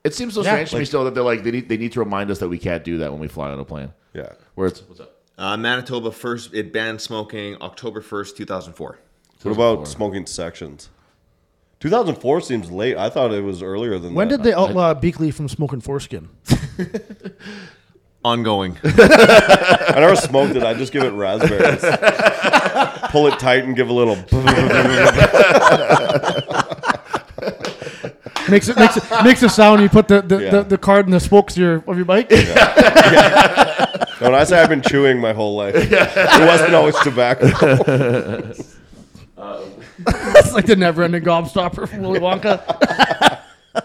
It 0.05 0.15
seems 0.15 0.35
so 0.35 0.43
Yeah, 0.43 0.53
strange 0.53 0.71
to 0.71 0.79
me 0.79 0.85
still 0.85 1.05
that 1.05 1.15
they're 1.15 1.25
like 1.25 1.43
they 1.43 1.51
need 1.51 1.69
they 1.69 1.77
need 1.77 1.93
to 1.93 1.99
remind 2.01 2.31
us 2.31 2.39
that 2.39 2.49
we 2.49 2.59
can't 2.59 2.85
do 2.85 2.99
that 2.99 3.11
when 3.11 3.21
we 3.21 3.27
fly 3.29 3.51
on 3.51 3.59
a 3.59 3.65
plane. 3.65 3.93
Yeah. 4.15 4.33
Where 4.55 4.69
it's 4.69 4.81
what's 4.83 5.01
up? 5.01 5.21
Uh, 5.37 5.57
Manitoba 5.57 6.13
first 6.13 6.55
it 6.55 6.73
banned 6.73 7.01
smoking 7.01 7.61
October 7.61 8.01
1st, 8.01 8.37
2004. 8.37 8.99
What 9.43 9.53
about 9.53 9.87
smoking 9.89 10.25
sections? 10.27 10.89
2004 11.87 12.41
seems 12.41 12.69
late. 12.73 12.97
I 12.97 13.09
thought 13.09 13.33
it 13.33 13.45
was 13.45 13.63
earlier 13.63 13.97
than 14.01 14.15
When 14.15 14.27
that. 14.27 14.39
did 14.39 14.45
they 14.45 14.53
outlaw 14.53 14.91
uh, 14.91 14.95
Beakley 15.01 15.33
from 15.33 15.49
smoking 15.49 15.81
foreskin? 15.81 16.29
Ongoing. 18.25 18.77
I 18.85 19.95
never 20.01 20.17
smoked 20.17 20.57
it. 20.57 20.65
I 20.65 20.75
just 20.75 20.93
give 20.93 21.05
it 21.05 21.13
raspberries. 21.13 21.81
Pull 23.13 23.29
it 23.29 23.39
tight 23.39 23.63
and 23.63 23.77
give 23.77 23.89
a 23.89 23.93
little. 23.93 24.17
makes 28.49 28.69
it 28.69 28.77
makes 28.77 28.97
it 28.97 29.05
makes 29.25 29.43
a 29.45 29.49
sound. 29.49 29.81
You 29.81 29.89
put 29.89 30.09
the 30.09 30.23
the, 30.23 30.39
Yeah. 30.39 30.51
the, 30.51 30.63
the 30.65 30.79
card 30.79 31.07
in 31.07 31.13
the 31.13 31.21
spokes 31.21 31.55
of 31.55 31.61
your 31.63 31.85
of 31.87 31.95
your 31.97 32.05
bike. 32.05 32.29
when 32.33 32.41
I 34.35 34.43
say 34.45 34.61
I've 34.61 34.69
been 34.71 34.83
chewing 34.83 35.21
my 35.21 35.33
whole 35.33 35.55
life, 35.55 35.77
it 35.77 36.49
wasn't 36.49 36.75
always 36.75 36.97
tobacco. 37.05 37.47
Um, 39.39 39.71
it's 39.99 40.53
like 40.53 40.67
the 40.67 40.77
never-ending 40.77 41.23
gobstopper 41.23 41.89
from 41.89 42.03
Willy 42.03 42.21
Wonka. 42.21 43.43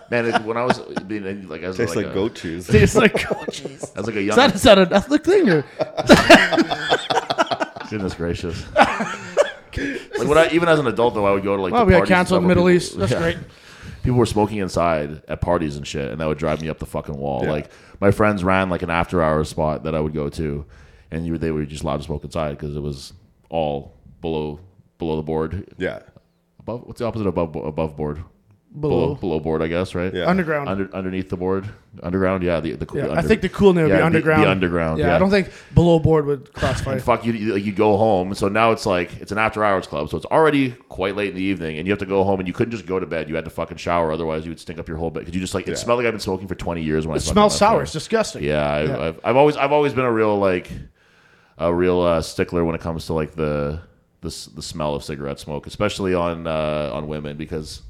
Man, 0.09 0.26
it, 0.26 0.41
when 0.43 0.55
I 0.57 0.64
was 0.64 0.80
being 1.07 1.47
like 1.49 1.62
as 1.64 1.76
Tastes 1.78 1.95
like, 1.95 2.05
like 2.05 2.12
a, 2.14 2.16
goat 2.16 2.36
cheese. 2.36 2.70
It's 2.74 2.95
like, 2.95 3.30
oh, 3.32 3.36
I 3.39 3.45
was 3.45 4.07
like 4.07 4.16
a 4.16 4.20
Is 4.20 4.26
young 4.28 4.36
that, 4.38 4.55
is 4.55 4.64
that 4.64 4.78
an 4.80 4.93
ethnic 4.93 5.24
thing 5.26 5.49
or? 5.49 5.62
goodness 7.89 8.14
gracious. 8.14 8.64
like 8.76 10.28
when 10.28 10.38
I 10.38 10.49
even 10.51 10.70
as 10.70 10.80
an 10.80 10.88
adult 10.88 11.14
though, 11.14 11.26
I 11.26 11.32
would 11.32 11.43
go 11.43 11.55
to 11.57 11.62
like 11.62 11.74
Well, 11.74 11.82
the 11.82 11.86
we 11.88 11.91
got 11.91 11.97
parties 11.99 12.12
and 12.12 12.18
canceled 12.18 12.41
stuff 12.41 12.47
Middle 12.47 12.64
people- 12.64 12.76
East. 12.76 12.97
That's 12.97 13.12
Yeah. 13.12 13.20
great. 13.20 13.38
people 14.03 14.18
were 14.18 14.26
smoking 14.26 14.59
inside 14.59 15.22
at 15.28 15.41
parties 15.41 15.76
and 15.76 15.86
shit, 15.86 16.09
and 16.12 16.22
that 16.22 16.28
would 16.28 16.38
drive 16.38 16.62
me 16.62 16.70
up 16.70 16.80
the 16.80 16.86
fucking 16.86 17.18
wall. 17.18 17.43
Yeah. 17.43 17.51
Like 17.51 17.72
my 17.99 18.12
friends 18.12 18.43
ran 18.43 18.70
like 18.70 18.82
an 18.84 18.89
after 18.89 19.22
hours 19.22 19.49
spot 19.49 19.84
that 19.84 19.93
I 19.95 19.99
would 19.99 20.14
go 20.14 20.30
to, 20.30 20.66
and 21.12 21.26
you, 21.26 21.38
they 21.38 21.51
were 21.51 21.66
just 21.66 21.84
allowed 21.84 21.97
to 21.97 22.03
smoke 22.03 22.24
inside 22.24 22.51
because 22.51 22.76
it 22.76 22.82
was 22.82 23.14
all 23.49 23.93
below 24.22 24.59
below 25.02 25.16
the 25.18 25.24
board. 25.24 25.74
Yeah. 25.78 25.99
Above 26.60 26.84
what's 26.86 26.99
the 26.99 27.06
opposite 27.06 27.26
of 27.28 27.36
above 27.36 27.56
above 27.56 27.97
board? 27.97 28.24
Below. 28.80 29.16
below 29.16 29.41
board, 29.41 29.62
I 29.62 29.68
guess, 29.68 29.93
right? 29.95 30.14
Yeah. 30.14 30.28
Underground. 30.30 30.70
Under, 30.70 30.95
underneath 30.95 31.30
the 31.30 31.36
board, 31.36 31.68
underground. 32.02 32.41
Yeah, 32.41 32.62
the 32.62 32.76
the, 32.76 32.88
yeah, 32.95 33.08
the 33.08 33.12
I 33.14 33.22
think 33.22 33.41
the 33.41 33.49
cool 33.49 33.74
name 33.74 33.86
would 33.86 33.89
yeah, 33.91 33.97
be 33.97 34.04
underground. 34.04 34.43
The, 34.43 34.49
underground. 34.49 34.99
Yeah, 34.99 35.08
Yeah, 35.08 35.16
I 35.16 35.20
don't 35.20 35.30
think 35.30 35.52
below 35.74 35.99
board 35.99 36.26
would 36.28 36.54
classify. 36.54 36.93
And 36.93 37.04
fuck 37.04 37.26
you, 37.26 37.34
you, 37.34 37.56
you 37.58 37.74
go 37.74 37.97
home. 37.97 38.34
So 38.34 38.47
now 38.47 38.72
it's 38.72 38.86
like 38.86 39.20
it's 39.20 39.34
an 39.34 39.38
after 39.39 39.62
hours 39.62 39.88
club. 39.88 40.10
So 40.10 40.16
it's 40.16 40.26
already 40.28 40.72
quite 40.88 41.18
late 41.18 41.32
in 41.32 41.36
the 41.36 41.41
evening, 41.41 41.80
and 41.80 41.86
you 41.86 41.91
have 41.91 41.99
to 41.99 42.06
go 42.06 42.24
home, 42.24 42.39
and 42.39 42.47
you 42.47 42.54
couldn't 42.54 42.72
just 42.72 42.86
go 42.86 42.97
to 42.97 43.06
bed. 43.06 43.28
You 43.28 43.36
had 43.36 43.43
to 43.43 43.52
fucking 43.52 43.76
shower, 43.76 44.10
otherwise 44.10 44.45
you 44.45 44.52
would 44.52 44.60
stink 44.60 44.80
up 44.80 44.88
your 44.88 44.95
whole 44.97 45.10
bed. 45.10 45.22
Because 45.22 45.34
you 45.36 45.41
just 45.41 45.54
like 45.54 45.68
it 45.68 45.72
Yeah. 45.72 45.76
smelled 45.76 45.97
like 45.97 46.06
I've 46.08 46.14
been 46.14 46.22
smoking 46.22 46.47
for 46.47 46.56
twenty 46.56 46.84
years. 46.84 47.06
When 47.06 47.16
I 47.16 47.18
it 47.18 47.24
fucking 47.24 47.34
smells 47.34 47.58
sour. 47.58 47.74
there. 47.78 47.84
It's 47.84 47.91
disgusting. 47.91 48.43
Yeah, 48.43 48.72
I, 48.72 48.84
Yeah. 48.84 48.99
I've, 49.08 49.20
I've 49.26 49.36
always 49.36 49.58
I've 49.58 49.74
always 49.74 49.93
been 49.93 50.06
a 50.06 50.12
real 50.14 50.38
like 50.38 50.72
a 51.58 51.74
real 51.74 51.99
uh, 51.99 52.22
stickler 52.22 52.64
when 52.64 52.76
it 52.76 52.82
comes 52.82 53.08
to 53.08 53.14
like 53.14 53.34
the 53.36 53.82
the 54.22 54.49
the 54.55 54.61
smell 54.61 54.95
of 54.95 55.03
cigarette 55.03 55.39
smoke, 55.39 55.67
especially 55.67 56.13
on 56.13 56.47
uh, 56.47 56.91
on 56.93 57.07
women 57.07 57.38
because 57.38 57.82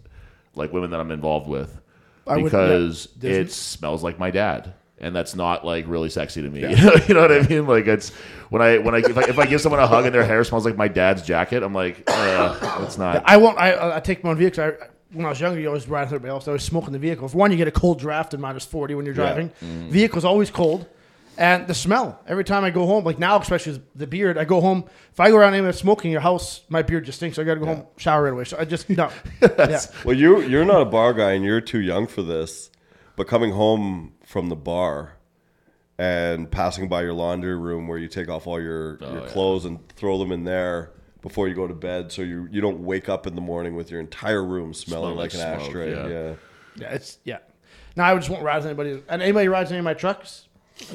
like 0.55 0.73
women 0.73 0.91
that 0.91 0.99
I'm 0.99 1.11
involved 1.11 1.47
with 1.47 1.79
I 2.27 2.37
would- 2.37 2.43
because 2.45 3.07
yeah, 3.21 3.31
it 3.31 3.51
smells 3.51 4.03
like 4.03 4.19
my 4.19 4.31
dad. 4.31 4.73
And 5.03 5.15
that's 5.15 5.33
not 5.33 5.65
like 5.65 5.85
really 5.87 6.11
sexy 6.11 6.43
to 6.43 6.47
me. 6.49 6.59
You, 6.69 6.75
know, 6.75 6.95
you 7.07 7.13
know 7.15 7.21
what 7.21 7.31
I 7.31 7.41
mean? 7.47 7.65
Like 7.65 7.87
it's 7.87 8.11
when 8.49 8.61
I 8.61 8.77
when 8.77 8.93
I 8.93 8.99
if, 8.99 9.17
I 9.17 9.21
if 9.23 9.39
I 9.39 9.47
give 9.47 9.59
someone 9.59 9.81
a 9.81 9.87
hug 9.87 10.05
and 10.05 10.13
their 10.13 10.23
hair 10.23 10.43
smells 10.43 10.63
like 10.63 10.77
my 10.77 10.87
dad's 10.87 11.23
jacket, 11.23 11.63
I'm 11.63 11.73
like, 11.73 12.03
uh, 12.05 12.83
it's 12.85 12.99
not. 12.99 13.23
I 13.25 13.37
won't. 13.37 13.57
I, 13.57 13.95
I 13.95 13.99
take 13.99 14.23
my 14.23 14.29
own 14.29 14.37
vehicle. 14.37 14.63
I, 14.63 14.73
when 15.11 15.25
I 15.25 15.29
was 15.29 15.39
younger, 15.41 15.59
you 15.59 15.65
always 15.65 15.87
ride 15.87 16.01
with 16.03 16.13
everybody 16.13 16.29
else. 16.29 16.47
I 16.47 16.51
was 16.51 16.63
smoking 16.63 16.93
the 16.93 16.99
vehicle. 16.99 17.27
For 17.27 17.35
one, 17.35 17.49
you 17.49 17.57
get 17.57 17.67
a 17.67 17.71
cold 17.71 17.97
draft 17.97 18.35
in 18.35 18.41
minus 18.41 18.63
forty 18.63 18.93
when 18.93 19.05
you're 19.05 19.15
driving. 19.15 19.49
Mm. 19.63 19.89
Vehicle's 19.89 20.23
always 20.23 20.51
cold, 20.51 20.85
and 21.41 21.65
the 21.65 21.73
smell. 21.73 22.21
Every 22.27 22.43
time 22.43 22.63
I 22.63 22.69
go 22.69 22.85
home, 22.85 23.03
like 23.03 23.17
now, 23.17 23.39
especially 23.39 23.73
with 23.73 23.81
the 23.95 24.05
beard, 24.05 24.37
I 24.37 24.45
go 24.45 24.61
home. 24.61 24.85
If 25.11 25.19
I 25.19 25.31
go 25.31 25.37
around 25.37 25.55
anywhere 25.55 25.73
smoking 25.73 26.11
your 26.11 26.21
house, 26.21 26.61
my 26.69 26.83
beard 26.83 27.03
just 27.03 27.17
stinks. 27.17 27.37
So 27.37 27.41
I 27.41 27.45
got 27.45 27.55
to 27.55 27.59
go 27.59 27.65
home, 27.65 27.87
shower 27.97 28.23
right 28.23 28.33
away. 28.33 28.43
So 28.43 28.57
I 28.59 28.65
just 28.65 28.87
no. 28.89 29.09
yeah. 29.41 29.81
Well, 30.05 30.15
you 30.15 30.41
you're 30.41 30.65
not 30.65 30.83
a 30.83 30.85
bar 30.85 31.13
guy 31.13 31.31
and 31.31 31.43
you're 31.43 31.59
too 31.59 31.81
young 31.81 32.05
for 32.05 32.21
this, 32.21 32.69
but 33.15 33.27
coming 33.27 33.53
home 33.53 34.13
from 34.23 34.49
the 34.49 34.55
bar 34.55 35.17
and 35.97 36.49
passing 36.51 36.87
by 36.87 37.01
your 37.01 37.13
laundry 37.13 37.57
room 37.57 37.87
where 37.87 37.97
you 37.97 38.07
take 38.07 38.29
off 38.29 38.45
all 38.45 38.61
your, 38.61 38.99
oh, 39.01 39.11
your 39.11 39.21
yeah. 39.23 39.27
clothes 39.29 39.65
and 39.65 39.87
throw 39.89 40.19
them 40.19 40.31
in 40.31 40.43
there 40.43 40.91
before 41.23 41.47
you 41.47 41.55
go 41.55 41.67
to 41.67 41.73
bed, 41.73 42.11
so 42.11 42.21
you 42.21 42.47
you 42.51 42.61
don't 42.61 42.81
wake 42.81 43.09
up 43.09 43.25
in 43.25 43.33
the 43.33 43.41
morning 43.41 43.75
with 43.75 43.89
your 43.89 43.99
entire 43.99 44.43
room 44.43 44.75
smelling 44.75 45.15
Smell 45.15 45.15
like, 45.15 45.33
like 45.33 45.41
an 45.41 45.57
smoke, 45.57 45.67
ashtray. 45.67 45.91
yeah. 45.91 46.07
Yeah. 46.07 46.35
Yeah, 46.75 46.93
it's 46.93 47.17
yeah. 47.23 47.37
Now 47.95 48.05
I 48.05 48.15
just 48.15 48.29
won't 48.29 48.43
ride 48.43 48.57
with 48.57 48.67
anybody. 48.67 49.03
And 49.09 49.21
anybody 49.23 49.47
rides 49.47 49.71
any 49.71 49.79
of 49.79 49.85
my 49.85 49.93
trucks, 49.95 50.47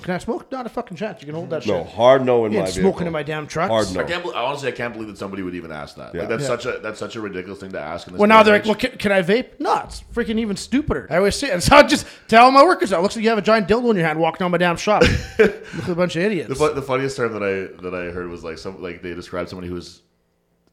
can 0.03 0.15
I 0.15 0.19
smoke? 0.19 0.51
Not 0.53 0.67
a 0.67 0.69
fucking 0.69 0.97
chance. 0.97 1.21
You 1.23 1.27
can 1.27 1.35
hold 1.35 1.51
that 1.51 1.63
shit. 1.63 1.73
No, 1.73 1.85
hard 1.85 2.25
no 2.25 2.45
in 2.45 2.53
You 2.53 2.59
my 2.59 2.65
ain't 2.67 2.75
vehicle. 2.75 2.91
smoking 2.93 3.07
in 3.07 3.13
my 3.13 3.23
damn 3.23 3.47
truck. 3.47 3.71
Hard 3.71 3.93
no. 3.95 4.01
I 4.01 4.05
can't. 4.05 4.23
bel- 4.23 4.35
Honestly, 4.35 4.69
I 4.69 4.73
can't 4.73 4.93
believe 4.93 5.09
that 5.09 5.19
somebody 5.19 5.43
would 5.43 5.55
even 5.55 5.73
ask 5.73 5.97
that. 5.97 6.15
Yeah. 6.15 6.21
Like 6.21 6.29
that's 6.31 6.43
Yeah. 6.43 6.49
such 6.49 6.67
a 6.67 6.79
that's 6.83 6.99
such 6.99 7.17
a 7.17 7.21
ridiculous 7.21 7.61
thing 7.61 7.73
to 7.73 7.81
ask. 7.81 8.07
In 8.07 8.13
this 8.15 8.21
Well, 8.21 8.29
now 8.29 8.39
and 8.39 8.47
they're 8.47 8.55
like, 8.55 8.63
age. 8.63 8.67
well, 8.67 8.75
can, 8.77 8.91
can 8.99 9.13
I 9.13 9.23
vape? 9.23 9.59
No, 9.61 9.83
it's 9.85 10.03
freaking 10.15 10.39
even 10.39 10.57
stupider. 10.57 11.07
I 11.11 11.17
always 11.17 11.37
say 11.37 11.49
it. 11.53 11.63
So 11.63 11.77
I 11.77 11.83
just 11.83 12.07
tell 12.29 12.51
my 12.51 12.63
workers, 12.65 12.93
it 12.93 13.01
looks 13.01 13.17
like 13.17 13.23
you 13.23 13.29
have 13.31 13.39
a 13.39 13.43
giant 13.43 13.69
dildo 13.69 13.91
in 13.91 13.97
your 13.97 14.07
hand 14.07 14.19
walking 14.19 14.45
down 14.45 14.51
my 14.51 14.59
damn 14.59 14.77
shop. 14.77 15.03
Look 15.39 15.75
like 15.75 15.89
a 15.89 15.95
bunch 15.95 16.17
of 16.17 16.23
idiots. 16.23 16.49
The, 16.49 16.55
fu- 16.55 16.75
the 16.75 16.83
funniest 16.83 17.17
term 17.17 17.33
that 17.33 17.43
I 17.43 17.83
that 17.83 17.95
I 17.95 18.11
heard 18.13 18.29
was 18.29 18.45
like 18.45 18.59
some 18.59 18.83
like 18.83 19.03
they 19.03 19.15
described 19.15 19.49
somebody 19.51 19.69
who 19.69 19.75
was 19.75 20.03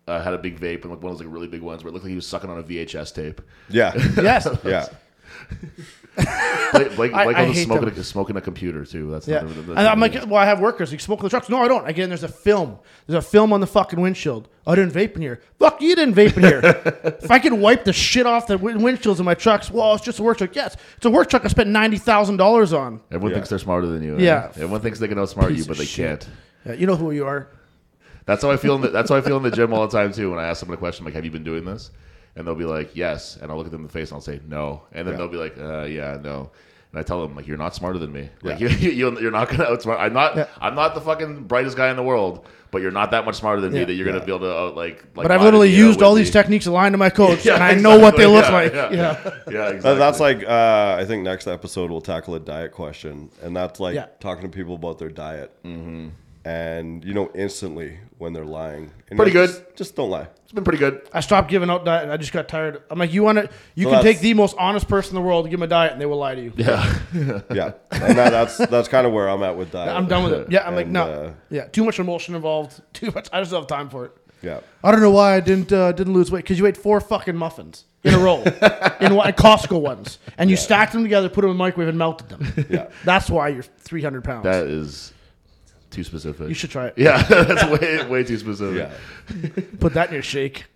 uh, 0.08 0.22
had 0.22 0.34
a 0.34 0.38
big 0.38 0.60
vape 0.60 0.82
and 0.82 0.92
like 0.92 1.02
one 1.02 1.12
of 1.12 1.18
those 1.18 1.26
like 1.26 1.34
really 1.34 1.48
big 1.48 1.62
ones 1.62 1.84
where 1.84 1.90
it 1.90 1.94
looked 1.94 2.04
like 2.04 2.10
he 2.10 2.16
was 2.16 2.28
sucking 2.28 2.50
on 2.50 2.60
a 2.60 2.64
VHS 2.64 3.14
tape. 3.16 3.42
Yeah. 3.70 3.94
yes. 4.22 4.48
yeah. 4.66 4.88
Blake, 6.16 6.96
Blake, 6.96 7.14
I- 7.14 7.24
Blake 7.26 7.38
I 7.38 7.46
hate 7.46 7.66
smoking 7.66 7.90
them. 7.90 7.98
a, 8.00 8.04
smoking 8.04 8.36
a 8.38 8.42
computer 8.42 8.86
too. 8.86 9.12
That's 9.12 9.28
Yeah. 9.28 9.40
another- 9.40 9.72
And 9.74 9.80
I'm 9.88 10.00
like, 10.00 10.14
well, 10.26 10.36
I 10.36 10.46
have 10.46 10.60
workers. 10.60 10.92
You 10.94 11.00
smoke 11.00 11.20
in 11.20 11.26
the 11.26 11.30
trucks. 11.30 11.50
No, 11.50 11.62
I 11.64 11.68
don't. 11.68 11.88
Again, 11.88 12.10
there's 12.10 12.24
a 12.24 12.28
film. 12.28 12.78
There's 13.08 13.18
a 13.24 13.28
film 13.28 13.52
on 13.54 13.60
the 13.62 13.68
fucking 13.68 14.00
windshield. 14.00 14.48
I 14.68 14.76
didn't 14.76 14.94
vape 14.94 15.16
in 15.16 15.22
here. 15.22 15.42
Fuck, 15.60 15.82
you 15.82 15.96
didn't 15.96 16.14
vape 16.16 16.38
in 16.38 16.44
here. 16.44 16.62
if 17.22 17.30
I 17.32 17.40
could 17.40 17.54
wipe 17.54 17.84
the 17.84 17.94
shit 17.94 18.26
off 18.26 18.48
the 18.48 18.58
win- 18.58 18.80
windshields 18.80 19.20
in 19.20 19.26
my 19.26 19.34
trucks, 19.34 19.70
well, 19.72 19.94
it's 19.96 20.04
just 20.04 20.20
a 20.20 20.24
work 20.24 20.38
truck. 20.38 20.56
Yes, 20.56 20.76
it's 20.98 21.06
a 21.06 21.10
work 21.10 21.30
truck 21.30 21.46
I 21.46 21.48
spent 21.48 21.70
$90,000 21.70 22.78
on. 22.80 23.02
everyone 23.12 23.30
Yeah. 23.32 23.36
thinks 23.36 23.50
they're 23.50 23.60
smarter 23.60 23.88
than 23.88 24.04
you. 24.04 24.18
eh? 24.18 24.22
Yeah. 24.22 24.48
everyone 24.56 24.82
thinks 24.82 25.00
they 25.00 25.08
can 25.08 25.18
outsmart 25.18 25.56
you, 25.56 25.66
but 25.66 25.78
they 25.78 25.86
shit. 25.86 26.08
can't. 26.22 26.30
Yeah, 26.66 26.74
you 26.74 26.88
know 26.88 26.96
who 26.96 27.12
you 27.12 27.26
are. 27.26 27.50
That's 28.26 28.42
how 28.42 28.52
I 28.52 28.56
feel. 28.58 28.76
In 28.76 28.82
the, 28.82 28.88
that's 28.90 29.10
how 29.10 29.18
I 29.18 29.22
feel 29.22 29.36
in 29.36 29.44
the 29.44 29.52
gym 29.52 29.74
all 29.74 29.86
the 29.86 29.98
time 29.98 30.14
too. 30.14 30.30
When 30.30 30.40
I 30.40 30.48
ask 30.48 30.62
someone 30.62 30.76
a 30.78 30.80
question 30.80 31.04
like, 31.04 31.14
"Have 31.14 31.26
you 31.26 31.32
been 31.32 31.44
doing 31.44 31.66
this?" 31.66 31.92
And 32.36 32.46
they'll 32.48 32.56
be 32.56 32.66
like, 32.66 32.96
"Yes," 32.96 33.38
and 33.42 33.52
I'll 33.52 33.58
look 33.58 33.68
at 33.68 33.72
them 33.72 33.82
in 33.82 33.88
the 33.88 33.94
face 33.94 34.10
and 34.10 34.16
I'll 34.16 34.22
say, 34.22 34.40
"No," 34.48 34.84
and 34.92 35.08
then 35.08 35.14
Yeah. 35.14 35.18
they'll 35.18 35.28
be 35.30 35.38
like, 35.38 35.58
uh, 35.60 35.84
"Yeah, 35.84 36.18
no." 36.22 36.52
And 36.92 37.00
I 37.00 37.04
tell 37.04 37.22
them 37.22 37.36
like, 37.36 37.48
"You're 37.48 37.58
not 37.58 37.74
smarter 37.74 37.98
than 37.98 38.12
me. 38.14 38.30
Like 38.44 38.60
Yeah. 38.60 38.68
you, 38.78 38.90
you, 38.92 39.20
you're 39.20 39.32
not 39.32 39.50
gonna 39.50 39.66
outsmart. 39.66 40.00
I'm 40.00 40.14
not. 40.14 40.36
Yeah. 40.36 40.46
I'm 40.62 40.76
not 40.76 40.94
the 40.96 41.02
fucking 41.02 41.44
brightest 41.46 41.76
guy 41.76 41.90
in 41.90 41.96
the 41.96 42.04
world, 42.04 42.46
but 42.70 42.84
you're 42.84 42.92
not 42.92 43.10
that 43.12 43.26
much 43.26 43.36
smarter 43.36 43.62
than 43.62 43.74
me 43.74 43.84
that 43.84 43.94
you're 43.94 44.06
gonna 44.06 44.24
be 44.24 44.32
able 44.32 44.42
to 44.42 44.56
uh, 44.56 44.72
like. 44.76 45.04
like 45.16 45.24
But 45.28 45.32
I've 45.32 45.42
literally 45.42 45.70
me, 45.70 45.76
you 45.76 45.82
know, 45.82 45.88
used 45.88 46.00
with 46.02 46.06
all 46.08 46.14
me. 46.16 46.22
these 46.22 46.30
techniques 46.30 46.68
aligned 46.68 46.94
to 46.94 47.00
my 47.00 47.10
coach, 47.22 47.44
Yeah, 47.46 47.56
and 47.56 47.64
I 47.64 47.74
know 47.74 47.98
what 47.98 48.16
they 48.16 48.28
look 48.28 48.46
exactly. 48.46 48.80
like. 48.80 48.92
Yeah, 48.92 48.98
Yeah. 49.24 49.24
yeah, 49.48 49.54
yeah, 49.54 49.68
exactly. 49.70 49.96
That's 50.00 50.20
like 50.20 50.44
uh, 50.44 50.96
I 51.00 51.06
think 51.06 51.24
next 51.24 51.48
episode 51.48 51.90
we'll 51.90 52.02
tackle 52.02 52.36
a 52.36 52.40
diet 52.40 52.72
question, 52.74 53.32
and 53.42 53.56
that's 53.56 53.80
like 53.80 53.96
Yeah. 53.96 54.06
talking 54.20 54.44
to 54.44 54.56
people 54.56 54.76
about 54.76 55.00
their 55.00 55.10
diet, 55.10 55.52
mm-hmm. 55.64 56.10
And 56.46 57.04
you 57.06 57.14
know 57.14 57.32
instantly 57.36 58.00
when 58.18 58.34
they're 58.34 58.46
lying. 58.46 58.92
And 59.10 59.18
Pretty 59.18 59.32
good. 59.32 59.66
Just 59.76 59.96
don't 59.96 60.10
lie. 60.10 60.28
it's 60.44 60.52
been 60.52 60.64
pretty 60.64 60.80
good. 60.80 61.02
I 61.14 61.20
stopped 61.20 61.50
giving 61.50 61.70
out 61.70 61.86
diet. 61.86 62.10
I 62.10 62.18
just 62.18 62.32
got 62.34 62.48
tired. 62.48 62.82
I'm 62.90 63.00
like, 63.00 63.14
you 63.14 63.24
want 63.24 63.38
to? 63.38 63.50
You 63.76 63.86
So 63.86 63.92
can 63.92 64.04
take 64.04 64.20
the 64.20 64.34
most 64.34 64.56
honest 64.58 64.88
person 64.88 65.16
in 65.16 65.22
the 65.22 65.28
world, 65.28 65.46
to 65.46 65.50
give 65.50 65.60
them 65.60 65.66
a 65.66 65.70
diet, 65.70 65.92
and 65.94 66.02
they 66.02 66.06
will 66.06 66.18
lie 66.18 66.36
to 66.36 66.42
you. 66.42 66.54
Yeah, 66.56 67.00
Yeah, 67.14 67.74
and 67.92 68.18
that, 68.18 68.30
that's 68.32 68.58
that's 68.58 68.88
kind 68.88 69.06
of 69.08 69.14
where 69.14 69.30
I'm 69.30 69.44
at 69.44 69.58
with 69.58 69.72
diet. 69.72 69.90
I'm 69.96 70.08
done 70.08 70.24
with 70.24 70.34
it. 70.34 70.52
Yeah, 70.52 70.68
I'm 70.68 70.76
like, 70.76 70.88
no. 70.88 71.04
uh, 71.04 71.34
yeah, 71.50 71.66
too 71.66 71.84
much 71.84 72.00
emotion 72.00 72.36
involved. 72.36 72.82
Too 72.94 73.12
much. 73.12 73.28
I 73.34 73.40
just 73.42 73.52
don't 73.52 73.62
have 73.62 73.68
time 73.68 73.90
for 73.90 74.06
it. 74.06 74.12
Yeah, 74.42 74.60
I 74.84 74.92
don't 74.92 75.00
know 75.02 75.12
why 75.12 75.36
I 75.36 75.40
didn't 75.40 75.72
uh, 75.72 75.92
didn't 75.94 76.14
lose 76.14 76.30
weight 76.32 76.44
because 76.44 76.60
you 76.60 76.66
ate 76.66 76.76
four 76.78 77.00
fucking 77.00 77.36
muffins 77.36 77.86
in 78.04 78.14
a 78.14 78.20
row, 78.20 78.42
in 79.02 79.16
one, 79.16 79.32
Costco 79.34 79.80
ones, 79.80 80.20
and 80.38 80.50
you 80.50 80.58
stacked 80.58 80.92
them 80.92 81.04
together, 81.04 81.30
put 81.30 81.42
them 81.42 81.52
in 81.52 81.56
the 81.58 81.60
microwave, 81.60 81.88
and 81.88 81.98
melted 81.98 82.28
them. 82.28 82.66
yeah. 82.70 82.90
That's 83.06 83.30
why 83.30 83.48
you're 83.50 83.64
300 83.64 84.22
pounds. 84.24 84.44
that 84.44 84.68
is 84.68 85.13
too 85.94 86.04
specific. 86.04 86.50
you 86.50 86.54
should 86.56 86.70
try 86.72 86.88
it. 86.88 86.94
Yeah, 86.98 87.22
that's 87.30 87.66
way 87.66 88.06
way 88.08 88.24
too 88.24 88.38
specific. 88.38 88.90
Yeah. 88.90 89.64
Put 89.80 89.94
that 89.94 90.10
in 90.10 90.14
your 90.16 90.24
shake. 90.24 90.66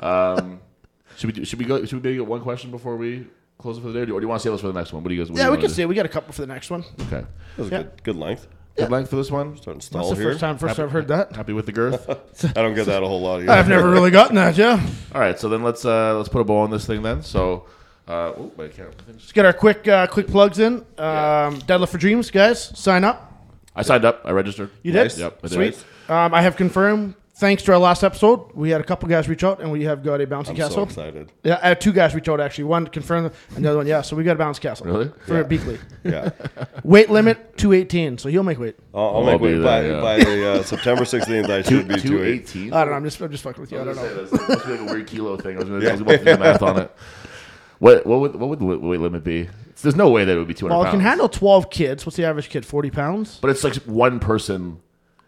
Um, 0.00 0.60
should 1.16 1.28
we 1.28 1.32
do, 1.32 1.44
should 1.44 1.58
we 1.58 1.64
go? 1.64 1.84
Should 1.84 1.94
we 1.94 2.00
maybe 2.00 2.16
get 2.18 2.26
one 2.26 2.42
question 2.42 2.70
before 2.70 2.96
we 2.96 3.26
close 3.58 3.78
it 3.78 3.80
for 3.80 3.88
the 3.88 3.94
day, 3.94 4.00
or 4.12 4.20
do, 4.20 4.24
you 4.24 4.28
want 4.28 4.42
to 4.42 4.48
save 4.48 4.52
us 4.52 4.60
for 4.60 4.66
the 4.66 4.72
next 4.72 4.92
one? 4.92 5.02
What 5.02 5.08
do 5.08 5.14
you 5.14 5.24
guys? 5.24 5.34
Yeah, 5.36 5.46
you 5.46 5.52
we 5.52 5.56
can 5.56 5.68
do? 5.68 5.72
say 5.74 5.86
we 5.86 5.94
got 5.94 6.06
a 6.06 6.10
couple 6.10 6.32
for 6.32 6.42
the 6.42 6.46
next 6.46 6.70
one. 6.70 6.84
Okay. 7.02 7.24
That 7.24 7.26
was 7.56 7.70
Yeah. 7.70 7.78
good. 7.78 8.02
Good 8.02 8.16
length. 8.16 8.46
Good 8.76 8.90
length 8.90 9.08
for 9.08 9.16
this 9.16 9.30
one. 9.30 9.56
Starting 9.56 9.80
to 9.80 9.90
That's 9.90 10.06
stall 10.06 10.10
the 10.10 10.16
here. 10.16 10.32
first 10.32 10.40
time, 10.40 10.58
first 10.58 10.76
time 10.76 10.86
I've 10.86 10.92
heard 10.92 11.08
that. 11.08 11.34
Happy 11.34 11.54
with 11.54 11.64
the 11.64 11.72
girth. 11.72 12.08
I 12.44 12.60
don't 12.60 12.74
get 12.74 12.86
that 12.86 13.02
a 13.02 13.06
whole 13.06 13.22
lot. 13.22 13.40
Either. 13.40 13.50
I've 13.52 13.68
never 13.68 13.90
really 13.90 14.10
gotten 14.10 14.34
that. 14.36 14.58
Yeah. 14.58 14.84
All 15.14 15.20
right, 15.20 15.38
so 15.38 15.48
then 15.48 15.62
let's 15.62 15.84
uh, 15.86 16.16
let's 16.16 16.28
put 16.28 16.40
a 16.40 16.44
bow 16.44 16.58
on 16.58 16.70
this 16.70 16.86
thing 16.86 17.00
then. 17.00 17.22
So, 17.22 17.64
uh, 18.06 18.32
oh, 18.36 18.52
my 18.58 18.68
camera. 18.68 18.92
Let's 19.08 19.32
get 19.32 19.46
our 19.46 19.54
quick 19.54 19.88
uh, 19.88 20.06
quick 20.08 20.26
plugs 20.26 20.58
in. 20.58 20.84
Um, 20.98 21.60
Deadlift 21.62 21.88
for 21.88 21.98
Dreams, 21.98 22.30
guys, 22.30 22.78
sign 22.78 23.02
up. 23.04 23.25
I 23.76 23.82
signed 23.82 24.04
up. 24.04 24.22
I 24.24 24.30
registered. 24.32 24.70
You 24.82 24.92
did? 24.92 25.02
Nice. 25.04 25.18
Yep. 25.18 25.38
I 25.44 25.46
did. 25.48 25.54
Sweet. 25.74 25.84
Um, 26.10 26.34
I 26.34 26.42
have 26.42 26.56
confirmed. 26.56 27.14
Thanks 27.38 27.62
to 27.64 27.72
our 27.74 27.78
last 27.78 28.02
episode, 28.02 28.50
we 28.54 28.70
had 28.70 28.80
a 28.80 28.84
couple 28.84 29.06
guys 29.10 29.28
reach 29.28 29.44
out, 29.44 29.60
and 29.60 29.70
we 29.70 29.84
have 29.84 30.02
got 30.02 30.22
a 30.22 30.26
bouncy 30.26 30.48
I'm 30.48 30.56
castle. 30.56 30.76
so 30.76 30.82
excited. 30.84 31.30
Yeah, 31.44 31.60
I 31.62 31.68
had 31.68 31.82
two 31.82 31.92
guys 31.92 32.14
reach 32.14 32.30
out 32.30 32.40
actually. 32.40 32.64
One 32.64 32.86
confirmed, 32.86 33.30
and 33.54 33.62
the 33.62 33.68
other 33.68 33.76
one, 33.76 33.86
yeah. 33.86 34.00
So 34.00 34.16
we 34.16 34.24
got 34.24 34.36
a 34.36 34.38
bounce 34.38 34.58
castle. 34.58 34.86
Really? 34.86 35.12
For 35.26 35.36
Yeah. 35.36 35.42
Beakley. 35.42 35.78
Yeah, 36.02 36.30
Weight 36.82 37.10
limit 37.10 37.58
two 37.58 37.74
eighteen. 37.74 38.16
So 38.16 38.30
he'll 38.30 38.42
make 38.42 38.58
weight. 38.58 38.76
I'll, 38.94 39.04
I'll 39.04 39.16
I'll 39.16 39.24
make 39.24 39.40
be 39.42 39.54
weight 39.58 39.62
by, 39.62 39.82
there, 39.82 39.92
yeah. 39.96 40.00
by 40.00 40.16
the, 40.24 40.48
uh, 40.50 40.62
September 40.62 41.02
16th. 41.02 41.50
I 41.50 41.60
should 41.60 41.86
be 41.86 41.96
two 41.96 42.08
two 42.08 42.24
eight. 42.24 42.40
eighteen. 42.40 42.72
I 42.72 42.84
don't 42.84 42.92
know. 42.92 42.96
I'm 42.96 43.04
just 43.04 43.20
I'm 43.20 43.30
just 43.30 43.42
fucking 43.44 43.60
with 43.60 43.70
you. 43.70 43.80
I 43.82 43.84
don't 43.84 43.96
know. 43.96 44.24
That 44.24 44.48
must 44.48 44.64
be 44.66 44.72
like 44.72 44.80
a 44.80 44.84
weird 44.94 45.06
kilo 45.06 45.36
thing. 45.36 45.56
I 45.56 45.58
was, 45.58 45.68
gonna, 45.68 45.86
I 45.86 45.92
was 45.92 46.00
about 46.00 46.12
to 46.12 46.18
do 46.18 46.24
the 46.24 46.38
math 46.38 46.62
on 46.62 46.78
it. 46.78 46.90
What 47.78 48.06
what 48.06 48.20
would 48.20 48.36
what 48.36 48.48
would 48.48 48.58
the 48.60 48.64
weight 48.64 49.00
limit 49.00 49.22
be? 49.24 49.48
There's 49.82 49.96
no 49.96 50.08
way 50.08 50.24
that 50.24 50.32
it 50.34 50.38
would 50.38 50.48
be 50.48 50.54
200 50.54 50.74
Well, 50.74 50.82
it 50.82 50.84
pounds. 50.86 50.92
can 50.94 51.00
handle 51.00 51.28
twelve 51.28 51.68
kids. 51.70 52.06
What's 52.06 52.16
the 52.16 52.24
average 52.24 52.48
kid? 52.48 52.64
Forty 52.64 52.90
pounds. 52.90 53.38
but 53.42 53.50
it's 53.50 53.62
like 53.64 53.74
one 53.84 54.18
person. 54.20 54.80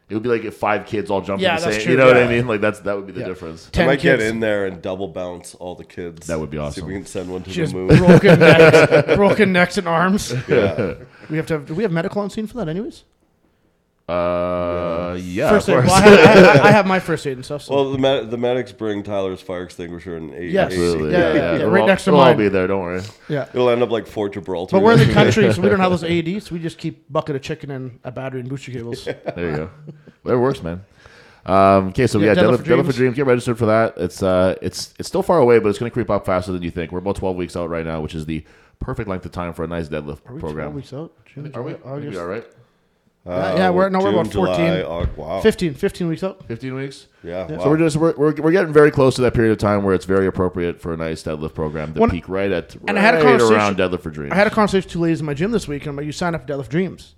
It 0.08 0.14
would 0.14 0.22
be 0.22 0.30
like 0.30 0.42
if 0.44 0.56
five 0.56 0.86
kids 0.86 1.10
all 1.10 1.20
jumped 1.20 1.42
Yeah, 1.42 1.56
in 1.56 1.60
the 1.60 1.64
that's 1.66 1.76
same. 1.76 1.84
true, 1.84 1.92
You 1.92 1.98
know 1.98 2.06
what 2.06 2.16
I 2.16 2.26
mean? 2.26 2.46
Like 2.48 2.62
that's 2.62 2.80
that 2.80 2.96
would 2.96 3.06
be 3.06 3.12
the 3.12 3.20
Yeah. 3.20 3.26
difference. 3.26 3.66
I 3.68 3.70
Ten 3.72 3.86
might 3.86 4.00
kids. 4.00 4.22
get 4.22 4.26
in 4.26 4.40
there 4.40 4.64
and 4.64 4.80
double 4.80 5.08
bounce 5.08 5.54
all 5.56 5.74
the 5.74 5.84
kids. 5.84 6.28
That 6.28 6.40
would 6.40 6.48
be 6.48 6.56
See 6.56 6.60
awesome. 6.62 6.84
if 6.84 6.86
we 6.88 6.94
can 6.94 7.04
send 7.04 7.30
one 7.30 7.42
to 7.42 7.50
Just 7.50 7.74
the 7.74 7.78
moon. 7.80 7.98
broken 7.98 8.38
necks, 8.40 9.06
broken 9.16 9.52
necks 9.52 9.76
and 9.76 9.86
arms. 9.86 10.32
yeah. 10.48 10.94
We 11.28 11.36
have 11.36 11.44
to 11.48 11.54
have. 11.54 11.66
Do 11.66 11.74
we 11.74 11.82
have 11.82 11.92
medical 11.92 12.22
on 12.22 12.30
scene 12.30 12.46
for 12.46 12.56
that, 12.56 12.70
anyways? 12.70 13.04
Uh, 14.08 14.12
yeah, 15.20 15.50
first 15.50 15.68
of 15.68 15.74
aid. 15.74 15.88
course. 15.88 16.00
Well, 16.02 16.02
I, 16.18 16.26
have, 16.26 16.56
I, 16.64 16.68
I 16.68 16.70
have 16.70 16.86
my 16.86 16.98
first 17.00 17.26
aid 17.26 17.34
and 17.36 17.44
stuff. 17.44 17.62
So. 17.62 17.74
Well, 17.74 17.92
the 17.92 17.98
med- 17.98 18.30
the 18.30 18.36
medics 18.36 18.72
bring 18.72 19.02
Tyler's 19.02 19.40
fire 19.40 19.62
extinguisher 19.62 20.16
and 20.16 20.34
eight. 20.34 20.50
Yes. 20.50 20.72
eight- 20.72 20.76
Absolutely. 20.76 21.12
Yeah, 21.12 21.18
Yeah, 21.18 21.26
yeah, 21.34 21.52
yeah. 21.52 21.58
yeah, 21.58 21.64
right 21.64 21.86
next 21.86 22.04
to 22.04 22.12
we'll 22.12 22.20
all 22.20 22.26
mine. 22.26 22.36
be 22.38 22.48
there. 22.48 22.66
Don't 22.66 22.80
worry. 22.82 23.02
yeah. 23.28 23.46
It'll 23.52 23.70
end 23.70 23.82
up 23.82 23.90
like 23.90 24.06
Fort 24.06 24.32
Gibraltar. 24.34 24.76
But 24.76 24.82
we're 24.82 24.92
in 25.00 25.06
the 25.06 25.12
country, 25.20 25.52
so 25.52 25.60
we 25.62 25.68
don't 25.68 25.80
have 25.80 25.90
those 25.90 26.02
AEDs. 26.02 26.42
So 26.42 26.54
we 26.54 26.60
just 26.60 26.78
keep 26.78 27.10
bucket 27.12 27.36
of 27.36 27.42
chicken 27.42 27.70
and 27.70 27.98
a 28.04 28.10
battery 28.12 28.40
and 28.40 28.48
booster 28.48 28.72
cables. 28.72 29.04
There 29.04 29.50
you 29.50 29.56
go. 29.56 29.70
Whatever 30.22 30.42
works, 30.42 30.62
man. 30.62 30.84
Um, 31.46 31.88
okay, 31.88 32.06
so 32.06 32.18
Yeah, 32.18 32.26
yeah, 32.28 32.34
Deadlift 32.34 32.38
Deadlift, 32.42 32.56
for 32.58 32.62
Deadlift 32.64 32.66
for 32.66 32.82
Dreams. 32.82 32.96
Dreams. 32.96 33.16
Get 33.16 33.26
registered 33.26 33.58
for 33.58 33.66
that. 33.66 33.94
It's 33.96 34.22
uh, 34.22 34.56
it's 34.60 34.92
it's 34.98 35.08
still 35.08 35.22
far 35.22 35.38
away, 35.38 35.58
but 35.60 35.70
it's 35.70 35.78
going 35.78 35.88
to 35.90 35.94
creep 35.94 36.10
up 36.10 36.26
faster 36.26 36.52
than 36.52 36.62
you 36.62 36.70
think. 36.70 36.92
We're 36.92 36.98
about 36.98 37.16
twelve 37.16 37.36
weeks 37.36 37.56
out 37.56 37.70
right 37.70 37.86
now, 37.86 38.00
which 38.02 38.14
is 38.14 38.26
the 38.26 38.44
perfect 38.80 39.08
length 39.08 39.24
of 39.24 39.32
time 39.32 39.54
for 39.54 39.64
a 39.64 39.66
nice 39.66 39.88
deadlift 39.88 40.20
Are 40.26 40.34
we 40.34 40.40
12 40.40 40.40
program. 40.40 40.74
weeks 40.74 40.92
out? 40.92 41.12
June, 41.24 41.50
Are 41.54 41.62
we? 41.62 41.72
July, 41.72 41.82
I 41.90 41.94
we 41.94 42.02
August. 42.06 42.18
are 42.18 42.28
right. 42.28 42.46
Uh, 43.28 43.54
yeah, 43.58 43.70
we're- 43.70 43.90
no, 43.90 43.98
we're 43.98 44.06
June, 44.12 44.20
about 44.20 44.32
14. 44.32 44.56
July, 44.56 44.82
Aug- 44.82 45.16
wow. 45.16 45.40
15, 45.40 45.74
15 45.74 46.08
weeks 46.08 46.22
out. 46.24 46.46
Fifteen 46.46 46.74
weeks. 46.74 47.08
Yeah. 47.22 47.46
Wow. 47.46 47.58
So 47.64 47.70
we're 47.70 47.76
just 47.76 47.96
we're, 47.96 48.14
we're, 48.16 48.34
we're 48.34 48.52
getting 48.52 48.72
very 48.72 48.90
close 48.90 49.14
to 49.16 49.22
that 49.22 49.34
period 49.34 49.52
of 49.52 49.58
time 49.58 49.82
where 49.84 49.94
it's 49.94 50.06
very 50.06 50.26
appropriate 50.26 50.80
for 50.80 50.94
a 50.94 50.96
nice 50.96 51.22
deadlift 51.22 51.54
program 51.54 51.92
to 51.94 52.00
When- 52.00 52.10
peak 52.10 52.28
right 52.28 52.50
at 52.50 52.74
And 52.86 52.98
I 52.98 53.02
had 53.02 53.14
a 53.16 53.22
conversation- 53.22 53.54
around 53.54 53.76
Deadlift 53.76 54.00
for 54.00 54.10
Dreams. 54.10 54.32
I 54.32 54.36
had 54.36 54.46
a 54.46 54.50
conversation 54.50 54.86
with 54.86 54.92
two 54.92 55.00
ladies 55.00 55.20
in 55.20 55.26
my 55.26 55.34
gym 55.34 55.50
this 55.50 55.68
week, 55.68 55.82
and 55.82 55.90
I'm 55.90 55.96
like, 55.96 56.06
"You 56.06 56.12
sign 56.12 56.34
up 56.34 56.46
for 56.46 56.52
Deadlift 56.52 56.68
Dreams." 56.70 57.14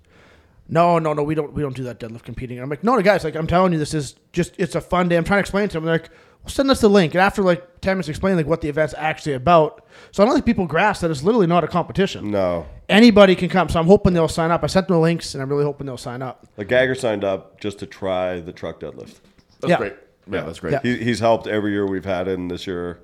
No, 0.67 0.99
no, 0.99 1.13
no, 1.13 1.23
we 1.23 1.35
don't. 1.35 1.53
We 1.53 1.61
don't 1.61 1.75
do 1.75 1.83
that 1.83 1.99
deadlift 1.99 2.23
competing. 2.23 2.57
And 2.57 2.63
I'm 2.63 2.69
like, 2.69 2.83
no, 2.83 3.01
guys, 3.01 3.23
like 3.25 3.35
I'm 3.35 3.47
telling 3.47 3.73
you, 3.73 3.79
this 3.79 3.93
is 3.93 4.15
just 4.31 4.53
it's 4.57 4.75
a 4.75 4.79
fun 4.81 5.09
day. 5.09 5.17
I'm 5.17 5.23
trying 5.25 5.37
to 5.37 5.41
explain 5.41 5.67
to 5.69 5.73
them. 5.73 5.83
They're 5.85 5.95
like, 5.95 6.09
well, 6.43 6.49
send 6.51 6.69
us 6.71 6.81
the 6.81 6.89
link. 6.89 7.13
And 7.13 7.21
after 7.21 7.41
like 7.43 7.81
ten 7.81 7.95
minutes 7.97 8.09
explaining 8.09 8.37
like 8.37 8.47
what 8.47 8.61
the 8.61 8.69
event's 8.69 8.93
actually 8.97 9.33
about, 9.33 9.85
so 10.11 10.23
I 10.23 10.25
don't 10.25 10.33
think 10.35 10.45
people 10.45 10.65
grasp 10.65 11.01
that 11.01 11.11
it's 11.11 11.23
literally 11.23 11.47
not 11.47 11.63
a 11.63 11.67
competition. 11.67 12.31
no. 12.31 12.65
Anybody 12.89 13.35
can 13.35 13.47
come. 13.47 13.69
So 13.69 13.79
I'm 13.79 13.85
hoping 13.87 14.13
they'll 14.13 14.27
sign 14.27 14.51
up. 14.51 14.63
I 14.65 14.67
sent 14.67 14.87
them 14.89 14.95
the 14.95 14.99
links, 15.01 15.33
and 15.33 15.41
I'm 15.41 15.47
really 15.49 15.63
hoping 15.63 15.87
they'll 15.87 15.95
sign 15.97 16.21
up. 16.21 16.45
Like 16.57 16.67
Gagger 16.67 16.93
signed 16.93 17.23
up 17.23 17.59
just 17.61 17.79
to 17.79 17.85
try 17.85 18.41
the 18.41 18.51
truck 18.51 18.81
deadlift. 18.81 19.15
That's 19.61 19.69
Yeah. 19.71 19.77
great. 19.77 19.93
Yeah, 20.29 20.41
that's 20.41 20.59
great. 20.59 20.73
Yeah. 20.73 20.79
He, 20.83 20.97
he's 20.97 21.19
helped 21.21 21.47
every 21.47 21.71
year 21.71 21.85
we've 21.87 22.03
had 22.03 22.27
it, 22.27 22.37
and 22.37 22.51
this 22.51 22.67
year 22.67 22.99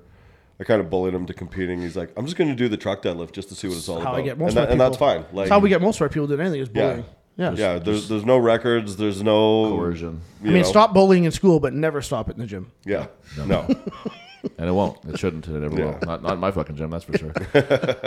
I 0.60 0.64
kind 0.64 0.80
of 0.82 0.90
bullied 0.90 1.14
him 1.14 1.24
to 1.26 1.32
competing. 1.32 1.80
He's 1.80 1.96
like, 1.96 2.10
I'm 2.18 2.26
just 2.26 2.36
going 2.36 2.50
to 2.50 2.54
do 2.56 2.68
the 2.68 2.76
truck 2.76 3.00
deadlift 3.02 3.32
just 3.32 3.48
to 3.48 3.54
see 3.54 3.66
what 3.68 3.78
it's 3.78 3.88
all 3.88 3.96
How 4.00 4.10
about. 4.10 4.16
I 4.16 4.22
get 4.22 4.38
most 4.38 4.50
and, 4.50 4.58
of 4.58 4.62
my 4.62 4.66
that- 4.66 4.72
and 4.72 4.80
that's 4.80 4.96
fine. 4.98 5.20
Like 5.32 5.34
That's 5.44 5.50
how 5.50 5.58
we 5.58 5.68
get 5.70 5.80
most 5.80 5.96
of 5.96 6.02
our 6.02 6.08
people 6.10 6.26
doing 6.26 6.40
anything 6.40 6.60
is 6.60 6.68
Yeah. 6.74 6.82
bullying. 6.82 6.98
Yeah. 7.00 7.04
Yeah, 7.38 7.52
yeah. 7.52 7.78
there's 7.78 8.08
there's 8.08 8.24
no 8.24 8.36
records. 8.36 8.96
There's 8.96 9.22
no 9.22 9.70
Coercion. 9.70 10.20
I 10.42 10.44
mean, 10.44 10.54
know. 10.54 10.62
stop 10.64 10.92
bullying 10.92 11.24
in 11.24 11.30
school, 11.30 11.60
but 11.60 11.72
never 11.72 12.02
stop 12.02 12.28
it 12.28 12.32
in 12.34 12.40
the 12.40 12.46
gym. 12.46 12.72
Yeah, 12.84 13.06
no. 13.46 13.66
And 14.56 14.68
it 14.68 14.72
won't. 14.72 15.04
It 15.04 15.18
shouldn't. 15.18 15.46
And 15.48 15.56
it 15.56 15.60
never 15.60 15.76
Yeah. 15.76 15.84
will. 15.86 15.98
Not, 16.06 16.22
not 16.22 16.32
in 16.34 16.38
my 16.38 16.52
fucking 16.52 16.76
gym, 16.76 16.90
that's 16.90 17.04
for 17.04 17.18
sure. 17.18 17.32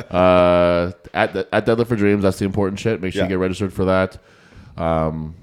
uh, 0.09 0.91
at 1.13 1.33
the, 1.33 1.47
at 1.51 1.65
Deadlift 1.65 1.87
for 1.87 1.97
Dreams, 1.97 2.23
that's 2.23 2.39
the 2.39 2.45
important 2.45 2.79
shit. 2.79 3.01
Make 3.01 3.13
sure 3.13 3.19
Yeah. 3.21 3.25
you 3.25 3.29
get 3.31 3.39
registered 3.39 3.73
for 3.73 3.85
that. 3.85 4.17
Um, 4.77 5.35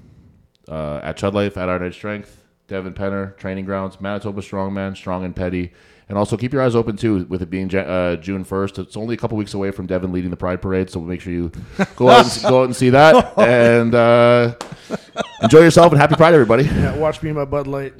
uh, 0.67 0.99
at 1.03 1.17
Chud 1.17 1.33
Life, 1.33 1.57
at 1.57 1.69
Our 1.69 1.77
Night 1.79 1.93
Strength, 1.93 2.43
Devin 2.67 2.93
Penner, 2.93 3.37
Training 3.37 3.65
Grounds, 3.65 4.01
Manitoba 4.01 4.41
Strongman, 4.41 4.95
Strong 4.95 5.25
and 5.25 5.35
Petty. 5.35 5.73
And 6.09 6.17
also 6.17 6.35
keep 6.35 6.51
your 6.51 6.63
eyes 6.63 6.75
open 6.75 6.97
too, 6.97 7.25
with 7.29 7.43
it 7.43 7.51
being 7.51 7.73
uh, 7.75 8.15
June 8.15 8.43
first. 8.43 8.79
It's 8.79 8.97
only 8.97 9.13
a 9.13 9.17
couple 9.17 9.37
weeks 9.37 9.53
away 9.53 9.69
from 9.69 9.85
Devin 9.85 10.11
leading 10.11 10.31
the 10.31 10.37
Pride 10.37 10.59
Parade, 10.59 10.89
so 10.89 10.99
make 10.99 11.21
sure 11.21 11.31
you 11.31 11.51
go 11.95 12.09
out 12.09 12.25
and, 12.25 12.43
go 12.43 12.61
out 12.61 12.65
and 12.65 12.75
see 12.75 12.89
that. 12.89 13.33
And 13.37 13.93
uh, 13.93 14.55
enjoy 15.41 15.59
yourself 15.59 15.91
and 15.91 16.01
happy 16.01 16.15
Pride, 16.15 16.33
everybody. 16.33 16.63
Yeah, 16.63 16.97
watch 16.97 17.21
me 17.21 17.29
and 17.29 17.37
my 17.37 17.45
Bud 17.45 17.67
Light. 17.67 17.93